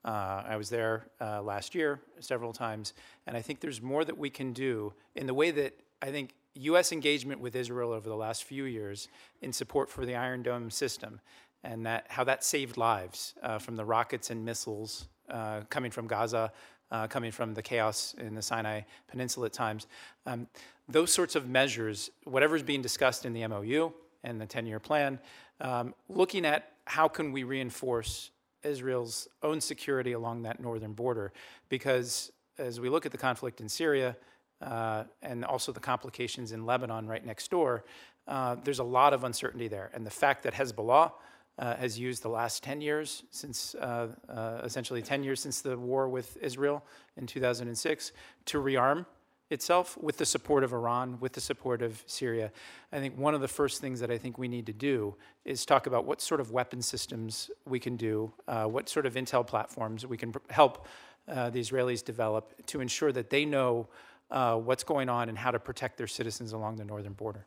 Uh, 0.04 0.44
I 0.46 0.56
was 0.56 0.70
there 0.70 1.06
uh, 1.20 1.42
last 1.42 1.74
year 1.74 2.00
several 2.20 2.52
times, 2.52 2.94
and 3.26 3.36
I 3.36 3.42
think 3.42 3.58
there's 3.58 3.82
more 3.82 4.04
that 4.04 4.16
we 4.16 4.30
can 4.30 4.52
do 4.52 4.92
in 5.16 5.26
the 5.26 5.34
way 5.34 5.50
that 5.50 5.74
I 6.00 6.12
think 6.12 6.34
U.S. 6.54 6.92
engagement 6.92 7.40
with 7.40 7.56
Israel 7.56 7.92
over 7.92 8.08
the 8.08 8.16
last 8.16 8.44
few 8.44 8.64
years 8.64 9.08
in 9.42 9.52
support 9.52 9.90
for 9.90 10.06
the 10.06 10.14
Iron 10.14 10.42
Dome 10.42 10.70
system, 10.70 11.20
and 11.64 11.84
that 11.86 12.06
how 12.08 12.24
that 12.24 12.44
saved 12.44 12.76
lives 12.76 13.34
uh, 13.42 13.58
from 13.58 13.76
the 13.76 13.84
rockets 13.84 14.30
and 14.30 14.44
missiles 14.44 15.08
uh, 15.30 15.60
coming 15.68 15.90
from 15.90 16.06
Gaza, 16.06 16.52
uh, 16.90 17.06
coming 17.06 17.30
from 17.30 17.54
the 17.54 17.62
chaos 17.62 18.14
in 18.18 18.34
the 18.34 18.42
Sinai 18.42 18.82
Peninsula 19.08 19.46
at 19.46 19.52
times. 19.52 19.86
Um, 20.26 20.46
those 20.88 21.12
sorts 21.12 21.36
of 21.36 21.48
measures, 21.48 22.10
whatever's 22.24 22.62
being 22.62 22.82
discussed 22.82 23.26
in 23.26 23.32
the 23.32 23.46
MOU 23.46 23.92
and 24.24 24.40
the 24.40 24.46
10-year 24.46 24.80
plan, 24.80 25.18
um, 25.60 25.94
looking 26.08 26.46
at 26.46 26.72
how 26.86 27.08
can 27.08 27.32
we 27.32 27.44
reinforce 27.44 28.30
Israel's 28.62 29.28
own 29.42 29.60
security 29.60 30.12
along 30.12 30.42
that 30.42 30.60
northern 30.60 30.92
border, 30.92 31.32
because 31.68 32.32
as 32.58 32.80
we 32.80 32.88
look 32.88 33.06
at 33.06 33.12
the 33.12 33.18
conflict 33.18 33.60
in 33.60 33.68
Syria 33.68 34.16
uh, 34.62 35.04
and 35.22 35.44
also 35.44 35.70
the 35.70 35.80
complications 35.80 36.52
in 36.52 36.66
Lebanon 36.66 37.06
right 37.06 37.24
next 37.24 37.50
door, 37.50 37.84
uh, 38.26 38.56
there's 38.64 38.80
a 38.80 38.84
lot 38.84 39.12
of 39.12 39.24
uncertainty 39.24 39.68
there. 39.68 39.90
And 39.94 40.04
the 40.04 40.10
fact 40.10 40.42
that 40.42 40.54
Hezbollah 40.54 41.12
uh, 41.58 41.76
has 41.76 41.98
used 41.98 42.22
the 42.22 42.28
last 42.28 42.62
10 42.62 42.80
years 42.80 43.24
since, 43.30 43.74
uh, 43.76 44.08
uh, 44.28 44.60
essentially 44.64 45.02
10 45.02 45.24
years 45.24 45.40
since 45.40 45.60
the 45.60 45.76
war 45.76 46.08
with 46.08 46.36
Israel 46.38 46.84
in 47.16 47.26
2006, 47.26 48.12
to 48.46 48.58
rearm 48.58 49.06
itself 49.50 49.96
with 49.98 50.18
the 50.18 50.26
support 50.26 50.62
of 50.62 50.72
Iran, 50.72 51.18
with 51.20 51.32
the 51.32 51.40
support 51.40 51.80
of 51.80 52.02
Syria. 52.06 52.52
I 52.92 52.98
think 52.98 53.16
one 53.16 53.34
of 53.34 53.40
the 53.40 53.48
first 53.48 53.80
things 53.80 53.98
that 54.00 54.10
I 54.10 54.18
think 54.18 54.36
we 54.36 54.46
need 54.46 54.66
to 54.66 54.72
do 54.72 55.14
is 55.44 55.64
talk 55.64 55.86
about 55.86 56.04
what 56.04 56.20
sort 56.20 56.40
of 56.40 56.50
weapon 56.50 56.82
systems 56.82 57.50
we 57.66 57.80
can 57.80 57.96
do, 57.96 58.32
uh, 58.46 58.64
what 58.64 58.88
sort 58.88 59.06
of 59.06 59.14
intel 59.14 59.46
platforms 59.46 60.06
we 60.06 60.18
can 60.18 60.34
help 60.50 60.86
uh, 61.26 61.50
the 61.50 61.60
Israelis 61.60 62.04
develop 62.04 62.54
to 62.66 62.80
ensure 62.80 63.10
that 63.12 63.30
they 63.30 63.44
know 63.44 63.88
uh, 64.30 64.56
what's 64.56 64.84
going 64.84 65.08
on 65.08 65.28
and 65.28 65.38
how 65.38 65.50
to 65.50 65.58
protect 65.58 65.96
their 65.96 66.06
citizens 66.06 66.52
along 66.52 66.76
the 66.76 66.84
northern 66.84 67.14
border. 67.14 67.46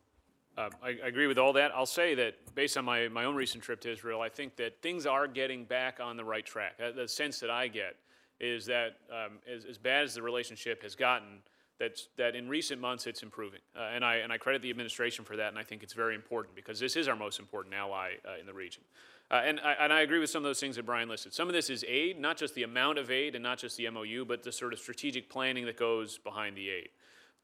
Uh, 0.61 0.69
I, 0.83 0.89
I 1.03 1.07
agree 1.07 1.25
with 1.25 1.39
all 1.39 1.53
that. 1.53 1.71
I'll 1.73 1.87
say 1.87 2.13
that 2.15 2.35
based 2.53 2.77
on 2.77 2.85
my, 2.85 3.07
my 3.07 3.23
own 3.23 3.35
recent 3.35 3.63
trip 3.63 3.81
to 3.81 3.91
Israel, 3.91 4.21
I 4.21 4.29
think 4.29 4.55
that 4.57 4.81
things 4.81 5.07
are 5.07 5.27
getting 5.27 5.65
back 5.65 5.99
on 5.99 6.17
the 6.17 6.23
right 6.23 6.45
track. 6.45 6.73
Uh, 6.79 6.91
the 6.91 7.07
sense 7.07 7.39
that 7.39 7.49
I 7.49 7.67
get 7.67 7.95
is 8.39 8.65
that 8.67 8.97
um, 9.11 9.39
as, 9.51 9.65
as 9.65 9.77
bad 9.79 10.03
as 10.03 10.13
the 10.13 10.21
relationship 10.21 10.83
has 10.83 10.93
gotten, 10.93 11.39
that's, 11.79 12.09
that 12.17 12.35
in 12.35 12.47
recent 12.47 12.79
months 12.79 13.07
it's 13.07 13.23
improving. 13.23 13.61
Uh, 13.75 13.89
and, 13.93 14.05
I, 14.05 14.17
and 14.17 14.31
I 14.31 14.37
credit 14.37 14.61
the 14.61 14.69
administration 14.69 15.25
for 15.25 15.35
that, 15.35 15.47
and 15.47 15.57
I 15.57 15.63
think 15.63 15.81
it's 15.81 15.93
very 15.93 16.13
important 16.13 16.55
because 16.55 16.79
this 16.79 16.95
is 16.95 17.07
our 17.07 17.15
most 17.15 17.39
important 17.39 17.73
ally 17.73 18.11
uh, 18.23 18.39
in 18.39 18.45
the 18.45 18.53
region. 18.53 18.83
Uh, 19.31 19.41
and, 19.43 19.59
I, 19.61 19.73
and 19.79 19.91
I 19.91 20.01
agree 20.01 20.19
with 20.19 20.29
some 20.29 20.43
of 20.43 20.49
those 20.49 20.59
things 20.59 20.75
that 20.75 20.85
Brian 20.85 21.09
listed. 21.09 21.33
Some 21.33 21.47
of 21.47 21.53
this 21.53 21.71
is 21.71 21.83
aid, 21.87 22.19
not 22.19 22.37
just 22.37 22.53
the 22.53 22.63
amount 22.63 22.99
of 22.99 23.09
aid 23.09 23.33
and 23.33 23.41
not 23.41 23.57
just 23.57 23.77
the 23.77 23.89
MOU, 23.89 24.25
but 24.25 24.43
the 24.43 24.51
sort 24.51 24.73
of 24.73 24.79
strategic 24.79 25.27
planning 25.27 25.65
that 25.65 25.77
goes 25.77 26.19
behind 26.19 26.55
the 26.55 26.69
aid. 26.69 26.89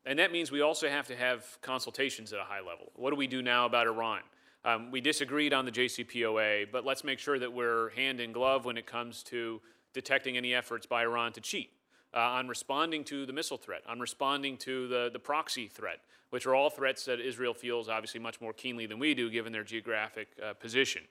And 0.08 0.18
that 0.20 0.32
means 0.32 0.52
we 0.52 0.62
also 0.62 0.88
have 0.88 1.06
to 1.08 1.18
have 1.18 1.44
consultations 1.62 2.32
at 2.32 2.40
a 2.40 2.44
high 2.44 2.62
level. 2.62 2.92
What 2.96 3.10
do 3.10 3.18
we 3.18 3.28
do 3.28 3.42
now 3.42 3.66
about 3.66 3.88
Iran? 3.88 4.22
Um, 4.64 4.90
we 4.90 5.02
disagreed 5.02 5.54
on 5.54 5.66
the 5.66 5.72
JCPOA, 5.72 6.72
but 6.72 6.86
let's 6.86 7.04
make 7.04 7.20
sure 7.20 7.38
that 7.38 7.52
we're 7.52 7.90
hand 7.90 8.22
in 8.22 8.32
glove 8.32 8.64
when 8.64 8.78
it 8.78 8.86
comes 8.86 9.22
to 9.24 9.62
detecting 9.94 10.38
any 10.38 10.54
efforts 10.54 10.86
by 10.86 11.04
Iran 11.04 11.34
to 11.34 11.42
cheat, 11.42 11.72
uh, 12.14 12.20
on 12.20 12.48
responding 12.48 13.04
to 13.06 13.26
the 13.26 13.34
missile 13.34 13.58
threat, 13.58 13.82
on 13.86 14.00
responding 14.00 14.56
to 14.60 14.88
the, 14.88 15.10
the 15.12 15.20
proxy 15.20 15.68
threat, 15.68 16.00
which 16.30 16.46
are 16.46 16.56
all 16.56 16.70
threats 16.70 17.04
that 17.06 17.20
Israel 17.20 17.54
feels 17.54 17.90
obviously 17.90 18.22
much 18.22 18.40
more 18.40 18.54
keenly 18.54 18.86
than 18.86 19.00
we 19.00 19.14
do 19.14 19.30
given 19.30 19.52
their 19.52 19.64
geographic 19.64 20.30
uh, 20.42 20.54
position. 20.54 21.02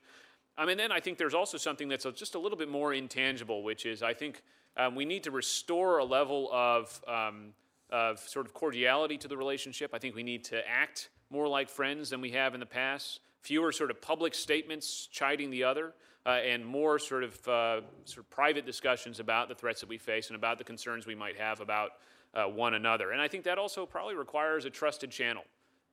I 0.57 0.65
mean, 0.65 0.79
then 0.79 0.91
I 0.91 1.01
think 1.01 1.19
there's 1.19 1.35
also 1.35 1.59
something 1.59 1.89
that's 1.89 2.07
just 2.15 2.35
a 2.35 2.39
little 2.39 2.57
bit 2.57 2.71
more 2.71 2.95
intangible, 2.95 3.63
which 3.63 3.85
is 3.85 4.03
I 4.03 4.15
think 4.15 4.43
um, 4.79 4.95
we 4.95 5.05
need 5.05 5.23
to 5.25 5.31
restore 5.31 5.99
a 5.99 6.05
level 6.05 6.51
of, 6.51 7.03
um, 7.07 7.53
of 7.91 8.19
sort 8.21 8.47
of 8.47 8.55
cordiality 8.55 9.17
to 9.19 9.29
the 9.29 9.37
relationship. 9.37 9.91
I 9.95 9.99
think 9.99 10.15
we 10.15 10.23
need 10.23 10.45
to 10.45 10.69
act 10.69 11.11
more 11.31 11.49
like 11.49 11.69
friends 11.69 12.11
than 12.11 12.21
we 12.21 12.31
have 12.33 12.55
in 12.55 12.61
the 12.61 12.67
past. 12.67 13.21
Fewer 13.43 13.73
sort 13.73 13.91
of 13.91 14.01
public 14.01 14.35
statements 14.35 15.09
chiding 15.11 15.51
the 15.51 15.65
other, 15.65 15.93
uh, 16.25 16.31
and 16.31 16.67
more 16.67 16.99
sort 16.99 17.23
of 17.23 17.49
uh, 17.49 17.81
sort 18.05 18.19
of 18.19 18.31
private 18.31 18.67
discussions 18.67 19.21
about 19.21 19.49
the 19.49 19.55
threats 19.55 19.81
that 19.81 19.89
we 19.89 19.99
face 19.99 20.29
and 20.29 20.37
about 20.37 20.59
the 20.59 20.65
concerns 20.65 21.07
we 21.07 21.15
might 21.15 21.37
have 21.37 21.61
about 21.61 21.93
uh, 22.35 22.45
one 22.45 22.75
another. 22.75 23.13
And 23.13 23.21
I 23.21 23.29
think 23.29 23.45
that 23.45 23.59
also 23.59 23.87
probably 23.87 24.17
requires 24.17 24.65
a 24.65 24.71
trusted 24.71 25.11
channel 25.11 25.45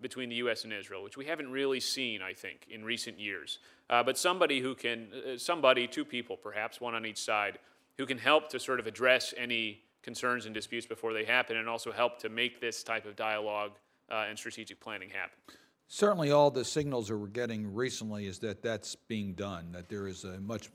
between 0.02 0.30
the 0.30 0.36
U.S. 0.38 0.64
and 0.64 0.74
Israel, 0.74 1.04
which 1.04 1.18
we 1.18 1.26
haven't 1.26 1.50
really 1.50 1.80
seen, 1.80 2.22
I 2.22 2.34
think, 2.34 2.68
in 2.70 2.84
recent 2.84 3.20
years. 3.20 3.60
Uh, 3.90 4.04
but 4.04 4.18
somebody 4.18 4.60
who 4.60 4.74
can, 4.74 5.08
uh, 5.14 5.38
somebody, 5.38 5.88
two 5.88 6.04
people 6.04 6.36
perhaps, 6.36 6.82
one 6.82 6.96
on 6.96 7.06
each 7.06 7.22
side, 7.22 7.60
who 7.98 8.06
can 8.06 8.18
help 8.18 8.50
to 8.50 8.60
sort 8.60 8.80
of 8.80 8.88
address 8.88 9.34
any 9.38 9.84
concerns 10.04 10.46
and 10.46 10.54
disputes 10.54 10.86
before 10.86 11.14
they 11.14 11.26
happen 11.26 11.58
and 11.58 11.68
also 11.68 11.92
help 11.92 12.20
to 12.20 12.30
make 12.30 12.62
this 12.62 12.84
type 12.84 13.06
of 13.06 13.16
dialogue 13.16 13.72
uh, 14.12 14.26
and 14.30 14.38
strategic 14.38 14.80
planning 14.80 15.10
happen. 15.10 15.38
Certainly, 15.88 16.32
all 16.32 16.52
the 16.52 16.66
signals 16.66 17.08
that 17.08 17.18
we're 17.18 17.28
getting 17.28 17.74
recently 17.74 18.26
is 18.28 18.40
that 18.40 18.62
that's 18.62 18.96
being 18.96 19.34
done, 19.34 19.72
that 19.72 19.90
there 19.90 20.08
is 20.08 20.24
a 20.24 20.40
much 20.40 20.70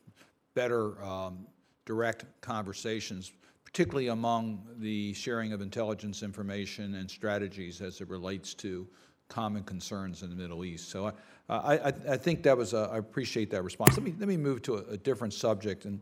better 0.54 1.02
um, 1.02 1.46
direct 1.84 2.24
conversations, 2.40 3.32
particularly 3.64 4.08
among 4.08 4.64
the 4.78 5.12
sharing 5.14 5.52
of 5.52 5.60
intelligence 5.60 6.22
information 6.22 6.94
and 6.96 7.10
strategies 7.10 7.80
as 7.80 8.00
it 8.00 8.08
relates 8.08 8.54
to 8.54 8.86
common 9.28 9.62
concerns 9.62 10.22
in 10.22 10.30
the 10.30 10.36
Middle 10.36 10.64
East. 10.64 10.88
So 10.88 11.12
I, 11.48 11.78
I, 11.78 11.92
I 12.10 12.16
think 12.16 12.42
that 12.44 12.56
was, 12.56 12.72
a, 12.72 12.90
I 12.92 12.98
appreciate 12.98 13.50
that 13.50 13.62
response. 13.62 13.96
Let 13.96 14.04
me, 14.04 14.14
let 14.18 14.28
me 14.28 14.36
move 14.36 14.62
to 14.62 14.76
a, 14.76 14.92
a 14.92 14.96
different 14.96 15.34
subject, 15.34 15.84
and, 15.84 16.00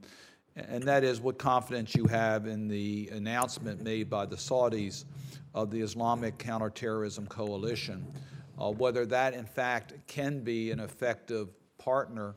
and 0.56 0.82
that 0.84 1.04
is 1.04 1.20
what 1.20 1.38
confidence 1.38 1.94
you 1.94 2.06
have 2.06 2.46
in 2.46 2.66
the 2.66 3.08
announcement 3.12 3.82
made 3.82 4.08
by 4.08 4.24
the 4.24 4.36
Saudis 4.36 5.04
of 5.54 5.70
the 5.70 5.80
Islamic 5.80 6.38
Counterterrorism 6.38 7.26
Coalition, 7.26 8.06
uh, 8.58 8.70
whether 8.70 9.04
that 9.06 9.34
in 9.34 9.44
fact 9.44 9.94
can 10.06 10.40
be 10.40 10.70
an 10.70 10.80
effective 10.80 11.48
partner 11.78 12.34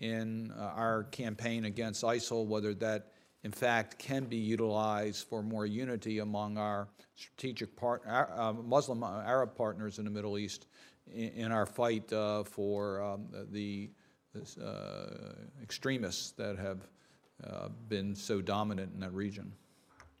in 0.00 0.52
uh, 0.52 0.72
our 0.76 1.04
campaign 1.04 1.64
against 1.64 2.02
ISIL, 2.02 2.46
whether 2.46 2.72
that 2.74 3.12
in 3.42 3.50
fact 3.50 3.98
can 3.98 4.24
be 4.24 4.36
utilized 4.36 5.26
for 5.26 5.42
more 5.42 5.66
unity 5.66 6.20
among 6.20 6.56
our 6.58 6.88
strategic 7.14 7.74
part, 7.76 8.02
our, 8.06 8.30
uh, 8.38 8.52
Muslim 8.52 9.02
uh, 9.02 9.22
Arab 9.22 9.54
partners 9.54 9.98
in 9.98 10.04
the 10.04 10.10
Middle 10.10 10.38
East 10.38 10.66
in, 11.12 11.28
in 11.30 11.52
our 11.52 11.66
fight 11.66 12.10
uh, 12.12 12.44
for 12.44 13.02
um, 13.02 13.26
the 13.50 13.90
uh, 14.62 15.06
extremists 15.62 16.32
that 16.32 16.58
have 16.58 16.86
uh, 17.44 17.68
been 17.88 18.14
so 18.14 18.40
dominant 18.40 18.92
in 18.94 19.00
that 19.00 19.12
region. 19.12 19.52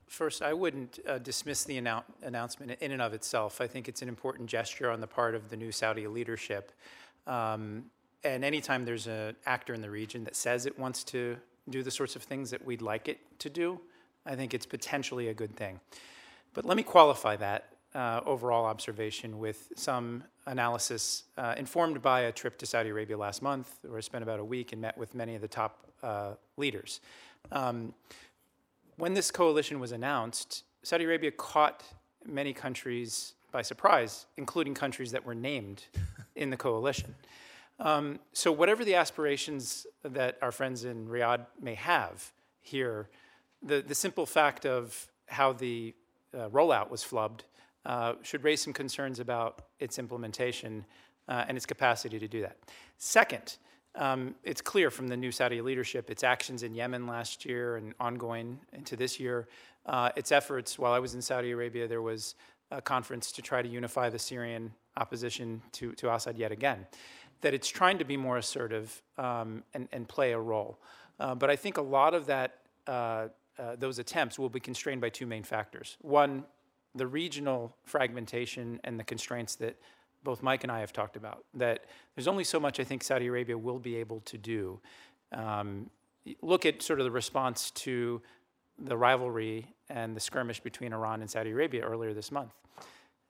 First, 0.06 0.42
I 0.42 0.52
wouldn't 0.52 1.00
uh, 1.06 1.18
dismiss 1.18 1.64
the 1.64 1.80
annou- 1.80 2.04
announcement 2.22 2.78
in 2.80 2.92
and 2.92 3.02
of 3.02 3.12
itself. 3.12 3.60
I 3.60 3.66
think 3.66 3.88
it's 3.88 4.02
an 4.02 4.08
important 4.08 4.48
gesture 4.48 4.90
on 4.90 5.00
the 5.00 5.06
part 5.06 5.34
of 5.34 5.50
the 5.50 5.56
new 5.56 5.72
Saudi 5.72 6.06
leadership. 6.06 6.72
Um, 7.26 7.86
and 8.22 8.44
anytime 8.44 8.84
there's 8.84 9.06
an 9.06 9.36
actor 9.46 9.74
in 9.74 9.80
the 9.80 9.90
region 9.90 10.24
that 10.24 10.36
says 10.36 10.66
it 10.66 10.78
wants 10.78 11.04
to 11.04 11.36
do 11.68 11.82
the 11.82 11.90
sorts 11.90 12.14
of 12.16 12.22
things 12.22 12.50
that 12.50 12.64
we'd 12.64 12.82
like 12.82 13.08
it 13.08 13.18
to 13.40 13.50
do, 13.50 13.80
I 14.24 14.36
think 14.36 14.54
it's 14.54 14.66
potentially 14.66 15.28
a 15.28 15.34
good 15.34 15.56
thing. 15.56 15.80
But 16.54 16.64
let 16.64 16.76
me 16.76 16.82
qualify 16.82 17.36
that 17.36 17.68
uh, 17.94 18.20
overall 18.26 18.64
observation 18.66 19.38
with 19.38 19.72
some 19.76 20.22
analysis 20.46 21.24
uh, 21.36 21.54
informed 21.56 22.02
by 22.02 22.20
a 22.20 22.32
trip 22.32 22.58
to 22.58 22.66
Saudi 22.66 22.90
Arabia 22.90 23.16
last 23.16 23.42
month, 23.42 23.78
where 23.82 23.98
I 23.98 24.00
spent 24.00 24.22
about 24.22 24.38
a 24.38 24.44
week 24.44 24.72
and 24.72 24.80
met 24.80 24.96
with 24.96 25.14
many 25.14 25.34
of 25.34 25.40
the 25.40 25.48
top 25.48 25.85
uh, 26.02 26.32
leaders. 26.56 27.00
Um, 27.52 27.94
when 28.96 29.14
this 29.14 29.30
coalition 29.30 29.78
was 29.78 29.92
announced, 29.92 30.64
Saudi 30.82 31.04
Arabia 31.04 31.30
caught 31.30 31.82
many 32.24 32.52
countries 32.52 33.34
by 33.52 33.62
surprise, 33.62 34.26
including 34.36 34.74
countries 34.74 35.12
that 35.12 35.24
were 35.24 35.34
named 35.34 35.84
in 36.36 36.50
the 36.50 36.56
coalition. 36.56 37.14
Um, 37.78 38.18
so, 38.32 38.50
whatever 38.52 38.84
the 38.84 38.94
aspirations 38.94 39.86
that 40.02 40.38
our 40.40 40.50
friends 40.50 40.84
in 40.84 41.08
Riyadh 41.08 41.46
may 41.60 41.74
have 41.74 42.32
here, 42.62 43.08
the, 43.62 43.82
the 43.82 43.94
simple 43.94 44.24
fact 44.24 44.64
of 44.64 45.08
how 45.26 45.52
the 45.52 45.94
uh, 46.34 46.48
rollout 46.48 46.90
was 46.90 47.02
flubbed 47.04 47.40
uh, 47.84 48.14
should 48.22 48.44
raise 48.44 48.62
some 48.62 48.72
concerns 48.72 49.20
about 49.20 49.62
its 49.78 49.98
implementation 49.98 50.84
uh, 51.28 51.44
and 51.48 51.56
its 51.56 51.66
capacity 51.66 52.18
to 52.18 52.28
do 52.28 52.40
that. 52.40 52.56
Second, 52.98 53.56
um, 53.96 54.34
it's 54.44 54.60
clear 54.60 54.90
from 54.90 55.08
the 55.08 55.16
new 55.16 55.32
Saudi 55.32 55.60
leadership, 55.60 56.10
its 56.10 56.22
actions 56.22 56.62
in 56.62 56.74
Yemen 56.74 57.06
last 57.06 57.44
year 57.44 57.76
and 57.76 57.94
ongoing 57.98 58.60
into 58.72 58.96
this 58.96 59.18
year, 59.18 59.48
uh, 59.86 60.10
its 60.16 60.32
efforts. 60.32 60.78
While 60.78 60.92
I 60.92 60.98
was 60.98 61.14
in 61.14 61.22
Saudi 61.22 61.50
Arabia, 61.50 61.88
there 61.88 62.02
was 62.02 62.34
a 62.70 62.82
conference 62.82 63.32
to 63.32 63.42
try 63.42 63.62
to 63.62 63.68
unify 63.68 64.10
the 64.10 64.18
Syrian 64.18 64.72
opposition 64.96 65.62
to, 65.72 65.92
to 65.92 66.12
Assad 66.12 66.36
yet 66.36 66.52
again. 66.52 66.86
that 67.40 67.54
it's 67.54 67.68
trying 67.68 67.98
to 67.98 68.04
be 68.04 68.16
more 68.16 68.38
assertive 68.38 69.02
um, 69.18 69.62
and, 69.74 69.88
and 69.92 70.08
play 70.08 70.32
a 70.32 70.38
role. 70.38 70.78
Uh, 71.18 71.34
but 71.34 71.50
I 71.50 71.56
think 71.56 71.76
a 71.76 71.82
lot 71.82 72.14
of 72.14 72.26
that, 72.26 72.58
uh, 72.86 73.28
uh, 73.58 73.76
those 73.78 73.98
attempts 73.98 74.38
will 74.38 74.48
be 74.48 74.60
constrained 74.60 75.00
by 75.00 75.08
two 75.08 75.26
main 75.26 75.42
factors. 75.42 75.96
One, 76.00 76.44
the 76.94 77.06
regional 77.06 77.74
fragmentation 77.84 78.80
and 78.84 78.98
the 78.98 79.04
constraints 79.04 79.56
that 79.56 79.76
both 80.26 80.42
Mike 80.42 80.64
and 80.64 80.72
I 80.72 80.80
have 80.80 80.92
talked 80.92 81.16
about. 81.16 81.44
That 81.54 81.84
there's 82.14 82.26
only 82.26 82.42
so 82.42 82.58
much 82.58 82.80
I 82.80 82.84
think 82.84 83.04
Saudi 83.04 83.28
Arabia 83.28 83.56
will 83.56 83.78
be 83.78 83.94
able 83.96 84.20
to 84.22 84.36
do. 84.36 84.80
Um, 85.32 85.88
look 86.42 86.66
at 86.66 86.82
sort 86.82 86.98
of 86.98 87.04
the 87.04 87.12
response 87.12 87.70
to 87.86 88.20
the 88.76 88.96
rivalry 88.96 89.68
and 89.88 90.16
the 90.16 90.20
skirmish 90.20 90.60
between 90.60 90.92
Iran 90.92 91.20
and 91.20 91.30
Saudi 91.30 91.52
Arabia 91.52 91.82
earlier 91.82 92.12
this 92.12 92.32
month. 92.32 92.52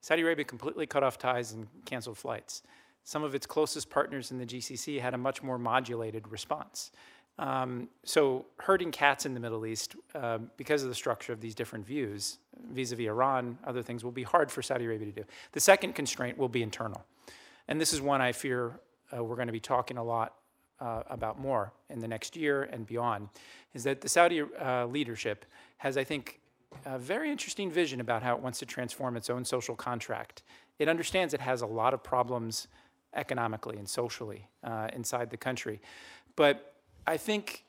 Saudi 0.00 0.22
Arabia 0.22 0.46
completely 0.46 0.86
cut 0.86 1.04
off 1.04 1.18
ties 1.18 1.52
and 1.52 1.68
canceled 1.84 2.16
flights. 2.16 2.62
Some 3.04 3.22
of 3.22 3.34
its 3.34 3.46
closest 3.46 3.90
partners 3.90 4.30
in 4.30 4.38
the 4.38 4.46
GCC 4.46 5.00
had 5.00 5.12
a 5.12 5.18
much 5.18 5.42
more 5.42 5.58
modulated 5.58 6.26
response. 6.28 6.90
Um, 7.38 7.88
so, 8.02 8.46
herding 8.58 8.90
cats 8.90 9.26
in 9.26 9.34
the 9.34 9.40
Middle 9.40 9.66
East, 9.66 9.94
um, 10.14 10.50
because 10.56 10.82
of 10.82 10.88
the 10.88 10.94
structure 10.94 11.32
of 11.32 11.40
these 11.40 11.54
different 11.54 11.86
views, 11.86 12.38
vis 12.70 12.92
a 12.92 12.96
vis 12.96 13.06
Iran, 13.08 13.58
other 13.66 13.82
things, 13.82 14.02
will 14.02 14.12
be 14.12 14.22
hard 14.22 14.50
for 14.50 14.62
Saudi 14.62 14.86
Arabia 14.86 15.06
to 15.06 15.20
do. 15.20 15.24
The 15.52 15.60
second 15.60 15.94
constraint 15.94 16.38
will 16.38 16.48
be 16.48 16.62
internal. 16.62 17.04
And 17.68 17.80
this 17.80 17.92
is 17.92 18.00
one 18.00 18.22
I 18.22 18.32
fear 18.32 18.80
uh, 19.14 19.22
we're 19.22 19.36
going 19.36 19.48
to 19.48 19.52
be 19.52 19.60
talking 19.60 19.98
a 19.98 20.04
lot 20.04 20.34
uh, 20.80 21.02
about 21.08 21.38
more 21.38 21.72
in 21.90 22.00
the 22.00 22.08
next 22.08 22.36
year 22.36 22.64
and 22.64 22.86
beyond, 22.86 23.28
is 23.74 23.84
that 23.84 24.00
the 24.00 24.08
Saudi 24.08 24.42
uh, 24.42 24.86
leadership 24.86 25.44
has, 25.78 25.96
I 25.96 26.04
think, 26.04 26.40
a 26.84 26.98
very 26.98 27.30
interesting 27.30 27.70
vision 27.70 28.00
about 28.00 28.22
how 28.22 28.34
it 28.34 28.42
wants 28.42 28.58
to 28.58 28.66
transform 28.66 29.16
its 29.16 29.30
own 29.30 29.44
social 29.44 29.74
contract. 29.74 30.42
It 30.78 30.88
understands 30.88 31.32
it 31.32 31.40
has 31.40 31.62
a 31.62 31.66
lot 31.66 31.94
of 31.94 32.02
problems 32.02 32.68
economically 33.14 33.78
and 33.78 33.88
socially 33.88 34.46
uh, 34.62 34.88
inside 34.92 35.30
the 35.30 35.36
country. 35.36 35.80
But 36.34 36.74
I 37.06 37.16
think, 37.16 37.64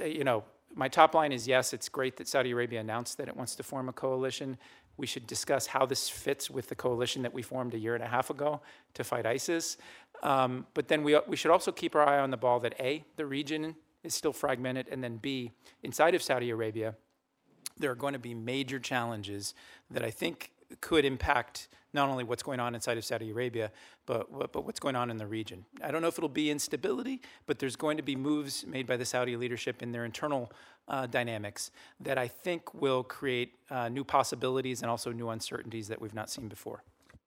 uh, 0.00 0.04
you 0.04 0.24
know, 0.24 0.44
my 0.74 0.88
top 0.88 1.14
line 1.14 1.32
is 1.32 1.48
yes, 1.48 1.72
it's 1.72 1.88
great 1.88 2.16
that 2.16 2.28
Saudi 2.28 2.52
Arabia 2.52 2.80
announced 2.80 3.18
that 3.18 3.28
it 3.28 3.36
wants 3.36 3.54
to 3.56 3.62
form 3.62 3.88
a 3.88 3.92
coalition. 3.92 4.58
We 4.96 5.06
should 5.06 5.26
discuss 5.26 5.66
how 5.66 5.86
this 5.86 6.08
fits 6.08 6.50
with 6.50 6.68
the 6.68 6.74
coalition 6.74 7.22
that 7.22 7.32
we 7.32 7.42
formed 7.42 7.74
a 7.74 7.78
year 7.78 7.94
and 7.94 8.04
a 8.04 8.08
half 8.08 8.30
ago 8.30 8.60
to 8.94 9.04
fight 9.04 9.26
ISIS. 9.26 9.76
Um, 10.22 10.66
but 10.74 10.88
then 10.88 11.02
we, 11.02 11.18
we 11.26 11.36
should 11.36 11.50
also 11.50 11.72
keep 11.72 11.94
our 11.94 12.06
eye 12.06 12.18
on 12.20 12.30
the 12.30 12.36
ball 12.36 12.60
that 12.60 12.74
A, 12.80 13.04
the 13.16 13.26
region 13.26 13.76
is 14.02 14.14
still 14.14 14.32
fragmented, 14.32 14.88
and 14.88 15.02
then 15.02 15.16
B, 15.16 15.52
inside 15.82 16.14
of 16.14 16.22
Saudi 16.22 16.50
Arabia, 16.50 16.94
there 17.76 17.90
are 17.90 17.96
going 17.96 18.12
to 18.12 18.18
be 18.18 18.34
major 18.34 18.78
challenges 18.78 19.54
that 19.90 20.04
I 20.04 20.10
think 20.10 20.52
could 20.80 21.04
impact 21.04 21.68
not 21.94 22.08
only 22.08 22.24
what's 22.24 22.42
going 22.42 22.60
on 22.60 22.74
inside 22.74 22.98
of 22.98 23.04
Saudi 23.04 23.30
Arabia, 23.30 23.70
but, 24.06 24.52
but 24.52 24.64
what's 24.64 24.80
going 24.80 24.96
on 24.96 25.10
in 25.10 25.16
the 25.16 25.26
region. 25.26 25.64
I 25.82 25.90
don't 25.90 26.02
know 26.02 26.08
if 26.08 26.18
it'll 26.18 26.28
be 26.28 26.50
instability, 26.50 27.22
but 27.46 27.58
there's 27.58 27.76
going 27.76 27.96
to 27.96 28.02
be 28.02 28.14
moves 28.14 28.66
made 28.66 28.86
by 28.86 28.96
the 28.96 29.04
Saudi 29.04 29.36
leadership 29.36 29.82
in 29.82 29.92
their 29.92 30.04
internal 30.04 30.52
uh, 30.86 31.06
dynamics 31.06 31.70
that 32.00 32.18
I 32.18 32.28
think 32.28 32.74
will 32.74 33.02
create 33.02 33.54
uh, 33.70 33.88
new 33.88 34.04
possibilities 34.04 34.82
and 34.82 34.90
also 34.90 35.12
new 35.12 35.30
uncertainties 35.30 35.88
that 35.88 36.00
we've 36.00 36.14
not 36.14 36.30
seen 36.30 36.48
before. 36.48 36.82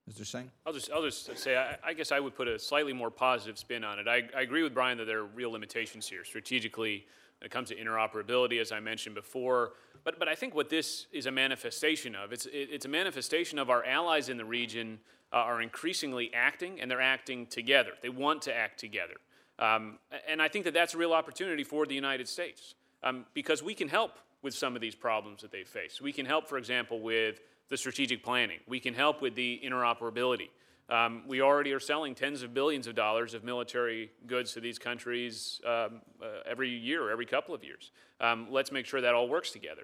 Mr. 0.09 0.25
Singh? 0.25 0.51
I'll 0.65 0.73
just, 0.73 0.91
I'll 0.91 1.03
just 1.03 1.37
say, 1.37 1.55
I, 1.55 1.77
I 1.83 1.93
guess 1.93 2.11
I 2.11 2.19
would 2.19 2.35
put 2.35 2.47
a 2.47 2.57
slightly 2.57 2.93
more 2.93 3.11
positive 3.11 3.57
spin 3.57 3.83
on 3.83 3.99
it. 3.99 4.07
I, 4.07 4.23
I 4.35 4.41
agree 4.41 4.63
with 4.63 4.73
Brian 4.73 4.97
that 4.97 5.05
there 5.05 5.19
are 5.19 5.25
real 5.25 5.51
limitations 5.51 6.07
here. 6.07 6.23
Strategically, 6.23 7.05
when 7.41 7.47
it 7.47 7.51
comes 7.51 7.69
to 7.69 7.75
interoperability, 7.75 8.61
as 8.61 8.71
I 8.71 8.79
mentioned 8.79 9.15
before, 9.15 9.73
but, 10.03 10.19
but 10.19 10.27
I 10.27 10.35
think 10.35 10.53
what 10.53 10.69
this 10.69 11.07
is 11.11 11.25
a 11.25 11.31
manifestation 11.31 12.15
of, 12.15 12.31
it's, 12.31 12.45
it, 12.45 12.69
it's 12.71 12.85
a 12.85 12.89
manifestation 12.89 13.57
of 13.57 13.71
our 13.71 13.83
allies 13.83 14.29
in 14.29 14.37
the 14.37 14.45
region 14.45 14.99
uh, 15.33 15.37
are 15.37 15.61
increasingly 15.61 16.31
acting, 16.35 16.79
and 16.79 16.89
they're 16.89 17.01
acting 17.01 17.47
together. 17.47 17.91
They 18.01 18.09
want 18.09 18.43
to 18.43 18.55
act 18.55 18.79
together. 18.79 19.15
Um, 19.57 19.97
and 20.27 20.39
I 20.39 20.49
think 20.49 20.65
that 20.65 20.73
that's 20.75 20.93
a 20.93 20.97
real 20.97 21.13
opportunity 21.13 21.63
for 21.63 21.87
the 21.87 21.95
United 21.95 22.27
States 22.27 22.75
um, 23.01 23.25
because 23.33 23.63
we 23.63 23.73
can 23.73 23.87
help 23.87 24.19
with 24.43 24.53
some 24.53 24.75
of 24.75 24.81
these 24.81 24.95
problems 24.95 25.41
that 25.41 25.51
they 25.51 25.63
face. 25.63 25.99
We 25.99 26.13
can 26.13 26.27
help, 26.27 26.47
for 26.47 26.59
example, 26.59 26.99
with 26.99 27.39
the 27.69 27.77
strategic 27.77 28.23
planning. 28.23 28.59
We 28.67 28.79
can 28.79 28.93
help 28.93 29.21
with 29.21 29.33
the 29.33 29.61
interoperability. 29.63 30.49
Um, 30.91 31.23
we 31.25 31.39
already 31.39 31.71
are 31.71 31.79
selling 31.79 32.13
tens 32.13 32.43
of 32.43 32.53
billions 32.53 32.85
of 32.85 32.95
dollars 32.95 33.33
of 33.33 33.45
military 33.45 34.11
goods 34.27 34.51
to 34.53 34.59
these 34.59 34.77
countries 34.77 35.61
um, 35.65 36.01
uh, 36.21 36.41
every 36.45 36.69
year, 36.69 37.09
every 37.09 37.25
couple 37.25 37.55
of 37.55 37.63
years. 37.63 37.91
Um, 38.19 38.47
let's 38.51 38.73
make 38.73 38.85
sure 38.85 38.99
that 38.99 39.15
all 39.15 39.29
works 39.29 39.51
together. 39.51 39.83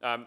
Um, 0.00 0.26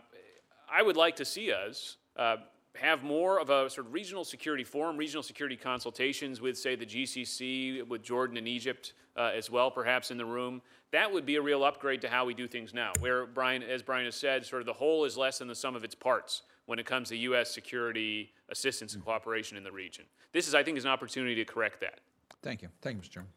I 0.69 0.83
would 0.83 0.97
like 0.97 1.15
to 1.15 1.25
see 1.25 1.53
us 1.53 1.95
uh, 2.17 2.37
have 2.75 3.03
more 3.03 3.39
of 3.39 3.49
a 3.49 3.69
sort 3.69 3.87
of 3.87 3.93
regional 3.93 4.25
security 4.25 4.65
forum, 4.65 4.97
regional 4.97 5.23
security 5.23 5.55
consultations 5.55 6.41
with, 6.41 6.57
say, 6.57 6.75
the 6.75 6.85
GCC, 6.85 7.87
with 7.87 8.03
Jordan 8.03 8.35
and 8.35 8.49
Egypt 8.49 8.93
uh, 9.15 9.31
as 9.33 9.49
well, 9.49 9.71
perhaps 9.71 10.11
in 10.11 10.17
the 10.17 10.25
room. 10.25 10.61
That 10.91 11.09
would 11.11 11.25
be 11.25 11.37
a 11.37 11.41
real 11.41 11.63
upgrade 11.63 12.01
to 12.01 12.09
how 12.09 12.25
we 12.25 12.33
do 12.33 12.49
things 12.49 12.73
now, 12.73 12.91
where 12.99 13.25
Brian, 13.25 13.63
as 13.63 13.81
Brian 13.81 14.03
has 14.03 14.15
said, 14.15 14.45
sort 14.45 14.61
of 14.61 14.65
the 14.65 14.73
whole 14.73 15.05
is 15.05 15.15
less 15.15 15.37
than 15.37 15.47
the 15.47 15.55
sum 15.55 15.73
of 15.73 15.85
its 15.85 15.95
parts 15.95 16.41
when 16.67 16.79
it 16.79 16.85
comes 16.85 17.09
to 17.09 17.17
U.S. 17.17 17.51
security 17.51 18.31
assistance 18.49 18.93
and 18.93 19.03
cooperation 19.03 19.57
in 19.57 19.63
the 19.63 19.71
region. 19.71 20.05
This 20.31 20.47
is, 20.47 20.53
I 20.53 20.63
think, 20.63 20.77
is 20.77 20.85
an 20.85 20.91
opportunity 20.91 21.33
to 21.35 21.45
correct 21.45 21.79
that. 21.81 22.01
Thank 22.43 22.61
you. 22.61 22.69
Thank 22.81 22.97
you, 22.97 23.01
Mr. 23.01 23.13
Chairman. 23.13 23.31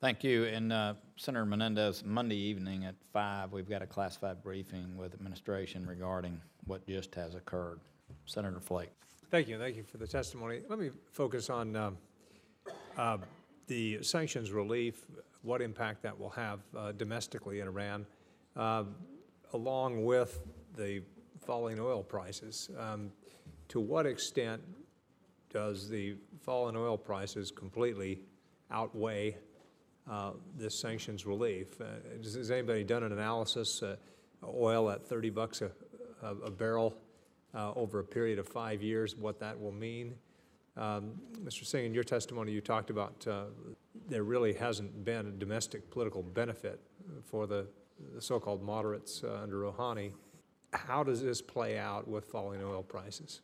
Thank 0.00 0.22
you. 0.22 0.44
And 0.44 0.72
uh, 0.72 0.94
Senator 1.16 1.46
Menendez, 1.46 2.04
Monday 2.04 2.36
evening 2.36 2.84
at 2.84 2.94
5, 3.12 3.52
we've 3.52 3.68
got 3.68 3.82
a 3.82 3.86
classified 3.86 4.42
briefing 4.42 4.96
with 4.96 5.14
administration 5.14 5.86
regarding 5.86 6.40
what 6.66 6.86
just 6.86 7.14
has 7.14 7.34
occurred. 7.34 7.80
Senator 8.26 8.60
Flake. 8.60 8.90
Thank 9.30 9.48
you. 9.48 9.58
Thank 9.58 9.76
you 9.76 9.84
for 9.84 9.96
the 9.96 10.06
testimony. 10.06 10.60
Let 10.68 10.78
me 10.78 10.90
focus 11.10 11.48
on 11.50 11.74
um, 11.74 11.98
uh, 12.98 13.18
the 13.66 14.02
sanctions 14.02 14.50
relief, 14.50 15.06
what 15.40 15.62
impact 15.62 16.02
that 16.02 16.18
will 16.18 16.30
have 16.30 16.60
uh, 16.76 16.92
domestically 16.92 17.60
in 17.60 17.68
Iran, 17.68 18.06
uh, 18.56 18.84
along 19.54 20.04
with 20.04 20.40
the 20.76 21.02
falling 21.44 21.78
oil 21.80 22.02
prices. 22.02 22.70
Um, 22.78 23.10
to 23.68 23.80
what 23.80 24.06
extent 24.06 24.62
does 25.50 25.88
the 25.88 26.16
fall 26.40 26.68
in 26.68 26.76
oil 26.76 26.96
prices 26.96 27.50
completely 27.50 28.20
outweigh 28.70 29.36
uh, 30.10 30.32
this 30.56 30.80
sanctions 30.80 31.26
relief? 31.26 31.80
Uh, 31.80 31.84
has, 32.16 32.34
has 32.34 32.50
anybody 32.50 32.84
done 32.84 33.02
an 33.02 33.12
analysis? 33.12 33.82
Uh, 33.82 33.96
oil 34.44 34.90
at 34.90 35.06
30 35.06 35.30
bucks 35.30 35.62
a, 35.62 35.70
a, 36.22 36.34
a 36.46 36.50
barrel 36.50 36.96
uh, 37.54 37.72
over 37.74 38.00
a 38.00 38.04
period 38.04 38.38
of 38.38 38.48
five 38.48 38.82
years, 38.82 39.16
what 39.16 39.38
that 39.40 39.60
will 39.60 39.72
mean. 39.72 40.14
Um, 40.76 41.20
Mr. 41.44 41.64
Singh, 41.64 41.84
in 41.84 41.94
your 41.94 42.04
testimony, 42.04 42.50
you 42.50 42.60
talked 42.60 42.90
about 42.90 43.26
uh, 43.26 43.44
there 44.08 44.24
really 44.24 44.54
hasn't 44.54 45.04
been 45.04 45.26
a 45.26 45.30
domestic 45.30 45.90
political 45.90 46.22
benefit 46.22 46.80
for 47.24 47.46
the, 47.46 47.66
the 48.14 48.22
so-called 48.22 48.62
moderates 48.62 49.22
uh, 49.22 49.40
under 49.42 49.56
Rouhani. 49.60 50.12
How 50.72 51.02
does 51.02 51.22
this 51.22 51.42
play 51.42 51.78
out 51.78 52.08
with 52.08 52.24
falling 52.24 52.62
oil 52.62 52.82
prices? 52.82 53.40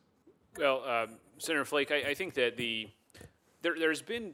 Well, 0.57 0.83
uh, 0.85 1.07
Senator 1.37 1.65
Flake, 1.65 1.91
I, 1.91 2.09
I, 2.09 2.13
think 2.13 2.33
that 2.33 2.57
the 2.57 2.89
there, 3.61 3.89
has 3.89 4.01
been 4.01 4.33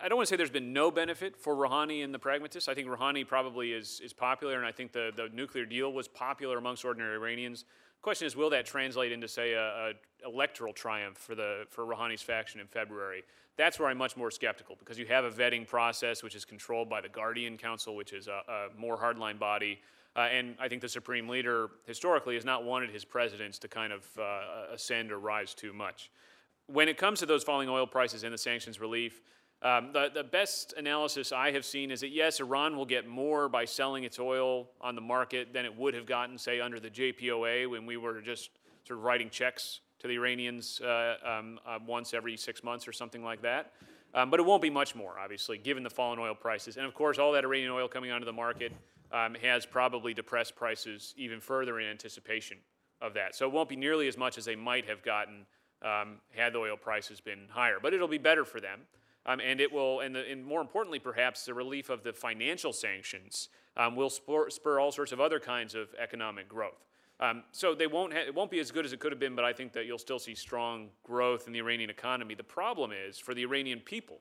I 0.00 0.08
don't 0.08 0.16
want 0.16 0.26
to 0.26 0.30
say 0.30 0.36
there's 0.36 0.50
been 0.50 0.72
no 0.72 0.90
benefit 0.90 1.36
for 1.36 1.54
Rouhani 1.54 2.04
and 2.04 2.12
the 2.12 2.18
pragmatists. 2.18 2.68
I 2.68 2.74
think 2.74 2.88
Rouhani 2.88 3.26
probably 3.26 3.72
is, 3.72 4.00
is 4.04 4.12
popular, 4.12 4.56
and 4.56 4.66
I 4.66 4.72
think 4.72 4.92
the, 4.92 5.12
the 5.16 5.28
nuclear 5.32 5.64
deal 5.64 5.92
was 5.92 6.08
popular 6.08 6.58
amongst 6.58 6.84
ordinary 6.84 7.14
Iranians. 7.14 7.62
The 7.62 8.02
question 8.02 8.26
is, 8.26 8.36
will 8.36 8.50
that 8.50 8.66
translate 8.66 9.12
into, 9.12 9.28
say, 9.28 9.54
a, 9.54 9.62
a 9.62 9.92
electoral 10.26 10.72
triumph 10.72 11.16
for 11.16 11.34
the 11.34 11.64
for 11.70 11.84
Rouhani's 11.84 12.22
faction 12.22 12.60
in 12.60 12.66
February? 12.66 13.22
That's 13.56 13.78
where 13.78 13.88
I'm 13.88 13.98
much 13.98 14.16
more 14.16 14.30
skeptical 14.30 14.76
because 14.78 14.98
you 14.98 15.06
have 15.06 15.24
a 15.24 15.30
vetting 15.30 15.66
process 15.66 16.22
which 16.22 16.34
is 16.34 16.44
controlled 16.44 16.88
by 16.88 17.00
the 17.00 17.08
Guardian 17.08 17.56
Council, 17.56 17.96
which 17.96 18.12
is 18.12 18.28
a, 18.28 18.42
a 18.48 18.68
more 18.78 18.96
hardline 18.96 19.38
body. 19.38 19.80
Uh, 20.18 20.22
and 20.22 20.56
I 20.58 20.66
think 20.66 20.82
the 20.82 20.88
supreme 20.88 21.28
leader 21.28 21.68
historically 21.86 22.34
has 22.34 22.44
not 22.44 22.64
wanted 22.64 22.90
his 22.90 23.04
presidents 23.04 23.56
to 23.60 23.68
kind 23.68 23.92
of 23.92 24.04
uh, 24.18 24.74
ascend 24.74 25.12
or 25.12 25.20
rise 25.20 25.54
too 25.54 25.72
much. 25.72 26.10
When 26.66 26.88
it 26.88 26.98
comes 26.98 27.20
to 27.20 27.26
those 27.26 27.44
falling 27.44 27.68
oil 27.68 27.86
prices 27.86 28.24
and 28.24 28.34
the 28.34 28.38
sanctions 28.38 28.80
relief, 28.80 29.22
um, 29.62 29.90
the, 29.92 30.10
the 30.12 30.24
best 30.24 30.74
analysis 30.76 31.30
I 31.30 31.52
have 31.52 31.64
seen 31.64 31.92
is 31.92 32.00
that 32.00 32.08
yes, 32.08 32.40
Iran 32.40 32.76
will 32.76 32.84
get 32.84 33.06
more 33.06 33.48
by 33.48 33.64
selling 33.64 34.02
its 34.02 34.18
oil 34.18 34.68
on 34.80 34.96
the 34.96 35.00
market 35.00 35.52
than 35.52 35.64
it 35.64 35.76
would 35.76 35.94
have 35.94 36.04
gotten, 36.04 36.36
say, 36.36 36.60
under 36.60 36.80
the 36.80 36.90
JPOA 36.90 37.70
when 37.70 37.86
we 37.86 37.96
were 37.96 38.20
just 38.20 38.50
sort 38.88 38.98
of 38.98 39.04
writing 39.04 39.30
checks 39.30 39.82
to 40.00 40.08
the 40.08 40.14
Iranians 40.14 40.80
uh, 40.80 41.14
um, 41.24 41.60
uh, 41.64 41.78
once 41.86 42.12
every 42.12 42.36
six 42.36 42.64
months 42.64 42.88
or 42.88 42.92
something 42.92 43.22
like 43.22 43.40
that. 43.42 43.72
Um, 44.14 44.30
but 44.30 44.40
it 44.40 44.46
won't 44.46 44.62
be 44.62 44.70
much 44.70 44.96
more, 44.96 45.16
obviously, 45.16 45.58
given 45.58 45.84
the 45.84 45.90
fallen 45.90 46.18
oil 46.18 46.34
prices. 46.34 46.76
And 46.76 46.86
of 46.86 46.94
course, 46.94 47.18
all 47.18 47.30
that 47.32 47.44
Iranian 47.44 47.70
oil 47.70 47.86
coming 47.86 48.10
onto 48.10 48.24
the 48.24 48.32
market 48.32 48.72
um, 49.12 49.34
has 49.34 49.66
probably 49.66 50.14
depressed 50.14 50.56
prices 50.56 51.14
even 51.16 51.40
further 51.40 51.80
in 51.80 51.86
anticipation 51.86 52.58
of 53.00 53.14
that. 53.14 53.34
So 53.34 53.46
it 53.46 53.52
won't 53.52 53.68
be 53.68 53.76
nearly 53.76 54.08
as 54.08 54.16
much 54.16 54.38
as 54.38 54.44
they 54.44 54.56
might 54.56 54.86
have 54.86 55.02
gotten 55.02 55.46
um, 55.82 56.16
had 56.30 56.52
the 56.52 56.58
oil 56.58 56.76
prices 56.76 57.20
been 57.20 57.46
higher. 57.50 57.78
But 57.80 57.94
it'll 57.94 58.08
be 58.08 58.18
better 58.18 58.44
for 58.44 58.60
them. 58.60 58.80
Um, 59.26 59.40
and 59.40 59.60
it 59.60 59.70
will, 59.70 60.00
and, 60.00 60.14
the, 60.14 60.30
and, 60.30 60.44
more 60.44 60.60
importantly, 60.60 60.98
perhaps, 60.98 61.44
the 61.44 61.52
relief 61.52 61.90
of 61.90 62.02
the 62.02 62.12
financial 62.12 62.72
sanctions 62.72 63.50
um, 63.76 63.94
will 63.94 64.08
spur, 64.08 64.48
spur, 64.48 64.80
all 64.80 64.90
sorts 64.90 65.12
of 65.12 65.20
other 65.20 65.38
kinds 65.38 65.74
of 65.74 65.88
economic 65.98 66.48
growth. 66.48 66.86
Um, 67.20 67.42
so 67.52 67.74
they 67.74 67.86
won't 67.86 68.12
ha- 68.12 68.24
it 68.26 68.34
won't 68.34 68.50
be 68.50 68.60
as 68.60 68.70
good 68.70 68.86
as 68.86 68.92
it 68.92 69.00
could 69.00 69.12
have 69.12 69.18
been, 69.18 69.34
but 69.34 69.44
I 69.44 69.52
think 69.52 69.72
that 69.72 69.86
you'll 69.86 69.98
still 69.98 70.20
see 70.20 70.34
strong 70.34 70.88
growth 71.02 71.46
in 71.46 71.52
the 71.52 71.58
Iranian 71.58 71.90
economy. 71.90 72.34
The 72.34 72.44
problem 72.44 72.90
is 72.92 73.18
for 73.18 73.34
the 73.34 73.42
Iranian 73.42 73.80
people, 73.80 74.20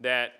that 0.00 0.32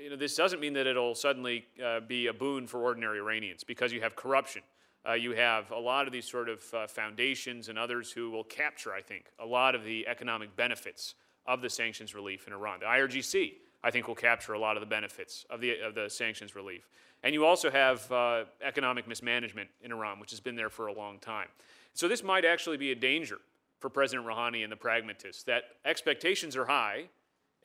you 0.00 0.10
know, 0.10 0.16
this 0.16 0.36
doesn't 0.36 0.60
mean 0.60 0.72
that 0.74 0.86
it'll 0.86 1.14
suddenly 1.14 1.66
uh, 1.84 2.00
be 2.00 2.26
a 2.26 2.32
boon 2.32 2.66
for 2.66 2.82
ordinary 2.82 3.18
Iranians 3.18 3.64
because 3.64 3.92
you 3.92 4.00
have 4.00 4.16
corruption. 4.16 4.62
Uh, 5.06 5.12
you 5.12 5.32
have 5.32 5.70
a 5.70 5.78
lot 5.78 6.06
of 6.06 6.12
these 6.12 6.24
sort 6.24 6.48
of 6.48 6.62
uh, 6.72 6.86
foundations 6.86 7.68
and 7.68 7.78
others 7.78 8.10
who 8.10 8.30
will 8.30 8.44
capture, 8.44 8.92
I 8.92 9.02
think, 9.02 9.26
a 9.38 9.44
lot 9.44 9.74
of 9.74 9.84
the 9.84 10.06
economic 10.08 10.56
benefits 10.56 11.14
of 11.46 11.60
the 11.60 11.68
sanctions 11.68 12.14
relief 12.14 12.46
in 12.46 12.54
Iran. 12.54 12.80
The 12.80 12.86
IRGC, 12.86 13.52
I 13.82 13.90
think, 13.90 14.08
will 14.08 14.14
capture 14.14 14.54
a 14.54 14.58
lot 14.58 14.76
of 14.76 14.80
the 14.80 14.86
benefits 14.86 15.44
of 15.50 15.60
the, 15.60 15.80
of 15.80 15.94
the 15.94 16.08
sanctions 16.08 16.54
relief. 16.54 16.88
And 17.22 17.34
you 17.34 17.44
also 17.44 17.70
have 17.70 18.10
uh, 18.10 18.44
economic 18.62 19.06
mismanagement 19.06 19.68
in 19.82 19.92
Iran, 19.92 20.20
which 20.20 20.30
has 20.30 20.40
been 20.40 20.56
there 20.56 20.70
for 20.70 20.86
a 20.86 20.92
long 20.92 21.18
time. 21.18 21.48
So 21.92 22.08
this 22.08 22.22
might 22.22 22.44
actually 22.44 22.78
be 22.78 22.92
a 22.92 22.94
danger 22.94 23.38
for 23.78 23.90
President 23.90 24.26
Rouhani 24.26 24.62
and 24.62 24.72
the 24.72 24.76
pragmatists 24.76 25.42
that 25.44 25.64
expectations 25.84 26.56
are 26.56 26.64
high 26.64 27.08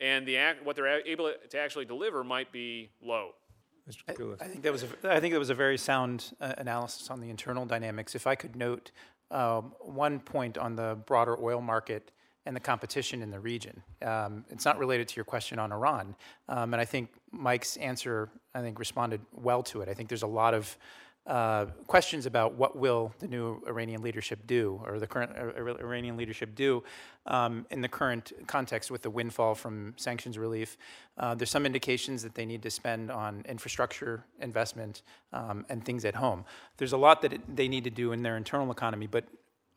and 0.00 0.26
the 0.26 0.36
act, 0.36 0.64
what 0.64 0.76
they're 0.76 1.06
able 1.06 1.32
to 1.48 1.58
actually 1.58 1.84
deliver 1.84 2.24
might 2.24 2.50
be 2.52 2.90
low. 3.02 3.30
Mr. 3.88 4.04
Katulis. 4.06 4.42
I 4.42 4.46
think 4.46 4.62
that 4.62 4.72
was 4.72 4.84
a, 4.84 4.88
I 5.04 5.20
think 5.20 5.32
that 5.32 5.38
was 5.38 5.50
a 5.50 5.54
very 5.54 5.78
sound 5.78 6.32
uh, 6.40 6.54
analysis 6.58 7.10
on 7.10 7.20
the 7.20 7.30
internal 7.30 7.66
dynamics. 7.66 8.14
If 8.14 8.26
I 8.26 8.34
could 8.34 8.56
note 8.56 8.92
um, 9.30 9.72
one 9.80 10.20
point 10.20 10.58
on 10.58 10.76
the 10.76 10.98
broader 11.06 11.36
oil 11.42 11.60
market 11.60 12.12
and 12.46 12.56
the 12.56 12.60
competition 12.60 13.22
in 13.22 13.30
the 13.30 13.38
region. 13.38 13.82
Um, 14.02 14.44
it's 14.48 14.64
not 14.64 14.78
related 14.78 15.08
to 15.08 15.16
your 15.16 15.24
question 15.24 15.58
on 15.58 15.72
Iran, 15.72 16.16
um, 16.48 16.72
and 16.72 16.80
I 16.80 16.84
think 16.84 17.10
Mike's 17.30 17.76
answer 17.76 18.30
I 18.54 18.60
think 18.60 18.78
responded 18.78 19.20
well 19.32 19.62
to 19.64 19.82
it. 19.82 19.88
I 19.88 19.94
think 19.94 20.08
there's 20.08 20.22
a 20.22 20.28
lot 20.28 20.54
of 20.54 20.76
uh, 21.26 21.66
questions 21.86 22.26
about 22.26 22.54
what 22.54 22.76
will 22.76 23.12
the 23.18 23.28
new 23.28 23.62
Iranian 23.66 24.02
leadership 24.02 24.46
do, 24.46 24.80
or 24.86 24.98
the 24.98 25.06
current 25.06 25.32
uh, 25.36 25.60
Iranian 25.78 26.16
leadership 26.16 26.54
do, 26.54 26.82
um, 27.26 27.66
in 27.70 27.80
the 27.80 27.88
current 27.88 28.32
context 28.46 28.90
with 28.90 29.02
the 29.02 29.10
windfall 29.10 29.54
from 29.54 29.94
sanctions 29.96 30.38
relief. 30.38 30.76
Uh, 31.18 31.34
there's 31.34 31.50
some 31.50 31.66
indications 31.66 32.22
that 32.22 32.34
they 32.34 32.46
need 32.46 32.62
to 32.62 32.70
spend 32.70 33.10
on 33.10 33.44
infrastructure 33.48 34.24
investment 34.40 35.02
um, 35.32 35.66
and 35.68 35.84
things 35.84 36.04
at 36.04 36.14
home. 36.14 36.44
There's 36.78 36.92
a 36.92 36.98
lot 36.98 37.22
that 37.22 37.34
it, 37.34 37.56
they 37.56 37.68
need 37.68 37.84
to 37.84 37.90
do 37.90 38.12
in 38.12 38.22
their 38.22 38.36
internal 38.36 38.70
economy, 38.70 39.06
but 39.06 39.24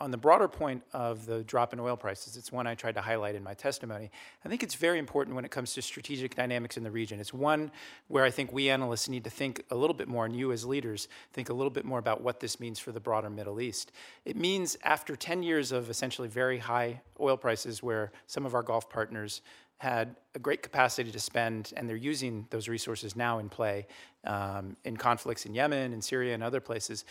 on 0.04 0.12
the 0.12 0.18
broader 0.18 0.50
point 0.50 0.84
of 0.92 1.26
the 1.26 1.46
drop 1.46 1.72
in 1.72 1.80
oil 1.80 1.96
prices, 1.96 2.36
it's 2.36 2.52
one 2.52 2.68
I 2.68 2.76
tried 2.76 2.96
to 2.96 3.02
highlight 3.02 3.36
in 3.36 3.44
my 3.44 3.54
testimony. 3.54 4.12
I 4.44 4.50
think 4.50 4.62
it's 4.62 4.76
very 4.76 5.00
important 5.00 5.34
when 5.34 5.46
it 5.46 5.52
comes 5.52 5.74
to 5.76 5.82
strategic 5.82 6.36
dynamics 6.36 6.76
in 6.76 6.84
the 6.84 6.92
region. 6.92 7.22
It's 7.22 7.34
one 7.34 7.72
where 8.10 8.26
I 8.26 8.30
think 8.30 8.52
we 8.52 8.70
analysts 8.70 9.08
need 9.08 9.24
to 9.24 9.30
think 9.30 9.64
a 9.72 9.76
little 9.76 9.94
bit 9.94 10.10
more, 10.10 10.26
and 10.26 10.36
you 10.36 10.52
as 10.52 10.66
leaders 10.66 11.08
think 11.32 11.48
a 11.48 11.54
little 11.54 11.72
bit 11.72 11.86
more 11.86 12.00
about 12.00 12.20
what 12.20 12.42
this 12.42 12.60
means 12.60 12.80
for 12.80 12.92
the 12.92 13.00
broader 13.00 13.30
Middle 13.30 13.62
East. 13.62 13.94
It 14.26 14.36
means 14.36 14.76
after 14.84 15.16
10 15.16 15.42
years 15.42 15.72
of 15.72 15.90
essentially 15.90 16.28
very 16.28 16.58
high 16.58 17.00
oil 17.22 17.38
prices, 17.38 17.82
where 17.82 18.12
some 18.28 18.46
of 18.46 18.54
our 18.54 18.62
Gulf 18.62 18.90
partners 18.90 19.42
had 19.78 20.16
a 20.36 20.40
great 20.40 20.62
capacity 20.62 21.12
to 21.12 21.20
spend, 21.20 21.74
and 21.76 21.90
they're 21.90 21.96
using 21.96 22.46
those 22.50 22.68
resources 22.68 23.16
now 23.16 23.40
in 23.40 23.50
play 23.50 23.86
um, 24.24 24.78
in 24.86 24.96
conflicts 24.96 25.46
in 25.46 25.54
Yemen, 25.54 25.92
in 25.94 26.02
Syria, 26.02 26.34
and 26.34 26.44
other 26.44 26.62
places. 26.62 27.04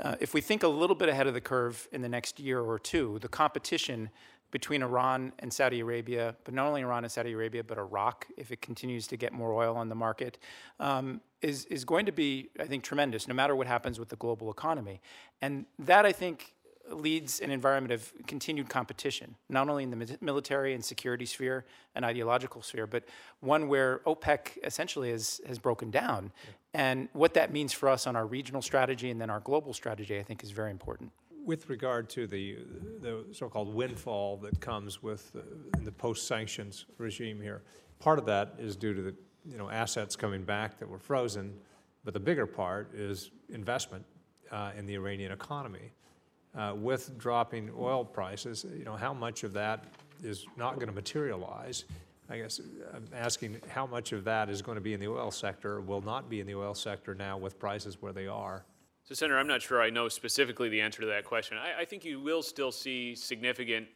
Uh, 0.00 0.16
if 0.20 0.34
we 0.34 0.40
think 0.40 0.62
a 0.62 0.68
little 0.68 0.96
bit 0.96 1.08
ahead 1.08 1.26
of 1.26 1.34
the 1.34 1.40
curve 1.40 1.88
in 1.92 2.02
the 2.02 2.08
next 2.08 2.38
year 2.38 2.60
or 2.60 2.78
two, 2.78 3.18
the 3.20 3.28
competition 3.28 4.10
between 4.50 4.82
Iran 4.82 5.32
and 5.40 5.52
Saudi 5.52 5.80
Arabia, 5.80 6.34
but 6.44 6.54
not 6.54 6.66
only 6.66 6.80
Iran 6.80 7.04
and 7.04 7.12
Saudi 7.12 7.32
Arabia, 7.32 7.62
but 7.62 7.76
Iraq, 7.76 8.26
if 8.36 8.50
it 8.50 8.62
continues 8.62 9.06
to 9.08 9.16
get 9.16 9.32
more 9.32 9.52
oil 9.52 9.76
on 9.76 9.88
the 9.88 9.94
market, 9.94 10.38
um, 10.80 11.20
is, 11.42 11.66
is 11.66 11.84
going 11.84 12.06
to 12.06 12.12
be, 12.12 12.48
I 12.58 12.64
think, 12.64 12.82
tremendous, 12.82 13.28
no 13.28 13.34
matter 13.34 13.54
what 13.54 13.66
happens 13.66 13.98
with 13.98 14.08
the 14.08 14.16
global 14.16 14.50
economy. 14.50 15.00
And 15.42 15.66
that, 15.78 16.06
I 16.06 16.12
think, 16.12 16.54
leads 16.90 17.40
an 17.40 17.50
environment 17.50 17.92
of 17.92 18.12
continued 18.26 18.68
competition, 18.68 19.34
not 19.48 19.68
only 19.68 19.84
in 19.84 19.90
the 19.90 20.18
military 20.20 20.74
and 20.74 20.84
security 20.84 21.26
sphere 21.26 21.64
and 21.94 22.04
ideological 22.04 22.62
sphere, 22.62 22.86
but 22.86 23.04
one 23.40 23.68
where 23.68 24.00
OPEC 24.06 24.58
essentially 24.64 25.10
has, 25.10 25.40
has 25.46 25.58
broken 25.58 25.90
down. 25.90 26.32
And 26.74 27.08
what 27.12 27.34
that 27.34 27.52
means 27.52 27.72
for 27.72 27.88
us 27.88 28.06
on 28.06 28.16
our 28.16 28.26
regional 28.26 28.62
strategy 28.62 29.10
and 29.10 29.20
then 29.20 29.30
our 29.30 29.40
global 29.40 29.72
strategy, 29.72 30.18
I 30.18 30.22
think, 30.22 30.42
is 30.42 30.50
very 30.50 30.70
important. 30.70 31.12
With 31.44 31.68
regard 31.70 32.10
to 32.10 32.26
the, 32.26 32.58
the 33.00 33.24
so-called 33.32 33.74
windfall 33.74 34.36
that 34.38 34.60
comes 34.60 35.02
with 35.02 35.32
the, 35.32 35.44
the 35.80 35.92
post-sanctions 35.92 36.86
regime 36.98 37.40
here, 37.40 37.62
part 37.98 38.18
of 38.18 38.26
that 38.26 38.54
is 38.58 38.76
due 38.76 38.94
to 38.94 39.02
the 39.02 39.14
you 39.46 39.56
know 39.56 39.70
assets 39.70 40.14
coming 40.14 40.42
back 40.42 40.78
that 40.78 40.88
were 40.88 40.98
frozen, 40.98 41.54
but 42.04 42.12
the 42.12 42.20
bigger 42.20 42.46
part 42.46 42.94
is 42.94 43.30
investment 43.48 44.04
uh, 44.50 44.72
in 44.76 44.84
the 44.84 44.94
Iranian 44.94 45.32
economy 45.32 45.92
uh, 46.56 46.74
with 46.76 47.16
dropping 47.18 47.70
oil 47.78 48.04
prices, 48.04 48.64
you 48.76 48.84
know, 48.84 48.96
how 48.96 49.12
much 49.12 49.44
of 49.44 49.52
that 49.52 49.84
is 50.22 50.46
not 50.56 50.74
going 50.74 50.88
to 50.88 50.94
materialize? 50.94 51.84
I 52.30 52.38
guess 52.38 52.60
I'm 52.92 53.06
asking 53.14 53.60
how 53.68 53.86
much 53.86 54.12
of 54.12 54.24
that 54.24 54.50
is 54.50 54.60
going 54.60 54.76
to 54.76 54.82
be 54.82 54.92
in 54.92 55.00
the 55.00 55.08
oil 55.08 55.30
sector, 55.30 55.80
will 55.80 56.02
not 56.02 56.28
be 56.28 56.40
in 56.40 56.46
the 56.46 56.54
oil 56.54 56.74
sector 56.74 57.14
now 57.14 57.38
with 57.38 57.58
prices 57.58 58.02
where 58.02 58.12
they 58.12 58.26
are. 58.26 58.64
So, 59.04 59.14
Senator, 59.14 59.38
I'm 59.38 59.46
not 59.46 59.62
sure 59.62 59.80
I 59.80 59.88
know 59.88 60.08
specifically 60.08 60.68
the 60.68 60.82
answer 60.82 61.00
to 61.00 61.06
that 61.06 61.24
question. 61.24 61.56
I, 61.56 61.80
I 61.82 61.84
think 61.86 62.04
you 62.04 62.20
will 62.20 62.42
still 62.42 62.70
see 62.70 63.14
significant 63.14 63.86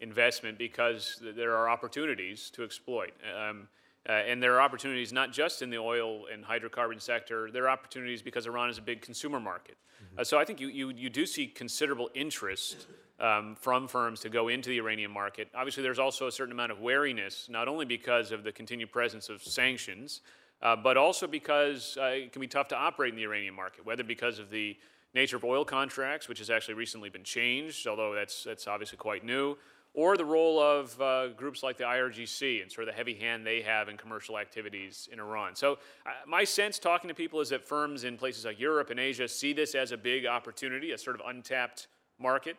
investment 0.00 0.56
because 0.56 1.20
there 1.36 1.54
are 1.54 1.68
opportunities 1.68 2.50
to 2.50 2.64
exploit. 2.64 3.12
Um, 3.38 3.68
uh, 4.08 4.12
and 4.12 4.42
there 4.42 4.54
are 4.54 4.62
opportunities 4.62 5.12
not 5.12 5.32
just 5.32 5.62
in 5.62 5.70
the 5.70 5.76
oil 5.76 6.24
and 6.32 6.44
hydrocarbon 6.44 7.00
sector, 7.00 7.50
there 7.50 7.64
are 7.64 7.70
opportunities 7.70 8.22
because 8.22 8.46
Iran 8.46 8.68
is 8.68 8.78
a 8.78 8.82
big 8.82 9.00
consumer 9.00 9.38
market. 9.38 9.76
Mm-hmm. 10.12 10.20
Uh, 10.20 10.24
so 10.24 10.38
I 10.38 10.44
think 10.44 10.60
you, 10.60 10.68
you, 10.68 10.90
you 10.90 11.10
do 11.10 11.26
see 11.26 11.46
considerable 11.46 12.10
interest 12.14 12.86
um, 13.18 13.56
from 13.58 13.88
firms 13.88 14.20
to 14.20 14.28
go 14.28 14.48
into 14.48 14.68
the 14.68 14.78
Iranian 14.78 15.10
market. 15.10 15.48
Obviously, 15.54 15.82
there's 15.82 15.98
also 15.98 16.26
a 16.26 16.32
certain 16.32 16.52
amount 16.52 16.72
of 16.72 16.80
wariness, 16.80 17.48
not 17.48 17.68
only 17.68 17.84
because 17.84 18.32
of 18.32 18.44
the 18.44 18.52
continued 18.52 18.92
presence 18.92 19.28
of 19.28 19.42
sanctions, 19.42 20.20
uh, 20.60 20.76
but 20.76 20.96
also 20.96 21.26
because 21.26 21.96
uh, 22.00 22.04
it 22.06 22.32
can 22.32 22.40
be 22.40 22.46
tough 22.46 22.68
to 22.68 22.76
operate 22.76 23.10
in 23.10 23.16
the 23.16 23.24
Iranian 23.24 23.54
market, 23.54 23.86
whether 23.86 24.04
because 24.04 24.38
of 24.38 24.50
the 24.50 24.76
nature 25.14 25.36
of 25.36 25.44
oil 25.44 25.64
contracts, 25.64 26.28
which 26.28 26.38
has 26.38 26.50
actually 26.50 26.74
recently 26.74 27.10
been 27.10 27.24
changed, 27.24 27.86
although 27.86 28.14
that's, 28.14 28.44
that's 28.44 28.66
obviously 28.66 28.98
quite 28.98 29.24
new, 29.24 29.56
or 29.94 30.16
the 30.16 30.24
role 30.24 30.58
of 30.58 31.00
uh, 31.00 31.28
groups 31.28 31.62
like 31.62 31.76
the 31.76 31.84
IRGC 31.84 32.62
and 32.62 32.72
sort 32.72 32.88
of 32.88 32.94
the 32.94 32.96
heavy 32.96 33.14
hand 33.14 33.46
they 33.46 33.60
have 33.60 33.88
in 33.88 33.96
commercial 33.96 34.38
activities 34.38 35.08
in 35.12 35.20
Iran. 35.20 35.54
So, 35.54 35.78
uh, 36.06 36.10
my 36.26 36.44
sense 36.44 36.78
talking 36.78 37.08
to 37.08 37.14
people 37.14 37.40
is 37.40 37.50
that 37.50 37.66
firms 37.66 38.04
in 38.04 38.16
places 38.16 38.44
like 38.44 38.58
Europe 38.58 38.90
and 38.90 38.98
Asia 38.98 39.28
see 39.28 39.52
this 39.52 39.74
as 39.74 39.92
a 39.92 39.96
big 39.96 40.26
opportunity, 40.26 40.92
a 40.92 40.98
sort 40.98 41.20
of 41.20 41.26
untapped 41.26 41.88
market, 42.18 42.56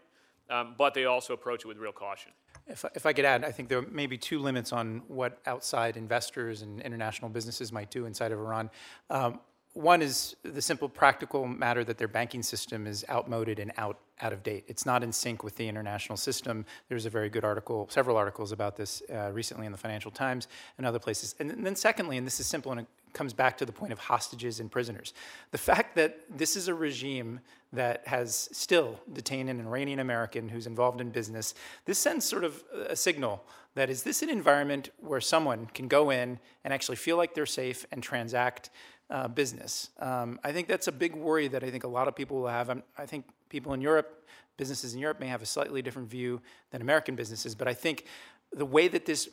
um, 0.50 0.76
but 0.78 0.94
they 0.94 1.06
also 1.06 1.34
approach 1.34 1.62
it 1.62 1.68
with 1.68 1.78
real 1.78 1.92
caution. 1.92 2.32
If, 2.68 2.86
if 2.96 3.06
I 3.06 3.14
could 3.14 3.26
add, 3.26 3.44
I 3.44 3.52
think 3.52 3.68
there 3.68 3.82
may 3.82 4.08
be 4.08 4.18
two 4.18 4.40
limits 4.40 4.72
on 4.72 5.02
what 5.08 5.40
outside 5.46 5.98
investors 5.98 6.62
and 6.62 6.82
international 6.82 7.30
businesses 7.30 7.72
might 7.72 7.92
do 7.92 8.06
inside 8.06 8.32
of 8.32 8.40
Iran. 8.40 8.70
Um, 9.10 9.40
one 9.74 10.04
is 10.04 10.36
the 10.44 10.62
simple 10.62 10.88
practical 10.88 11.48
matter 11.48 11.84
that 11.84 11.98
their 11.98 12.08
banking 12.08 12.44
system 12.44 12.86
is 12.86 13.04
outmoded 13.10 13.58
and 13.58 13.72
out, 13.78 14.00
out 14.22 14.32
of 14.32 14.44
date. 14.44 14.66
It's 14.68 14.86
not 14.86 15.04
in 15.04 15.12
sync 15.12 15.44
with 15.44 15.56
the 15.56 15.68
international 15.68 16.16
system. 16.16 16.66
There's 16.90 17.08
a 17.08 17.10
very 17.10 17.30
good 17.30 17.44
article, 17.44 17.88
several 17.90 18.16
articles 18.16 18.52
about 18.52 18.78
this 18.78 19.02
uh, 19.12 19.32
recently 19.32 19.66
in 19.66 19.72
the 19.72 19.78
Financial 19.78 20.12
Times 20.12 20.48
and 20.78 20.86
other 20.86 21.00
places. 21.00 21.36
And, 21.40 21.50
and 21.50 21.66
then, 21.66 21.76
secondly, 21.76 22.18
and 22.18 22.28
this 22.28 22.40
is 22.40 22.46
simple 22.46 22.72
and 22.72 22.82
it 22.82 22.88
comes 23.14 23.34
back 23.34 23.58
to 23.58 23.66
the 23.66 23.72
point 23.72 23.94
of 23.94 24.00
hostages 24.00 24.60
and 24.60 24.72
prisoners. 24.72 25.14
The 25.52 25.58
fact 25.58 25.96
that 25.96 26.20
this 26.30 26.56
is 26.56 26.68
a 26.68 26.74
regime 26.74 27.40
that 27.72 28.08
has 28.08 28.50
still 28.52 29.00
detained 29.12 29.50
an 29.50 29.60
Iranian 29.60 30.00
American 30.00 30.50
who's 30.50 30.68
involved 30.68 31.02
in 31.02 31.10
business, 31.10 31.56
this 31.86 31.98
sends 31.98 32.26
sort 32.26 32.44
of 32.44 32.64
a 32.88 32.96
signal 32.96 33.44
that 33.76 33.90
is 33.90 34.04
this 34.04 34.22
an 34.22 34.30
environment 34.30 34.92
where 35.00 35.22
someone 35.22 35.66
can 35.74 35.88
go 35.88 36.12
in 36.12 36.40
and 36.64 36.74
actually 36.74 36.96
feel 36.96 37.18
like 37.18 37.34
they're 37.34 37.46
safe 37.46 37.86
and 37.92 38.04
transact 38.04 38.70
uh, 39.14 39.28
business. 39.28 39.92
Um, 40.00 40.40
I 40.44 40.52
think 40.52 40.68
that's 40.68 40.88
a 40.88 40.92
big 40.92 41.16
worry 41.16 41.48
that 41.48 41.64
I 41.64 41.70
think 41.70 41.84
a 41.84 41.88
lot 41.88 42.08
of 42.08 42.16
people 42.16 42.42
will 42.42 42.48
have. 42.48 42.70
I'm, 42.70 42.84
i 42.98 43.06
think 43.06 43.26
people 43.48 43.74
in 43.74 43.80
Europe, 43.80 44.28
businesses 44.58 44.96
in 44.96 45.00
Europe, 45.00 45.20
may 45.20 45.28
have 45.28 45.44
a 45.44 45.46
slightly 45.46 45.82
different 45.84 46.10
view 46.10 46.42
than 46.72 46.82
American 46.82 47.16
businesses, 47.16 47.54
but 47.54 47.68
I 47.68 47.76
think 47.76 48.06
the 48.52 48.66
way 48.66 48.88
that 48.88 49.06
this 49.06 49.30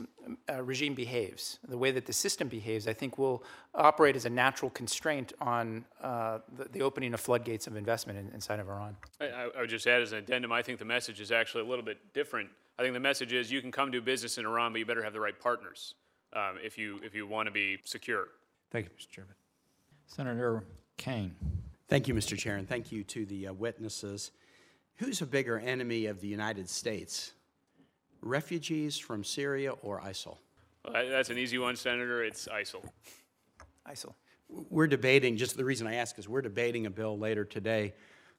uh, 0.50 0.62
regime 0.62 0.94
behaves, 0.94 1.58
the 1.66 1.78
way 1.78 1.90
that 1.92 2.04
the 2.04 2.12
system 2.12 2.48
behaves, 2.48 2.86
I 2.86 2.92
think 2.92 3.16
will 3.18 3.42
operate 3.74 4.16
as 4.16 4.26
a 4.26 4.30
natural 4.30 4.70
constraint 4.70 5.32
on 5.40 5.84
uh, 6.02 6.38
the, 6.56 6.64
the, 6.72 6.82
opening 6.82 7.12
of 7.12 7.20
floodgates 7.20 7.66
of 7.66 7.76
investment 7.76 8.18
in, 8.18 8.30
inside 8.34 8.60
of 8.60 8.68
Iran. 8.68 8.96
I, 9.20 9.26
I, 9.56 9.60
would 9.60 9.70
just 9.70 9.86
add 9.86 10.02
as 10.02 10.12
an 10.12 10.18
addendum, 10.18 10.52
I 10.52 10.62
think 10.62 10.78
the 10.78 10.86
message 10.86 11.20
is 11.20 11.32
actually 11.32 11.64
a 11.64 11.66
little 11.66 11.84
bit 11.84 11.98
different. 12.14 12.48
I 12.78 12.82
think 12.82 12.94
the 12.94 13.00
message 13.00 13.32
is 13.32 13.50
you 13.52 13.60
can 13.60 13.72
come 13.72 13.90
do 13.90 14.00
business 14.00 14.38
in 14.38 14.46
Iran, 14.46 14.72
but 14.72 14.78
you 14.78 14.86
better 14.86 15.02
have 15.02 15.12
the 15.12 15.20
right 15.20 15.38
partners 15.38 15.94
um, 16.34 16.58
if 16.62 16.78
you 16.78 16.98
if 17.02 17.14
you 17.14 17.26
want 17.26 17.46
to 17.46 17.52
be 17.52 17.78
secure. 17.84 18.28
Thank 18.70 18.86
you, 18.86 18.92
Mr. 18.92 19.10
Chairman. 19.10 19.34
Senator 20.10 20.64
Kaine. 20.96 21.36
Thank 21.88 22.08
you, 22.08 22.14
Mr. 22.14 22.36
Chair, 22.36 22.56
and 22.56 22.68
thank 22.68 22.90
you 22.90 23.04
to 23.04 23.24
the 23.24 23.46
uh, 23.46 23.52
witnesses. 23.52 24.32
Who's 24.96 25.22
a 25.22 25.26
bigger 25.26 25.56
enemy 25.60 26.06
of 26.06 26.20
the 26.20 26.26
United 26.26 26.68
States, 26.68 27.32
refugees 28.20 28.98
from 28.98 29.22
Syria 29.22 29.70
or 29.70 30.00
ISIL? 30.00 30.38
Well, 30.84 31.08
that's 31.08 31.30
an 31.30 31.38
easy 31.38 31.58
one, 31.58 31.76
Senator. 31.76 32.24
It's 32.24 32.48
ISIL. 32.48 32.84
ISIL. 33.88 34.14
We're 34.48 34.88
debating, 34.88 35.36
just 35.36 35.56
the 35.56 35.64
reason 35.64 35.86
I 35.86 35.94
ask 35.94 36.18
is 36.18 36.28
we're 36.28 36.42
debating 36.42 36.86
a 36.86 36.90
bill 36.90 37.16
later 37.16 37.44
today 37.44 37.94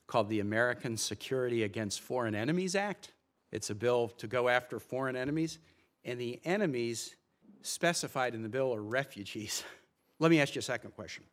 called 0.07 0.27
the 0.27 0.41
American 0.41 0.98
Security 0.98 1.64
Against 1.64 2.02
Foreign 2.02 2.35
Enemies 2.35 2.76
Act. 2.76 3.14
It's 3.53 3.69
a 3.69 3.76
bill 3.76 4.10
to 4.18 4.27
go 4.27 4.49
after 4.49 4.77
foreign 4.77 5.15
enemies, 5.15 5.57
and 6.03 6.19
the 6.19 6.41
enemies 6.43 7.15
specified 7.61 8.35
in 8.35 8.43
the 8.43 8.49
bill 8.49 8.76
are 8.76 8.84
refugees. 8.84 9.64
Let 10.19 10.31
me 10.31 10.41
ask 10.41 10.53
you 10.53 10.60
a 10.60 10.64
second 10.64 10.91
question. 10.91 11.23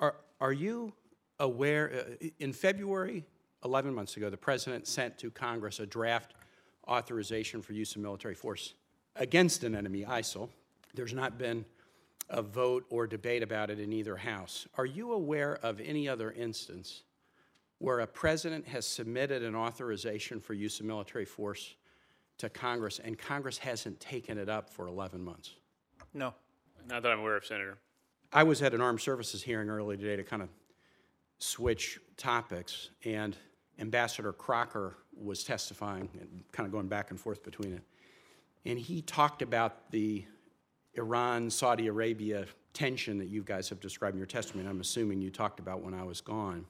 Are, 0.00 0.16
are 0.40 0.52
you 0.52 0.92
aware, 1.38 2.06
uh, 2.22 2.26
in 2.38 2.52
February, 2.52 3.24
11 3.64 3.94
months 3.94 4.16
ago, 4.16 4.30
the 4.30 4.36
president 4.36 4.86
sent 4.86 5.18
to 5.18 5.30
Congress 5.30 5.80
a 5.80 5.86
draft 5.86 6.34
authorization 6.86 7.62
for 7.62 7.72
use 7.72 7.96
of 7.96 8.02
military 8.02 8.34
force 8.34 8.74
against 9.16 9.64
an 9.64 9.74
enemy, 9.74 10.04
ISIL. 10.04 10.50
There's 10.94 11.14
not 11.14 11.38
been 11.38 11.64
a 12.28 12.42
vote 12.42 12.84
or 12.90 13.06
debate 13.06 13.42
about 13.42 13.70
it 13.70 13.78
in 13.78 13.92
either 13.92 14.16
house. 14.16 14.66
Are 14.76 14.86
you 14.86 15.12
aware 15.12 15.58
of 15.62 15.80
any 15.80 16.08
other 16.08 16.32
instance 16.32 17.02
where 17.78 18.00
a 18.00 18.06
president 18.06 18.66
has 18.66 18.86
submitted 18.86 19.42
an 19.42 19.54
authorization 19.54 20.40
for 20.40 20.54
use 20.54 20.80
of 20.80 20.86
military 20.86 21.24
force 21.24 21.74
to 22.38 22.48
Congress 22.48 22.98
and 22.98 23.18
Congress 23.18 23.58
hasn't 23.58 24.00
taken 24.00 24.38
it 24.38 24.48
up 24.48 24.70
for 24.70 24.86
11 24.86 25.22
months? 25.22 25.54
No. 26.12 26.34
Not 26.88 27.02
that 27.02 27.12
I'm 27.12 27.20
aware 27.20 27.36
of, 27.36 27.44
Senator. 27.44 27.78
I 28.34 28.42
was 28.42 28.62
at 28.62 28.74
an 28.74 28.80
armed 28.80 29.00
services 29.00 29.44
hearing 29.44 29.70
earlier 29.70 29.96
today 29.96 30.16
to 30.16 30.24
kind 30.24 30.42
of 30.42 30.48
switch 31.38 32.00
topics, 32.16 32.90
and 33.04 33.36
Ambassador 33.78 34.32
Crocker 34.32 34.96
was 35.16 35.44
testifying 35.44 36.08
and 36.20 36.42
kind 36.50 36.66
of 36.66 36.72
going 36.72 36.88
back 36.88 37.12
and 37.12 37.20
forth 37.20 37.44
between 37.44 37.72
it. 37.74 37.82
And 38.64 38.76
he 38.76 39.02
talked 39.02 39.40
about 39.40 39.92
the 39.92 40.24
Iran 40.94 41.48
Saudi 41.48 41.86
Arabia 41.86 42.46
tension 42.72 43.18
that 43.18 43.28
you 43.28 43.44
guys 43.44 43.68
have 43.68 43.78
described 43.78 44.14
in 44.14 44.18
your 44.18 44.26
testimony. 44.26 44.68
I'm 44.68 44.80
assuming 44.80 45.22
you 45.22 45.30
talked 45.30 45.60
about 45.60 45.82
when 45.82 45.94
I 45.94 46.02
was 46.02 46.20
gone. 46.20 46.66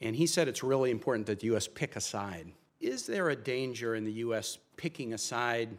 And 0.00 0.14
he 0.14 0.28
said 0.28 0.46
it's 0.46 0.62
really 0.62 0.92
important 0.92 1.26
that 1.26 1.40
the 1.40 1.46
U.S. 1.46 1.66
pick 1.66 1.96
a 1.96 2.00
side. 2.00 2.52
Is 2.80 3.04
there 3.04 3.30
a 3.30 3.36
danger 3.36 3.96
in 3.96 4.04
the 4.04 4.12
U.S. 4.12 4.58
picking 4.76 5.12
a 5.12 5.18
side 5.18 5.76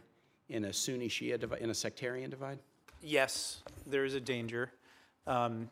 in 0.50 0.66
a 0.66 0.74
Sunni 0.74 1.08
Shia 1.08 1.58
in 1.58 1.70
a 1.70 1.74
sectarian 1.74 2.28
divide? 2.28 2.58
Yes, 3.02 3.62
there 3.86 4.04
is 4.04 4.12
a 4.12 4.20
danger. 4.20 4.72
Um, 5.26 5.70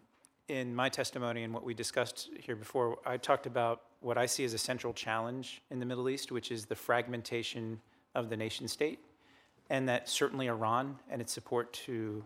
in 0.49 0.75
my 0.75 0.89
testimony 0.89 1.43
and 1.43 1.53
what 1.53 1.63
we 1.63 1.75
discussed 1.75 2.31
here 2.41 2.57
before, 2.57 2.99
I 3.05 3.19
talked 3.19 3.47
about 3.47 3.83
what 4.01 4.17
I 4.17 4.27
see 4.27 4.45
as 4.45 4.55
a 4.55 4.59
central 4.59 4.93
challenge 4.93 5.61
in 5.71 5.79
the 5.79 5.87
Middle 5.87 6.09
East, 6.09 6.33
which 6.33 6.51
is 6.51 6.65
the 6.65 6.75
fragmentation 6.75 7.81
of 8.15 8.31
the 8.31 8.37
nation 8.37 8.67
state, 8.67 8.99
and 9.69 9.89
that 9.89 10.09
certainly 10.09 10.47
Iran 10.47 10.99
and 11.11 11.21
its 11.21 11.33
support 11.33 11.73
to 11.85 12.25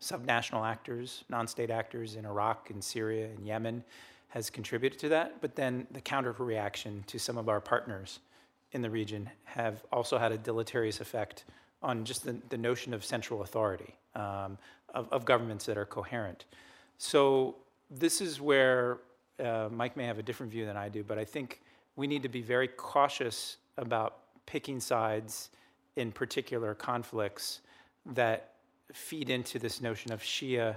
subnational 0.00 0.66
actors, 0.68 1.24
non 1.28 1.46
state 1.46 1.70
actors 1.70 2.16
in 2.16 2.26
Iraq 2.26 2.70
and 2.70 2.82
Syria 2.82 3.26
and 3.26 3.46
Yemen 3.46 3.82
has 4.28 4.50
contributed 4.50 4.98
to 4.98 5.08
that. 5.08 5.40
But 5.40 5.56
then 5.56 5.86
the 5.90 6.00
counter 6.00 6.32
reaction 6.32 7.04
to 7.06 7.18
some 7.18 7.38
of 7.38 7.48
our 7.48 7.60
partners 7.60 8.20
in 8.72 8.82
the 8.82 8.90
region 8.90 9.30
have 9.44 9.84
also 9.90 10.18
had 10.18 10.32
a 10.32 10.38
deleterious 10.38 11.00
effect 11.00 11.44
on 11.82 12.04
just 12.04 12.24
the, 12.24 12.36
the 12.48 12.58
notion 12.58 12.92
of 12.92 13.04
central 13.04 13.42
authority, 13.42 13.94
um, 14.14 14.58
of, 14.94 15.08
of 15.12 15.24
governments 15.24 15.66
that 15.66 15.76
are 15.76 15.84
coherent. 15.84 16.44
So 16.98 17.56
this 17.90 18.20
is 18.20 18.40
where 18.40 18.98
uh, 19.42 19.68
Mike 19.70 19.96
may 19.96 20.06
have 20.06 20.18
a 20.18 20.22
different 20.22 20.50
view 20.50 20.64
than 20.66 20.76
I 20.76 20.88
do, 20.88 21.02
but 21.02 21.18
I 21.18 21.24
think 21.24 21.60
we 21.96 22.06
need 22.06 22.22
to 22.22 22.28
be 22.28 22.42
very 22.42 22.68
cautious 22.68 23.58
about 23.76 24.18
picking 24.46 24.80
sides 24.80 25.50
in 25.96 26.12
particular 26.12 26.74
conflicts 26.74 27.60
that 28.06 28.52
feed 28.92 29.30
into 29.30 29.58
this 29.58 29.80
notion 29.80 30.12
of 30.12 30.22
Shia 30.22 30.76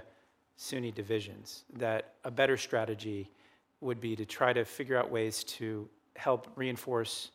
Sunni 0.56 0.90
divisions. 0.90 1.64
That 1.74 2.14
a 2.24 2.30
better 2.30 2.56
strategy 2.56 3.30
would 3.80 4.00
be 4.00 4.16
to 4.16 4.26
try 4.26 4.52
to 4.52 4.64
figure 4.64 4.98
out 4.98 5.10
ways 5.10 5.44
to 5.44 5.88
help 6.16 6.50
reinforce 6.56 7.30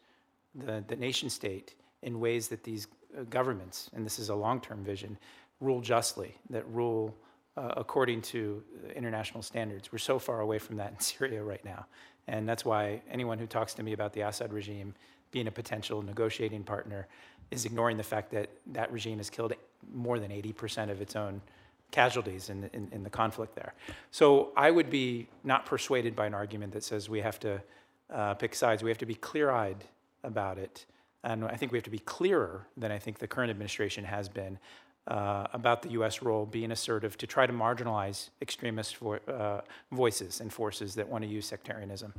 the, 0.53 0.83
the 0.87 0.95
nation 0.95 1.29
state 1.29 1.75
in 2.03 2.19
ways 2.19 2.47
that 2.49 2.63
these 2.63 2.87
uh, 3.17 3.23
governments, 3.29 3.89
and 3.93 4.05
this 4.05 4.19
is 4.19 4.29
a 4.29 4.35
long 4.35 4.61
term 4.61 4.83
vision, 4.83 5.17
rule 5.65 5.81
justly, 5.81 6.37
that 6.49 6.67
rule 6.69 7.15
uh, 7.57 7.73
according 7.77 8.21
to 8.21 8.63
international 8.95 9.41
standards. 9.41 9.91
We're 9.91 9.97
so 9.97 10.19
far 10.19 10.41
away 10.41 10.59
from 10.59 10.77
that 10.77 10.91
in 10.91 10.99
Syria 11.11 11.43
right 11.43 11.63
now. 11.63 11.85
And 12.27 12.47
that's 12.47 12.65
why 12.65 13.01
anyone 13.09 13.37
who 13.37 13.47
talks 13.47 13.73
to 13.75 13.83
me 13.83 13.93
about 13.93 14.13
the 14.13 14.21
Assad 14.21 14.51
regime 14.51 14.93
being 15.31 15.47
a 15.47 15.51
potential 15.51 16.01
negotiating 16.01 16.63
partner 16.63 17.07
is 17.51 17.65
ignoring 17.65 17.97
the 17.97 18.03
fact 18.03 18.31
that 18.31 18.49
that 18.67 18.91
regime 18.91 19.17
has 19.17 19.29
killed 19.29 19.53
more 19.93 20.19
than 20.19 20.31
80% 20.31 20.89
of 20.89 21.01
its 21.01 21.15
own 21.15 21.41
casualties 21.91 22.49
in, 22.49 22.69
in, 22.73 22.89
in, 22.91 23.03
the 23.03 23.09
conflict 23.09 23.55
there. 23.55 23.73
So 24.11 24.51
I 24.57 24.71
would 24.71 24.89
be 24.89 25.27
not 25.43 25.65
persuaded 25.65 26.15
by 26.15 26.25
an 26.25 26.33
argument 26.33 26.73
that 26.73 26.83
says 26.83 27.09
we 27.09 27.21
have 27.21 27.39
to 27.41 27.61
uh, 28.11 28.33
pick 28.33 28.55
sides. 28.55 28.81
We 28.81 28.89
have 28.89 28.97
to 28.99 29.05
be 29.05 29.15
clear 29.15 29.51
eyed 29.51 29.83
about 30.23 30.57
it. 30.57 30.85
And 31.23 31.45
I 31.45 31.55
think 31.55 31.71
we 31.71 31.77
have 31.77 31.83
to 31.83 31.91
be 31.91 31.99
clearer 31.99 32.67
than 32.75 32.91
I 32.91 32.97
think 32.97 33.19
the 33.19 33.27
current 33.27 33.49
administration 33.49 34.03
has 34.05 34.27
been 34.29 34.57
uh, 35.07 35.47
about 35.53 35.81
the 35.81 35.89
U.S. 35.89 36.21
role 36.21 36.45
being 36.45 36.71
assertive 36.71 37.17
to 37.17 37.27
try 37.27 37.45
to 37.45 37.53
marginalize 37.53 38.29
extremist 38.41 38.97
vo- 38.97 39.19
uh, 39.27 39.61
voices 39.91 40.41
and 40.41 40.51
forces 40.51 40.95
that 40.95 41.07
want 41.07 41.23
to 41.23 41.29
use 41.29 41.45
sectarianism. 41.45 42.13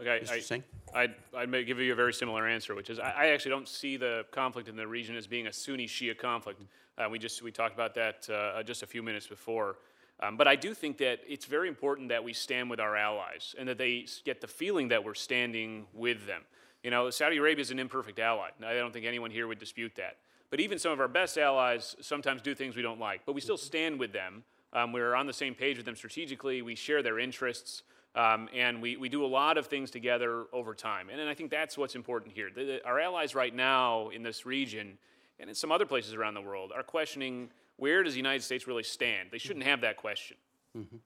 Okay, 0.00 0.20
Mr. 0.24 0.62
I, 0.94 1.02
I'd, 1.02 1.14
I'd 1.36 1.48
may 1.48 1.62
give 1.62 1.78
you 1.78 1.92
a 1.92 1.96
very 1.96 2.12
similar 2.12 2.48
answer, 2.48 2.74
which 2.74 2.90
is 2.90 2.98
I, 2.98 3.10
I 3.10 3.26
actually 3.28 3.50
don't 3.50 3.68
see 3.68 3.96
the 3.96 4.24
conflict 4.32 4.68
in 4.68 4.76
the 4.76 4.86
region 4.86 5.14
as 5.14 5.26
being 5.26 5.46
a 5.46 5.52
Sunni 5.52 5.86
Shia 5.86 6.16
conflict. 6.16 6.62
Uh, 6.98 7.08
we 7.08 7.18
just 7.18 7.42
we 7.42 7.52
talked 7.52 7.74
about 7.74 7.94
that 7.94 8.28
uh, 8.28 8.62
just 8.62 8.82
a 8.82 8.86
few 8.86 9.02
minutes 9.02 9.26
before. 9.26 9.76
Um, 10.20 10.36
but 10.36 10.46
I 10.46 10.56
do 10.56 10.74
think 10.74 10.98
that 10.98 11.20
it's 11.26 11.44
very 11.44 11.68
important 11.68 12.08
that 12.08 12.22
we 12.22 12.32
stand 12.32 12.70
with 12.70 12.80
our 12.80 12.96
allies 12.96 13.54
and 13.58 13.68
that 13.68 13.78
they 13.78 14.06
get 14.24 14.40
the 14.40 14.46
feeling 14.46 14.88
that 14.88 15.04
we're 15.04 15.14
standing 15.14 15.86
with 15.92 16.26
them. 16.26 16.42
You 16.82 16.90
know, 16.90 17.10
Saudi 17.10 17.38
Arabia 17.38 17.62
is 17.62 17.70
an 17.70 17.78
imperfect 17.78 18.18
ally. 18.18 18.50
I 18.64 18.74
don't 18.74 18.92
think 18.92 19.06
anyone 19.06 19.30
here 19.30 19.48
would 19.48 19.58
dispute 19.58 19.92
that. 19.96 20.16
But 20.54 20.60
even 20.60 20.78
some 20.78 20.92
of 20.92 21.00
our 21.00 21.08
best 21.08 21.36
allies 21.36 21.96
sometimes 22.00 22.40
do 22.40 22.54
things 22.54 22.76
we 22.76 22.82
don't 22.82 23.00
like, 23.00 23.26
but 23.26 23.32
we 23.32 23.40
still 23.40 23.56
stand 23.56 23.98
with 23.98 24.12
them. 24.12 24.44
Um, 24.72 24.92
we're 24.92 25.16
on 25.16 25.26
the 25.26 25.32
same 25.32 25.52
page 25.52 25.78
with 25.78 25.84
them 25.84 25.96
strategically. 25.96 26.62
We 26.62 26.76
share 26.76 27.02
their 27.02 27.18
interests. 27.18 27.82
Um, 28.14 28.48
and 28.54 28.80
we, 28.80 28.96
we 28.96 29.08
do 29.08 29.24
a 29.24 29.26
lot 29.26 29.58
of 29.58 29.66
things 29.66 29.90
together 29.90 30.44
over 30.52 30.72
time. 30.72 31.08
And, 31.10 31.20
and 31.20 31.28
I 31.28 31.34
think 31.34 31.50
that's 31.50 31.76
what's 31.76 31.96
important 31.96 32.34
here. 32.34 32.50
The, 32.54 32.64
the, 32.64 32.86
our 32.86 33.00
allies 33.00 33.34
right 33.34 33.52
now 33.52 34.10
in 34.10 34.22
this 34.22 34.46
region 34.46 34.96
and 35.40 35.50
in 35.50 35.56
some 35.56 35.72
other 35.72 35.86
places 35.86 36.14
around 36.14 36.34
the 36.34 36.40
world 36.40 36.70
are 36.72 36.84
questioning 36.84 37.50
where 37.78 38.04
does 38.04 38.12
the 38.12 38.18
United 38.18 38.44
States 38.44 38.68
really 38.68 38.84
stand? 38.84 39.30
They 39.32 39.38
shouldn't 39.38 39.66
have 39.66 39.80
that 39.80 39.96
question. 39.96 40.36
Mm-hmm. 40.78 40.98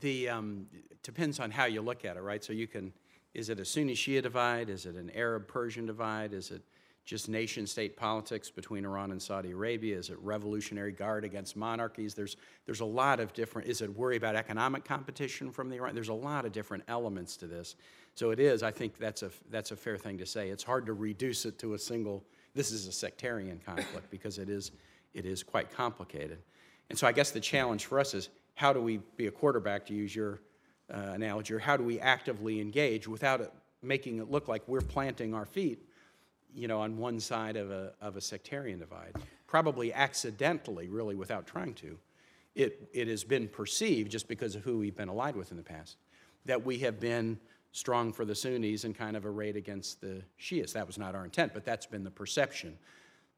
The 0.00 0.30
um, 0.30 0.68
depends 1.02 1.38
on 1.38 1.50
how 1.50 1.66
you 1.66 1.82
look 1.82 2.06
at 2.06 2.16
it, 2.16 2.22
right? 2.22 2.42
So 2.42 2.54
you 2.54 2.66
can, 2.66 2.94
is 3.34 3.50
it 3.50 3.60
a 3.60 3.64
Sunni 3.66 3.92
Shia 3.92 4.22
divide? 4.22 4.70
Is 4.70 4.86
it 4.86 4.94
an 4.94 5.10
Arab 5.14 5.48
Persian 5.48 5.84
divide? 5.84 6.32
Is 6.32 6.50
it 6.50 6.62
just 7.06 7.28
nation 7.28 7.68
state 7.68 7.96
politics 7.96 8.50
between 8.50 8.84
Iran 8.84 9.12
and 9.12 9.22
Saudi 9.22 9.52
Arabia? 9.52 9.96
Is 9.96 10.10
it 10.10 10.18
Revolutionary 10.20 10.90
Guard 10.90 11.24
against 11.24 11.56
monarchies? 11.56 12.14
There's, 12.14 12.36
there's 12.66 12.80
a 12.80 12.84
lot 12.84 13.20
of 13.20 13.32
different, 13.32 13.68
is 13.68 13.80
it 13.80 13.96
worry 13.96 14.16
about 14.16 14.34
economic 14.34 14.84
competition 14.84 15.52
from 15.52 15.70
the 15.70 15.76
Iran? 15.76 15.94
There's 15.94 16.08
a 16.08 16.14
lot 16.14 16.44
of 16.44 16.50
different 16.50 16.82
elements 16.88 17.36
to 17.38 17.46
this. 17.46 17.76
So 18.16 18.32
it 18.32 18.40
is, 18.40 18.64
I 18.64 18.72
think 18.72 18.98
that's 18.98 19.22
a, 19.22 19.30
that's 19.50 19.70
a 19.70 19.76
fair 19.76 19.96
thing 19.96 20.18
to 20.18 20.26
say. 20.26 20.48
It's 20.48 20.64
hard 20.64 20.84
to 20.86 20.94
reduce 20.94 21.46
it 21.46 21.60
to 21.60 21.74
a 21.74 21.78
single, 21.78 22.24
this 22.54 22.72
is 22.72 22.88
a 22.88 22.92
sectarian 22.92 23.60
conflict 23.64 24.10
because 24.10 24.38
it 24.38 24.48
is, 24.48 24.72
it 25.14 25.24
is 25.24 25.44
quite 25.44 25.70
complicated. 25.70 26.38
And 26.90 26.98
so 26.98 27.06
I 27.06 27.12
guess 27.12 27.30
the 27.30 27.40
challenge 27.40 27.86
for 27.86 28.00
us 28.00 28.14
is 28.14 28.30
how 28.54 28.72
do 28.72 28.80
we 28.80 28.98
be 29.16 29.28
a 29.28 29.30
quarterback, 29.30 29.86
to 29.86 29.94
use 29.94 30.14
your 30.14 30.40
uh, 30.92 31.12
analogy, 31.12 31.54
or 31.54 31.60
how 31.60 31.76
do 31.76 31.84
we 31.84 32.00
actively 32.00 32.60
engage 32.60 33.06
without 33.06 33.40
it 33.40 33.52
making 33.82 34.18
it 34.18 34.30
look 34.30 34.48
like 34.48 34.66
we're 34.66 34.80
planting 34.80 35.34
our 35.34 35.44
feet 35.44 35.85
you 36.56 36.68
know, 36.68 36.80
on 36.80 36.96
one 36.96 37.20
side 37.20 37.56
of 37.56 37.70
a, 37.70 37.92
of 38.00 38.16
a 38.16 38.20
sectarian 38.20 38.78
divide, 38.78 39.14
probably 39.46 39.92
accidentally, 39.92 40.88
really, 40.88 41.14
without 41.14 41.46
trying 41.46 41.74
to. 41.74 41.98
It, 42.54 42.88
it 42.92 43.08
has 43.08 43.22
been 43.22 43.48
perceived, 43.48 44.10
just 44.10 44.26
because 44.26 44.56
of 44.56 44.62
who 44.62 44.78
we've 44.78 44.96
been 44.96 45.10
allied 45.10 45.36
with 45.36 45.50
in 45.50 45.58
the 45.58 45.62
past, 45.62 45.96
that 46.46 46.64
we 46.64 46.78
have 46.78 46.98
been 46.98 47.38
strong 47.72 48.12
for 48.12 48.24
the 48.24 48.34
Sunnis 48.34 48.84
and 48.84 48.96
kind 48.96 49.16
of 49.16 49.26
arrayed 49.26 49.56
against 49.56 50.00
the 50.00 50.22
Shias. 50.40 50.72
That 50.72 50.86
was 50.86 50.96
not 50.96 51.14
our 51.14 51.24
intent, 51.24 51.52
but 51.52 51.66
that's 51.66 51.84
been 51.84 52.04
the 52.04 52.10
perception. 52.10 52.78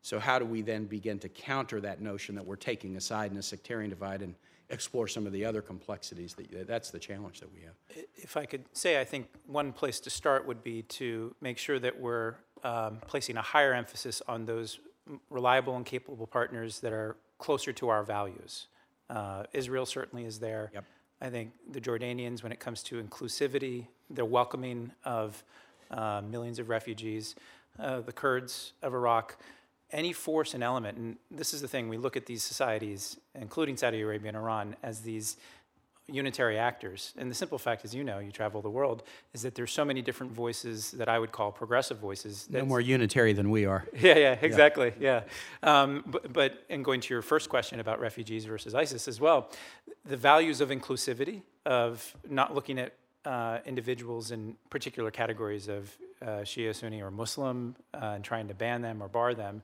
So, 0.03 0.20
how 0.20 0.39
do 0.39 0.45
we 0.45 0.62
then 0.62 0.85
begin 0.85 1.19
to 1.19 1.28
counter 1.28 1.81
that 1.81 2.01
notion 2.01 2.36
that 2.36 2.47
we're 2.47 2.57
taking 2.57 2.97
a 2.97 3.01
side 3.01 3.32
in 3.32 3.36
a 3.36 3.43
sectarian 3.43 3.90
divide 3.90 4.23
and 4.23 4.36
explore 4.70 5.09
some 5.09 5.27
of 5.27 5.32
the 5.32 5.45
other 5.45 5.61
complexities? 5.61 6.35
That, 6.35 6.69
that's 6.69 6.90
the 6.93 7.01
challenge 7.01 7.40
that 7.40 7.53
we 7.53 7.62
have. 7.62 8.05
If 8.15 8.36
I 8.36 8.47
could 8.47 8.65
say, 8.73 9.01
I 9.01 9.05
think 9.05 9.27
one 9.47 9.73
place 9.73 9.99
to 10.01 10.11
start 10.11 10.47
would 10.47 10.62
be 10.62 10.82
to 10.82 11.35
make 11.40 11.59
sure 11.59 11.81
that 11.81 11.99
we're 11.99 12.36
um, 12.64 12.98
placing 13.06 13.36
a 13.36 13.43
higher 13.43 13.74
emphasis 13.74 14.22
on 14.28 14.44
those 14.44 14.80
reliable 15.30 15.76
and 15.76 15.86
capable 15.86 16.26
partners 16.26 16.80
that 16.80 16.93
are 16.93 17.16
closer 17.39 17.72
to 17.72 17.89
our 17.89 18.02
values. 18.02 18.66
Uh, 19.09 19.44
Israel 19.52 19.86
certainly 19.86 20.24
is 20.24 20.39
there. 20.39 20.70
Yep. 20.74 20.85
I 21.20 21.30
think 21.30 21.52
the 21.70 21.80
Jordanians, 21.80 22.43
when 22.43 22.52
it 22.52 22.60
comes 22.60 22.82
to 22.85 23.02
inclusivity, 23.02 23.86
they're 24.10 24.24
welcoming 24.24 24.93
of 25.05 25.43
uh, 25.90 26.20
millions 26.28 26.59
of 26.59 26.68
refugees. 26.68 27.35
Uh, 27.78 28.01
the 28.01 28.12
Kurds 28.12 28.72
of 28.82 28.94
Iraq, 28.94 29.36
any 29.90 30.12
force 30.12 30.55
and 30.55 30.62
element, 30.62 30.98
and 30.98 31.16
this 31.30 31.55
is 31.55 31.60
the 31.62 31.68
thing, 31.68 31.89
we 31.89 31.97
look 31.97 32.16
at 32.16 32.26
these 32.26 32.43
societies, 32.43 33.18
including 33.35 33.76
Saudi 33.76 34.01
Arabia 34.01 34.28
and 34.28 34.36
Iran, 34.36 34.76
as 34.82 35.01
these 35.01 35.36
unitary 36.09 36.59
actors. 36.59 37.12
And 37.16 37.30
the 37.30 37.35
simple 37.35 37.59
fact, 37.59 37.85
as 37.85 37.94
you 37.94 38.02
know, 38.02 38.18
you 38.18 38.32
travel 38.32 38.62
the 38.62 38.70
world, 38.70 39.02
is 39.35 39.43
that 39.43 39.55
there's 39.55 39.72
so 39.72 39.85
many 39.85 40.02
different 40.02 40.32
voices 40.32 40.93
that 40.93 41.09
I 41.09 41.18
would 41.18 41.32
call 41.32 41.52
progressive 41.52 41.98
voices. 41.98 42.48
No 42.51 42.64
more 42.64 42.80
unitary 42.80 43.32
than 43.32 43.51
we 43.51 43.66
are. 43.66 43.86
yeah, 44.01 44.16
yeah, 44.16 44.39
exactly. 44.40 44.93
Yeah. 44.98 45.22
Um, 45.62 46.05
but, 46.06 46.32
but, 46.32 46.64
and 46.70 46.85
going 46.85 47.01
to 47.02 47.14
your 47.14 47.22
first 47.22 47.48
question 47.48 47.80
about 47.80 48.01
refugees 48.01 48.44
versus 48.44 48.74
ISIS 48.74 49.06
as 49.09 49.20
well, 49.20 49.51
the 50.05 50.16
values 50.16 50.60
of 50.60 50.70
inclusivity, 50.70 51.43
of 51.66 52.16
not 52.28 52.55
looking 52.55 52.78
at 52.78 52.94
uh, 53.24 53.59
individuals 53.66 54.30
in 54.30 54.56
particular 54.70 55.10
categories 55.10 55.68
of 55.68 55.94
uh, 56.22 56.26
Shia, 56.43 56.74
Sunni, 56.74 57.02
or 57.02 57.10
Muslim 57.10 57.76
uh, 57.94 58.12
and 58.14 58.24
trying 58.24 58.48
to 58.48 58.55
ban 58.55 58.80
them 58.80 59.02
or 59.02 59.09
bar 59.09 59.35
them, 59.35 59.62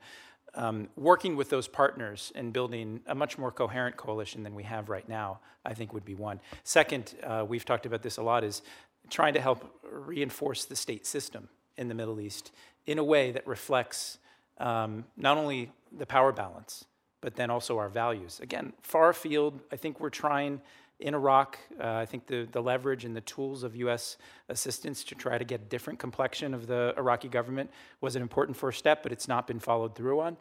um, 0.56 0.88
working 0.96 1.36
with 1.36 1.50
those 1.50 1.68
partners 1.68 2.32
and 2.34 2.52
building 2.52 3.00
a 3.06 3.14
much 3.14 3.38
more 3.38 3.50
coherent 3.50 3.96
coalition 3.96 4.42
than 4.42 4.54
we 4.54 4.62
have 4.64 4.88
right 4.88 5.08
now, 5.08 5.40
I 5.64 5.74
think 5.74 5.92
would 5.92 6.04
be 6.04 6.14
one. 6.14 6.40
Second, 6.62 7.14
uh, 7.22 7.44
we've 7.46 7.64
talked 7.64 7.86
about 7.86 8.02
this 8.02 8.16
a 8.16 8.22
lot, 8.22 8.44
is 8.44 8.62
trying 9.10 9.34
to 9.34 9.40
help 9.40 9.64
reinforce 9.82 10.64
the 10.64 10.76
state 10.76 11.06
system 11.06 11.48
in 11.76 11.88
the 11.88 11.94
Middle 11.94 12.20
East 12.20 12.52
in 12.86 12.98
a 12.98 13.04
way 13.04 13.30
that 13.32 13.46
reflects 13.46 14.18
um, 14.58 15.04
not 15.16 15.36
only 15.36 15.72
the 15.96 16.06
power 16.06 16.32
balance, 16.32 16.84
but 17.20 17.36
then 17.36 17.50
also 17.50 17.78
our 17.78 17.88
values. 17.88 18.40
Again, 18.40 18.72
far 18.82 19.10
afield, 19.10 19.60
I 19.72 19.76
think 19.76 19.98
we're 19.98 20.10
trying 20.10 20.60
in 21.00 21.14
Iraq, 21.14 21.58
uh, 21.80 21.94
I 21.94 22.06
think 22.06 22.26
the, 22.26 22.46
the 22.50 22.62
leverage 22.62 23.04
and 23.04 23.14
the 23.16 23.20
tools 23.22 23.62
of 23.62 23.74
U.S. 23.76 24.16
assistance 24.48 25.04
to 25.04 25.14
try 25.14 25.38
to 25.38 25.44
get 25.44 25.60
a 25.60 25.64
different 25.64 25.98
complexion 25.98 26.54
of 26.54 26.66
the 26.66 26.94
Iraqi 26.96 27.28
government 27.28 27.70
was 28.00 28.16
an 28.16 28.22
important 28.22 28.56
first 28.56 28.78
step, 28.78 29.02
but 29.02 29.12
it's 29.12 29.28
not 29.28 29.46
been 29.46 29.58
followed 29.58 29.94
through 29.94 30.20
on. 30.20 30.36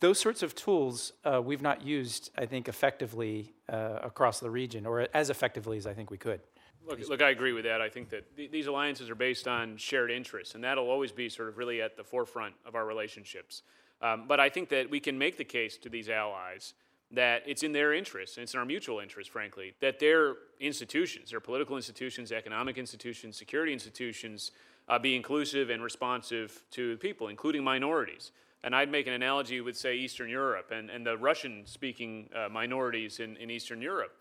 Those 0.00 0.18
sorts 0.18 0.42
of 0.42 0.54
tools 0.56 1.12
uh, 1.24 1.40
we've 1.40 1.62
not 1.62 1.82
used, 1.82 2.30
I 2.36 2.46
think, 2.46 2.68
effectively 2.68 3.54
uh, 3.68 4.00
across 4.02 4.40
the 4.40 4.50
region, 4.50 4.84
or 4.84 5.06
as 5.14 5.30
effectively 5.30 5.78
as 5.78 5.86
I 5.86 5.94
think 5.94 6.10
we 6.10 6.18
could. 6.18 6.40
Look, 6.84 7.08
look, 7.08 7.22
I 7.22 7.30
agree 7.30 7.52
with 7.52 7.64
that. 7.64 7.80
I 7.80 7.88
think 7.88 8.08
that 8.10 8.36
th- 8.36 8.50
these 8.50 8.66
alliances 8.66 9.08
are 9.08 9.14
based 9.14 9.46
on 9.46 9.76
shared 9.76 10.10
interests, 10.10 10.56
and 10.56 10.64
that'll 10.64 10.90
always 10.90 11.12
be 11.12 11.28
sort 11.28 11.48
of 11.48 11.56
really 11.56 11.80
at 11.80 11.96
the 11.96 12.02
forefront 12.02 12.54
of 12.66 12.74
our 12.74 12.84
relationships. 12.84 13.62
Um, 14.00 14.24
but 14.26 14.40
I 14.40 14.48
think 14.48 14.68
that 14.70 14.90
we 14.90 14.98
can 14.98 15.16
make 15.16 15.36
the 15.36 15.44
case 15.44 15.78
to 15.78 15.88
these 15.88 16.08
allies 16.08 16.74
that 17.12 17.42
it's 17.46 17.62
in 17.62 17.72
their 17.72 17.92
interest, 17.92 18.36
and 18.36 18.42
it's 18.42 18.54
in 18.54 18.60
our 18.60 18.66
mutual 18.66 19.00
interest, 19.00 19.30
frankly, 19.30 19.74
that 19.80 19.98
their 19.98 20.34
institutions, 20.60 21.30
their 21.30 21.40
political 21.40 21.76
institutions, 21.76 22.32
economic 22.32 22.78
institutions, 22.78 23.36
security 23.36 23.72
institutions, 23.72 24.52
uh, 24.88 24.98
be 24.98 25.14
inclusive 25.14 25.70
and 25.70 25.82
responsive 25.82 26.62
to 26.70 26.96
people, 26.98 27.28
including 27.28 27.62
minorities. 27.62 28.32
And 28.64 28.74
I'd 28.74 28.90
make 28.90 29.06
an 29.06 29.12
analogy 29.12 29.60
with, 29.60 29.76
say, 29.76 29.96
Eastern 29.96 30.30
Europe 30.30 30.70
and, 30.70 30.88
and 30.88 31.04
the 31.04 31.16
Russian 31.16 31.66
speaking 31.66 32.28
uh, 32.34 32.48
minorities 32.48 33.20
in, 33.20 33.36
in 33.36 33.50
Eastern 33.50 33.82
Europe. 33.82 34.14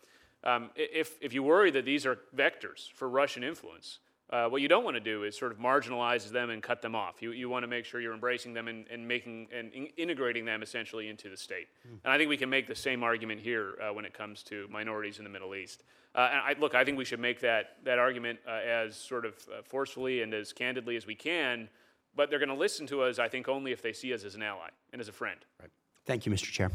Um, 0.43 0.71
if, 0.75 1.17
if 1.21 1.33
you 1.33 1.43
worry 1.43 1.71
that 1.71 1.85
these 1.85 2.05
are 2.05 2.17
vectors 2.35 2.91
for 2.91 3.07
Russian 3.07 3.43
influence, 3.43 3.99
uh, 4.31 4.47
what 4.47 4.61
you 4.61 4.67
don't 4.67 4.83
want 4.83 4.95
to 4.95 5.01
do 5.01 5.23
is 5.23 5.37
sort 5.37 5.51
of 5.51 5.57
marginalize 5.57 6.29
them 6.29 6.49
and 6.49 6.63
cut 6.63 6.81
them 6.81 6.95
off. 6.95 7.21
You, 7.21 7.31
you 7.31 7.49
want 7.49 7.63
to 7.63 7.67
make 7.67 7.83
sure 7.83 7.99
you're 7.99 8.13
embracing 8.13 8.53
them 8.53 8.67
and, 8.67 8.85
and 8.89 9.05
making 9.05 9.47
and 9.53 9.73
in- 9.73 9.89
integrating 9.97 10.45
them 10.45 10.63
essentially 10.63 11.09
into 11.09 11.29
the 11.29 11.35
state. 11.35 11.67
And 11.83 12.13
I 12.13 12.17
think 12.17 12.29
we 12.29 12.37
can 12.37 12.49
make 12.49 12.67
the 12.67 12.75
same 12.75 13.03
argument 13.03 13.41
here 13.41 13.75
uh, 13.81 13.93
when 13.93 14.05
it 14.05 14.13
comes 14.13 14.43
to 14.43 14.67
minorities 14.69 15.17
in 15.17 15.25
the 15.25 15.29
Middle 15.29 15.53
East. 15.53 15.83
Uh, 16.15 16.29
and 16.31 16.41
I, 16.41 16.55
look, 16.59 16.75
I 16.75 16.85
think 16.85 16.97
we 16.97 17.05
should 17.05 17.19
make 17.19 17.41
that, 17.41 17.77
that 17.83 17.99
argument 17.99 18.39
uh, 18.47 18.51
as 18.51 18.95
sort 18.95 19.25
of 19.25 19.33
uh, 19.33 19.61
forcefully 19.63 20.21
and 20.21 20.33
as 20.33 20.53
candidly 20.53 20.95
as 20.95 21.05
we 21.05 21.15
can, 21.15 21.69
but 22.15 22.29
they're 22.29 22.39
going 22.39 22.49
to 22.49 22.55
listen 22.55 22.87
to 22.87 23.01
us, 23.03 23.19
I 23.19 23.27
think, 23.27 23.47
only 23.47 23.71
if 23.71 23.81
they 23.81 23.93
see 23.93 24.13
us 24.13 24.23
as 24.23 24.35
an 24.35 24.41
ally 24.41 24.69
and 24.91 25.01
as 25.01 25.07
a 25.07 25.13
friend. 25.13 25.39
Right. 25.59 25.69
Thank 26.05 26.25
you, 26.25 26.31
Mr. 26.31 26.51
Chair. 26.51 26.71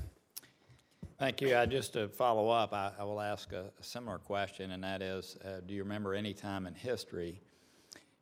Thank 1.18 1.40
you. 1.40 1.54
Uh, 1.54 1.64
Just 1.64 1.94
to 1.94 2.08
follow 2.08 2.50
up, 2.50 2.72
I 2.74 2.92
I 2.98 3.04
will 3.04 3.20
ask 3.20 3.52
a 3.52 3.70
a 3.80 3.82
similar 3.82 4.18
question, 4.18 4.72
and 4.72 4.84
that 4.84 5.00
is, 5.02 5.36
uh, 5.44 5.60
do 5.66 5.74
you 5.74 5.82
remember 5.82 6.14
any 6.14 6.34
time 6.34 6.66
in 6.66 6.74
history 6.74 7.40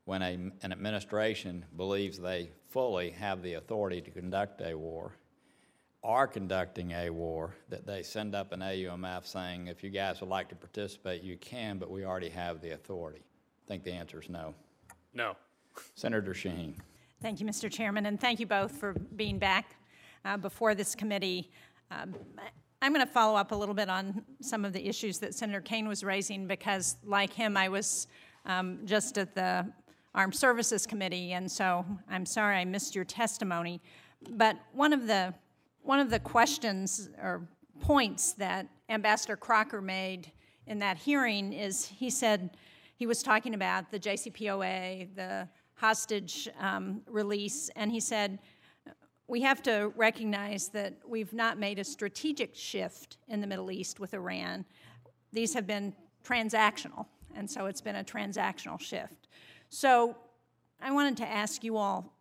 when 0.05 0.23
a- 0.23 0.53
an 0.63 0.71
administration 0.73 1.65
believes 1.77 2.19
they 2.19 2.51
fully 2.69 3.11
have 3.11 3.43
the 3.43 3.55
authority 3.55 4.01
to 4.03 4.11
conduct 4.11 4.61
a 4.61 4.75
war, 4.75 5.13
are 6.05 6.29
conducting 6.29 6.93
a 6.93 7.09
war, 7.11 7.55
that 7.69 7.87
they 7.87 8.03
send 8.03 8.35
up 8.35 8.53
an 8.53 8.61
AUMF 8.61 9.25
saying, 9.27 9.67
if 9.69 9.83
you 9.83 9.89
guys 9.91 10.21
would 10.21 10.29
like 10.29 10.49
to 10.51 10.55
participate, 10.55 11.23
you 11.23 11.37
can, 11.39 11.79
but 11.79 11.91
we 11.91 12.05
already 12.05 12.29
have 12.29 12.61
the 12.61 12.73
authority? 12.73 13.23
I 13.65 13.67
think 13.67 13.83
the 13.83 13.93
answer 13.93 14.21
is 14.21 14.29
no. 14.29 14.55
No. 15.15 15.37
Senator 15.95 16.35
Shaheen. 16.35 16.75
Thank 17.23 17.41
you, 17.41 17.47
Mr. 17.47 17.73
Chairman, 17.73 18.05
and 18.07 18.21
thank 18.21 18.39
you 18.39 18.47
both 18.47 18.73
for 18.73 18.93
being 19.17 19.39
back 19.39 19.75
uh, 20.27 20.37
before 20.37 20.75
this 20.75 20.95
committee. 20.95 21.51
Um, 21.91 22.15
I'm 22.85 22.93
going 22.93 23.07
to 23.07 23.11
follow 23.11 23.35
up 23.35 23.51
a 23.53 23.55
little 23.55 23.75
bit 23.75 23.89
on 23.89 24.23
some 24.43 24.63
of 24.63 24.75
the 24.75 24.87
issues 24.87 25.19
that 25.21 25.35
Senator 25.35 25.63
Kaine 25.63 25.89
was 25.89 26.05
raising 26.05 26.47
because, 26.47 26.99
like 27.03 27.33
him, 27.33 27.57
I 27.57 27.71
was 27.71 28.09
um, 28.45 28.81
just 28.85 29.17
at 29.17 29.35
the 29.35 29.67
Armed 30.15 30.35
Services 30.35 30.87
Committee, 30.87 31.33
and 31.33 31.51
so 31.51 31.87
I'm 32.11 32.27
sorry 32.27 32.57
I 32.57 32.67
missed 32.67 32.95
your 32.95 33.07
testimony. 33.07 33.81
But 34.29 34.59
one 34.75 34.93
of 34.93 35.07
the 35.07 35.33
one 35.81 35.99
of 35.99 36.11
the 36.11 36.19
questions 36.19 37.09
or 37.23 37.49
points 37.81 38.35
that 38.35 38.69
Ambassador 38.91 39.37
Crocker 39.37 39.81
made 39.81 40.31
in 40.67 40.79
that 40.81 40.99
hearing 40.99 41.55
is 41.55 41.87
he 41.87 42.11
said 42.11 42.51
he 42.97 43.07
was 43.07 43.23
talking 43.23 43.55
about 43.55 43.91
the 43.93 43.99
JCPOA, 43.99 45.09
the 45.17 45.49
hostage 45.73 46.51
um, 46.61 47.01
release, 47.09 47.71
and 47.77 47.91
he 47.91 48.01
said 48.01 48.41
we 49.27 49.41
have 49.43 49.63
to 49.63 49.93
recognize 49.97 50.69
that 50.69 50.95
we've 51.07 51.33
not 51.33 51.59
made 51.59 51.79
a 51.79 51.85
strategic 51.85 52.55
shift 52.55 53.17
in 53.29 53.41
the 53.41 53.47
Middle 53.47 53.71
East 53.71 54.01
with 54.01 54.13
Iran. 54.15 54.65
These 55.33 55.55
have 55.55 55.67
been 55.67 55.95
transactional, 56.25 57.07
and 57.35 57.51
so 57.51 57.67
it's 57.67 57.81
been 57.81 57.97
a 57.97 58.05
transactional 58.05 58.79
shift. 58.81 59.29
So 59.71 60.17
I 60.81 60.93
wanted 60.93 61.17
to 61.19 61.27
ask 61.27 61.65
you 61.65 61.77
all 61.77 62.13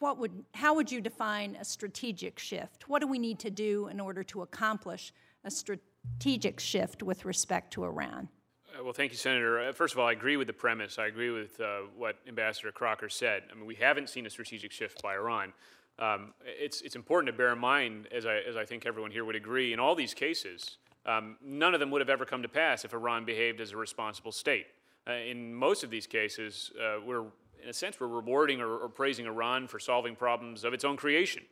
what 0.00 0.18
would, 0.18 0.44
how 0.52 0.74
would 0.74 0.90
you 0.90 1.00
define 1.00 1.56
a 1.58 1.64
strategic 1.64 2.38
shift? 2.38 2.88
What 2.88 3.00
do 3.00 3.06
we 3.06 3.18
need 3.18 3.38
to 3.38 3.50
do 3.50 3.88
in 3.88 4.00
order 4.00 4.22
to 4.24 4.42
accomplish 4.42 5.14
a 5.44 5.50
strategic 5.50 6.60
shift 6.60 7.02
with 7.02 7.24
respect 7.24 7.72
to 7.74 7.84
Iran? 7.84 8.28
Uh, 8.68 8.84
Well, 8.84 8.92
thank 8.92 9.12
you, 9.12 9.16
Senator. 9.16 9.60
Uh, 9.60 9.72
First 9.72 9.94
of 9.94 10.00
all, 10.00 10.08
I 10.08 10.12
agree 10.12 10.36
with 10.36 10.48
the 10.48 10.52
premise. 10.52 10.98
I 10.98 11.06
agree 11.06 11.30
with 11.30 11.58
uh, 11.58 11.82
what 11.96 12.16
Ambassador 12.28 12.70
Crocker 12.72 13.08
said. 13.08 13.44
I 13.50 13.54
mean, 13.54 13.64
we 13.64 13.76
haven't 13.76 14.10
seen 14.10 14.26
a 14.26 14.30
strategic 14.30 14.72
shift 14.72 15.00
by 15.00 15.14
Iran. 15.14 15.54
Um, 15.98 16.34
it's, 16.44 16.80
it's 16.80 16.96
important 16.96 17.32
to 17.32 17.36
bear 17.36 17.52
in 17.52 17.58
mind, 17.58 18.08
as 18.12 18.26
I, 18.26 18.38
as 18.38 18.56
I 18.56 18.64
think 18.64 18.84
everyone 18.86 19.10
here 19.10 19.24
would 19.24 19.36
agree, 19.36 19.72
in 19.72 19.78
all 19.78 19.94
these 19.94 20.14
cases, 20.14 20.78
um, 21.06 21.36
none 21.44 21.74
of 21.74 21.80
them 21.80 21.90
would 21.90 22.00
have 22.00 22.08
ever 22.08 22.24
come 22.24 22.42
to 22.42 22.48
pass 22.48 22.84
if 22.84 22.92
Iran 22.92 23.24
behaved 23.24 23.60
as 23.60 23.72
a 23.72 23.76
responsible 23.76 24.32
state. 24.32 24.66
Uh, 25.06 25.12
in 25.12 25.54
most 25.54 25.84
of 25.84 25.90
these 25.90 26.06
cases, 26.06 26.72
uh, 26.80 26.96
we're, 27.04 27.24
in 27.62 27.68
a 27.68 27.72
sense, 27.72 28.00
we're 28.00 28.08
rewarding 28.08 28.60
or, 28.60 28.76
or 28.78 28.88
praising 28.88 29.26
Iran 29.26 29.68
for 29.68 29.78
solving 29.78 30.16
problems 30.16 30.64
of 30.64 30.72
its 30.72 30.84
own 30.84 30.96
creation. 30.96 31.42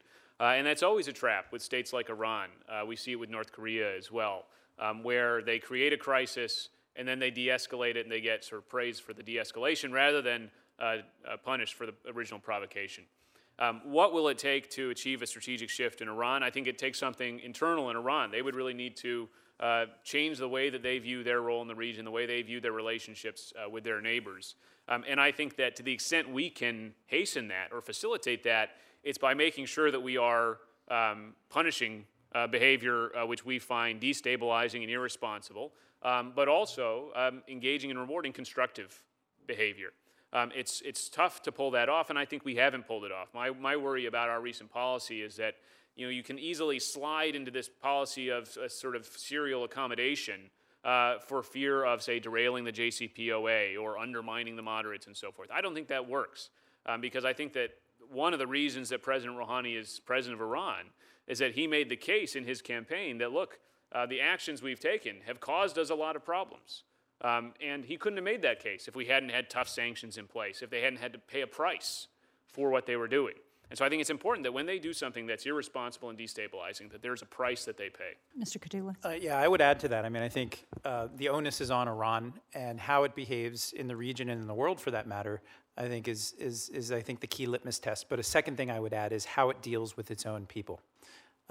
Uh, 0.41 0.55
and 0.57 0.67
that's 0.67 0.83
always 0.83 1.07
a 1.07 1.13
trap 1.13 1.53
with 1.53 1.63
states 1.63 1.93
like 1.93 2.09
Iran. 2.09 2.49
Uh, 2.69 2.85
we 2.85 2.97
see 2.97 3.13
it 3.13 3.17
with 3.17 3.31
North 3.31 3.53
Korea 3.53 3.97
as 3.97 4.11
well, 4.11 4.47
um, 4.79 5.05
where 5.05 5.43
they 5.43 5.59
create 5.59 5.93
a 5.93 5.97
crisis 5.97 6.71
and 6.97 7.07
then 7.07 7.19
they 7.19 7.31
de 7.31 7.49
escalate 7.49 7.97
it 7.97 8.05
and 8.05 8.11
they 8.11 8.21
get 8.21 8.45
sort 8.45 8.61
of 8.61 8.69
praised 8.69 9.03
for 9.03 9.13
the 9.13 9.23
de 9.23 9.37
escalation 9.37 9.93
rather 9.93 10.21
than 10.21 10.51
uh, 10.81 10.97
uh, 11.27 11.37
punished 11.45 11.75
for 11.75 11.87
the 11.87 11.95
original 12.13 12.41
provocation. 12.41 13.05
Um, 13.59 13.81
what 13.85 14.13
will 14.13 14.29
it 14.29 14.39
take 14.39 14.71
to 14.71 14.91
achieve 14.91 15.23
a 15.23 15.27
strategic 15.27 15.71
shift 15.71 16.01
in 16.01 16.09
Iran? 16.09 16.43
I 16.43 16.51
think 16.51 16.67
it 16.67 16.79
takes 16.79 16.99
something 16.99 17.41
internal 17.41 17.91
in 17.91 17.97
Iran. 17.97 18.31
They 18.31 18.43
would 18.43 18.55
really 18.55 18.75
need 18.75 18.97
to 18.99 19.29
uh, 19.61 19.87
change 20.03 20.39
the 20.39 20.49
way 20.49 20.71
that 20.71 20.83
they 20.83 20.99
view 20.99 21.23
their 21.23 21.41
role 21.41 21.63
in 21.63 21.69
the 21.69 21.75
region, 21.75 22.05
the 22.05 22.11
way 22.11 22.27
they 22.27 22.43
view 22.43 22.61
their 22.61 22.73
relationships 22.73 23.53
uh, 23.57 23.69
with 23.69 23.85
their 23.85 24.01
neighbors. 24.01 24.57
Um, 24.89 25.05
and 25.09 25.21
I 25.21 25.31
think 25.31 25.57
that 25.57 25.77
to 25.77 25.83
the 25.83 25.93
extent 25.93 26.29
we 26.29 26.51
can 26.51 26.95
hasten 27.07 27.49
that 27.49 27.69
or 27.73 27.81
facilitate 27.81 28.43
that, 28.45 28.71
it's 29.05 29.19
by 29.19 29.35
making 29.35 29.67
sure 29.67 29.91
that 29.91 30.01
we 30.01 30.17
are 30.17 30.59
um, 30.91 31.35
punishing 31.49 32.05
uh, 32.35 32.47
behavior 32.47 33.15
uh, 33.17 33.27
which 33.27 33.45
we 33.45 33.59
find 33.59 34.01
destabilizing 34.01 34.83
and 34.83 34.91
irresponsible, 34.91 35.73
um, 36.03 36.33
but 36.35 36.49
also 36.49 37.11
um, 37.15 37.43
engaging 37.49 37.91
and 37.91 38.01
rewarding 38.01 38.33
constructive 38.33 39.03
behavior. 39.47 39.93
Um, 40.33 40.51
it's, 40.55 40.81
it's 40.83 41.09
tough 41.09 41.43
to 41.43 41.53
pull 41.53 41.73
that 41.73 41.89
off, 41.89 42.09
and 42.09 42.19
I 42.19 42.25
think 42.25 42.45
we 42.45 42.57
haven't 42.57 42.87
pulled 42.87 43.05
it 43.05 43.13
off. 43.13 43.29
My, 43.35 43.51
my 43.51 43.77
worry 43.77 44.07
about 44.07 44.31
our 44.31 44.41
recent 44.41 44.71
policy 44.71 45.21
is 45.21 45.37
that 45.37 45.57
you, 45.95 46.07
know, 46.07 46.11
you 46.11 46.23
can 46.23 46.39
easily 46.39 46.79
slide 46.79 47.35
into 47.35 47.51
this 47.51 47.69
policy 47.69 48.31
of 48.31 48.49
a 48.57 48.69
sort 48.69 48.97
of 48.97 49.05
serial 49.05 49.65
accommodation 49.65 50.51
uh, 50.85 51.19
for 51.19 51.43
fear 51.43 51.85
of, 51.85 52.03
say, 52.03 52.19
derailing 52.19 52.65
the 52.65 52.73
JCPOA 52.73 53.81
or 53.81 53.99
undermining 53.99 54.57
the 54.57 54.63
moderates 54.63 55.07
and 55.07 55.17
so 55.17 55.31
forth. 55.31 55.51
I 55.53 55.61
don't 55.61 55.75
think 55.75 55.89
that 55.89 56.09
works 56.09 56.49
um, 56.87 57.01
because 57.01 57.25
I 57.25 57.35
think 57.35 57.53
that 57.53 57.71
one 58.11 58.33
of 58.33 58.39
the 58.39 58.47
reasons 58.47 58.89
that 58.89 59.03
President 59.03 59.39
Rouhani 59.39 59.79
is 59.79 60.01
president 60.01 60.41
of 60.41 60.47
Iran 60.47 60.87
is 61.27 61.39
that 61.39 61.53
he 61.53 61.67
made 61.67 61.89
the 61.89 61.97
case 61.97 62.35
in 62.35 62.45
his 62.45 62.61
campaign 62.61 63.19
that, 63.19 63.33
look, 63.33 63.59
uh, 63.93 64.07
the 64.07 64.21
actions 64.21 64.63
we've 64.63 64.81
taken 64.81 65.17
have 65.27 65.41
caused 65.41 65.79
us 65.79 65.91
a 65.91 65.95
lot 65.95 66.17
of 66.17 66.25
problems. 66.25 66.85
Um, 67.23 67.53
and 67.61 67.85
he 67.85 67.97
couldn't 67.97 68.17
have 68.17 68.25
made 68.25 68.43
that 68.43 68.61
case 68.63 68.89
if 68.89 68.97
we 68.97 69.07
hadn't 69.07 69.31
had 69.31 69.49
tough 69.49 69.69
sanctions 69.69 70.19
in 70.19 70.27
place, 70.27 70.61
if 70.61 70.71
they 70.71 70.81
hadn't 70.81 70.99
had 70.99 71.13
to 71.13 71.19
pay 71.19 71.43
a 71.43 71.47
price 71.47 72.09
for 72.49 72.71
what 72.71 72.85
they 72.87 72.97
were 72.97 73.09
doing. 73.09 73.35
And 73.71 73.79
so 73.79 73.87
I 73.87 73.89
think 73.89 74.03
it's 74.03 74.11
important 74.11 74.45
that 74.45 74.53
when 74.53 74.67
they 74.67 74.79
do 74.79 74.93
something 74.93 75.25
that's 75.25 75.47
irresponsible 75.47 76.11
and 76.11 76.19
destabilizing, 76.19 76.91
that 76.91 77.01
there's 77.01 77.23
a 77.23 77.27
price 77.27 77.65
that 77.65 77.79
they 77.79 77.89
pay. 77.89 78.19
Mr. 78.39 78.59
Katulis? 78.59 78.97
Uh, 79.03 79.17
yeah, 79.19 79.39
I 79.39 79.49
would 79.49 79.63
add 79.63 79.81
to 79.81 79.89
that. 79.89 80.05
I 80.05 80.11
mean, 80.11 80.23
I 80.23 80.29
think 80.29 80.67
uh, 80.85 81.09
the 81.17 81.31
onus 81.31 81.63
is 81.63 81.71
on 81.71 81.89
Iran, 81.89 82.35
and 82.53 82.79
how 82.79 83.05
it 83.05 83.15
behaves 83.15 83.73
in 83.73 83.89
the 83.89 83.97
region 83.97 84.29
and 84.29 84.43
in 84.43 84.47
the 84.47 84.53
world, 84.53 84.79
for 84.79 84.91
that 84.91 85.07
matter, 85.07 85.41
I 85.79 85.89
think 85.89 86.07
is 86.07 86.35
is 86.39 86.69
is 86.69 86.93
I 86.93 87.01
think 87.01 87.21
the 87.21 87.27
key 87.27 87.47
litmus 87.47 87.79
test. 87.79 88.11
But 88.11 88.19
a 88.19 88.23
second 88.23 88.59
thing 88.59 88.71
I 88.71 88.79
would 88.79 88.93
add 88.93 89.11
is 89.11 89.25
how 89.25 89.49
it 89.49 89.63
deals 89.63 89.97
with 89.97 90.11
its 90.11 90.27
own 90.27 90.45
people. 90.45 90.83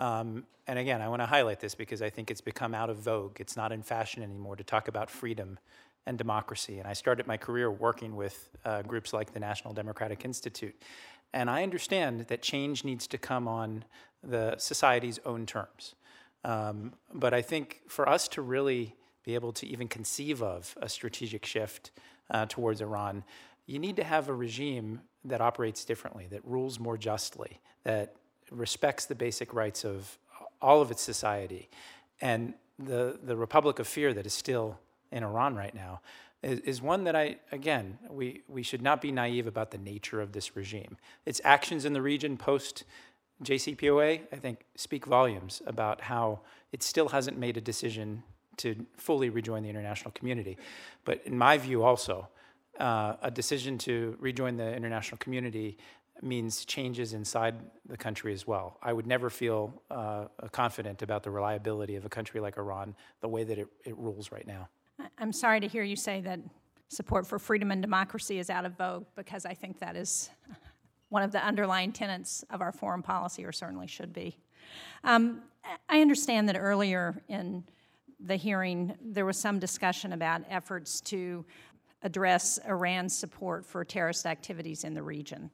Um, 0.02 0.45
and 0.68 0.80
again, 0.80 1.02
I 1.02 1.07
want 1.07 1.22
to 1.22 1.28
highlight 1.28 1.60
this 1.60 1.76
because 1.76 2.02
I 2.02 2.10
think 2.10 2.32
it's 2.32 2.41
become 2.41 2.73
out 2.73 2.90
of 2.90 2.98
vogue. 2.98 3.40
It's 3.40 3.56
not 3.56 3.72
in 3.72 3.84
fashion 3.84 4.23
anymore 4.23 4.56
to 4.56 4.64
talk 4.64 4.88
about 4.88 5.11
freedom 5.11 5.60
and 6.07 6.18
democracy. 6.18 6.80
And 6.80 6.88
I 6.88 6.94
started 6.94 7.28
my 7.28 7.38
career 7.38 7.69
working 7.69 8.15
with 8.15 8.49
uh, 8.65 8.82
groups 8.82 9.14
like 9.14 9.34
the 9.34 9.40
National 9.40 9.73
Democratic 9.73 10.26
Institute. 10.26 10.76
And 11.34 11.52
I 11.52 11.61
understand 11.61 12.28
that 12.28 12.41
change 12.41 12.84
needs 12.84 13.06
to 13.07 13.19
come 13.19 13.48
on 13.48 13.86
the 14.23 14.56
society's 14.57 15.19
own 15.23 15.45
terms. 15.45 15.94
Um, 16.44 16.94
but 17.14 17.34
I 17.36 17.44
think 17.44 17.82
for 17.88 18.10
us 18.10 18.28
to 18.30 18.41
really 18.41 18.95
be 19.23 19.36
able 19.36 19.53
to 19.53 19.68
even 19.68 19.88
conceive 19.88 20.41
of 20.41 20.76
a 20.82 20.90
strategic 20.90 21.45
shift 21.45 21.91
uh, 22.32 22.48
towards 22.49 22.82
Iran, 22.82 23.23
you 23.68 23.78
need 23.78 23.95
to 23.98 24.03
have 24.03 24.30
a 24.30 24.34
regime 24.34 25.02
that 25.23 25.41
operates 25.41 25.86
differently, 25.86 26.28
that 26.32 26.44
rules 26.44 26.80
more 26.80 26.98
justly, 26.98 27.60
that 27.84 28.15
respects 28.52 29.06
the 29.06 29.15
basic 29.15 29.53
rights 29.53 29.84
of 29.84 30.18
all 30.61 30.82
of 30.82 30.91
its 30.91 31.02
society. 31.02 31.69
And 32.19 32.53
the, 32.78 33.19
the 33.23 33.36
Republic 33.36 33.80
of 33.80 33.88
Fear 33.88 34.14
that 34.14 34.26
is 34.26 34.34
still 34.34 34.78
in 35.11 35.23
Iran 35.23 35.56
right 35.56 35.73
now 35.73 36.02
is, 36.44 36.60
is 36.60 36.82
one 36.82 37.03
that 37.06 37.15
I, 37.15 37.38
again, 37.52 37.98
we, 38.10 38.41
we 38.48 38.64
should 38.64 38.82
not 38.82 39.02
be 39.02 39.11
naive 39.11 39.48
about 39.48 39.72
the 39.72 39.78
nature 39.78 40.22
of 40.22 40.34
this 40.34 40.56
regime. 40.56 40.98
Its 41.26 41.41
actions 41.44 41.86
in 41.86 41.94
the 41.94 42.02
region 42.02 42.38
post 42.38 42.84
JCPOA, 43.44 44.22
I 44.32 44.36
think, 44.36 44.65
speak 44.76 45.06
volumes 45.06 45.61
about 45.65 46.02
how 46.02 46.41
it 46.72 46.84
still 46.84 47.10
hasn't 47.10 47.38
made 47.38 47.57
a 47.57 47.61
decision 47.61 48.23
to 48.57 48.86
fully 48.98 49.30
rejoin 49.30 49.64
the 49.64 49.69
international 49.69 50.11
community. 50.11 50.57
But 51.06 51.22
in 51.26 51.38
my 51.38 51.57
view, 51.57 51.84
also, 51.84 52.28
uh, 52.80 53.15
a 53.22 53.32
decision 53.32 53.78
to 53.80 54.15
rejoin 54.19 54.57
the 54.57 54.76
international 54.76 55.18
community 55.18 55.78
means 56.21 56.65
changes 56.65 57.13
inside 57.13 57.55
the 57.88 57.97
country 57.97 58.33
as 58.33 58.45
well. 58.45 58.77
I 58.81 58.93
would 58.93 59.07
never 59.07 59.29
feel 59.29 59.81
uh, 59.89 60.25
confident 60.51 61.01
about 61.01 61.23
the 61.23 61.31
reliability 61.31 61.95
of 61.95 62.05
a 62.05 62.09
country 62.09 62.39
like 62.39 62.57
Iran 62.57 62.95
the 63.21 63.27
way 63.27 63.43
that 63.43 63.57
it, 63.57 63.67
it 63.85 63.97
rules 63.97 64.31
right 64.31 64.45
now. 64.45 64.69
I'm 65.17 65.33
sorry 65.33 65.59
to 65.59 65.67
hear 65.67 65.83
you 65.83 65.95
say 65.95 66.21
that 66.21 66.39
support 66.89 67.25
for 67.25 67.39
freedom 67.39 67.71
and 67.71 67.81
democracy 67.81 68.38
is 68.38 68.49
out 68.49 68.65
of 68.65 68.77
vogue, 68.77 69.05
because 69.15 69.45
I 69.45 69.53
think 69.53 69.79
that 69.79 69.95
is 69.95 70.29
one 71.09 71.23
of 71.23 71.31
the 71.31 71.43
underlying 71.43 71.91
tenets 71.91 72.43
of 72.49 72.61
our 72.61 72.71
foreign 72.71 73.01
policy, 73.01 73.43
or 73.45 73.51
certainly 73.51 73.88
should 73.88 74.13
be. 74.13 74.38
Um, 75.03 75.41
I 75.89 76.01
understand 76.01 76.47
that 76.49 76.57
earlier 76.57 77.21
in 77.27 77.63
the 78.19 78.35
hearing, 78.35 78.93
there 79.01 79.25
was 79.25 79.38
some 79.38 79.57
discussion 79.57 80.13
about 80.13 80.41
efforts 80.49 81.01
to 81.01 81.45
address 82.03 82.59
Iran's 82.67 83.15
support 83.15 83.65
for 83.65 83.83
terrorist 83.83 84.25
activities 84.25 84.83
in 84.83 84.93
the 84.93 85.03
region. 85.03 85.49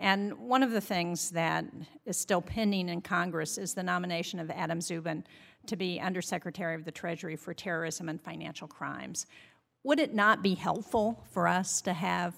And 0.00 0.32
one 0.38 0.62
of 0.62 0.70
the 0.70 0.80
things 0.80 1.30
that 1.30 1.66
is 2.06 2.16
still 2.16 2.40
pending 2.40 2.88
in 2.88 3.02
Congress 3.02 3.58
is 3.58 3.74
the 3.74 3.82
nomination 3.82 4.40
of 4.40 4.50
Adam 4.50 4.80
Szubin 4.80 5.22
to 5.66 5.76
be 5.76 6.00
Undersecretary 6.00 6.74
of 6.74 6.86
the 6.86 6.90
Treasury 6.90 7.36
for 7.36 7.52
Terrorism 7.52 8.08
and 8.08 8.18
Financial 8.18 8.66
Crimes. 8.66 9.26
Would 9.84 10.00
it 10.00 10.14
not 10.14 10.42
be 10.42 10.54
helpful 10.54 11.22
for 11.30 11.46
us 11.46 11.82
to 11.82 11.92
have 11.92 12.34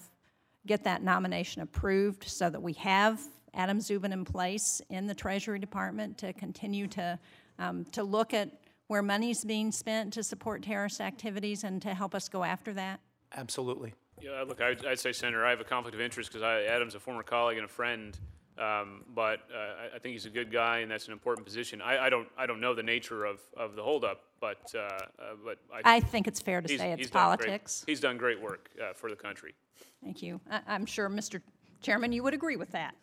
get 0.65 0.83
that 0.83 1.03
nomination 1.03 1.61
approved 1.61 2.25
so 2.25 2.49
that 2.49 2.61
we 2.61 2.73
have 2.73 3.21
Adam 3.53 3.79
Szubin 3.79 4.11
in 4.11 4.25
place 4.25 4.81
in 4.89 5.07
the 5.07 5.15
Treasury 5.15 5.59
Department 5.59 6.17
to 6.17 6.33
continue 6.33 6.87
to 6.87 7.17
um, 7.59 7.85
to 7.91 8.03
look 8.03 8.33
at 8.33 8.49
where 8.87 9.01
money's 9.01 9.45
being 9.45 9.71
spent 9.71 10.11
to 10.13 10.23
support 10.23 10.63
terrorist 10.63 10.99
activities 10.99 11.63
and 11.63 11.81
to 11.81 11.93
help 11.93 12.13
us 12.13 12.27
go 12.27 12.43
after 12.43 12.73
that? 12.73 12.99
Absolutely. 13.35 13.93
Yeah, 14.23 14.43
look, 14.47 14.61
I'd, 14.61 14.85
I'd 14.85 14.99
say, 14.99 15.11
Senator, 15.11 15.45
I 15.45 15.49
have 15.49 15.59
a 15.59 15.65
conflict 15.65 15.93
of 15.93 15.99
interest 15.99 16.31
because 16.31 16.43
Adam's 16.43 16.95
a 16.95 16.99
former 16.99 17.23
colleague 17.23 17.57
and 17.57 17.65
a 17.65 17.69
friend, 17.69 18.17
um, 18.57 19.03
but 19.13 19.39
uh, 19.53 19.95
I, 19.95 19.99
think 19.99 20.13
he's 20.13 20.25
a 20.25 20.29
good 20.29 20.49
guy, 20.49 20.79
and 20.79 20.89
that's 20.89 21.07
an 21.07 21.11
important 21.11 21.45
position. 21.45 21.81
I, 21.81 22.05
I 22.05 22.09
don't, 22.09 22.29
I 22.37 22.45
don't 22.45 22.61
know 22.61 22.73
the 22.73 22.83
nature 22.83 23.25
of, 23.25 23.41
of 23.57 23.75
the 23.75 23.83
holdup, 23.83 24.21
but, 24.39 24.73
uh, 24.73 24.79
uh, 24.79 24.99
but 25.43 25.57
I, 25.73 25.95
I 25.97 25.99
think 25.99 26.27
it's 26.27 26.39
fair 26.39 26.61
to 26.61 26.67
say 26.69 26.93
it's 26.93 27.01
he's 27.01 27.09
done 27.09 27.35
great- 27.37 27.47
politics. 27.47 27.83
He's 27.85 27.99
done 27.99 28.17
great 28.17 28.41
work 28.41 28.69
uh, 28.81 28.93
for 28.93 29.09
the 29.09 29.15
country. 29.17 29.55
Thank 30.01 30.21
you. 30.21 30.39
I- 30.49 30.61
I'm 30.67 30.85
sure, 30.85 31.09
Mr. 31.09 31.41
Chairman, 31.81 32.13
you 32.13 32.23
would 32.23 32.33
agree 32.33 32.55
with 32.55 32.71
that. 32.71 32.95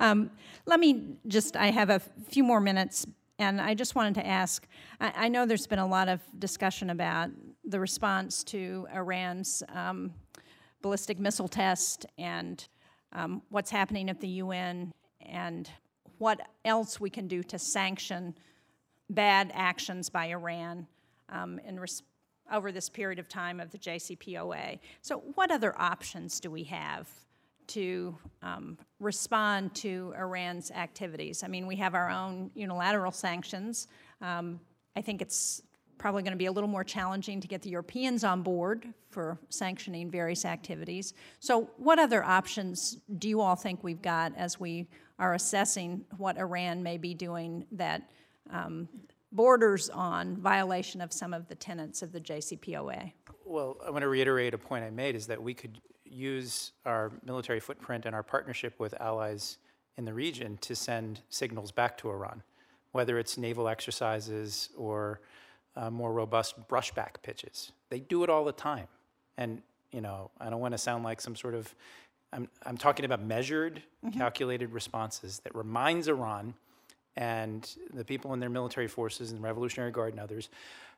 Um, 0.00 0.28
Let 0.66 0.80
me 0.80 1.18
just, 1.28 1.56
I 1.56 1.70
have 1.70 1.90
a 1.90 2.00
few 2.30 2.42
more 2.42 2.60
minutes, 2.60 3.06
and 3.38 3.60
I 3.60 3.74
just 3.74 3.94
wanted 3.94 4.14
to 4.14 4.26
ask, 4.26 4.66
I 5.00 5.12
I 5.14 5.28
know 5.28 5.46
there's 5.46 5.68
been 5.68 5.78
a 5.78 5.86
lot 5.86 6.08
of 6.08 6.20
discussion 6.40 6.90
about 6.90 7.30
the 7.64 7.78
response 7.78 8.42
to 8.44 8.88
Iran's 8.92 9.62
um, 9.72 10.12
ballistic 10.82 11.18
missile 11.18 11.48
test 11.48 12.06
and 12.16 12.66
um, 13.12 13.42
what's 13.50 13.70
happening 13.70 14.10
at 14.10 14.20
the 14.20 14.28
UN 14.28 14.92
and 15.20 15.70
what 16.18 16.40
else 16.64 17.00
we 17.00 17.10
can 17.10 17.28
do 17.28 17.42
to 17.44 17.58
sanction 17.58 18.34
bad 19.10 19.50
actions 19.54 20.10
by 20.10 20.26
Iran 20.26 20.86
um, 21.30 21.58
in 21.66 21.80
res- 21.80 22.02
over 22.52 22.72
this 22.72 22.88
period 22.88 23.18
of 23.18 23.28
time 23.28 23.60
of 23.60 23.70
the 23.70 23.78
JCPOA. 23.78 24.78
So, 25.02 25.18
what 25.34 25.50
other 25.50 25.74
options 25.80 26.40
do 26.40 26.50
we 26.50 26.64
have 26.64 27.08
to 27.68 28.16
um, 28.42 28.78
respond 29.00 29.74
to 29.76 30.14
Iran's 30.16 30.70
activities? 30.70 31.42
I 31.42 31.48
mean, 31.48 31.66
we 31.66 31.76
have 31.76 31.94
our 31.94 32.10
own 32.10 32.50
unilateral 32.54 33.12
sanctions. 33.12 33.88
Um, 34.20 34.60
I 34.96 35.02
think 35.02 35.22
it's 35.22 35.62
probably 35.98 36.22
going 36.22 36.32
to 36.32 36.38
be 36.38 36.46
a 36.46 36.52
little 36.52 36.68
more 36.68 36.84
challenging 36.84 37.40
to 37.40 37.48
get 37.48 37.62
the 37.62 37.70
Europeans 37.70 38.24
on 38.24 38.42
board 38.42 38.86
for 39.10 39.38
sanctioning 39.48 40.10
various 40.10 40.44
activities. 40.44 41.14
So, 41.40 41.70
what 41.76 41.98
other 41.98 42.22
options 42.24 42.98
do 43.18 43.28
you 43.28 43.40
all 43.40 43.56
think 43.56 43.82
we've 43.82 44.02
got 44.02 44.32
as 44.36 44.60
we 44.60 44.86
are 45.18 45.34
assessing 45.34 46.04
what 46.16 46.38
Iran 46.38 46.82
may 46.82 46.96
be 46.96 47.14
doing 47.14 47.66
that 47.72 48.08
um, 48.50 48.88
borders 49.32 49.90
on 49.90 50.36
violation 50.36 51.00
of 51.00 51.12
some 51.12 51.34
of 51.34 51.48
the 51.48 51.54
tenets 51.54 52.02
of 52.02 52.12
the 52.12 52.20
JCPOA? 52.20 53.12
Well, 53.44 53.76
I 53.84 53.90
want 53.90 54.02
to 54.02 54.08
reiterate 54.08 54.54
a 54.54 54.58
point 54.58 54.84
I 54.84 54.90
made 54.90 55.14
is 55.16 55.26
that 55.26 55.42
we 55.42 55.54
could 55.54 55.80
use 56.04 56.72
our 56.86 57.12
military 57.24 57.60
footprint 57.60 58.06
and 58.06 58.14
our 58.14 58.22
partnership 58.22 58.78
with 58.78 58.94
allies 59.00 59.58
in 59.96 60.04
the 60.04 60.14
region 60.14 60.56
to 60.58 60.74
send 60.74 61.20
signals 61.28 61.72
back 61.72 61.98
to 61.98 62.08
Iran, 62.08 62.42
whether 62.92 63.18
it's 63.18 63.36
naval 63.36 63.68
exercises 63.68 64.70
or 64.76 65.20
uh, 65.78 65.90
more 65.90 66.12
robust 66.12 66.68
brushback 66.68 67.22
pitches. 67.22 67.72
They 67.88 68.00
do 68.00 68.24
it 68.24 68.30
all 68.30 68.44
the 68.44 68.52
time. 68.52 68.88
And, 69.36 69.62
you 69.92 70.00
know, 70.00 70.30
I 70.40 70.50
don't 70.50 70.60
want 70.60 70.72
to 70.72 70.78
sound 70.78 71.04
like 71.04 71.20
some 71.20 71.36
sort 71.36 71.54
of, 71.54 71.72
I'm, 72.32 72.48
I'm 72.66 72.76
talking 72.76 73.04
about 73.04 73.22
measured, 73.22 73.82
calculated 74.12 74.72
responses 74.72 75.38
that 75.40 75.54
reminds 75.54 76.08
Iran 76.08 76.54
and 77.16 77.68
the 77.94 78.04
people 78.04 78.34
in 78.34 78.40
their 78.40 78.50
military 78.50 78.88
forces 78.88 79.30
and 79.30 79.38
the 79.38 79.44
Revolutionary 79.44 79.92
Guard 79.92 80.12
and 80.12 80.20
others 80.20 80.48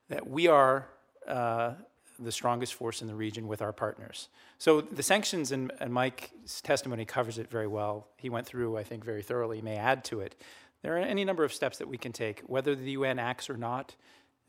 that 0.09 0.29
we 0.29 0.49
are 0.49 0.89
uh, 1.29 1.73
the 2.19 2.33
strongest 2.33 2.75
force 2.75 3.03
in 3.03 3.09
the 3.09 3.15
region 3.15 3.47
with 3.47 3.63
our 3.63 3.73
partners. 3.73 4.29
So 4.59 4.81
the 4.81 5.03
sanctions, 5.03 5.53
and, 5.53 5.73
and 5.81 5.93
Mike's 5.93 6.61
testimony 6.63 7.05
covers 7.05 7.39
it 7.39 7.51
very 7.51 7.67
well. 7.67 8.09
He 8.17 8.31
went 8.31 8.47
through, 8.47 8.77
I 8.79 8.83
think, 8.83 9.05
very 9.05 9.23
thoroughly. 9.23 9.57
He 9.57 9.63
may 9.63 9.77
add 9.77 10.05
to 10.07 10.21
it. 10.21 10.37
There 10.83 10.97
are 10.97 10.99
any 10.99 11.25
number 11.25 11.45
of 11.45 11.53
steps 11.53 11.79
that 11.79 11.89
we 11.89 11.99
can 11.99 12.13
take, 12.13 12.41
whether 12.41 12.75
the 12.75 12.93
UN 12.93 13.19
acts 13.19 13.51
or 13.51 13.59
not 13.59 13.95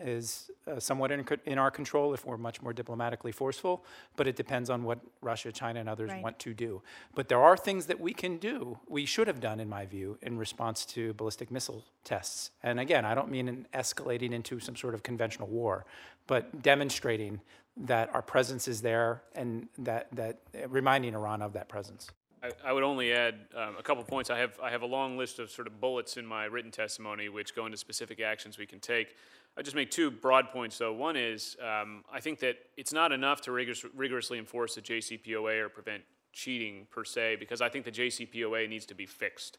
is 0.04 0.52
uh, 0.68 0.80
somewhat 0.80 1.12
in, 1.12 1.26
in 1.46 1.58
our 1.58 1.72
control 1.72 2.14
if 2.14 2.26
we're 2.26 2.38
much 2.38 2.62
more 2.62 2.74
diplomatically 2.74 3.32
forceful, 3.32 3.84
but 4.16 4.28
it 4.28 4.36
depends 4.36 4.70
on 4.70 4.84
what 4.84 5.00
Russia, 5.22 5.52
China, 5.52 5.80
and 5.80 5.90
others 5.90 6.10
Right. 6.10 6.24
want 6.24 6.40
to 6.40 6.54
do. 6.54 6.82
But 7.16 7.30
there 7.30 7.42
are 7.42 7.56
things 7.56 7.86
that 7.88 8.00
we 8.00 8.14
can 8.14 8.38
do, 8.38 8.80
we 8.88 9.06
should 9.06 9.28
have 9.28 9.40
done, 9.40 9.60
in 9.60 9.70
my 9.70 9.86
view, 9.86 10.18
in 10.22 10.38
response 10.38 10.86
to 10.88 11.14
ballistic 11.14 11.52
missile 11.52 11.84
tests. 12.04 12.52
And 12.64 12.80
again, 12.80 13.06
I 13.06 13.16
don't 13.16 13.30
mean 13.30 13.48
in 13.48 13.68
escalating 13.74 14.32
into 14.34 14.60
some 14.60 14.76
sort 14.76 14.94
of 14.94 15.04
conventional 15.04 15.48
war, 15.48 15.86
but 16.28 16.62
demonstrating 16.62 17.42
that 17.78 18.14
our 18.14 18.22
presence 18.22 18.68
is 18.68 18.82
there 18.82 19.22
and 19.34 19.68
that, 19.78 20.08
that 20.14 20.40
reminding 20.68 21.14
Iran 21.14 21.42
of 21.42 21.54
that 21.54 21.70
presence. 21.70 22.12
I, 22.44 22.52
I 22.66 22.74
would 22.74 22.84
only 22.84 23.14
add 23.14 23.36
um, 23.56 23.76
a 23.78 23.84
couple 23.84 24.04
points. 24.04 24.30
I 24.30 24.40
have 24.40 24.60
I 24.62 24.72
have 24.72 24.82
a 24.82 24.88
long 24.88 25.16
list 25.18 25.38
of 25.40 25.52
sort 25.52 25.68
of 25.68 25.80
bullets 25.80 26.18
in 26.18 26.26
my 26.26 26.46
written 26.46 26.72
testimony, 26.72 27.30
which 27.30 27.56
go 27.56 27.66
into 27.66 27.78
specific 27.78 28.20
actions 28.20 28.58
we 28.58 28.66
can 28.66 28.80
take. 28.80 29.16
I 29.58 29.62
just 29.62 29.76
make 29.76 29.92
two 29.92 30.10
broad 30.10 30.50
points, 30.52 30.78
though. 30.78 30.94
One 30.94 31.16
is 31.16 31.58
um, 31.62 32.04
I 32.12 32.20
think 32.22 32.40
that 32.40 32.56
it's 32.78 32.94
not 32.94 33.12
enough 33.12 33.42
to 33.42 33.52
rigorous, 33.52 33.86
rigorously 33.96 34.38
enforce 34.38 34.76
the 34.76 34.82
JCPOA 34.82 35.62
or 35.62 35.70
prevent 35.70 36.04
cheating 36.32 36.88
per 36.90 37.04
se, 37.04 37.36
because 37.36 37.62
I 37.62 37.70
think 37.70 37.84
the 37.84 37.92
JCPOA 37.92 38.70
needs 38.70 38.86
to 38.88 38.96
be 38.96 39.06
fixed. 39.06 39.58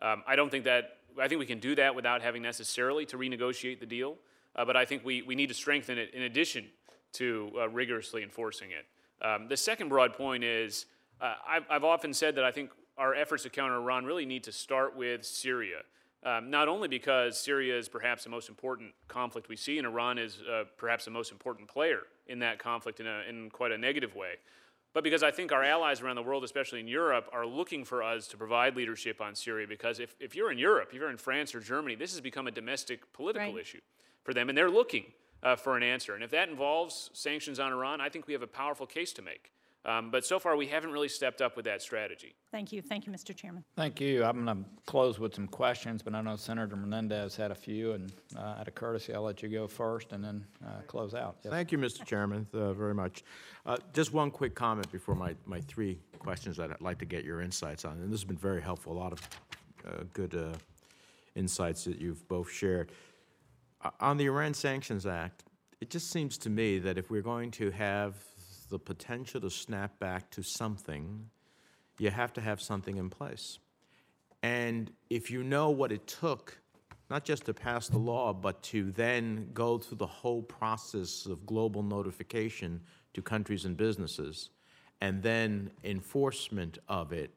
Um, 0.00 0.22
I 0.26 0.36
don't 0.36 0.50
think 0.50 0.64
that 0.64 0.98
I 1.20 1.28
think 1.28 1.38
we 1.38 1.46
can 1.46 1.60
do 1.60 1.74
that 1.76 1.94
without 1.94 2.22
having 2.22 2.42
necessarily 2.42 3.06
to 3.06 3.16
renegotiate 3.16 3.78
the 3.78 3.86
deal, 3.86 4.16
uh, 4.56 4.64
but 4.64 4.76
I 4.76 4.84
think 4.84 5.04
we, 5.04 5.22
we 5.22 5.34
need 5.34 5.48
to 5.48 5.54
strengthen 5.54 5.98
it 5.98 6.12
in 6.12 6.22
addition 6.22 6.66
to 7.12 7.52
uh, 7.56 7.68
rigorously 7.68 8.22
enforcing 8.22 8.70
it. 8.70 8.86
Um, 9.24 9.46
the 9.46 9.56
second 9.56 9.88
broad 9.88 10.14
point 10.14 10.42
is 10.42 10.86
uh, 11.20 11.34
I've, 11.46 11.64
I've 11.70 11.84
often 11.84 12.12
said 12.12 12.34
that 12.34 12.44
I 12.44 12.50
think 12.50 12.70
our 12.98 13.14
efforts 13.14 13.44
to 13.44 13.50
counter 13.50 13.76
Iran 13.76 14.04
really 14.04 14.26
need 14.26 14.44
to 14.44 14.52
start 14.52 14.96
with 14.96 15.24
Syria. 15.24 15.82
Um, 16.24 16.50
not 16.50 16.68
only 16.68 16.88
because 16.88 17.38
Syria 17.38 17.76
is 17.78 17.86
perhaps 17.88 18.24
the 18.24 18.30
most 18.30 18.48
important 18.48 18.94
conflict 19.08 19.48
we 19.50 19.56
see, 19.56 19.76
and 19.76 19.86
Iran 19.86 20.16
is 20.16 20.38
uh, 20.50 20.64
perhaps 20.78 21.04
the 21.04 21.10
most 21.10 21.30
important 21.30 21.68
player 21.68 22.00
in 22.26 22.38
that 22.38 22.58
conflict 22.58 22.98
in, 23.00 23.06
a, 23.06 23.22
in 23.28 23.50
quite 23.50 23.72
a 23.72 23.78
negative 23.78 24.14
way, 24.14 24.36
but 24.94 25.04
because 25.04 25.22
I 25.22 25.32
think 25.32 25.52
our 25.52 25.62
allies 25.62 26.00
around 26.00 26.16
the 26.16 26.22
world, 26.22 26.44
especially 26.44 26.80
in 26.80 26.88
Europe, 26.88 27.28
are 27.32 27.44
looking 27.44 27.84
for 27.84 28.02
us 28.02 28.26
to 28.28 28.36
provide 28.36 28.76
leadership 28.76 29.20
on 29.20 29.34
Syria. 29.34 29.66
Because 29.66 29.98
if, 29.98 30.14
if 30.20 30.34
you're 30.36 30.52
in 30.52 30.56
Europe, 30.58 30.90
if 30.92 30.94
you're 30.94 31.10
in 31.10 31.16
France 31.16 31.54
or 31.54 31.60
Germany, 31.60 31.96
this 31.96 32.12
has 32.12 32.20
become 32.20 32.46
a 32.46 32.52
domestic 32.52 33.12
political 33.12 33.52
Right. 33.52 33.60
issue 33.60 33.80
for 34.22 34.32
them, 34.32 34.48
and 34.48 34.56
they're 34.56 34.70
looking 34.70 35.06
uh, 35.42 35.56
for 35.56 35.76
an 35.76 35.82
answer. 35.82 36.14
And 36.14 36.24
if 36.24 36.30
that 36.30 36.48
involves 36.48 37.10
sanctions 37.12 37.58
on 37.58 37.72
Iran, 37.72 38.00
I 38.00 38.08
think 38.08 38.26
we 38.26 38.32
have 38.32 38.42
a 38.42 38.46
powerful 38.46 38.86
case 38.86 39.12
to 39.14 39.22
make. 39.22 39.50
Um, 39.86 40.10
but 40.10 40.24
so 40.24 40.38
far, 40.38 40.56
we 40.56 40.66
haven't 40.66 40.92
really 40.92 41.08
stepped 41.08 41.42
up 41.42 41.56
with 41.56 41.66
that 41.66 41.82
strategy. 41.82 42.34
Thank 42.50 42.72
you. 42.72 42.80
Thank 42.80 43.06
you, 43.06 43.12
Mr. 43.12 43.36
Chairman. 43.36 43.64
Thank 43.76 44.00
you. 44.00 44.24
I'm 44.24 44.44
going 44.44 44.64
to 44.64 44.70
close 44.86 45.18
with 45.18 45.34
some 45.34 45.46
questions, 45.46 46.02
but 46.02 46.14
I 46.14 46.22
know 46.22 46.36
Senator 46.36 46.74
Menendez 46.74 47.36
had 47.36 47.50
a 47.50 47.54
few, 47.54 47.92
and 47.92 48.10
uh, 48.36 48.56
out 48.58 48.66
of 48.66 48.74
courtesy, 48.74 49.12
I'll 49.12 49.22
let 49.22 49.42
you 49.42 49.50
go 49.50 49.66
first 49.66 50.12
and 50.12 50.24
then 50.24 50.46
uh, 50.64 50.80
close 50.86 51.14
out. 51.14 51.36
Yes. 51.42 51.52
Thank 51.52 51.70
you, 51.70 51.76
Mr. 51.76 52.04
Chairman, 52.04 52.46
uh, 52.54 52.72
very 52.72 52.94
much. 52.94 53.24
Uh, 53.66 53.76
Just 53.92 54.14
one 54.14 54.30
quick 54.30 54.54
comment 54.54 54.90
before 54.90 55.14
my, 55.14 55.34
my 55.44 55.60
three 55.60 55.98
questions 56.18 56.56
that 56.56 56.70
I'd 56.70 56.80
like 56.80 56.98
to 57.00 57.04
get 57.06 57.24
your 57.24 57.42
insights 57.42 57.84
on. 57.84 57.92
And 57.98 58.10
this 58.10 58.20
has 58.20 58.24
been 58.24 58.38
very 58.38 58.62
helpful, 58.62 58.92
a 58.92 58.98
lot 58.98 59.12
of 59.12 59.20
uh, 59.86 60.04
good 60.14 60.34
uh, 60.34 60.54
insights 61.34 61.84
that 61.84 62.00
you've 62.00 62.26
both 62.26 62.50
shared. 62.50 62.90
Uh, 63.82 63.90
On 64.00 64.16
the 64.16 64.24
Iran 64.26 64.54
Sanctions 64.54 65.04
Act, 65.04 65.44
it 65.82 65.90
just 65.90 66.10
seems 66.10 66.38
to 66.38 66.48
me 66.48 66.78
that 66.78 66.96
if 66.96 67.10
we're 67.10 67.20
going 67.20 67.50
to 67.50 67.70
have 67.70 68.14
the 68.64 68.78
potential 68.78 69.40
to 69.40 69.50
snap 69.50 69.98
back 69.98 70.30
to 70.32 70.42
something, 70.42 71.30
you 71.98 72.10
have 72.10 72.32
to 72.34 72.40
have 72.40 72.60
something 72.60 72.96
in 72.96 73.10
place. 73.10 73.58
And 74.42 74.90
if 75.08 75.30
you 75.30 75.42
know 75.42 75.70
what 75.70 75.92
it 75.92 76.06
took, 76.06 76.58
not 77.10 77.24
just 77.24 77.44
to 77.46 77.54
pass 77.54 77.88
the 77.88 77.98
law, 77.98 78.32
but 78.32 78.62
to 78.64 78.90
then 78.92 79.50
go 79.54 79.78
through 79.78 79.98
the 79.98 80.06
whole 80.06 80.42
process 80.42 81.26
of 81.26 81.46
global 81.46 81.82
notification 81.82 82.80
to 83.14 83.22
countries 83.22 83.64
and 83.64 83.76
businesses, 83.76 84.50
and 85.00 85.22
then 85.22 85.70
enforcement 85.82 86.78
of 86.88 87.12
it, 87.12 87.30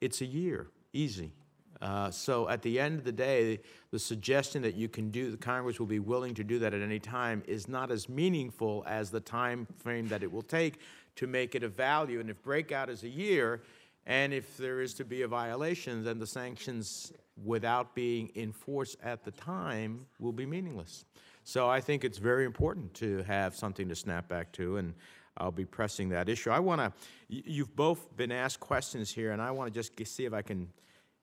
it's 0.00 0.20
a 0.20 0.26
year, 0.26 0.68
easy. 0.92 1.32
Uh, 1.80 2.10
so 2.10 2.48
at 2.48 2.62
the 2.62 2.80
end 2.80 2.98
of 2.98 3.04
the 3.04 3.12
day, 3.12 3.60
the 3.90 3.98
suggestion 3.98 4.62
that 4.62 4.74
you 4.74 4.88
can 4.88 5.10
do, 5.10 5.30
the 5.30 5.36
Congress 5.36 5.78
will 5.78 5.86
be 5.86 6.00
willing 6.00 6.34
to 6.34 6.44
do 6.44 6.58
that 6.58 6.74
at 6.74 6.82
any 6.82 6.98
time, 6.98 7.42
is 7.46 7.68
not 7.68 7.90
as 7.90 8.08
meaningful 8.08 8.84
as 8.86 9.10
the 9.10 9.20
time 9.20 9.66
frame 9.76 10.08
that 10.08 10.22
it 10.22 10.32
will 10.32 10.42
take 10.42 10.80
to 11.16 11.26
make 11.26 11.54
it 11.54 11.62
a 11.62 11.68
value. 11.68 12.20
And 12.20 12.30
if 12.30 12.42
breakout 12.42 12.90
is 12.90 13.04
a 13.04 13.08
year, 13.08 13.62
and 14.06 14.32
if 14.32 14.56
there 14.56 14.80
is 14.80 14.94
to 14.94 15.04
be 15.04 15.22
a 15.22 15.28
violation, 15.28 16.02
then 16.02 16.18
the 16.18 16.26
sanctions, 16.26 17.12
without 17.44 17.94
being 17.94 18.28
in 18.34 18.52
force 18.52 18.96
at 19.02 19.22
the 19.22 19.30
time, 19.32 20.06
will 20.18 20.32
be 20.32 20.46
meaningless. 20.46 21.04
So 21.44 21.68
I 21.68 21.80
think 21.80 22.04
it's 22.04 22.18
very 22.18 22.44
important 22.44 22.92
to 22.94 23.22
have 23.22 23.54
something 23.54 23.88
to 23.88 23.94
snap 23.94 24.28
back 24.28 24.50
to, 24.52 24.78
and 24.78 24.94
I'll 25.36 25.52
be 25.52 25.64
pressing 25.64 26.08
that 26.08 26.28
issue. 26.28 26.50
I 26.50 26.58
want 26.58 26.80
to, 26.80 26.92
you've 27.28 27.76
both 27.76 28.16
been 28.16 28.32
asked 28.32 28.60
questions 28.60 29.12
here, 29.12 29.32
and 29.32 29.40
I 29.40 29.50
want 29.50 29.72
to 29.72 29.78
just 29.78 29.92
see 30.12 30.24
if 30.24 30.32
I 30.32 30.42
can 30.42 30.68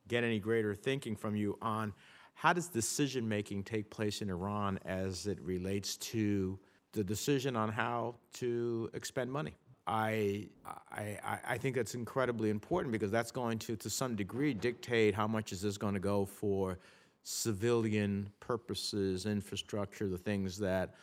get 0.07 0.23
any 0.23 0.39
greater 0.39 0.75
thinking 0.75 1.15
from 1.15 1.35
you 1.35 1.57
on 1.61 1.93
how 2.35 2.53
does 2.53 2.67
decision 2.67 3.27
making 3.27 3.63
take 3.63 3.89
place 3.89 4.21
in 4.21 4.29
Iran 4.29 4.77
as 4.85 5.25
it 5.25 5.39
relates 5.41 5.95
to 5.97 6.59
the 6.91 7.03
decision 7.03 7.55
on 7.55 7.69
how 7.69 8.15
to 8.33 8.89
expend 8.93 9.31
money. 9.31 9.53
I, 9.87 10.47
I, 10.91 11.17
I- 11.47 11.57
think 11.57 11.75
that's 11.75 11.93
incredibly 11.93 12.49
important 12.49 12.91
because 12.91 13.11
that's 13.11 13.31
going 13.31 13.59
to, 13.59 13.75
to 13.75 13.89
some 13.89 14.15
degree, 14.15 14.53
dictate 14.53 15.13
how 15.13 15.27
much 15.27 15.51
is 15.51 15.61
this 15.61 15.77
going 15.77 15.93
to 15.93 15.99
go 15.99 16.25
for 16.25 16.79
civilian 17.23 18.29
purposes, 18.39 19.25
infrastructure, 19.25 20.07
the 20.07 20.17
things 20.17 20.57
that 20.59 20.95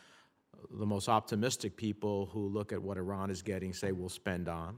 the 0.71 0.85
most 0.85 1.07
optimistic 1.09 1.77
people 1.77 2.27
who 2.27 2.47
look 2.47 2.71
at 2.73 2.81
what 2.81 2.97
Iran 2.97 3.29
is 3.29 3.41
getting 3.41 3.73
say 3.73 3.91
we'll 3.91 4.09
spend 4.09 4.49
on 4.49 4.77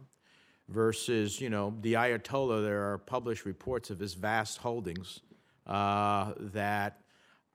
versus, 0.70 1.40
you 1.40 1.50
know, 1.50 1.74
the 1.82 1.94
Ayatollah, 1.94 2.64
there 2.64 2.92
are 2.92 2.98
published 2.98 3.46
reports 3.46 3.90
of 3.90 4.00
his 4.00 4.14
vast 4.14 4.58
holdings 4.58 5.22
uh, 5.68 6.34
that 6.40 7.02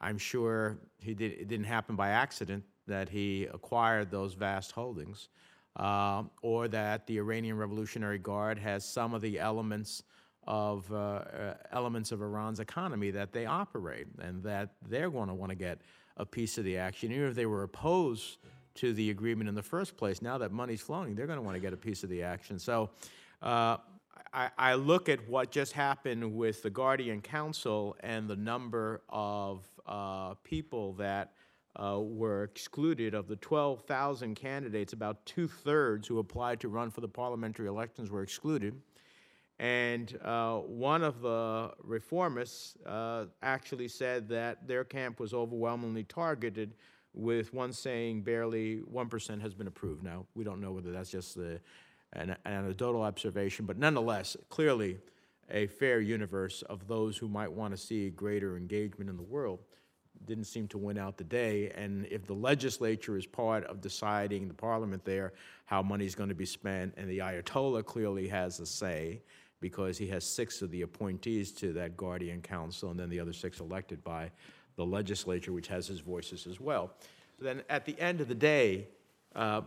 I'm 0.00 0.18
sure 0.18 0.78
he 0.98 1.14
did, 1.14 1.32
it 1.32 1.48
didn't 1.48 1.66
happen 1.66 1.96
by 1.96 2.10
accident 2.10 2.64
that 2.86 3.08
he 3.08 3.46
acquired 3.52 4.10
those 4.10 4.34
vast 4.34 4.72
holdings, 4.72 5.28
uh, 5.76 6.24
or 6.42 6.68
that 6.68 7.06
the 7.06 7.18
Iranian 7.18 7.56
Revolutionary 7.56 8.18
Guard 8.18 8.58
has 8.58 8.84
some 8.84 9.14
of 9.14 9.20
the 9.20 9.38
elements 9.38 10.02
of 10.46 10.90
uh, 10.90 10.96
uh, 10.96 11.54
elements 11.70 12.12
of 12.12 12.22
Iran's 12.22 12.60
economy 12.60 13.10
that 13.10 13.32
they 13.32 13.46
operate, 13.46 14.06
and 14.20 14.42
that 14.42 14.70
they're 14.88 15.10
going 15.10 15.28
to 15.28 15.34
want 15.34 15.50
to 15.50 15.56
get 15.56 15.80
a 16.16 16.26
piece 16.26 16.58
of 16.58 16.64
the 16.64 16.76
action, 16.76 17.12
even 17.12 17.28
if 17.28 17.34
they 17.34 17.46
were 17.46 17.62
opposed 17.62 18.38
to 18.76 18.92
the 18.92 19.10
agreement 19.10 19.48
in 19.48 19.54
the 19.54 19.62
first 19.62 19.96
place. 19.96 20.22
Now 20.22 20.38
that 20.38 20.52
money's 20.52 20.80
flowing, 20.80 21.14
they're 21.14 21.26
going 21.26 21.38
to 21.38 21.42
want 21.42 21.56
to 21.56 21.60
get 21.60 21.72
a 21.72 21.78
piece 21.78 22.02
of 22.02 22.10
the 22.10 22.22
action. 22.22 22.58
So. 22.58 22.90
Uh, 23.42 23.78
I, 24.32 24.50
I 24.56 24.74
look 24.74 25.08
at 25.08 25.28
what 25.28 25.50
just 25.50 25.72
happened 25.72 26.36
with 26.36 26.62
the 26.62 26.70
Guardian 26.70 27.20
Council 27.20 27.96
and 28.00 28.28
the 28.28 28.36
number 28.36 29.02
of 29.08 29.66
uh, 29.86 30.34
people 30.44 30.92
that 30.94 31.32
uh, 31.76 31.98
were 32.00 32.44
excluded. 32.44 33.14
Of 33.14 33.28
the 33.28 33.36
12,000 33.36 34.34
candidates, 34.34 34.92
about 34.92 35.24
two 35.26 35.48
thirds 35.48 36.06
who 36.06 36.18
applied 36.18 36.60
to 36.60 36.68
run 36.68 36.90
for 36.90 37.00
the 37.00 37.08
parliamentary 37.08 37.66
elections 37.66 38.10
were 38.10 38.22
excluded. 38.22 38.80
And 39.58 40.18
uh, 40.24 40.58
one 40.58 41.02
of 41.02 41.20
the 41.20 41.72
reformists 41.86 42.76
uh, 42.86 43.26
actually 43.42 43.88
said 43.88 44.28
that 44.30 44.66
their 44.66 44.84
camp 44.84 45.20
was 45.20 45.34
overwhelmingly 45.34 46.04
targeted, 46.04 46.74
with 47.14 47.52
one 47.52 47.72
saying 47.72 48.22
barely 48.22 48.80
1% 48.92 49.40
has 49.40 49.54
been 49.54 49.66
approved. 49.66 50.02
Now, 50.02 50.26
we 50.34 50.44
don't 50.44 50.60
know 50.60 50.72
whether 50.72 50.92
that's 50.92 51.10
just 51.10 51.36
an, 51.36 51.60
an 52.12 52.36
anecdotal 52.46 53.02
observation, 53.02 53.66
but 53.66 53.78
nonetheless, 53.78 54.36
clearly 54.48 54.98
a 55.50 55.66
fair 55.66 56.00
universe 56.00 56.62
of 56.62 56.86
those 56.86 57.16
who 57.16 57.28
might 57.28 57.50
want 57.50 57.72
to 57.72 57.76
see 57.76 58.10
greater 58.10 58.56
engagement 58.56 59.10
in 59.10 59.16
the 59.16 59.22
world 59.22 59.60
didn't 60.26 60.44
seem 60.44 60.68
to 60.68 60.78
win 60.78 60.98
out 60.98 61.16
the 61.16 61.24
day. 61.24 61.70
And 61.70 62.06
if 62.06 62.26
the 62.26 62.34
legislature 62.34 63.16
is 63.16 63.26
part 63.26 63.64
of 63.64 63.80
deciding, 63.80 64.48
the 64.48 64.54
parliament 64.54 65.04
there, 65.04 65.32
how 65.64 65.82
money 65.82 66.04
is 66.04 66.14
going 66.14 66.28
to 66.28 66.34
be 66.34 66.46
spent, 66.46 66.94
and 66.96 67.08
the 67.08 67.18
Ayatollah 67.18 67.84
clearly 67.84 68.28
has 68.28 68.60
a 68.60 68.66
say 68.66 69.22
because 69.60 69.98
he 69.98 70.06
has 70.08 70.24
six 70.24 70.62
of 70.62 70.70
the 70.70 70.82
appointees 70.82 71.52
to 71.52 71.72
that 71.74 71.96
Guardian 71.96 72.40
Council, 72.40 72.90
and 72.90 72.98
then 72.98 73.10
the 73.10 73.20
other 73.20 73.32
six 73.32 73.60
elected 73.60 74.02
by 74.04 74.30
the 74.80 74.86
legislature, 74.86 75.52
which 75.52 75.68
has 75.68 75.86
his 75.86 76.00
voices 76.00 76.46
as 76.46 76.58
well. 76.58 76.90
Then 77.38 77.62
at 77.68 77.84
the 77.84 77.98
end 78.00 78.22
of 78.22 78.28
the 78.28 78.34
day, 78.34 78.88
uh, 79.34 79.60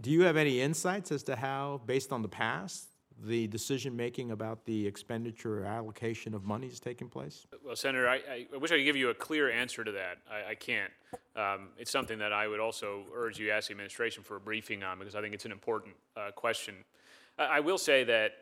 do 0.00 0.10
you 0.10 0.22
have 0.22 0.38
any 0.38 0.62
insights 0.62 1.12
as 1.12 1.22
to 1.24 1.36
how, 1.36 1.82
based 1.84 2.12
on 2.12 2.22
the 2.22 2.28
past, 2.28 2.86
the 3.22 3.46
decision-making 3.48 4.30
about 4.30 4.64
the 4.64 4.86
expenditure 4.86 5.60
or 5.60 5.66
allocation 5.66 6.32
of 6.34 6.44
money 6.44 6.66
is 6.68 6.80
taking 6.80 7.08
place? 7.10 7.46
Well, 7.62 7.76
Senator, 7.76 8.08
I, 8.08 8.16
I- 8.16 8.46
I 8.54 8.56
wish 8.56 8.70
I 8.72 8.76
could 8.76 8.84
give 8.84 8.96
you 8.96 9.10
a 9.10 9.14
clear 9.14 9.50
answer 9.50 9.84
to 9.84 9.92
that. 9.92 10.18
I, 10.30 10.52
I 10.52 10.54
can't. 10.54 10.92
Um, 11.36 11.68
it's 11.76 11.90
something 11.90 12.18
that 12.20 12.32
I 12.32 12.48
would 12.48 12.60
also 12.60 13.04
urge 13.14 13.38
you 13.38 13.50
ask 13.50 13.68
the 13.68 13.72
administration 13.72 14.22
for 14.22 14.36
a 14.36 14.40
briefing 14.40 14.82
on 14.82 14.98
because 14.98 15.14
I 15.14 15.20
think 15.20 15.34
it's 15.34 15.44
an 15.44 15.52
important 15.52 15.94
uh, 16.16 16.30
question. 16.30 16.74
I, 17.38 17.44
I 17.58 17.60
will 17.60 17.76
say 17.78 18.04
that 18.04 18.32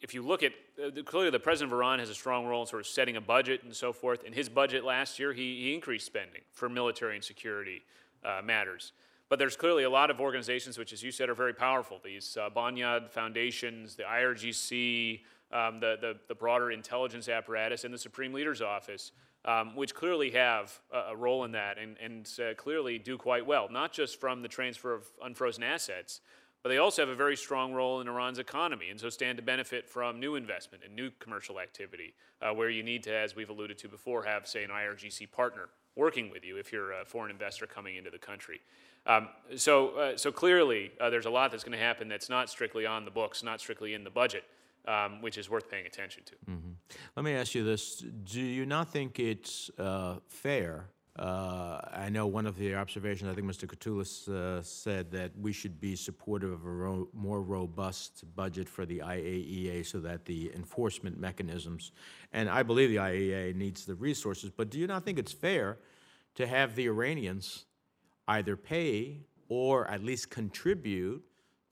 if 0.00 0.14
you 0.14 0.22
look 0.22 0.42
at 0.42 0.52
uh, 0.82 1.02
clearly 1.04 1.30
the 1.30 1.40
president 1.40 1.72
of 1.72 1.78
Iran 1.78 1.98
has 1.98 2.10
a 2.10 2.14
strong 2.14 2.46
role 2.46 2.62
in 2.62 2.66
sort 2.66 2.80
of 2.80 2.86
setting 2.86 3.16
a 3.16 3.20
budget 3.20 3.62
and 3.62 3.74
so 3.74 3.92
forth. 3.92 4.24
In 4.24 4.32
his 4.32 4.48
budget 4.48 4.84
last 4.84 5.18
year, 5.18 5.32
he, 5.32 5.62
he 5.62 5.74
increased 5.74 6.06
spending 6.06 6.42
for 6.52 6.68
military 6.68 7.14
and 7.14 7.24
security 7.24 7.82
uh, 8.24 8.40
matters. 8.44 8.92
But 9.28 9.38
there's 9.38 9.56
clearly 9.56 9.84
a 9.84 9.90
lot 9.90 10.10
of 10.10 10.20
organizations, 10.20 10.76
which, 10.76 10.92
as 10.92 11.02
you 11.02 11.10
said, 11.10 11.28
are 11.28 11.34
very 11.34 11.54
powerful. 11.54 12.00
These 12.04 12.36
uh, 12.36 12.50
Bonyad 12.50 13.10
foundations, 13.10 13.96
the 13.96 14.02
IRGC, 14.02 15.20
um, 15.50 15.80
the, 15.80 15.96
the, 16.00 16.16
the 16.28 16.34
broader 16.34 16.70
intelligence 16.70 17.28
apparatus, 17.28 17.84
and 17.84 17.94
the 17.94 17.98
Supreme 17.98 18.32
Leader's 18.32 18.60
Office, 18.60 19.12
um, 19.44 19.74
which 19.76 19.94
clearly 19.94 20.30
have 20.32 20.78
a, 20.92 21.12
a 21.12 21.16
role 21.16 21.44
in 21.44 21.52
that 21.52 21.78
and, 21.78 21.96
and 21.98 22.30
uh, 22.38 22.54
clearly 22.54 22.98
do 22.98 23.16
quite 23.16 23.46
well, 23.46 23.68
not 23.70 23.92
just 23.92 24.20
from 24.20 24.42
the 24.42 24.48
transfer 24.48 24.92
of 24.92 25.06
unfrozen 25.22 25.62
assets, 25.62 26.20
but 26.64 26.70
they 26.70 26.78
also 26.78 27.02
have 27.02 27.10
a 27.10 27.14
very 27.14 27.36
strong 27.36 27.74
role 27.74 28.00
in 28.00 28.08
Iran's 28.08 28.38
economy 28.38 28.88
and 28.88 28.98
so 28.98 29.10
stand 29.10 29.36
to 29.36 29.42
benefit 29.42 29.86
from 29.86 30.18
new 30.18 30.34
investment 30.34 30.82
and 30.82 30.96
new 30.96 31.10
commercial 31.20 31.60
activity, 31.60 32.14
uh, 32.40 32.54
where 32.54 32.70
you 32.70 32.82
need 32.82 33.02
to, 33.02 33.14
as 33.14 33.36
we've 33.36 33.50
alluded 33.50 33.76
to 33.76 33.88
before, 33.88 34.24
have, 34.24 34.48
say, 34.48 34.64
an 34.64 34.70
IRGC 34.70 35.30
partner 35.30 35.68
working 35.94 36.30
with 36.30 36.42
you 36.42 36.56
if 36.56 36.72
you're 36.72 36.92
a 36.92 37.04
foreign 37.04 37.30
investor 37.30 37.66
coming 37.66 37.96
into 37.96 38.08
the 38.08 38.18
country. 38.18 38.62
Um, 39.06 39.28
so, 39.56 39.90
uh, 39.90 40.16
so 40.16 40.32
clearly, 40.32 40.90
uh, 40.98 41.10
there's 41.10 41.26
a 41.26 41.30
lot 41.30 41.50
that's 41.50 41.64
going 41.64 41.78
to 41.78 41.84
happen 41.84 42.08
that's 42.08 42.30
not 42.30 42.48
strictly 42.48 42.86
on 42.86 43.04
the 43.04 43.10
books, 43.10 43.42
not 43.42 43.60
strictly 43.60 43.92
in 43.92 44.02
the 44.02 44.08
budget, 44.08 44.44
um, 44.88 45.20
which 45.20 45.36
is 45.36 45.50
worth 45.50 45.70
paying 45.70 45.84
attention 45.84 46.22
to. 46.24 46.34
Let 47.14 47.26
me 47.26 47.34
ask 47.34 47.54
you 47.54 47.62
this. 47.62 48.02
Do 48.24 48.40
you 48.40 48.64
not 48.64 48.90
think 48.90 49.18
it's 49.18 49.70
uh, 49.78 50.16
fair 50.28 50.86
Uh, 51.16 51.78
I 51.92 52.08
know 52.08 52.26
one 52.26 52.44
of 52.44 52.56
the 52.56 52.74
observations, 52.74 53.30
I 53.30 53.34
think 53.34 53.46
Mr. 53.46 53.68
Katulis 53.68 54.28
uh, 54.28 54.60
said 54.62 55.12
that 55.12 55.30
we 55.38 55.52
should 55.52 55.80
be 55.80 55.94
supportive 55.94 56.50
of 56.50 56.66
a 56.66 56.70
ro- 56.70 57.08
more 57.12 57.40
robust 57.40 58.24
budget 58.34 58.68
for 58.68 58.84
the 58.84 58.98
IAEA 58.98 59.86
so 59.86 60.00
that 60.00 60.24
the 60.24 60.52
enforcement 60.56 61.18
mechanisms, 61.18 61.92
and 62.32 62.48
I 62.50 62.64
believe 62.64 62.90
the 62.90 62.96
IAEA 62.96 63.54
needs 63.54 63.84
the 63.84 63.94
resources, 63.94 64.50
but 64.50 64.70
do 64.70 64.78
you 64.80 64.88
not 64.88 65.04
think 65.04 65.20
it's 65.20 65.32
fair 65.32 65.78
to 66.34 66.48
have 66.48 66.74
the 66.74 66.86
Iranians 66.86 67.66
either 68.26 68.56
pay 68.56 69.20
or 69.48 69.86
at 69.88 70.02
least 70.02 70.30
contribute 70.30 71.22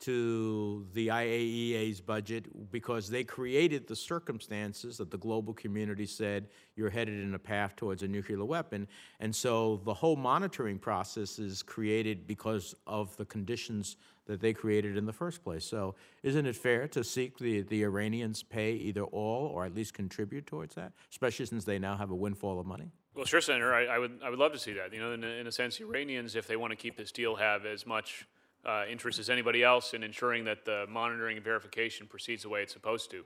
to 0.03 0.85
the 0.93 1.07
IAEA's 1.07 2.01
budget 2.01 2.71
because 2.71 3.09
they 3.09 3.23
created 3.23 3.87
the 3.87 3.95
circumstances 3.95 4.97
that 4.97 5.09
the 5.09 5.17
global 5.17 5.53
community 5.53 6.05
said 6.05 6.47
you're 6.75 6.89
headed 6.89 7.21
in 7.21 7.33
a 7.35 7.39
path 7.39 7.77
towards 7.77 8.03
a 8.03 8.07
nuclear 8.07 8.43
weapon. 8.43 8.85
And 9.21 9.33
so 9.33 9.81
the 9.85 9.93
whole 9.93 10.17
monitoring 10.17 10.77
process 10.77 11.39
is 11.39 11.63
created 11.63 12.27
because 12.27 12.75
of 12.85 13.15
the 13.15 13.23
conditions 13.23 13.95
that 14.25 14.41
they 14.41 14.51
created 14.51 14.97
in 14.97 15.05
the 15.05 15.13
first 15.13 15.41
place. 15.41 15.63
So 15.63 15.95
isn't 16.21 16.45
it 16.45 16.57
fair 16.57 16.89
to 16.89 17.01
seek 17.01 17.37
the, 17.37 17.61
the 17.61 17.83
Iranians 17.83 18.43
pay 18.43 18.73
either 18.73 19.03
all 19.03 19.47
or 19.47 19.65
at 19.65 19.73
least 19.73 19.93
contribute 19.93 20.45
towards 20.45 20.75
that, 20.75 20.91
especially 21.11 21.45
since 21.45 21.63
they 21.63 21.79
now 21.79 21.95
have 21.95 22.11
a 22.11 22.15
windfall 22.15 22.59
of 22.59 22.65
money? 22.65 22.91
Well, 23.15 23.25
sure, 23.25 23.41
Senator. 23.41 23.73
I, 23.73 23.85
I 23.85 23.99
would 23.99 24.19
I 24.25 24.29
would 24.29 24.39
love 24.39 24.53
to 24.53 24.59
see 24.59 24.73
that. 24.73 24.91
You 24.91 24.99
know, 24.99 25.11
in 25.11 25.23
in 25.23 25.45
a 25.45 25.51
sense, 25.51 25.79
Iranians, 25.79 26.35
if 26.35 26.47
they 26.47 26.55
want 26.55 26.71
to 26.71 26.75
keep 26.75 26.97
this 26.97 27.11
deal, 27.11 27.35
have 27.35 27.63
as 27.63 27.85
much 27.85 28.25
uh, 28.65 28.83
interest 28.89 29.19
as 29.19 29.29
anybody 29.29 29.63
else 29.63 29.93
in 29.93 30.03
ensuring 30.03 30.45
that 30.45 30.65
the 30.65 30.85
monitoring 30.89 31.37
and 31.37 31.43
verification 31.43 32.07
proceeds 32.07 32.43
the 32.43 32.49
way 32.49 32.61
it's 32.63 32.73
supposed 32.73 33.11
to. 33.11 33.23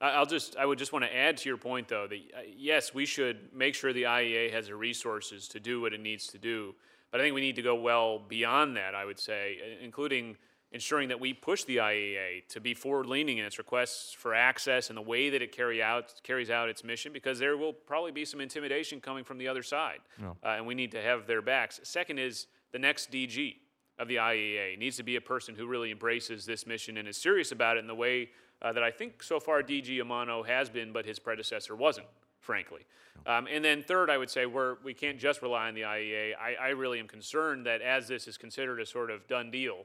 I- 0.00 0.10
I'll 0.10 0.26
just 0.26 0.56
I 0.56 0.66
would 0.66 0.78
just 0.78 0.92
want 0.92 1.04
to 1.04 1.14
add 1.16 1.36
to 1.38 1.48
your 1.48 1.58
point, 1.58 1.88
though, 1.88 2.06
that 2.06 2.16
uh, 2.36 2.40
yes, 2.56 2.92
we 2.94 3.06
should 3.06 3.52
make 3.54 3.74
sure 3.74 3.92
the 3.92 4.04
IAEA 4.04 4.52
has 4.52 4.66
the 4.66 4.74
resources 4.74 5.46
to 5.48 5.60
do 5.60 5.80
what 5.80 5.92
it 5.92 6.00
needs 6.00 6.26
to 6.28 6.38
do. 6.38 6.74
But 7.10 7.20
I 7.20 7.24
think 7.24 7.34
we 7.34 7.40
need 7.40 7.56
to 7.56 7.62
go 7.62 7.74
well 7.74 8.18
beyond 8.18 8.76
that. 8.76 8.94
I 8.94 9.04
would 9.04 9.18
say, 9.18 9.58
uh, 9.62 9.84
including 9.84 10.36
ensuring 10.72 11.08
that 11.08 11.18
we 11.18 11.34
push 11.34 11.64
the 11.64 11.78
IAEA 11.78 12.46
to 12.48 12.60
be 12.60 12.74
forward-leaning 12.74 13.38
in 13.38 13.44
its 13.44 13.58
requests 13.58 14.12
for 14.12 14.32
access 14.36 14.88
and 14.88 14.96
the 14.96 15.02
way 15.02 15.28
that 15.28 15.42
it 15.42 15.50
carry 15.50 15.82
out, 15.82 16.14
carries 16.22 16.48
out 16.48 16.68
its 16.68 16.84
mission, 16.84 17.12
because 17.12 17.40
there 17.40 17.56
will 17.56 17.72
probably 17.72 18.12
be 18.12 18.24
some 18.24 18.40
intimidation 18.40 19.00
coming 19.00 19.24
from 19.24 19.36
the 19.36 19.48
other 19.48 19.64
side, 19.64 19.98
uh, 20.44 20.50
and 20.50 20.64
we 20.64 20.76
need 20.76 20.92
to 20.92 21.02
have 21.02 21.26
their 21.26 21.42
backs. 21.42 21.80
Second 21.82 22.20
is 22.20 22.46
the 22.70 22.78
next 22.78 23.10
DG 23.10 23.56
of 24.00 24.08
the 24.08 24.16
IAEA 24.16 24.78
needs 24.78 24.96
to 24.96 25.02
be 25.02 25.16
a 25.16 25.20
person 25.20 25.54
who 25.54 25.66
really 25.66 25.92
embraces 25.92 26.46
this 26.46 26.66
mission 26.66 26.96
and 26.96 27.06
is 27.06 27.18
serious 27.18 27.52
about 27.52 27.76
it 27.76 27.80
in 27.80 27.86
the 27.86 27.94
way 27.94 28.30
uh, 28.62 28.72
that 28.72 28.82
I 28.82 28.90
think 28.90 29.22
so 29.22 29.38
far 29.38 29.62
DG 29.62 29.98
Amano 29.98 30.44
has 30.46 30.70
been, 30.70 30.92
but 30.92 31.04
his 31.04 31.18
predecessor 31.18 31.76
wasn't, 31.76 32.06
frankly. 32.40 32.80
Um, 33.26 33.46
and 33.52 33.62
then 33.62 33.82
third, 33.82 34.08
I 34.08 34.16
would 34.16 34.30
say 34.30 34.46
we're, 34.46 34.76
we 34.82 34.94
can't 34.94 35.18
just 35.18 35.42
rely 35.42 35.68
on 35.68 35.74
the 35.74 35.82
IAEA. 35.82 36.32
I, 36.40 36.54
I 36.60 36.68
really 36.70 36.98
am 36.98 37.06
concerned 37.06 37.66
that 37.66 37.82
as 37.82 38.08
this 38.08 38.26
is 38.26 38.38
considered 38.38 38.80
a 38.80 38.86
sort 38.86 39.10
of 39.10 39.26
done 39.28 39.50
deal, 39.50 39.84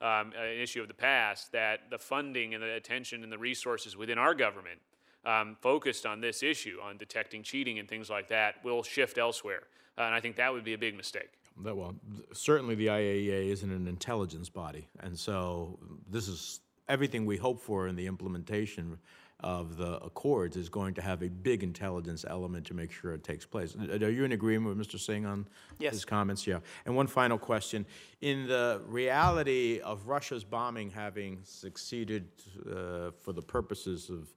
um, 0.00 0.32
an 0.38 0.60
issue 0.60 0.80
of 0.80 0.88
the 0.88 0.94
past, 0.94 1.50
that 1.52 1.90
the 1.90 1.98
funding 1.98 2.54
and 2.54 2.62
the 2.62 2.72
attention 2.72 3.24
and 3.24 3.32
the 3.32 3.38
resources 3.38 3.96
within 3.96 4.18
our 4.18 4.34
government 4.34 4.80
um, 5.24 5.56
focused 5.60 6.06
on 6.06 6.20
this 6.20 6.44
issue, 6.44 6.78
on 6.80 6.96
detecting 6.96 7.42
cheating 7.42 7.80
and 7.80 7.88
things 7.88 8.08
like 8.08 8.28
that, 8.28 8.62
will 8.62 8.84
shift 8.84 9.18
elsewhere. 9.18 9.64
Uh, 9.98 10.02
and 10.02 10.14
I 10.14 10.20
think 10.20 10.36
that 10.36 10.52
would 10.52 10.64
be 10.64 10.74
a 10.74 10.78
big 10.78 10.96
mistake. 10.96 11.30
That, 11.64 11.76
well, 11.76 11.94
certainly 12.32 12.74
the 12.74 12.88
IAEA 12.88 13.50
isn't 13.50 13.70
an 13.70 13.86
intelligence 13.88 14.48
body, 14.50 14.88
and 15.00 15.18
so 15.18 15.78
this 16.10 16.28
is 16.28 16.60
everything 16.88 17.24
we 17.26 17.36
hope 17.36 17.60
for 17.60 17.88
in 17.88 17.96
the 17.96 18.06
implementation 18.06 18.98
of 19.40 19.76
the 19.76 19.98
accords 20.02 20.56
is 20.56 20.68
going 20.70 20.94
to 20.94 21.02
have 21.02 21.22
a 21.22 21.28
big 21.28 21.62
intelligence 21.62 22.24
element 22.28 22.66
to 22.66 22.74
make 22.74 22.90
sure 22.90 23.12
it 23.12 23.22
takes 23.24 23.44
place. 23.44 23.76
Are 23.76 24.10
you 24.10 24.24
in 24.24 24.32
agreement 24.32 24.76
with 24.76 24.86
Mr. 24.86 24.98
Singh 24.98 25.26
on 25.26 25.46
Yes. 25.78 25.92
his 25.92 26.04
comments? 26.06 26.46
Yeah. 26.46 26.60
And 26.86 26.94
one 26.96 27.06
final 27.06 27.38
question: 27.38 27.86
In 28.20 28.46
the 28.46 28.80
reality 28.86 29.80
of 29.80 30.06
Russia's 30.06 30.44
bombing 30.44 30.90
having 30.90 31.40
succeeded 31.44 32.28
uh, 32.66 33.10
for 33.18 33.32
the 33.32 33.42
purposes 33.42 34.08
of 34.10 34.28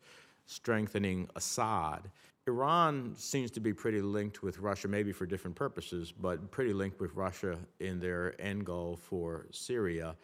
strengthening 0.46 1.30
Assad. 1.36 2.10
Iran 2.49 3.13
seems 3.15 3.51
to 3.51 3.59
be 3.59 3.73
pretty 3.73 4.01
linked 4.01 4.41
with 4.41 4.57
Russia, 4.59 4.88
maybe 4.88 5.11
for 5.11 5.26
different 5.26 5.55
purposes, 5.55 6.11
but 6.11 6.49
pretty 6.49 6.73
linked 6.73 6.99
with 6.99 7.13
Russia 7.13 7.57
in 7.80 7.99
their 7.99 8.39
end 8.41 8.65
goal 8.65 8.97
for 8.97 9.45
Syria. 9.51 10.15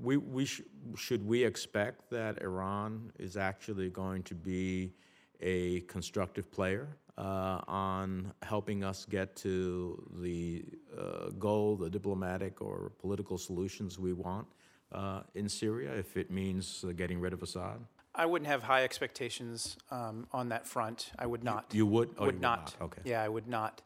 We, 0.00 0.18
we 0.18 0.44
sh- 0.44 0.62
should 0.96 1.26
we 1.26 1.44
expect 1.44 2.10
that 2.10 2.42
Iran 2.42 3.12
is 3.18 3.36
actually 3.36 3.88
going 3.90 4.22
to 4.24 4.34
be 4.34 4.92
a 5.40 5.80
constructive 5.82 6.50
player 6.50 6.86
uh, 7.18 7.60
on 7.66 8.32
helping 8.42 8.84
us 8.84 9.06
get 9.06 9.34
to 9.36 10.02
the 10.20 10.64
uh, 10.98 11.30
goal, 11.38 11.76
the 11.76 11.90
diplomatic 11.90 12.60
or 12.60 12.92
political 12.98 13.38
solutions 13.38 13.98
we 13.98 14.12
want 14.12 14.46
uh, 14.92 15.22
in 15.34 15.48
Syria, 15.48 15.94
if 15.94 16.16
it 16.16 16.30
means 16.30 16.84
uh, 16.86 16.92
getting 16.92 17.18
rid 17.18 17.32
of 17.32 17.42
Assad? 17.42 17.80
I 18.16 18.26
wouldn't 18.26 18.48
have 18.48 18.62
high 18.62 18.82
expectations 18.82 19.76
um, 19.90 20.26
on 20.32 20.48
that 20.48 20.66
front. 20.66 21.10
I 21.18 21.26
would 21.26 21.44
not. 21.44 21.66
You 21.72 21.86
would? 21.86 22.08
Oh, 22.18 22.22
you 22.22 22.26
would 22.26 22.34
would 22.36 22.42
not. 22.42 22.74
not. 22.80 22.84
Okay. 22.86 23.02
Yeah, 23.04 23.22
I 23.22 23.28
would 23.28 23.46
not. 23.46 23.82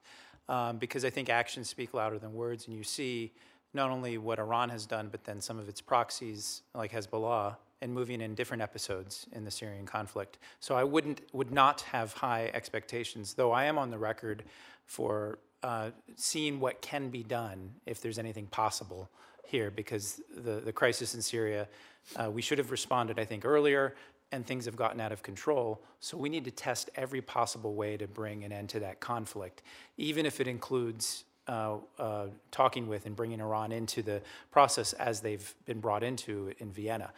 Um, 0.48 0.78
because 0.78 1.04
I 1.04 1.10
think 1.10 1.28
actions 1.28 1.68
speak 1.68 1.94
louder 1.94 2.18
than 2.18 2.32
words, 2.32 2.66
and 2.66 2.76
you 2.76 2.82
see 2.82 3.32
not 3.72 3.90
only 3.90 4.18
what 4.18 4.38
Iran 4.38 4.68
has 4.70 4.86
done, 4.86 5.08
but 5.10 5.24
then 5.24 5.40
some 5.40 5.58
of 5.58 5.68
its 5.68 5.80
proxies, 5.80 6.62
like 6.74 6.92
Hezbollah, 6.92 7.56
and 7.80 7.92
moving 7.92 8.20
in 8.20 8.34
different 8.34 8.62
episodes 8.62 9.26
in 9.32 9.44
the 9.44 9.50
Syrian 9.50 9.86
conflict. 9.86 10.38
So 10.58 10.74
I 10.74 10.84
wouldn't, 10.84 11.22
would 11.32 11.52
not 11.52 11.82
have 11.82 12.12
high 12.12 12.50
expectations, 12.52 13.34
though 13.34 13.52
I 13.52 13.64
am 13.64 13.78
on 13.78 13.90
the 13.90 13.98
record 13.98 14.44
for 14.86 15.38
uh, 15.62 15.90
seeing 16.16 16.60
what 16.60 16.80
can 16.80 17.10
be 17.10 17.22
done 17.22 17.70
if 17.86 18.00
there's 18.00 18.18
anything 18.18 18.46
possible 18.46 19.08
here, 19.44 19.70
because 19.70 20.20
the, 20.36 20.60
the 20.60 20.72
crisis 20.72 21.14
in 21.14 21.22
Syria, 21.22 21.68
uh, 22.16 22.30
we 22.30 22.42
should 22.42 22.58
have 22.58 22.70
responded, 22.70 23.18
I 23.18 23.24
think, 23.24 23.44
earlier, 23.44 23.94
and 24.32 24.46
things 24.46 24.64
have 24.64 24.76
gotten 24.76 25.00
out 25.00 25.12
of 25.12 25.22
control. 25.22 25.82
So 25.98 26.16
we 26.16 26.28
need 26.28 26.44
to 26.44 26.50
test 26.50 26.90
every 26.94 27.20
possible 27.20 27.74
way 27.74 27.96
to 27.96 28.06
bring 28.06 28.44
an 28.44 28.52
end 28.52 28.68
to 28.70 28.80
that 28.80 29.00
conflict, 29.00 29.62
even 29.96 30.24
if 30.26 30.40
it 30.40 30.46
includes 30.46 31.24
uh, 31.48 31.78
uh, 31.98 32.26
talking 32.50 32.86
with 32.86 33.06
and 33.06 33.16
bringing 33.16 33.40
Iran 33.40 33.72
into 33.72 34.02
the 34.02 34.22
process 34.50 34.92
as 34.92 35.20
they've 35.20 35.54
been 35.64 35.80
brought 35.80 36.04
into 36.04 36.52
in 36.58 36.70
Vienna. 36.70 37.10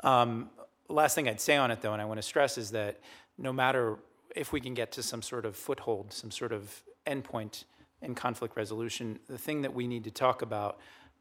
Um, 0.00 0.50
last 0.88 1.14
thing 1.14 1.28
I'd 1.28 1.40
say 1.40 1.56
on 1.56 1.70
it, 1.70 1.80
though, 1.80 1.92
and 1.92 2.02
I 2.02 2.04
want 2.04 2.18
to 2.18 2.22
stress, 2.22 2.58
is 2.58 2.70
that 2.72 3.00
no 3.38 3.52
matter 3.52 3.96
if 4.36 4.52
we 4.52 4.60
can 4.60 4.74
get 4.74 4.92
to 4.92 5.02
some 5.02 5.22
sort 5.22 5.46
of 5.46 5.56
foothold, 5.56 6.12
some 6.12 6.30
sort 6.30 6.52
of 6.52 6.82
endpoint 7.06 7.64
in 8.02 8.14
conflict 8.14 8.56
resolution, 8.56 9.18
the 9.28 9.38
thing 9.38 9.62
that 9.62 9.74
we 9.74 9.86
need 9.86 10.04
to 10.04 10.10
talk 10.10 10.42
about 10.42 10.78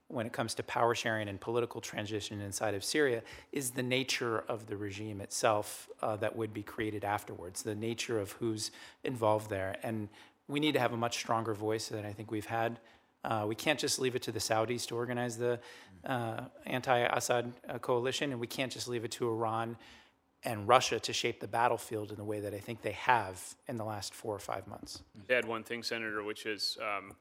when 0.09 0.25
it 0.25 0.33
comes 0.33 0.53
to 0.55 0.63
power 0.63 0.95
sharing 0.95 1.27
and 1.27 1.39
political 1.39 1.81
transition 1.81 2.39
inside 2.39 2.73
of 2.73 2.83
Syria 2.83 3.21
is 3.51 3.71
the 3.71 3.83
nature 3.83 4.39
of 4.47 4.67
the 4.67 4.77
regime 4.77 5.19
itself 5.19 5.89
uh, 6.01 6.15
that 6.17 6.35
would 6.35 6.53
be 6.53 6.63
created 6.63 7.03
afterwards, 7.03 7.63
the 7.63 7.75
nature 7.75 8.19
of 8.19 8.31
who's 8.33 8.71
involved 9.03 9.49
there. 9.49 9.75
And 9.83 10.07
we 10.47 10.59
need 10.59 10.73
to 10.73 10.79
have 10.79 10.93
a 10.93 10.97
much 10.97 11.17
stronger 11.17 11.53
voice 11.53 11.89
than 11.89 12.05
I 12.05 12.13
think 12.13 12.31
we've 12.31 12.45
had. 12.45 12.79
Uh, 13.23 13.45
we 13.47 13.55
can't 13.55 13.79
just 13.79 13.99
leave 13.99 14.15
it 14.15 14.21
to 14.21 14.31
the 14.31 14.39
Saudis 14.39 14.87
to 14.87 14.95
organize 14.95 15.37
the 15.37 15.59
uh, 16.05 16.45
anti 16.65 16.97
Assad 16.97 17.51
uh, 17.67 17.77
coalition, 17.79 18.31
and 18.31 18.39
we 18.39 18.47
can't 18.47 18.71
just 18.71 18.87
leave 18.87 19.03
it 19.03 19.11
to 19.11 19.27
Iran 19.27 19.75
and 20.43 20.67
Russia 20.67 20.99
to 20.99 21.13
shape 21.13 21.39
the 21.39 21.47
battlefield 21.47 22.11
in 22.11 22.17
the 22.17 22.23
way 22.23 22.39
that 22.39 22.53
I 22.53 22.59
think 22.59 22.81
they 22.81 22.91
have 22.91 23.55
in 23.67 23.77
the 23.77 23.83
last 23.83 24.13
four 24.13 24.35
or 24.35 24.39
five 24.39 24.67
months. 24.67 25.01
add 25.29 25.45
one 25.45 25.63
thing, 25.63 25.83
Senator, 25.83 26.23
which 26.23 26.45
is 26.45 26.77
um, 26.81 27.13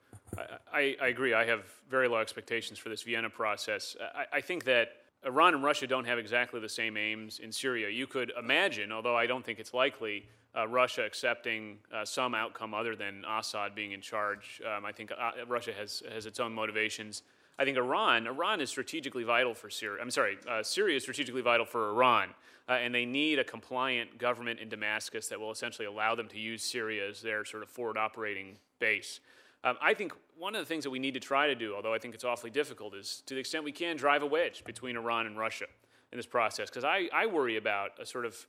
I, 0.72 0.96
I, 1.00 1.08
agree. 1.08 1.34
I 1.34 1.46
have 1.46 1.66
very 1.88 2.08
low 2.08 2.18
expectations 2.18 2.78
for 2.78 2.88
this 2.88 3.02
Vienna 3.02 3.30
process. 3.30 3.96
I, 4.14 4.36
I 4.36 4.40
think 4.40 4.64
that 4.64 4.88
Iran 5.24 5.54
and 5.54 5.62
Russia 5.62 5.86
don't 5.86 6.04
have 6.04 6.18
exactly 6.18 6.60
the 6.60 6.68
same 6.68 6.96
aims 6.96 7.38
in 7.38 7.50
Syria. 7.50 7.88
You 7.88 8.06
could 8.06 8.32
imagine, 8.38 8.92
although 8.92 9.16
I 9.16 9.26
don't 9.26 9.44
think 9.44 9.58
it's 9.58 9.74
likely, 9.74 10.26
uh, 10.56 10.68
Russia 10.68 11.04
accepting 11.04 11.78
uh, 11.92 12.04
some 12.04 12.34
outcome 12.34 12.74
other 12.74 12.96
than 12.96 13.24
Assad 13.28 13.74
being 13.74 13.92
in 13.92 14.00
charge. 14.00 14.60
Um, 14.64 14.84
I 14.84 14.92
think 14.92 15.12
uh, 15.12 15.32
Russia 15.46 15.72
has, 15.78 16.02
has 16.12 16.26
its 16.26 16.40
own 16.40 16.52
motivations. 16.52 17.22
I 17.58 17.64
think 17.64 17.76
Iran, 17.76 18.26
Iran 18.26 18.60
is 18.60 18.70
strategically 18.70 19.24
vital 19.24 19.54
for 19.54 19.70
Syria. 19.70 20.00
I'm 20.02 20.10
sorry, 20.10 20.38
uh, 20.48 20.62
Syria 20.62 20.96
is 20.96 21.02
strategically 21.02 21.42
vital 21.42 21.66
for 21.66 21.90
Iran, 21.90 22.30
uh, 22.68 22.72
and 22.72 22.94
they 22.94 23.04
need 23.04 23.38
a 23.38 23.44
compliant 23.44 24.18
government 24.18 24.60
in 24.60 24.68
Damascus 24.68 25.28
that 25.28 25.38
will 25.38 25.50
essentially 25.50 25.86
allow 25.86 26.14
them 26.14 26.28
to 26.28 26.38
use 26.38 26.62
Syria 26.62 27.08
as 27.08 27.22
their 27.22 27.44
sort 27.44 27.62
of 27.62 27.68
forward 27.68 27.96
operating 27.96 28.58
base. 28.78 29.20
Um, 29.64 29.76
I 29.80 29.94
think 29.94 30.12
one 30.38 30.54
of 30.54 30.60
the 30.60 30.66
things 30.66 30.84
that 30.84 30.90
we 30.90 30.98
need 30.98 31.14
to 31.14 31.20
try 31.20 31.46
to 31.46 31.54
do, 31.54 31.74
although 31.74 31.94
I 31.94 31.98
think 31.98 32.14
it's 32.14 32.24
awfully 32.24 32.50
difficult, 32.50 32.94
is 32.94 33.22
to 33.26 33.34
the 33.34 33.40
extent 33.40 33.64
we 33.64 33.72
can 33.72 33.96
drive 33.96 34.22
a 34.22 34.26
wedge 34.26 34.64
between 34.64 34.96
Iran 34.96 35.26
and 35.26 35.38
Russia 35.38 35.66
in 36.12 36.18
this 36.18 36.26
process. 36.26 36.68
Because 36.68 36.84
I, 36.84 37.08
I 37.12 37.26
worry 37.26 37.56
about 37.56 37.90
a 38.00 38.06
sort 38.06 38.26
of 38.26 38.46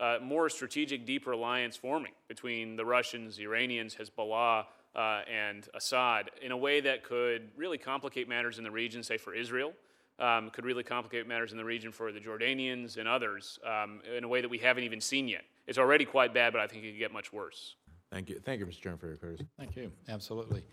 uh, 0.00 0.18
more 0.22 0.48
strategic, 0.48 1.06
deeper 1.06 1.32
alliance 1.32 1.76
forming 1.76 2.12
between 2.28 2.76
the 2.76 2.84
Russians, 2.84 3.36
the 3.36 3.44
Iranians, 3.44 3.94
Hezbollah, 3.94 4.64
uh, 4.94 5.20
and 5.30 5.68
Assad 5.74 6.30
in 6.42 6.52
a 6.52 6.56
way 6.56 6.80
that 6.80 7.04
could 7.04 7.50
really 7.56 7.78
complicate 7.78 8.28
matters 8.28 8.58
in 8.58 8.64
the 8.64 8.70
region, 8.70 9.02
say 9.02 9.16
for 9.16 9.34
Israel, 9.34 9.72
um, 10.20 10.50
could 10.50 10.64
really 10.64 10.82
complicate 10.82 11.26
matters 11.26 11.52
in 11.52 11.58
the 11.58 11.64
region 11.64 11.90
for 11.90 12.12
the 12.12 12.20
Jordanians 12.20 12.98
and 12.98 13.08
others 13.08 13.58
um, 13.64 14.00
in 14.16 14.24
a 14.24 14.28
way 14.28 14.40
that 14.40 14.48
we 14.48 14.58
haven't 14.58 14.84
even 14.84 15.00
seen 15.00 15.26
yet. 15.28 15.42
It's 15.66 15.78
already 15.78 16.04
quite 16.04 16.34
bad, 16.34 16.52
but 16.52 16.60
I 16.60 16.66
think 16.66 16.84
it 16.84 16.92
could 16.92 16.98
get 16.98 17.12
much 17.12 17.32
worse. 17.32 17.76
Thank 18.10 18.28
you. 18.28 18.40
Thank 18.44 18.60
you, 18.60 18.66
Mr. 18.66 18.80
Chairman, 18.80 18.98
for 18.98 19.06
your 19.06 19.16
courtesy. 19.16 19.46
Thank 19.58 19.76
you. 19.76 19.92
Absolutely. 20.08 20.64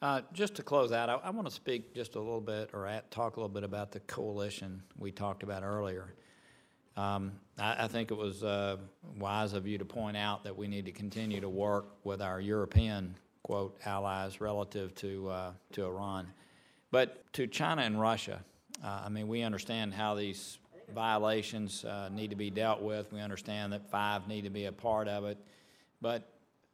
Uh, 0.00 0.22
Just 0.32 0.54
to 0.56 0.62
close 0.62 0.92
out, 0.92 1.08
I, 1.10 1.14
I 1.14 1.30
want 1.30 1.48
to 1.48 1.54
speak 1.54 1.92
just 1.94 2.14
a 2.14 2.20
little 2.20 2.40
bit, 2.40 2.70
or 2.72 2.86
at, 2.86 3.10
talk 3.10 3.36
a 3.36 3.40
little 3.40 3.52
bit 3.52 3.64
about 3.64 3.90
the 3.90 4.00
coalition 4.00 4.82
we 4.96 5.10
talked 5.10 5.42
about 5.42 5.64
earlier. 5.64 6.14
Um, 6.96 7.32
I, 7.58 7.84
I 7.84 7.88
think 7.88 8.10
it 8.10 8.16
was 8.16 8.44
uh, 8.44 8.76
wise 9.18 9.54
of 9.54 9.66
you 9.66 9.76
to 9.78 9.84
point 9.84 10.16
out 10.16 10.44
that 10.44 10.56
we 10.56 10.68
need 10.68 10.86
to 10.86 10.92
continue 10.92 11.40
to 11.40 11.48
work 11.48 11.86
with 12.04 12.22
our 12.22 12.40
European, 12.40 13.16
quote, 13.42 13.76
allies 13.84 14.40
relative 14.40 14.94
to, 14.96 15.28
uh, 15.30 15.52
to 15.72 15.84
Iran. 15.84 16.28
But 16.92 17.32
to 17.34 17.48
China 17.48 17.82
and 17.82 18.00
Russia, 18.00 18.44
uh, 18.82 19.02
I 19.04 19.08
mean, 19.08 19.28
we 19.28 19.42
understand 19.42 19.94
how 19.94 20.14
these 20.14 20.58
violations 20.94 21.84
uh, 21.84 22.08
need 22.10 22.30
to 22.30 22.36
be 22.36 22.50
dealt 22.50 22.80
with. 22.80 23.12
We 23.12 23.20
understand 23.20 23.72
that 23.72 23.90
five 23.90 24.28
need 24.28 24.44
to 24.44 24.50
be 24.50 24.66
a 24.66 24.72
part 24.72 25.08
of 25.08 25.24
it. 25.24 25.38
But 26.00 26.30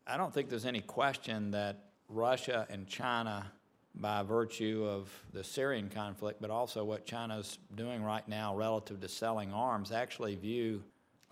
I 0.07 0.17
don't 0.17 0.33
think 0.33 0.51
there's 0.51 0.67
any 0.67 0.81
question 0.81 1.51
that 1.53 1.85
Russia 2.09 2.67
and 2.69 2.87
China, 2.87 3.51
by 3.95 4.23
virtue 4.23 4.87
of 4.89 5.09
the 5.33 5.43
Syrian 5.43 5.89
conflict, 5.89 6.41
but 6.41 6.51
also 6.51 6.85
what 6.85 7.07
China's 7.07 7.59
doing 7.75 8.03
right 8.03 8.27
now 8.29 8.55
relative 8.55 9.01
to 9.01 9.09
selling 9.09 9.53
arms, 9.53 9.93
actually 9.93 10.35
view 10.35 10.83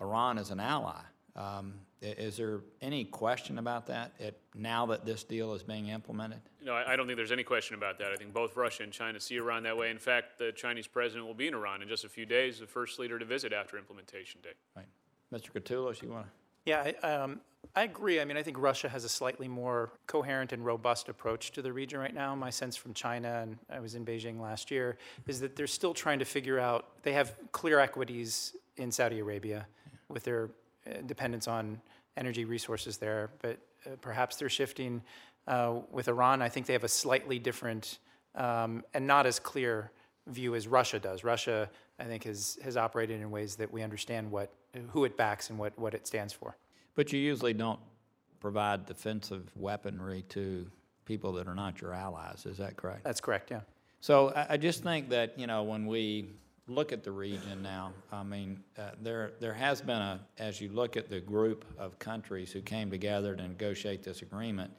Iran 0.01 0.37
as 0.37 0.49
an 0.49 0.59
ally. 0.59 0.99
Um, 1.35 1.73
is 2.01 2.35
there 2.35 2.61
any 2.81 3.05
question 3.05 3.57
about 3.57 3.87
that 3.87 4.11
it, 4.19 4.39
now 4.53 4.87
that 4.87 5.05
this 5.05 5.23
deal 5.23 5.53
is 5.53 5.63
being 5.63 5.87
implemented? 5.87 6.41
No, 6.63 6.73
I 6.73 6.93
I 6.93 6.95
don't 6.95 7.07
think 7.07 7.17
there's 7.17 7.31
any 7.31 7.43
question 7.43 7.75
about 7.75 7.99
that. 7.99 8.11
I 8.11 8.15
think 8.15 8.33
both 8.33 8.55
Russia 8.55 8.83
and 8.83 8.91
China 8.91 9.19
see 9.19 9.37
Iran 9.37 9.63
that 9.63 9.77
way. 9.77 9.89
In 9.89 9.99
fact, 9.99 10.39
the 10.39 10.51
Chinese 10.51 10.87
president 10.87 11.25
will 11.27 11.33
be 11.33 11.47
in 11.47 11.53
Iran 11.53 11.81
in 11.81 11.87
just 11.87 12.05
a 12.05 12.09
few 12.09 12.25
days, 12.25 12.59
the 12.59 12.67
first 12.67 12.99
leader 12.99 13.19
to 13.19 13.25
visit 13.25 13.53
after 13.53 13.77
implementation 13.77 14.41
day. 14.41 14.53
Right. 14.75 14.85
Mr. 15.33 15.51
Katulis, 15.51 16.01
you 16.01 16.09
want 16.09 16.25
to? 16.25 16.31
Yeah, 16.65 16.93
I, 17.03 17.07
um, 17.07 17.41
I 17.75 17.83
agree. 17.83 18.21
I 18.21 18.25
mean, 18.25 18.37
I 18.37 18.43
think 18.43 18.57
Russia 18.59 18.87
has 18.87 19.03
a 19.03 19.09
slightly 19.09 19.47
more 19.47 19.91
coherent 20.07 20.53
and 20.53 20.63
robust 20.63 21.09
approach 21.09 21.51
to 21.53 21.61
the 21.61 21.73
region 21.73 21.99
right 21.99 22.13
now. 22.13 22.35
My 22.35 22.49
sense 22.49 22.75
from 22.75 22.93
China, 22.93 23.39
and 23.41 23.57
I 23.69 23.79
was 23.79 23.95
in 23.95 24.05
Beijing 24.05 24.39
last 24.39 24.71
year, 24.71 24.97
is 25.27 25.39
that 25.41 25.55
they're 25.55 25.67
still 25.67 25.93
trying 25.93 26.19
to 26.19 26.25
figure 26.25 26.59
out, 26.59 27.03
they 27.03 27.13
have 27.13 27.35
clear 27.51 27.79
equities 27.79 28.55
in 28.77 28.91
Saudi 28.91 29.19
Arabia 29.19 29.65
with 30.07 30.23
their 30.23 30.51
uh, 30.87 31.01
dependence 31.05 31.47
on 31.47 31.81
energy 32.15 32.45
resources 32.45 32.97
there, 32.97 33.31
but 33.41 33.57
uh, 33.85 33.95
perhaps 34.01 34.35
they're 34.35 34.49
shifting 34.49 35.01
uh, 35.47 35.79
with 35.91 36.07
Iran. 36.07 36.41
I 36.41 36.49
think 36.49 36.65
they 36.65 36.73
have 36.73 36.83
a 36.83 36.89
slightly 36.89 37.39
different 37.39 37.99
um, 38.35 38.83
and 38.93 39.05
not 39.05 39.25
as 39.25 39.39
clear 39.39 39.91
view 40.27 40.55
as 40.55 40.67
Russia 40.67 40.99
does. 40.99 41.23
Russia, 41.23 41.69
I 41.99 42.05
think, 42.05 42.23
has, 42.23 42.57
has 42.63 42.77
operated 42.77 43.21
in 43.21 43.29
ways 43.29 43.55
that 43.57 43.71
we 43.71 43.83
understand 43.83 44.31
what, 44.31 44.53
who 44.89 45.05
it 45.05 45.17
backs 45.17 45.49
and 45.49 45.59
what, 45.59 45.77
what 45.77 45.93
it 45.93 46.07
stands 46.07 46.33
for. 46.33 46.55
But 46.95 47.11
you 47.11 47.19
usually 47.19 47.53
don't 47.53 47.79
provide 48.39 48.85
defensive 48.85 49.49
weaponry 49.55 50.23
to 50.29 50.65
people 51.05 51.33
that 51.33 51.47
are 51.47 51.55
not 51.55 51.81
your 51.81 51.93
allies, 51.93 52.45
is 52.45 52.57
that 52.57 52.77
correct? 52.77 53.03
That's 53.03 53.21
correct, 53.21 53.51
yeah. 53.51 53.61
So 53.99 54.29
I, 54.29 54.53
I 54.53 54.57
just 54.57 54.83
think 54.83 55.09
that, 55.09 55.37
you 55.37 55.47
know, 55.47 55.63
when 55.63 55.85
we 55.85 56.29
look 56.67 56.93
at 56.93 57.03
the 57.03 57.11
region 57.11 57.61
now, 57.61 57.91
I 58.11 58.23
mean, 58.23 58.63
uh, 58.77 58.91
there, 59.01 59.33
there 59.39 59.53
has 59.53 59.81
been 59.81 60.01
a, 60.01 60.19
as 60.37 60.61
you 60.61 60.69
look 60.69 60.95
at 60.95 61.09
the 61.09 61.19
group 61.19 61.65
of 61.77 61.99
countries 61.99 62.51
who 62.51 62.61
came 62.61 62.89
together 62.89 63.35
to 63.35 63.47
negotiate 63.47 64.03
this 64.03 64.21
agreement, 64.21 64.71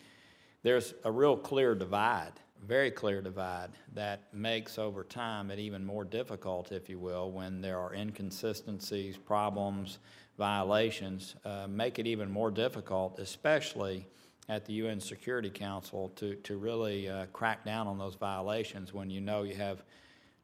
there's 0.64 0.94
a 1.04 1.12
real 1.12 1.36
clear 1.36 1.74
divide, 1.74 2.32
very 2.66 2.90
clear 2.90 3.20
divide, 3.20 3.68
that 3.92 4.32
makes 4.32 4.78
over 4.78 5.04
time 5.04 5.50
it 5.50 5.58
even 5.58 5.84
more 5.84 6.04
difficult, 6.04 6.72
if 6.72 6.88
you 6.88 6.98
will, 6.98 7.30
when 7.30 7.60
there 7.60 7.78
are 7.78 7.94
inconsistencies, 7.94 9.18
problems, 9.18 9.98
violations, 10.38 11.36
uh, 11.44 11.66
make 11.68 11.98
it 11.98 12.06
even 12.06 12.30
more 12.30 12.50
difficult, 12.50 13.18
especially 13.18 14.06
at 14.48 14.64
the 14.64 14.72
UN 14.72 15.00
Security 15.00 15.50
Council, 15.50 16.10
to, 16.16 16.34
to 16.36 16.56
really 16.56 17.10
uh, 17.10 17.26
crack 17.26 17.66
down 17.66 17.86
on 17.86 17.98
those 17.98 18.14
violations 18.14 18.94
when 18.94 19.10
you 19.10 19.20
know 19.20 19.42
you 19.42 19.54
have 19.54 19.84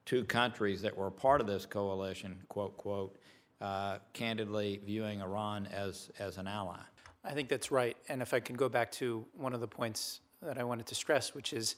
two 0.05 0.23
countries 0.25 0.83
that 0.83 0.95
were 0.95 1.11
part 1.11 1.41
of 1.41 1.47
this 1.47 1.65
coalition, 1.65 2.43
quote, 2.51 2.77
quote, 2.77 3.17
uh, 3.63 3.99
candidly 4.13 4.83
viewing 4.85 5.23
Iran 5.23 5.67
as, 5.73 6.11
as 6.19 6.37
an 6.37 6.47
ally. 6.47 6.77
I 7.25 7.33
think 7.33 7.49
that's 7.49 7.71
right. 7.71 7.97
And 8.09 8.23
if 8.23 8.33
I 8.33 8.41
can 8.41 8.57
go 8.57 8.69
back 8.69 8.91
to 8.93 9.25
one 9.37 9.53
of 9.53 9.61
the 9.61 9.69
points 9.69 10.21
that 10.43 10.59
I 10.59 10.65
wanted 10.65 10.87
to 10.87 10.95
stress, 10.95 11.35
which 11.35 11.53
is 11.53 11.77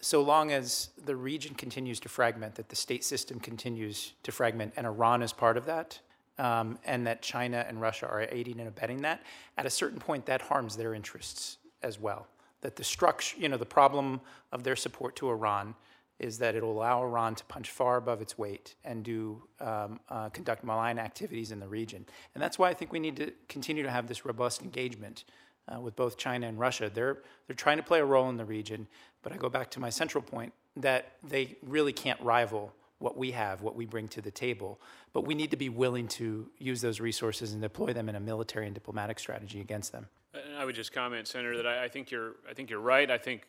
so 0.00 0.22
long 0.22 0.52
as 0.52 0.90
the 1.04 1.16
region 1.16 1.54
continues 1.54 1.98
to 2.00 2.08
fragment, 2.08 2.54
that 2.54 2.68
the 2.68 2.76
state 2.76 3.04
system 3.04 3.40
continues 3.40 4.12
to 4.22 4.30
fragment, 4.30 4.72
and 4.76 4.86
Iran 4.86 5.22
is 5.22 5.32
part 5.32 5.56
of 5.56 5.66
that, 5.66 5.98
um, 6.38 6.78
and 6.84 7.06
that 7.06 7.20
China 7.20 7.64
and 7.68 7.80
Russia 7.80 8.06
are 8.06 8.26
aiding 8.30 8.60
and 8.60 8.68
abetting 8.68 9.02
that, 9.02 9.22
at 9.56 9.66
a 9.66 9.70
certain 9.70 9.98
point, 9.98 10.26
that 10.26 10.42
harms 10.42 10.76
their 10.76 10.94
interests 10.94 11.58
as 11.82 11.98
well. 11.98 12.28
That 12.60 12.76
the 12.76 12.84
structure, 12.84 13.36
you 13.40 13.48
know, 13.48 13.56
the 13.56 13.66
problem 13.66 14.20
of 14.52 14.62
their 14.62 14.76
support 14.76 15.16
to 15.16 15.28
Iran 15.30 15.74
is 16.18 16.38
that 16.38 16.54
it'll 16.54 16.72
allow 16.72 17.02
Iran 17.02 17.34
to 17.36 17.44
punch 17.44 17.70
far 17.70 17.96
above 17.96 18.20
its 18.20 18.36
weight 18.36 18.74
and 18.84 19.04
do 19.04 19.42
um, 19.60 20.00
uh, 20.08 20.28
conduct 20.30 20.64
malign 20.64 20.98
activities 20.98 21.52
in 21.52 21.60
the 21.60 21.68
region. 21.68 22.04
And 22.34 22.42
that's 22.42 22.58
why 22.58 22.68
I 22.70 22.74
think 22.74 22.92
we 22.92 22.98
need 22.98 23.16
to 23.16 23.32
continue 23.48 23.82
to 23.82 23.90
have 23.90 24.08
this 24.08 24.24
robust 24.24 24.62
engagement 24.62 25.24
uh, 25.68 25.80
with 25.80 25.94
both 25.96 26.16
China 26.16 26.48
and 26.48 26.58
Russia. 26.58 26.90
They're 26.92 27.18
they're 27.46 27.56
trying 27.56 27.76
to 27.76 27.82
play 27.82 28.00
a 28.00 28.04
role 28.04 28.28
in 28.28 28.36
the 28.36 28.44
region, 28.44 28.88
but 29.22 29.32
I 29.32 29.36
go 29.36 29.48
back 29.48 29.70
to 29.72 29.80
my 29.80 29.90
central 29.90 30.22
point 30.22 30.52
that 30.76 31.12
they 31.22 31.56
really 31.62 31.92
can't 31.92 32.20
rival 32.20 32.72
what 32.98 33.16
we 33.16 33.30
have, 33.30 33.62
what 33.62 33.76
we 33.76 33.86
bring 33.86 34.08
to 34.08 34.20
the 34.20 34.30
table. 34.30 34.80
But 35.12 35.26
we 35.26 35.34
need 35.34 35.50
to 35.52 35.56
be 35.56 35.68
willing 35.68 36.08
to 36.08 36.50
use 36.58 36.80
those 36.80 37.00
resources 37.00 37.52
and 37.52 37.62
deploy 37.62 37.92
them 37.92 38.08
in 38.08 38.16
a 38.16 38.20
military 38.20 38.66
and 38.66 38.74
diplomatic 38.74 39.18
strategy 39.18 39.60
against 39.60 39.92
them. 39.92 40.08
And 40.34 40.56
I 40.56 40.64
would 40.64 40.74
just 40.74 40.92
comment, 40.92 41.28
Senator, 41.28 41.56
that 41.56 41.66
I, 41.66 41.84
I 41.84 41.88
think 41.88 42.10
you're, 42.10 42.34
I 42.48 42.54
think 42.54 42.70
you're 42.70 42.80
right. 42.80 43.10
I 43.10 43.18
think 43.18 43.42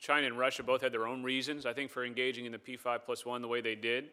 China 0.00 0.26
and 0.26 0.38
Russia 0.38 0.62
both 0.62 0.80
had 0.80 0.92
their 0.92 1.06
own 1.06 1.22
reasons. 1.22 1.66
I 1.66 1.72
think 1.72 1.90
for 1.90 2.04
engaging 2.04 2.46
in 2.46 2.52
the 2.52 2.58
P5 2.58 3.00
plus 3.04 3.26
one 3.26 3.42
the 3.42 3.48
way 3.48 3.60
they 3.60 3.74
did. 3.74 4.10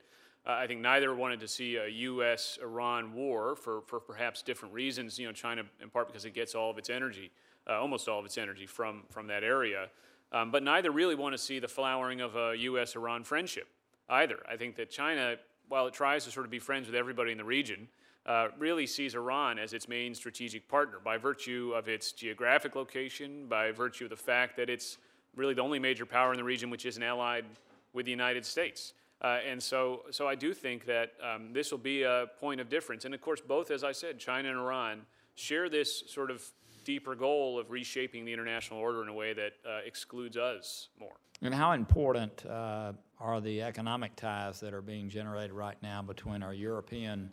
Uh, 0.48 0.54
I 0.54 0.68
think 0.68 0.82
neither 0.82 1.14
wanted 1.14 1.40
to 1.42 1.48
see 1.48 1.76
a 1.76 1.88
U.S.-Iran 1.88 3.12
war 3.12 3.56
for, 3.56 3.82
for 3.82 4.00
perhaps 4.00 4.42
different 4.42 4.74
reasons. 4.74 5.20
You 5.20 5.28
know, 5.28 5.34
China 5.34 5.64
in 5.82 5.90
part 5.90 6.08
because 6.08 6.26
it 6.26 6.34
gets 6.34 6.56
all 6.56 6.72
of 6.72 6.78
its 6.78 6.90
energy, 6.90 7.32
uh, 7.68 7.80
almost 7.80 8.08
all 8.08 8.20
of 8.20 8.26
its 8.26 8.38
energy 8.38 8.66
from 8.66 9.04
from 9.10 9.28
that 9.28 9.44
area. 9.44 9.90
Um, 10.32 10.52
but 10.52 10.64
neither 10.64 10.92
really 10.92 11.16
want 11.16 11.34
to 11.34 11.38
see 11.38 11.60
the 11.60 11.68
flowering 11.68 12.22
of 12.22 12.36
a 12.36 12.56
U.S.-Iran 12.56 13.26
friendship 13.26 13.68
either. 14.10 14.40
I 14.50 14.58
think 14.58 14.76
that 14.76 14.90
China, 14.92 15.36
while 15.68 15.88
it 15.88 15.94
tries 15.94 16.24
to 16.26 16.32
sort 16.32 16.46
of 16.46 16.52
be 16.52 16.60
friends 16.60 16.88
with 16.88 16.96
everybody 16.96 17.32
in 17.32 17.38
the 17.38 17.44
region, 17.44 17.88
uh, 18.26 18.50
really 18.58 18.86
sees 18.86 19.16
Iran 19.16 19.58
as 19.58 19.74
its 19.74 19.88
main 19.88 20.14
strategic 20.14 20.68
partner 20.68 21.00
by 21.04 21.18
virtue 21.18 21.74
of 21.76 21.88
its 21.88 22.12
geographic 22.12 22.76
location, 22.76 23.48
by 23.48 23.72
virtue 23.72 24.06
of 24.06 24.12
the 24.12 24.16
fact 24.16 24.56
that 24.58 24.70
it's 24.70 24.98
really 25.36 25.54
the 25.54 25.62
only 25.62 25.80
major 25.80 26.06
power 26.06 26.32
in 26.32 26.38
the 26.38 26.44
region 26.44 26.70
which 26.70 26.86
isn't 26.86 27.04
allied 27.04 27.46
with 27.94 28.06
the 28.06 28.12
United 28.12 28.46
States. 28.46 28.94
Uh, 29.22 29.40
and 29.48 29.62
so, 29.62 30.04
so 30.12 30.28
I 30.28 30.36
do 30.36 30.54
think 30.54 30.86
that 30.86 31.12
um, 31.22 31.52
this 31.52 31.72
will 31.72 31.78
be 31.78 32.04
a 32.04 32.28
point 32.40 32.62
of 32.62 32.70
difference. 32.70 33.06
And 33.06 33.14
of 33.14 33.22
course, 33.22 33.42
both, 33.42 33.70
as 33.70 33.84
I 33.84 33.92
said, 33.92 34.18
China 34.18 34.50
and 34.50 34.58
Iran 34.58 35.02
share 35.36 35.70
this 35.70 36.04
sort 36.08 36.32
of 36.32 36.44
deeper 36.86 37.16
goal 37.16 37.60
of 37.60 37.70
reshaping 37.70 38.26
the 38.26 38.34
international 38.34 38.80
order 38.80 39.04
in 39.04 39.10
a 39.10 39.14
way 39.14 39.34
that 39.34 39.54
uh, 39.68 39.80
excludes 39.86 40.38
us 40.38 40.90
more. 41.00 41.18
And 41.42 41.54
how 41.54 41.74
important 41.74 42.46
uh, 42.46 42.94
are 43.20 43.42
the 43.42 43.62
economic 43.62 44.16
ties 44.16 44.60
that 44.62 44.74
are 44.74 44.82
being 44.82 45.10
generated 45.10 45.52
right 45.52 45.78
now 45.82 46.02
between 46.02 46.42
our 46.42 46.54
European 46.54 47.32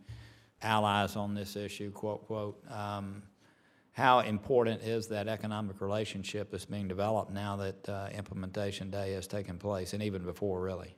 allies 0.62 1.16
on 1.16 1.34
this 1.34 1.56
issue, 1.56 1.90
quote, 1.92 2.26
quote? 2.26 2.60
Um, 2.70 3.22
how 3.96 4.18
important 4.20 4.82
is 4.82 5.06
that 5.06 5.26
economic 5.26 5.80
relationship 5.80 6.50
that's 6.50 6.66
being 6.66 6.86
developed 6.86 7.32
now 7.32 7.56
that 7.56 7.88
uh, 7.88 8.08
implementation 8.14 8.90
day 8.90 9.12
has 9.12 9.26
taken 9.26 9.56
place, 9.56 9.94
and 9.94 10.02
even 10.02 10.22
before, 10.22 10.60
really? 10.60 10.94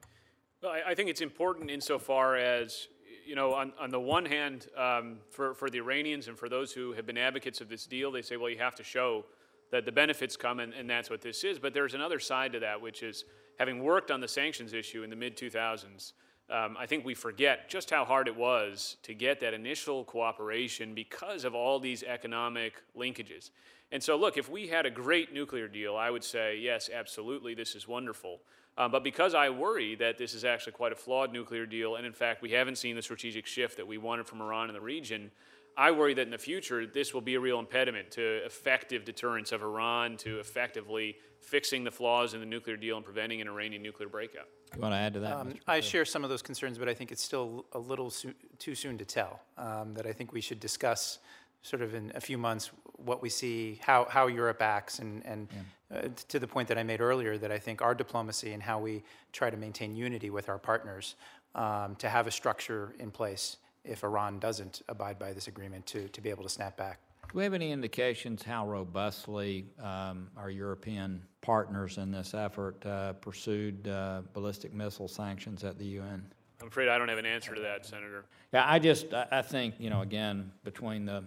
Well, 0.60 0.72
I, 0.72 0.90
I 0.90 0.94
think 0.96 1.08
it's 1.08 1.20
important 1.20 1.70
insofar 1.70 2.34
as, 2.34 2.88
you 3.24 3.36
know, 3.36 3.54
on, 3.54 3.72
on 3.80 3.90
the 3.90 4.00
one 4.00 4.24
hand, 4.24 4.66
um, 4.76 5.18
for, 5.30 5.54
for 5.54 5.70
the 5.70 5.78
Iranians 5.78 6.26
and 6.26 6.36
for 6.36 6.48
those 6.48 6.72
who 6.72 6.92
have 6.92 7.06
been 7.06 7.16
advocates 7.16 7.60
of 7.60 7.68
this 7.68 7.86
deal, 7.86 8.10
they 8.10 8.20
say, 8.20 8.36
well, 8.36 8.50
you 8.50 8.58
have 8.58 8.74
to 8.74 8.82
show 8.82 9.24
that 9.70 9.84
the 9.84 9.92
benefits 9.92 10.36
come, 10.36 10.58
and, 10.58 10.74
and 10.74 10.90
that's 10.90 11.08
what 11.08 11.22
this 11.22 11.44
is. 11.44 11.60
But 11.60 11.74
there's 11.74 11.94
another 11.94 12.18
side 12.18 12.50
to 12.54 12.58
that, 12.60 12.80
which 12.80 13.04
is 13.04 13.24
having 13.60 13.84
worked 13.84 14.10
on 14.10 14.20
the 14.20 14.26
sanctions 14.26 14.72
issue 14.72 15.04
in 15.04 15.10
the 15.10 15.14
mid 15.14 15.36
2000s, 15.36 16.14
um, 16.50 16.76
I 16.78 16.86
think 16.86 17.04
we 17.04 17.14
forget 17.14 17.68
just 17.68 17.90
how 17.90 18.04
hard 18.04 18.26
it 18.26 18.36
was 18.36 18.96
to 19.02 19.14
get 19.14 19.40
that 19.40 19.52
initial 19.52 20.04
cooperation 20.04 20.94
because 20.94 21.44
of 21.44 21.54
all 21.54 21.78
these 21.78 22.02
economic 22.02 22.82
linkages. 22.96 23.50
And 23.92 24.02
so, 24.02 24.16
look, 24.16 24.36
if 24.36 24.50
we 24.50 24.68
had 24.68 24.86
a 24.86 24.90
great 24.90 25.32
nuclear 25.32 25.68
deal, 25.68 25.96
I 25.96 26.10
would 26.10 26.24
say, 26.24 26.58
yes, 26.58 26.88
absolutely, 26.92 27.54
this 27.54 27.74
is 27.74 27.86
wonderful. 27.86 28.40
Um, 28.76 28.90
but 28.90 29.02
because 29.02 29.34
I 29.34 29.50
worry 29.50 29.94
that 29.96 30.18
this 30.18 30.34
is 30.34 30.44
actually 30.44 30.72
quite 30.72 30.92
a 30.92 30.96
flawed 30.96 31.32
nuclear 31.32 31.66
deal, 31.66 31.96
and 31.96 32.06
in 32.06 32.12
fact, 32.12 32.42
we 32.42 32.50
haven't 32.50 32.76
seen 32.76 32.96
the 32.96 33.02
strategic 33.02 33.46
shift 33.46 33.76
that 33.76 33.86
we 33.86 33.98
wanted 33.98 34.26
from 34.26 34.40
Iran 34.40 34.68
in 34.68 34.74
the 34.74 34.80
region, 34.80 35.30
I 35.76 35.90
worry 35.92 36.14
that 36.14 36.22
in 36.22 36.30
the 36.30 36.38
future, 36.38 36.86
this 36.86 37.14
will 37.14 37.20
be 37.20 37.36
a 37.36 37.40
real 37.40 37.58
impediment 37.60 38.10
to 38.12 38.44
effective 38.44 39.04
deterrence 39.04 39.52
of 39.52 39.62
Iran, 39.62 40.16
to 40.18 40.40
effectively 40.40 41.16
fixing 41.40 41.84
the 41.84 41.90
flaws 41.90 42.34
in 42.34 42.40
the 42.40 42.46
nuclear 42.46 42.76
deal 42.76 42.96
and 42.96 43.04
preventing 43.04 43.40
an 43.40 43.48
Iranian 43.48 43.82
nuclear 43.82 44.08
breakout. 44.08 44.48
You 44.74 44.82
want 44.82 44.92
to 44.92 44.98
add 44.98 45.14
to 45.14 45.20
that? 45.20 45.32
Um, 45.32 45.54
I 45.66 45.80
share 45.80 46.04
some 46.04 46.24
of 46.24 46.30
those 46.30 46.42
concerns, 46.42 46.78
but 46.78 46.88
I 46.88 46.94
think 46.94 47.10
it's 47.10 47.22
still 47.22 47.64
a 47.72 47.78
little 47.78 48.10
soo- 48.10 48.34
too 48.58 48.74
soon 48.74 48.98
to 48.98 49.04
tell. 49.04 49.40
Um, 49.56 49.94
that 49.94 50.06
I 50.06 50.12
think 50.12 50.32
we 50.32 50.40
should 50.40 50.60
discuss 50.60 51.18
sort 51.62 51.82
of 51.82 51.94
in 51.94 52.12
a 52.14 52.20
few 52.20 52.38
months 52.38 52.70
what 52.96 53.22
we 53.22 53.28
see, 53.28 53.80
how, 53.82 54.06
how 54.08 54.26
Europe 54.26 54.60
acts, 54.60 54.98
and, 54.98 55.24
and 55.24 55.48
uh, 55.94 56.08
to 56.28 56.38
the 56.38 56.46
point 56.46 56.68
that 56.68 56.78
I 56.78 56.82
made 56.82 57.00
earlier, 57.00 57.38
that 57.38 57.50
I 57.50 57.58
think 57.58 57.80
our 57.80 57.94
diplomacy 57.94 58.52
and 58.52 58.62
how 58.62 58.78
we 58.78 59.02
try 59.32 59.50
to 59.50 59.56
maintain 59.56 59.96
unity 59.96 60.30
with 60.30 60.48
our 60.48 60.58
partners, 60.58 61.14
um, 61.54 61.96
to 61.96 62.08
have 62.08 62.26
a 62.26 62.30
structure 62.30 62.94
in 62.98 63.10
place 63.10 63.56
if 63.84 64.04
Iran 64.04 64.38
doesn't 64.38 64.82
abide 64.88 65.18
by 65.18 65.32
this 65.32 65.48
agreement 65.48 65.86
to, 65.86 66.08
to 66.08 66.20
be 66.20 66.30
able 66.30 66.42
to 66.42 66.48
snap 66.48 66.76
back. 66.76 67.00
Do 67.30 67.36
we 67.36 67.44
have 67.44 67.52
any 67.52 67.72
indications 67.72 68.42
how 68.42 68.66
robustly 68.66 69.66
um, 69.82 70.30
our 70.34 70.48
European 70.48 71.22
partners 71.42 71.98
in 71.98 72.10
this 72.10 72.32
effort 72.32 72.84
uh, 72.86 73.12
pursued 73.14 73.86
uh, 73.86 74.22
ballistic 74.32 74.72
missile 74.72 75.08
sanctions 75.08 75.62
at 75.62 75.78
the 75.78 75.84
UN? 75.84 76.24
I'm 76.62 76.68
afraid 76.68 76.88
I 76.88 76.96
don't 76.96 77.08
have 77.08 77.18
an 77.18 77.26
answer 77.26 77.54
to 77.54 77.60
that, 77.60 77.84
Senator. 77.84 78.24
Yeah, 78.54 78.64
I 78.66 78.78
just, 78.78 79.12
I 79.12 79.26
I 79.30 79.42
think, 79.42 79.74
you 79.78 79.90
know, 79.90 80.00
again, 80.00 80.50
between 80.64 81.04
the 81.04 81.22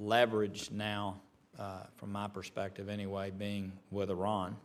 leverage 0.00 0.70
now, 0.72 1.20
uh, 1.60 1.84
from 1.94 2.10
my 2.10 2.26
perspective 2.26 2.88
anyway, 2.88 3.30
being 3.30 3.72
with 3.92 4.10
Iran, 4.10 4.56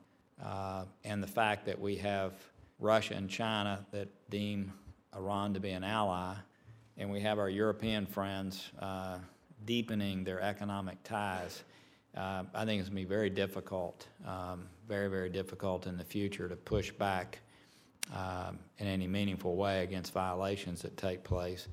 uh, 0.44 0.86
and 1.04 1.22
the 1.22 1.28
fact 1.28 1.64
that 1.68 1.80
we 1.80 1.96
have 1.98 2.34
Russia 2.80 3.14
and 3.14 3.30
China 3.30 3.86
that 3.92 4.10
deem 4.32 4.74
Iran 5.16 5.54
to 5.54 5.60
be 5.60 5.70
an 5.70 5.84
ally, 5.84 6.34
and 6.98 7.12
we 7.12 7.22
have 7.22 7.38
our 7.38 7.50
European 7.50 8.08
friends 8.08 8.72
uh, 8.80 9.20
deepening 9.66 10.24
their 10.24 10.42
economic 10.42 11.04
ties, 11.04 11.64
uh, 12.16 12.44
I 12.54 12.66
think 12.66 12.80
it's 12.80 12.90
going 12.90 13.04
to 13.04 13.08
be 13.08 13.16
very 13.16 13.30
difficult, 13.30 14.08
um, 14.28 14.68
very, 14.88 15.10
very 15.10 15.30
difficult 15.30 15.88
in 15.88 15.98
the 15.98 16.04
future 16.04 16.50
to 16.50 16.56
push 16.56 16.92
back 16.92 17.40
um, 18.14 18.60
in 18.80 18.88
any 18.88 19.08
meaningful 19.08 19.56
way 19.56 19.84
against 19.84 20.12
violations 20.12 20.82
that 20.82 20.98
take 20.98 21.24
place. 21.24 21.68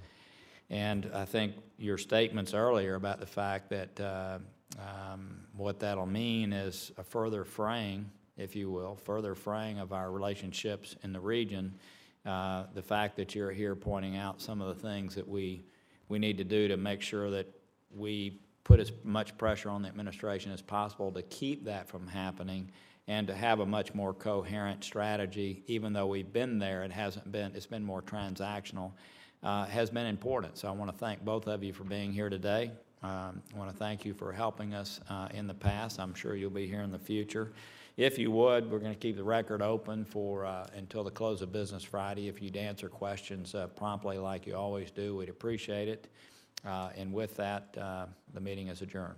And 0.71 1.11
I 1.15 1.25
think 1.25 1.55
your 1.79 1.99
statements 1.99 2.55
earlier 2.55 2.95
about 2.95 3.21
the 3.21 3.27
fact 3.27 3.71
that 3.71 4.01
uh, 4.01 4.39
um, 4.79 5.41
what 5.57 5.81
that'll 5.81 6.07
mean 6.07 6.53
is 6.53 6.93
a 6.99 7.03
further 7.03 7.45
fraying, 7.45 8.11
if 8.37 8.55
you 8.55 8.71
will, 8.71 8.97
further 8.97 9.35
fraying 9.35 9.79
of 9.79 9.93
our 9.93 10.13
relationships 10.13 10.95
in 11.03 11.13
the 11.13 11.21
region. 11.21 11.75
Uh, 12.27 12.65
the 12.75 12.83
fact 12.83 13.17
that 13.17 13.35
you're 13.35 13.51
here 13.51 13.75
pointing 13.75 14.17
out 14.17 14.41
some 14.41 14.61
of 14.61 14.69
the 14.69 14.89
things 14.89 15.15
that 15.15 15.27
we, 15.27 15.65
we 16.09 16.19
need 16.19 16.37
to 16.37 16.45
do 16.45 16.69
to 16.69 16.77
make 16.77 17.01
sure 17.01 17.31
that 17.31 17.47
we 17.95 18.41
put 18.65 18.81
as 18.81 18.93
much 19.03 19.37
pressure 19.39 19.71
on 19.71 19.83
the 19.83 19.89
administration 19.89 20.53
as 20.53 20.61
possible 20.61 21.11
to 21.13 21.23
keep 21.23 21.65
that 21.65 21.89
from 21.89 22.07
happening 22.07 22.71
and 23.07 23.27
to 23.27 23.35
have 23.35 23.61
a 23.61 23.67
much 23.67 23.95
more 23.95 24.13
coherent 24.13 24.85
strategy, 24.85 25.63
even 25.67 25.95
though 25.95 26.07
we've 26.07 26.33
been 26.33 26.59
there, 26.59 26.85
it 26.85 26.93
hasn't 26.93 27.33
been, 27.33 27.51
it's 27.55 27.67
been 27.67 27.83
more 27.83 28.03
transactional, 28.03 28.93
uh, 29.43 29.65
has 29.65 29.89
been 29.89 30.05
important. 30.05 30.59
So 30.59 30.69
I 30.69 30.73
want 30.73 30.93
to 30.93 30.97
thank 30.97 31.25
both 31.25 31.49
of 31.49 31.65
you 31.65 31.73
for 31.73 31.85
being 31.85 32.13
here 32.13 32.29
today. 32.29 32.71
Um, 33.03 33.43
I 33.55 33.59
want 33.59 33.71
to 33.71 33.77
thank 33.77 34.05
you 34.05 34.13
for 34.13 34.33
helping 34.33 34.75
us 34.75 35.01
uh, 35.09 35.29
in 35.33 35.47
the 35.47 35.55
past. 35.55 35.99
I'm 35.99 36.15
sure 36.15 36.37
you'll 36.37 36.51
be 36.51 36.67
here 36.67 36.83
in 36.83 36.91
the 36.91 36.99
future. 36.99 37.53
If 37.97 38.19
you 38.19 38.31
would, 38.31 38.71
we're 38.71 38.79
going 38.79 38.93
to 38.93 38.99
keep 38.99 39.17
the 39.17 39.25
record 39.25 39.63
open 39.63 40.05
for, 40.05 40.45
uh, 40.45 40.67
until 40.77 41.03
the 41.03 41.11
close 41.11 41.41
of 41.41 41.51
business 41.51 41.83
Friday. 41.83 42.29
If 42.29 42.43
you'd 42.43 42.57
answer 42.57 42.89
questions 42.89 43.55
uh, 43.55 43.69
promptly 43.69 44.19
like 44.19 44.47
you 44.47 44.55
always 44.55 44.91
do, 44.91 45.17
we'd 45.17 45.29
appreciate 45.29 45.89
it. 45.89 46.09
Uh, 46.65 46.91
And 46.97 47.13
with 47.13 47.37
that, 47.37 47.77
uh, 47.79 48.07
the 48.35 48.41
meeting 48.41 48.69
is 48.69 48.83
adjourned. 48.83 49.17